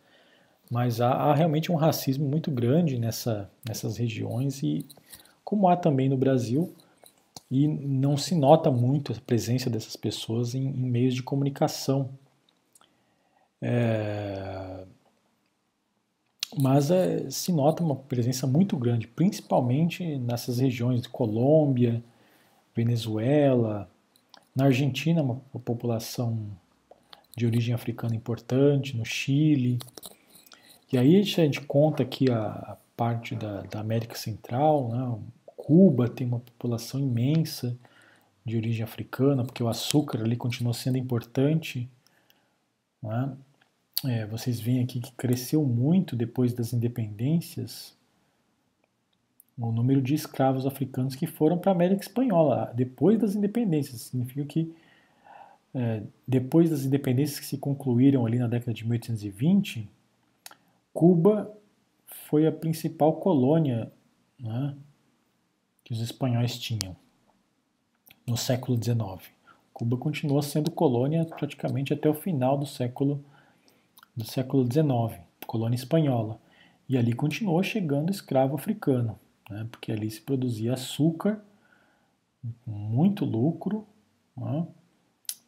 mas 0.70 1.02
há, 1.02 1.10
há 1.11 1.34
realmente 1.34 1.72
um 1.72 1.76
racismo 1.76 2.28
muito 2.30 2.52
grande 2.52 2.99
nessa, 2.99 3.49
nessas 3.68 3.98
regiões 3.98 4.61
e 4.61 4.86
como 5.44 5.68
há 5.68 5.76
também 5.76 6.07
no 6.07 6.16
Brasil, 6.16 6.72
e 7.49 7.68
não 7.68 8.16
se 8.16 8.36
nota 8.36 8.70
muito 8.70 9.11
a 9.11 9.16
presença 9.26 9.72
dessas 9.72 9.95
pessoas 9.95 10.53
em, 10.53 10.68
em 10.68 10.86
meios 10.86 11.16
de 11.16 11.24
comunicação. 11.24 12.11
É, 13.60 14.86
mas 16.60 16.91
é, 16.91 17.28
se 17.32 17.52
nota 17.52 17.84
uma 17.84 17.95
presença 17.95 18.45
muito 18.45 18.78
grande, 18.78 19.07
principalmente 19.07 20.18
nessas 20.20 20.60
regiões 20.60 21.02
de 21.02 21.10
Colômbia, 21.10 22.03
Venezuela, 22.76 23.90
na 24.56 24.66
Argentina, 24.66 25.22
uma, 25.22 25.41
população 25.64 26.40
de 27.36 27.46
origem 27.46 27.74
africana 27.74 28.16
importante, 28.16 28.98
no 28.98 29.06
Chile. 29.06 29.80
E 30.91 30.98
aí 30.98 31.20
a 31.20 31.24
gente 31.24 31.62
conta 31.62 32.04
aqui 32.04 32.30
a, 32.30 32.78
parte 32.98 33.34
da, 33.34 33.62
da 33.62 33.80
América 33.80 34.16
Central, 34.16 34.90
né? 34.90 35.20
Cuba 35.46 36.10
tem 36.10 36.28
uma 36.28 36.40
população 36.40 37.00
imensa 37.00 37.78
de 38.44 38.58
origem 38.58 38.84
africana, 38.84 39.46
porque 39.46 39.64
o 39.64 39.70
açúcar 39.70 40.22
ali 40.22 40.36
continua 40.36 40.74
sendo 40.74 40.98
importante. 40.98 41.88
Né? 43.02 43.38
É, 44.06 44.26
vocês 44.26 44.60
veem 44.60 44.84
aqui 44.84 45.00
que 45.00 45.12
cresceu 45.14 45.64
muito 45.64 46.16
depois 46.16 46.54
das 46.54 46.74
independências 46.74 47.96
o 49.60 49.72
número 49.72 50.02
de 50.02 50.14
escravos 50.14 50.65
africanos 50.65 51.15
que 51.15 51.27
foram 51.27 51.57
para 51.57 51.72
a 51.72 51.76
América 51.76 52.02
Espanhola 52.02 52.72
depois 52.76 53.19
das 53.19 53.36
independências. 53.36 54.02
Significa 54.02 54.45
que 54.45 54.73
é, 55.73 56.02
depois 56.27 56.69
das 56.69 56.84
independências 56.86 57.40
que 57.40 57.45
se 57.45 57.57
concluíram 57.57 58.26
ali 58.26 58.40
na 58.40 58.48
década 58.48 58.73
de 58.73 58.84
1820, 58.84 59.90
Cuba 60.94 61.52
foi 62.06 62.48
a 62.48 62.52
principal 62.52 63.14
colônia 63.14 63.91
né, 64.40 64.76
que 65.84 65.94
os 65.94 66.02
espanhóis 66.02 66.57
tinham 66.57 66.95
no 68.26 68.38
século 68.38 68.81
XIX. 68.81 69.30
Cuba 69.73 69.98
continuou 69.98 70.41
sendo 70.41 70.72
colônia 70.72 71.26
praticamente 71.26 71.94
até 71.94 72.10
o 72.10 72.14
final 72.14 72.57
do 72.57 72.65
século 72.65 73.23
do 74.15 74.26
século 74.26 74.64
XIX, 74.65 75.22
colônia 75.48 75.76
espanhola. 75.76 76.40
E 76.88 76.98
ali 76.98 77.14
continuou 77.14 77.64
chegando 77.64 78.11
escravo 78.11 78.56
africano, 78.56 79.18
né, 79.49 79.67
porque 79.71 79.91
ali 79.91 80.09
se 80.09 80.21
produzia 80.21 80.73
açúcar, 80.73 81.41
muito 82.65 83.26
lucro, 83.26 83.85
né, 84.38 84.67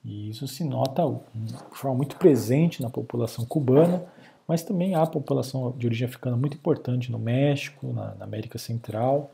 e 0.03 0.29
isso 0.29 0.47
se 0.47 0.63
nota 0.63 1.03
de 1.33 1.53
forma 1.77 1.97
muito 1.97 2.15
presente 2.15 2.81
na 2.81 2.89
população 2.89 3.45
cubana, 3.45 4.05
mas 4.47 4.63
também 4.63 4.95
há 4.95 5.05
população 5.05 5.71
de 5.77 5.85
origem 5.85 6.07
africana 6.07 6.35
muito 6.35 6.57
importante 6.57 7.11
no 7.11 7.19
México, 7.19 7.93
na, 7.93 8.15
na 8.15 8.25
América 8.25 8.57
Central. 8.57 9.31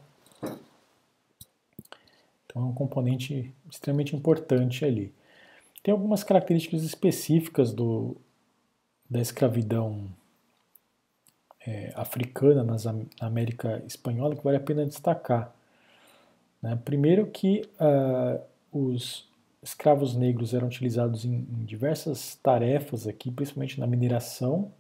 Então 2.46 2.62
é 2.62 2.66
um 2.66 2.74
componente 2.74 3.54
extremamente 3.72 4.16
importante 4.16 4.84
ali. 4.84 5.14
Tem 5.82 5.92
algumas 5.92 6.24
características 6.24 6.84
específicas 6.84 7.72
do, 7.72 8.18
da 9.10 9.22
escravidão 9.22 10.10
é, 11.68 11.92
africana 11.96 12.64
na 12.64 12.78
América 13.20 13.84
Espanhola 13.86 14.38
que 14.38 14.44
vale 14.44 14.56
a 14.56 14.62
pena 14.62 14.86
destacar. 14.86 15.54
Né? 16.62 16.80
Primeiro 16.86 17.28
que 17.28 17.70
uh, 17.78 18.42
os 18.72 19.28
escravos 19.62 20.16
negros 20.16 20.54
eram 20.54 20.68
utilizados 20.68 21.26
em, 21.26 21.34
em 21.34 21.66
diversas 21.66 22.36
tarefas 22.36 23.06
aqui, 23.06 23.30
principalmente 23.30 23.82
na 23.82 23.86
mineração, 23.86 24.72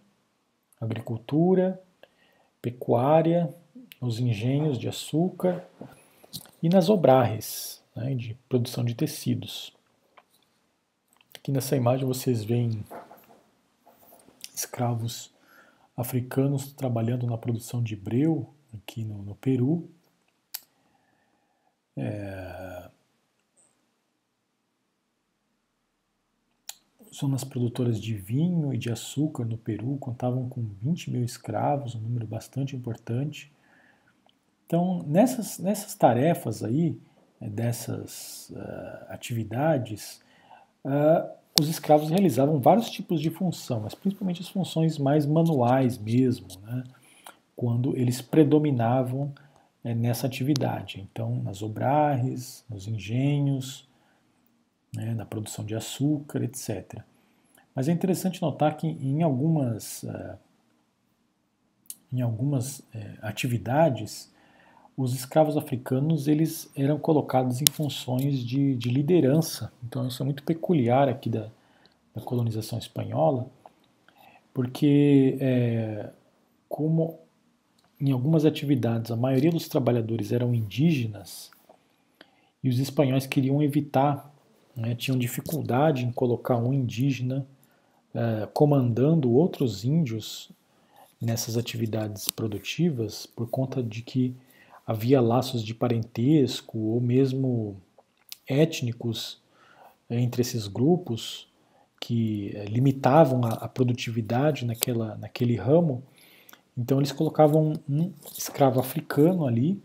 agricultura, 0.80 1.78
pecuária, 2.62 3.54
nos 4.00 4.20
engenhos 4.20 4.80
de 4.80 4.88
açúcar 4.88 5.68
e 6.64 6.70
nas 6.70 6.88
obrares 6.88 7.84
né, 7.94 8.16
de 8.16 8.34
produção 8.48 8.86
de 8.86 8.96
tecidos. 8.96 9.74
Aqui 11.36 11.52
nessa 11.52 11.76
imagem 11.76 12.06
vocês 12.06 12.46
veem 12.46 12.86
escravos 14.56 15.36
africanos 15.98 16.72
trabalhando 16.72 17.26
na 17.26 17.38
produção 17.38 17.82
de 17.82 17.96
breu 17.96 18.54
aqui 18.74 19.04
no, 19.04 19.24
no 19.24 19.36
Peru. 19.36 19.90
É, 21.98 22.92
zonas 27.14 27.44
produtoras 27.44 28.00
de 28.00 28.14
vinho 28.14 28.72
e 28.74 28.78
de 28.78 28.92
açúcar 28.92 29.44
no 29.44 29.58
Peru 29.58 29.98
contavam 29.98 30.48
com 30.48 30.62
20 30.82 31.10
mil 31.10 31.24
escravos, 31.24 31.96
um 31.96 32.00
número 32.00 32.28
bastante 32.28 32.76
importante. 32.76 33.52
Então, 34.66 35.04
nessas, 35.08 35.58
nessas 35.58 35.96
tarefas 35.96 36.64
aí, 36.64 37.00
né, 37.40 37.50
dessas 37.50 38.50
uh, 38.52 39.06
atividades, 39.10 40.22
uh, 40.86 41.37
os 41.60 41.68
escravos 41.68 42.10
realizavam 42.10 42.60
vários 42.60 42.90
tipos 42.90 43.20
de 43.20 43.30
função, 43.30 43.82
mas 43.82 43.96
principalmente 43.96 44.42
as 44.42 44.50
funções 44.50 44.98
mais 44.98 45.26
manuais 45.26 45.98
mesmo, 45.98 46.48
né, 46.62 46.84
quando 47.56 47.98
eles 47.98 48.22
predominavam 48.22 49.34
é, 49.84 49.96
nessa 49.96 50.28
atividade. 50.28 51.08
Então, 51.10 51.36
nas 51.44 51.62
obrares, 51.62 52.64
nos 52.70 52.88
engenhos, 52.88 53.88
né, 54.94 55.14
na 55.14 55.26
produção 55.26 55.66
de 55.66 55.76
açúcar, 55.76 56.44
etc. 56.44 57.02
Mas 57.74 57.88
é 57.88 57.92
interessante 57.92 58.42
notar 58.42 58.76
que 58.76 58.88
em 58.88 59.22
algumas, 59.22 60.04
uh, 60.04 60.38
em 62.12 62.22
algumas 62.22 62.80
uh, 62.80 62.84
atividades, 63.22 64.32
os 64.98 65.14
escravos 65.14 65.56
africanos 65.56 66.28
eles 66.28 66.72
eram 66.76 66.98
colocados 66.98 67.62
em 67.62 67.72
funções 67.72 68.40
de, 68.40 68.76
de 68.76 68.90
liderança. 68.90 69.72
Então 69.86 70.08
isso 70.08 70.24
é 70.24 70.26
muito 70.26 70.42
peculiar 70.42 71.08
aqui 71.08 71.30
da, 71.30 71.52
da 72.16 72.22
colonização 72.22 72.80
espanhola, 72.80 73.48
porque 74.52 75.38
é, 75.40 76.10
como 76.68 77.20
em 78.02 78.12
algumas 78.12 78.44
atividades 78.44 79.12
a 79.12 79.16
maioria 79.16 79.52
dos 79.52 79.68
trabalhadores 79.68 80.32
eram 80.32 80.54
indígenas 80.54 81.52
e 82.64 82.70
os 82.70 82.80
espanhóis 82.80 83.28
queriam 83.28 83.62
evitar 83.62 84.34
né, 84.76 84.96
tinham 84.96 85.18
dificuldade 85.18 86.06
em 86.06 86.12
colocar 86.12 86.58
um 86.58 86.74
indígena 86.74 87.46
é, 88.14 88.48
comandando 88.54 89.32
outros 89.32 89.84
índios 89.84 90.52
nessas 91.20 91.58
atividades 91.58 92.30
produtivas 92.30 93.26
por 93.26 93.50
conta 93.50 93.82
de 93.82 94.02
que 94.02 94.36
havia 94.88 95.22
laços 95.22 95.62
de 95.62 95.76
parentesco 95.76 96.80
ou 96.80 97.02
mesmo 97.02 97.82
étnicos 98.48 99.42
entre 100.10 100.42
esses 100.42 100.68
grupos 100.68 101.48
que 102.00 102.52
é, 102.56 102.66
limitavam 102.66 103.44
a, 103.44 103.50
a 103.50 103.68
produtividade 103.68 104.66
naquela, 104.66 105.18
naquele 105.18 105.58
ramo. 105.58 106.02
Então 106.78 107.00
eles 107.00 107.12
colocavam 107.12 107.74
um 107.90 108.14
escravo 108.38 108.80
africano 108.80 109.46
ali 109.46 109.82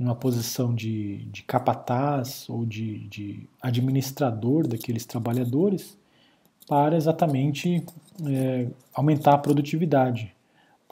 uma 0.00 0.14
posição 0.14 0.74
de, 0.74 1.26
de 1.26 1.42
capataz 1.42 2.48
ou 2.48 2.64
de, 2.64 3.06
de, 3.08 3.46
administrador 3.60 4.66
daqueles 4.66 5.04
trabalhadores 5.04 5.98
para 6.66 6.96
exatamente 6.96 7.84
é, 8.26 8.68
aumentar 8.94 9.34
a 9.34 9.38
produtividade. 9.38 10.34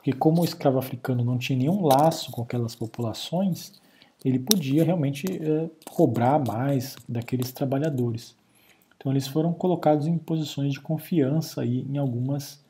Porque 0.09 0.19
como 0.19 0.41
o 0.41 0.45
escravo 0.45 0.79
africano 0.79 1.23
não 1.23 1.37
tinha 1.37 1.59
nenhum 1.59 1.85
laço 1.85 2.31
com 2.31 2.41
aquelas 2.41 2.75
populações, 2.75 3.79
ele 4.25 4.39
podia 4.39 4.83
realmente 4.83 5.27
é, 5.31 5.69
cobrar 5.91 6.39
mais 6.39 6.97
daqueles 7.07 7.53
trabalhadores. 7.53 8.35
Então 8.97 9.13
eles 9.13 9.27
foram 9.27 9.53
colocados 9.53 10.07
em 10.07 10.17
posições 10.17 10.73
de 10.73 10.81
confiança 10.81 11.61
aí 11.61 11.83
em 11.87 11.99
algumas 11.99 12.65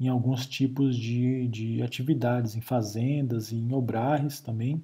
em 0.00 0.08
alguns 0.08 0.46
tipos 0.46 0.96
de, 0.96 1.46
de 1.48 1.82
atividades, 1.82 2.56
em 2.56 2.62
fazendas 2.62 3.52
e 3.52 3.56
em 3.56 3.72
obrares 3.72 4.40
também, 4.40 4.82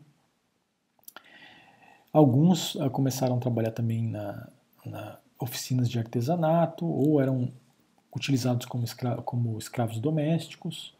Alguns 2.12 2.74
uh, 2.76 2.88
começaram 2.88 3.36
a 3.36 3.40
trabalhar 3.40 3.72
também 3.72 4.06
na, 4.06 4.48
na, 4.84 5.18
oficinas 5.40 5.90
de 5.90 5.98
artesanato 5.98 6.86
ou 6.86 7.20
eram 7.20 7.50
utilizados 8.14 8.64
como, 8.66 8.84
escra 8.84 9.16
como 9.16 9.58
escravos 9.58 9.98
domésticos, 9.98 10.96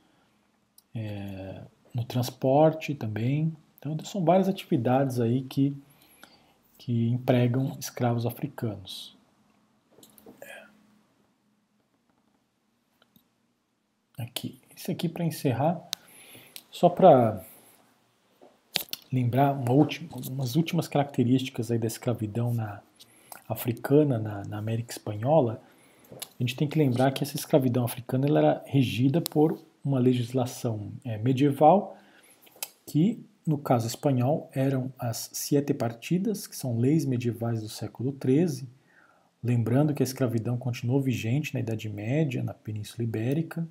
é, 0.99 1.61
no 1.95 2.05
transporte 2.05 2.95
também. 2.95 3.57
Então, 3.79 3.97
são 4.05 4.25
várias 4.25 4.49
atividades 4.49 5.21
aí 5.21 5.43
que, 5.43 5.77
que 6.77 7.09
empregam 7.09 7.77
escravos 7.79 8.27
africanos. 8.27 9.17
Aqui, 14.19 14.61
isso 14.75 14.91
aqui 14.91 15.09
para 15.09 15.25
encerrar, 15.25 15.81
só 16.73 16.89
para 16.89 17.45
lembrar 19.13 19.53
uma 19.53 19.71
última, 19.73 20.09
umas 20.29 20.57
últimas 20.57 20.89
características 20.89 21.71
aí 21.71 21.79
da 21.79 21.87
escravidão 21.87 22.53
na, 22.53 22.83
africana 23.49 24.19
na, 24.19 24.45
na, 24.45 24.59
América 24.59 24.91
Espanhola, 24.91 25.63
a 26.11 26.43
gente 26.43 26.57
tem 26.57 26.67
que 26.67 26.77
lembrar 26.77 27.13
que 27.13 27.23
essa 27.23 27.37
escravidão 27.37 27.85
africana 27.85 28.27
ela 28.27 28.39
era 28.41 28.63
regida 28.67 29.21
por 29.21 29.61
uma 29.89 29.99
legislação 29.99 30.93
é, 31.05 31.19
medieval 31.19 31.97
que, 32.87 33.25
no 33.47 33.59
caso 33.59 33.87
espanhol, 33.87 34.51
eram 34.55 34.93
as 34.99 35.31
siete 35.33 35.73
partidas, 35.75 36.47
que 36.47 36.57
são 36.57 36.79
leis 36.79 37.05
medievais 37.05 37.63
do 37.63 37.69
século 37.69 38.17
XIII, 38.23 38.69
lembrando 39.43 39.95
que 39.95 40.03
a 40.03 40.05
escravidão 40.05 40.57
continuou 40.57 41.01
vigente 41.01 41.55
na 41.55 41.61
Idade 41.61 41.89
Média, 41.89 42.43
na 42.43 42.55
Península 42.55 43.05
Ibérica, 43.05 43.67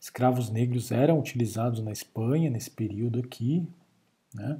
escravos 0.00 0.50
negros 0.50 0.90
eram 0.90 1.18
utilizados 1.18 1.82
na 1.82 1.92
Espanha 1.92 2.50
nesse 2.50 2.70
período 2.70 3.20
aqui, 3.20 3.66
né? 4.34 4.58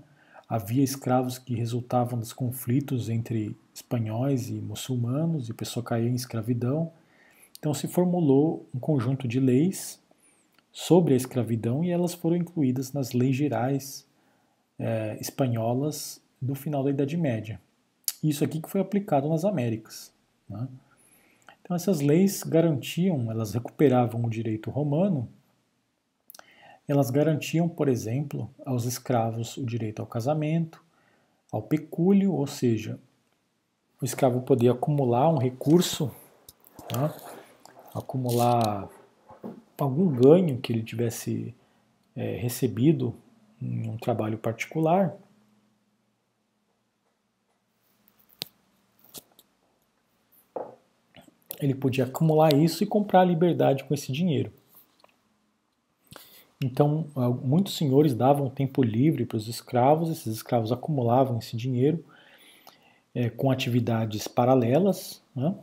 Havia 0.49 0.85
escravos 0.85 1.39
que 1.39 1.55
resultavam 1.55 2.19
dos 2.19 2.33
conflitos 2.33 3.09
entre 3.09 3.57
espanhóis 3.75 4.51
e 4.51 4.55
muçulmanos, 4.61 5.49
e 5.49 5.53
a 5.53 5.55
pessoa 5.55 5.83
caía 5.83 6.09
em 6.09 6.15
escravidão. 6.15 6.93
Então 7.59 7.73
se 7.73 7.89
formulou 7.89 8.69
um 8.75 8.79
conjunto 8.79 9.27
de 9.27 9.41
leis 9.41 10.02
sobre 10.73 11.13
a 11.13 11.17
escravidão 11.17 11.85
e 11.85 11.91
elas 11.91 12.15
foram 12.15 12.37
incluídas 12.37 12.93
nas 12.93 13.13
leis 13.13 13.37
gerais 13.37 14.07
é, 14.79 15.17
espanholas 15.21 16.21
do 16.41 16.55
final 16.55 16.83
da 16.83 16.91
Idade 16.91 17.17
Média. 17.17 17.61
Isso 18.23 18.43
aqui 18.43 18.61
que 18.61 18.71
foi 18.71 18.81
aplicado 18.81 19.29
nas 19.29 19.45
Américas. 19.45 20.13
Né? 20.49 20.67
Então 21.61 21.77
essas 21.77 22.01
leis 22.01 22.43
garantiam, 22.43 23.31
elas 23.31 23.53
recuperavam 23.53 24.25
o 24.25 24.31
direito 24.31 24.71
romano, 24.71 25.29
elas 26.89 27.11
garantiam, 27.11 27.69
por 27.69 27.89
exemplo, 27.89 28.51
aos 28.65 28.85
escravos 28.85 29.57
o 29.57 29.65
direito 29.65 30.01
ao 30.01 30.07
casamento, 30.07 30.83
ao 31.51 31.63
pecúlio, 31.63 32.33
ou 32.33 32.47
seja, 32.47 32.99
o 34.01 34.05
escravo 34.05 34.41
podia 34.41 34.73
acumular 34.73 35.29
um 35.29 35.39
recurso, 35.39 36.11
né? 36.93 37.15
acumular 37.95 38.89
algum 39.79 40.09
ganho 40.09 40.59
que 40.59 40.73
ele 40.73 40.83
tivesse 40.83 41.55
é, 42.15 42.37
recebido 42.37 43.15
em 43.61 43.89
um 43.89 43.97
trabalho 43.97 44.39
particular. 44.39 45.17
Ele 51.61 51.75
podia 51.75 52.05
acumular 52.05 52.53
isso 52.55 52.83
e 52.83 52.87
comprar 52.87 53.21
a 53.21 53.25
liberdade 53.25 53.85
com 53.85 53.95
esse 53.95 54.11
dinheiro. 54.11 54.53
Então, 56.65 57.07
muitos 57.43 57.77
senhores 57.77 58.15
davam 58.15 58.49
tempo 58.49 58.83
livre 58.83 59.27
para 59.27 59.37
os 59.37 59.49
escravos, 59.49 60.11
esses 60.11 60.37
escravos 60.37 60.71
acumulavam 60.71 61.39
esse 61.39 61.57
dinheiro 61.57 62.05
é, 63.15 63.29
com 63.29 63.51
atividades 63.51 64.29
paralelas. 64.29 65.23
Né? 65.35 65.55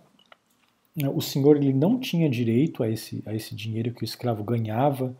O 1.07 1.21
senhor 1.21 1.57
ele 1.57 1.73
não 1.73 1.99
tinha 1.99 2.29
direito 2.29 2.83
a 2.83 2.89
esse, 2.89 3.23
a 3.25 3.33
esse 3.33 3.55
dinheiro 3.55 3.93
que 3.93 4.03
o 4.03 4.05
escravo 4.05 4.43
ganhava 4.43 5.15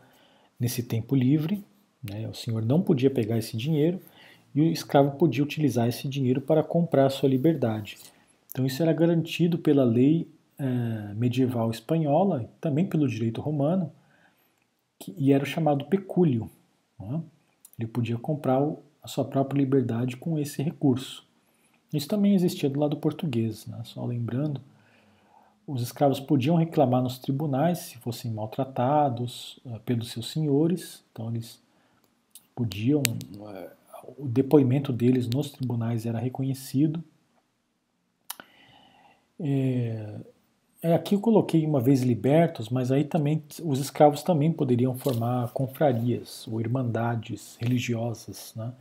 nesse 0.58 0.82
tempo 0.82 1.14
livre, 1.14 1.64
né? 2.02 2.28
o 2.28 2.34
senhor 2.34 2.64
não 2.64 2.82
podia 2.82 3.10
pegar 3.10 3.38
esse 3.38 3.56
dinheiro 3.56 4.00
e 4.54 4.60
o 4.60 4.70
escravo 4.70 5.16
podia 5.16 5.42
utilizar 5.42 5.88
esse 5.88 6.08
dinheiro 6.08 6.40
para 6.40 6.62
comprar 6.62 7.08
sua 7.10 7.28
liberdade. 7.28 7.96
Então, 8.50 8.66
isso 8.66 8.82
era 8.82 8.92
garantido 8.92 9.58
pela 9.58 9.84
lei 9.84 10.28
é, 10.58 11.14
medieval 11.14 11.70
espanhola, 11.70 12.50
também 12.60 12.84
pelo 12.84 13.08
direito 13.08 13.40
romano 13.40 13.92
que, 14.98 15.14
e 15.16 15.32
era 15.32 15.44
o 15.44 15.46
chamado 15.46 15.84
pecúlio. 15.86 16.50
Né? 16.98 17.22
Ele 17.78 17.88
podia 17.88 18.18
comprar 18.18 18.60
a 19.02 19.08
sua 19.08 19.24
própria 19.24 19.58
liberdade 19.58 20.16
com 20.16 20.38
esse 20.38 20.62
recurso. 20.62 21.24
Isso 21.92 22.08
também 22.08 22.34
existia 22.34 22.68
do 22.68 22.78
lado 22.78 22.96
português, 22.96 23.66
né? 23.66 23.80
só 23.84 24.04
lembrando. 24.04 24.60
Os 25.70 25.82
escravos 25.82 26.18
podiam 26.18 26.56
reclamar 26.56 27.00
nos 27.00 27.16
tribunais 27.16 27.78
se 27.78 27.98
fossem 27.98 28.28
maltratados 28.28 29.60
uh, 29.64 29.78
pelos 29.86 30.10
seus 30.10 30.28
senhores, 30.28 31.04
então 31.12 31.30
eles 31.30 31.62
podiam, 32.56 33.02
uh, 33.02 33.70
o 34.18 34.26
depoimento 34.26 34.92
deles 34.92 35.28
nos 35.28 35.52
tribunais 35.52 36.06
era 36.06 36.18
reconhecido. 36.18 37.04
É, 39.38 40.16
é, 40.82 40.92
aqui 40.92 41.14
eu 41.14 41.20
coloquei 41.20 41.64
uma 41.64 41.80
vez 41.80 42.02
libertos, 42.02 42.68
mas 42.68 42.90
aí 42.90 43.04
também 43.04 43.40
os 43.62 43.78
escravos 43.78 44.24
também 44.24 44.50
poderiam 44.50 44.98
formar 44.98 45.52
confrarias 45.52 46.48
ou 46.48 46.60
irmandades 46.60 47.56
religiosas, 47.60 48.52
né? 48.56 48.72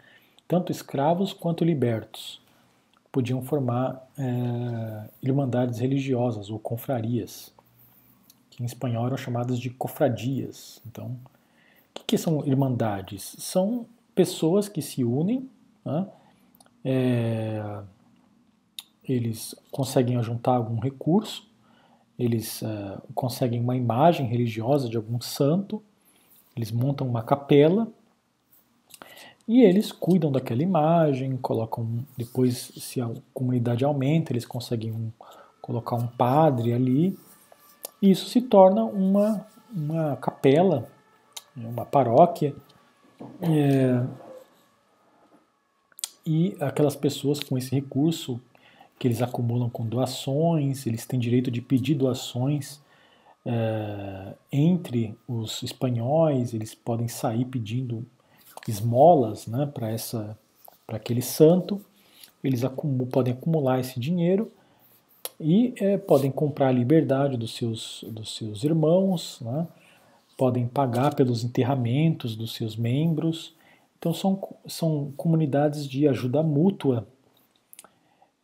tanto 0.47 0.71
escravos 0.71 1.33
quanto 1.33 1.63
libertos 1.63 2.41
podiam 3.11 3.41
formar 3.41 4.07
é, 4.17 5.09
irmandades 5.21 5.79
religiosas 5.79 6.49
ou 6.49 6.59
confrarias, 6.59 7.53
que 8.49 8.61
em 8.61 8.65
espanhol 8.65 9.07
eram 9.07 9.17
chamadas 9.17 9.59
de 9.59 9.69
cofradias. 9.69 10.81
Então, 10.85 11.07
o 11.07 11.19
que, 11.93 12.03
que 12.03 12.17
são 12.17 12.45
irmandades? 12.45 13.35
São 13.39 13.85
pessoas 14.13 14.69
que 14.69 14.81
se 14.81 15.03
unem, 15.03 15.49
né? 15.83 16.07
é, 16.85 17.81
eles 19.03 19.55
conseguem 19.71 20.21
juntar 20.21 20.55
algum 20.55 20.79
recurso 20.79 21.49
eles 22.19 22.61
uh, 22.61 23.01
conseguem 23.15 23.61
uma 23.61 23.77
imagem 23.77 24.27
religiosa 24.27 24.89
de 24.89 24.97
algum 24.97 25.21
santo, 25.21 25.81
eles 26.53 26.69
montam 26.69 27.07
uma 27.07 27.23
capela 27.23 27.87
e 29.49 29.63
eles 29.63 29.91
cuidam 29.91 30.31
daquela 30.31 30.61
imagem, 30.61 31.35
colocam 31.37 32.05
depois, 32.15 32.71
se 32.77 33.01
a 33.01 33.09
comunidade 33.33 33.83
aumenta, 33.83 34.31
eles 34.31 34.45
conseguem 34.45 34.91
um, 34.91 35.11
colocar 35.59 35.95
um 35.95 36.05
padre 36.05 36.71
ali, 36.71 37.17
e 37.99 38.11
isso 38.11 38.29
se 38.29 38.43
torna 38.43 38.83
uma, 38.83 39.43
uma 39.75 40.15
capela, 40.17 40.87
uma 41.57 41.83
paróquia, 41.83 42.55
é, 43.41 44.05
e 46.23 46.55
aquelas 46.59 46.95
pessoas 46.95 47.39
com 47.39 47.57
esse 47.57 47.73
recurso 47.73 48.39
que 48.99 49.07
eles 49.07 49.19
acumulam 49.19 49.67
com 49.67 49.83
doações, 49.83 50.85
eles 50.85 51.07
têm 51.07 51.19
direito 51.19 51.49
de 51.49 51.59
pedir 51.59 51.95
doações 51.95 52.79
é, 53.43 54.35
entre 54.51 55.17
os 55.27 55.63
espanhóis, 55.63 56.53
eles 56.53 56.75
podem 56.75 57.07
sair 57.07 57.45
pedindo 57.45 58.05
esmolas 58.69 59.47
né, 59.47 59.65
para 59.65 59.89
essa 59.89 60.37
para 60.85 60.97
aquele 60.97 61.21
santo, 61.21 61.79
eles 62.43 62.63
acumul, 62.63 63.05
podem 63.05 63.33
acumular 63.33 63.79
esse 63.79 63.99
dinheiro 63.99 64.51
e 65.39 65.73
é, 65.77 65.99
podem 65.99 66.31
comprar 66.31 66.69
a 66.69 66.71
liberdade 66.71 67.37
dos 67.37 67.55
seus, 67.55 68.03
dos 68.07 68.35
seus 68.35 68.63
irmãos, 68.63 69.39
né, 69.41 69.67
podem 70.35 70.67
pagar 70.67 71.13
pelos 71.13 71.43
enterramentos 71.43 72.35
dos 72.35 72.55
seus 72.55 72.75
membros. 72.75 73.53
Então 73.99 74.13
são, 74.13 74.41
são 74.65 75.13
comunidades 75.15 75.87
de 75.87 76.07
ajuda 76.07 76.41
mútua 76.41 77.07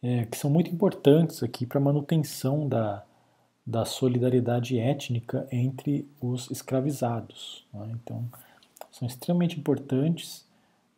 é, 0.03 0.25
que 0.25 0.37
são 0.37 0.51
muito 0.51 0.69
importantes 0.69 1.41
aqui 1.41 1.65
para 1.65 1.79
a 1.79 1.83
manutenção 1.83 2.67
da, 2.67 3.03
da 3.65 3.85
solidariedade 3.85 4.77
étnica 4.77 5.47
entre 5.51 6.07
os 6.21 6.51
escravizados. 6.51 7.65
Né? 7.73 7.89
Então, 7.93 8.29
são 8.97 9.05
extremamente 9.05 9.59
importantes. 9.59 10.47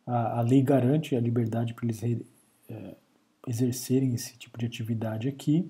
A, 0.06 0.38
a, 0.38 0.40
lei 0.40 0.62
garante 0.62 1.16
a 1.16 1.20
liberdade 1.20 1.74
para 1.74 1.84
eles 1.84 1.98
re, 1.98 2.24
é, 2.68 2.94
exercerem 3.46 4.14
esse 4.14 4.38
tipo 4.38 4.56
de 4.56 4.66
atividade 4.66 5.28
aqui. 5.28 5.68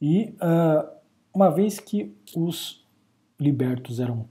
E 0.00 0.36
uh, 0.36 0.88
uma 1.34 1.50
vez 1.50 1.80
que 1.80 2.14
os 2.36 2.86
libertos 3.38 3.98
eram, 3.98 4.28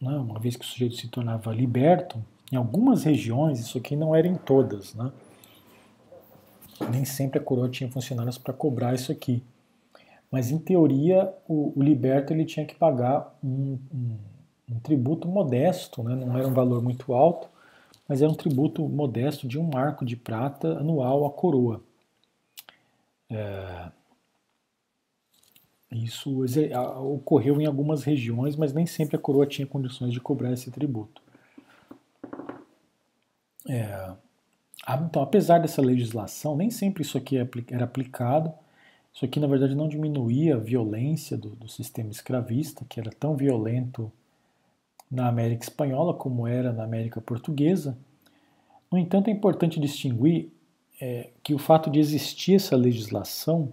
né, 0.00 0.16
uma 0.16 0.40
vez 0.40 0.56
que 0.56 0.64
o 0.64 0.68
sujeito 0.68 0.96
se 0.96 1.06
tornava 1.06 1.54
liberto, 1.54 2.22
em 2.50 2.56
algumas 2.56 3.04
regiões, 3.04 3.60
isso 3.60 3.78
aqui 3.78 3.94
não 3.94 4.12
era 4.12 4.26
em 4.26 4.34
todas, 4.34 4.92
né? 4.94 5.12
nem 6.90 7.04
sempre 7.04 7.38
a 7.38 7.42
coroa 7.42 7.68
tinha 7.68 7.88
funcionários 7.88 8.36
para 8.36 8.52
cobrar 8.52 8.92
isso 8.92 9.12
aqui. 9.12 9.40
Mas 10.32 10.50
em 10.50 10.58
teoria 10.58 11.32
o, 11.46 11.72
o 11.78 11.82
liberto 11.82 12.32
ele 12.32 12.44
tinha 12.44 12.66
que 12.66 12.74
pagar 12.74 13.38
um, 13.42 13.78
um, 13.94 14.18
um, 14.70 14.78
tributo 14.78 15.28
modesto, 15.28 16.02
né? 16.02 16.14
não 16.14 16.36
era 16.36 16.46
um 16.46 16.52
valor 16.52 16.82
muito 16.82 17.12
alto, 17.12 17.48
mas 18.08 18.22
era 18.22 18.30
um 18.30 18.34
tributo 18.34 18.86
modesto 18.88 19.48
de 19.48 19.58
um 19.58 19.64
marco 19.64 20.04
de 20.04 20.16
prata 20.16 20.78
anual 20.78 21.24
à 21.26 21.30
coroa. 21.30 21.82
É, 23.30 23.90
isso 25.90 26.44
ocorreu 27.00 27.60
em 27.60 27.66
algumas 27.66 28.02
regiões, 28.02 28.56
mas 28.56 28.72
nem 28.72 28.86
sempre 28.86 29.16
a 29.16 29.18
coroa 29.18 29.46
tinha 29.46 29.66
condições 29.66 30.12
de 30.12 30.20
cobrar 30.20 30.52
esse 30.52 30.70
tributo. 30.70 31.22
É, 33.68 34.12
então, 35.06 35.22
apesar 35.22 35.58
dessa 35.58 35.80
legislação, 35.80 36.56
nem 36.56 36.70
sempre 36.70 37.02
isso 37.02 37.16
aqui 37.16 37.38
é 37.38 37.48
era 37.70 37.84
aplicado. 37.84 38.52
Isso 39.14 39.24
aqui, 39.24 39.38
na 39.38 39.46
verdade, 39.46 39.74
não 39.74 39.88
diminuía 39.88 40.56
a 40.56 40.58
violência 40.58 41.36
do, 41.36 41.50
do 41.50 41.68
sistema 41.68 42.10
escravista, 42.10 42.84
que 42.88 42.98
era 42.98 43.10
tão 43.10 43.36
violento 43.36 44.12
na 45.14 45.28
América 45.28 45.62
Espanhola 45.62 46.12
como 46.12 46.46
era 46.46 46.72
na 46.72 46.82
América 46.82 47.20
Portuguesa. 47.20 47.96
No 48.90 48.98
entanto, 48.98 49.28
é 49.28 49.30
importante 49.30 49.78
distinguir 49.78 50.50
é, 51.00 51.30
que 51.42 51.54
o 51.54 51.58
fato 51.58 51.90
de 51.90 51.98
existir 51.98 52.54
essa 52.54 52.76
legislação 52.76 53.70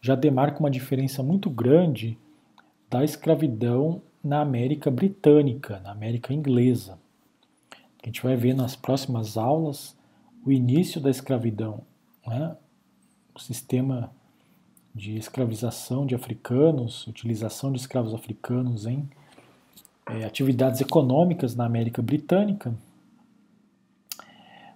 já 0.00 0.14
demarca 0.14 0.60
uma 0.60 0.70
diferença 0.70 1.22
muito 1.22 1.48
grande 1.48 2.18
da 2.90 3.02
escravidão 3.02 4.02
na 4.22 4.40
América 4.40 4.90
Britânica, 4.90 5.80
na 5.80 5.92
América 5.92 6.34
Inglesa. 6.34 6.98
A 8.02 8.06
gente 8.06 8.22
vai 8.22 8.36
ver 8.36 8.54
nas 8.54 8.76
próximas 8.76 9.36
aulas 9.36 9.96
o 10.44 10.52
início 10.52 11.00
da 11.00 11.08
escravidão, 11.08 11.82
né? 12.26 12.56
o 13.34 13.38
sistema 13.38 14.12
de 14.94 15.16
escravização 15.16 16.04
de 16.04 16.14
africanos, 16.14 17.06
utilização 17.06 17.72
de 17.72 17.78
escravos 17.78 18.12
africanos 18.12 18.86
em 18.86 19.08
é, 20.06 20.24
atividades 20.24 20.80
econômicas 20.80 21.54
na 21.54 21.64
América 21.64 22.02
Britânica, 22.02 22.74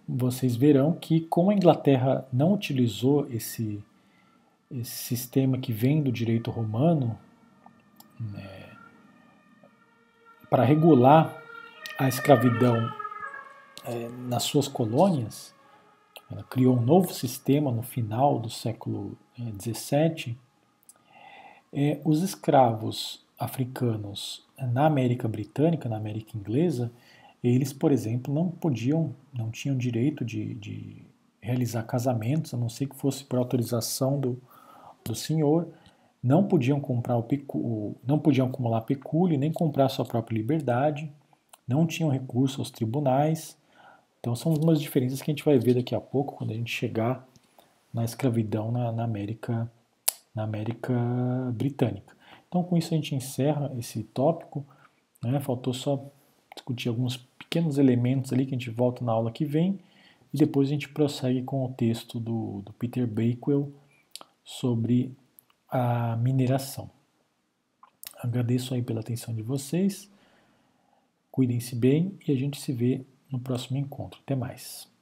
vocês 0.08 0.54
verão 0.54 0.92
que 0.92 1.20
como 1.22 1.50
a 1.50 1.54
Inglaterra 1.54 2.26
não 2.32 2.52
utilizou 2.52 3.26
esse, 3.28 3.82
esse 4.70 4.96
sistema 4.96 5.58
que 5.58 5.72
vem 5.72 6.02
do 6.02 6.12
direito 6.12 6.50
romano 6.50 7.18
né, 8.20 8.66
para 10.48 10.64
regular 10.64 11.42
a 11.98 12.08
escravidão 12.08 12.92
é, 13.84 14.08
nas 14.28 14.44
suas 14.44 14.68
colônias, 14.68 15.54
ela 16.30 16.44
criou 16.44 16.76
um 16.76 16.82
novo 16.82 17.12
sistema 17.12 17.70
no 17.70 17.82
final 17.82 18.38
do 18.38 18.50
século 18.50 19.16
XVII. 19.36 20.36
É, 21.72 21.90
é, 21.90 22.00
os 22.04 22.22
escravos 22.22 23.24
africanos 23.38 24.45
na 24.58 24.86
América 24.86 25.28
Britânica, 25.28 25.88
na 25.88 25.96
América 25.96 26.36
Inglesa, 26.36 26.90
eles, 27.42 27.72
por 27.72 27.92
exemplo, 27.92 28.32
não 28.32 28.48
podiam, 28.48 29.14
não 29.32 29.50
tinham 29.50 29.76
direito 29.76 30.24
de, 30.24 30.54
de 30.54 31.02
realizar 31.40 31.82
casamentos, 31.84 32.52
a 32.52 32.56
não 32.56 32.68
ser 32.68 32.86
que 32.86 32.96
fosse 32.96 33.24
por 33.24 33.38
autorização 33.38 34.18
do, 34.18 34.40
do 35.04 35.14
senhor, 35.14 35.68
não 36.22 36.42
podiam 36.42 36.80
comprar 36.80 37.16
o, 37.16 37.22
pecu, 37.22 37.96
não 38.04 38.18
podiam 38.18 38.48
acumular 38.48 38.80
pecúlio, 38.80 39.38
nem 39.38 39.52
comprar 39.52 39.88
sua 39.88 40.04
própria 40.04 40.36
liberdade, 40.36 41.12
não 41.68 41.86
tinham 41.86 42.10
recurso 42.10 42.60
aos 42.60 42.70
tribunais. 42.70 43.56
Então 44.18 44.34
são 44.34 44.50
algumas 44.52 44.80
diferenças 44.80 45.22
que 45.22 45.30
a 45.30 45.32
gente 45.32 45.44
vai 45.44 45.58
ver 45.58 45.74
daqui 45.74 45.94
a 45.94 46.00
pouco 46.00 46.34
quando 46.34 46.50
a 46.50 46.54
gente 46.54 46.72
chegar 46.72 47.24
na 47.94 48.04
escravidão 48.04 48.72
na, 48.72 48.90
na 48.90 49.04
América 49.04 49.70
na 50.34 50.42
América 50.42 50.92
Britânica. 51.54 52.15
Então 52.56 52.64
com 52.64 52.74
isso 52.78 52.94
a 52.94 52.96
gente 52.96 53.14
encerra 53.14 53.70
esse 53.78 54.02
tópico. 54.02 54.66
Né? 55.22 55.38
Faltou 55.40 55.74
só 55.74 56.10
discutir 56.54 56.88
alguns 56.88 57.18
pequenos 57.18 57.76
elementos 57.76 58.32
ali 58.32 58.46
que 58.46 58.54
a 58.54 58.58
gente 58.58 58.70
volta 58.70 59.04
na 59.04 59.12
aula 59.12 59.30
que 59.30 59.44
vem 59.44 59.78
e 60.32 60.38
depois 60.38 60.68
a 60.68 60.72
gente 60.72 60.88
prossegue 60.88 61.42
com 61.42 61.66
o 61.66 61.74
texto 61.74 62.18
do, 62.18 62.62
do 62.62 62.72
Peter 62.72 63.06
Bakewell 63.06 63.70
sobre 64.42 65.14
a 65.68 66.16
mineração. 66.16 66.90
Agradeço 68.22 68.72
aí 68.72 68.80
pela 68.80 69.00
atenção 69.00 69.34
de 69.34 69.42
vocês, 69.42 70.10
cuidem-se 71.30 71.76
bem 71.76 72.18
e 72.26 72.32
a 72.32 72.36
gente 72.36 72.58
se 72.58 72.72
vê 72.72 73.04
no 73.30 73.38
próximo 73.38 73.76
encontro. 73.76 74.18
Até 74.24 74.34
mais. 74.34 74.95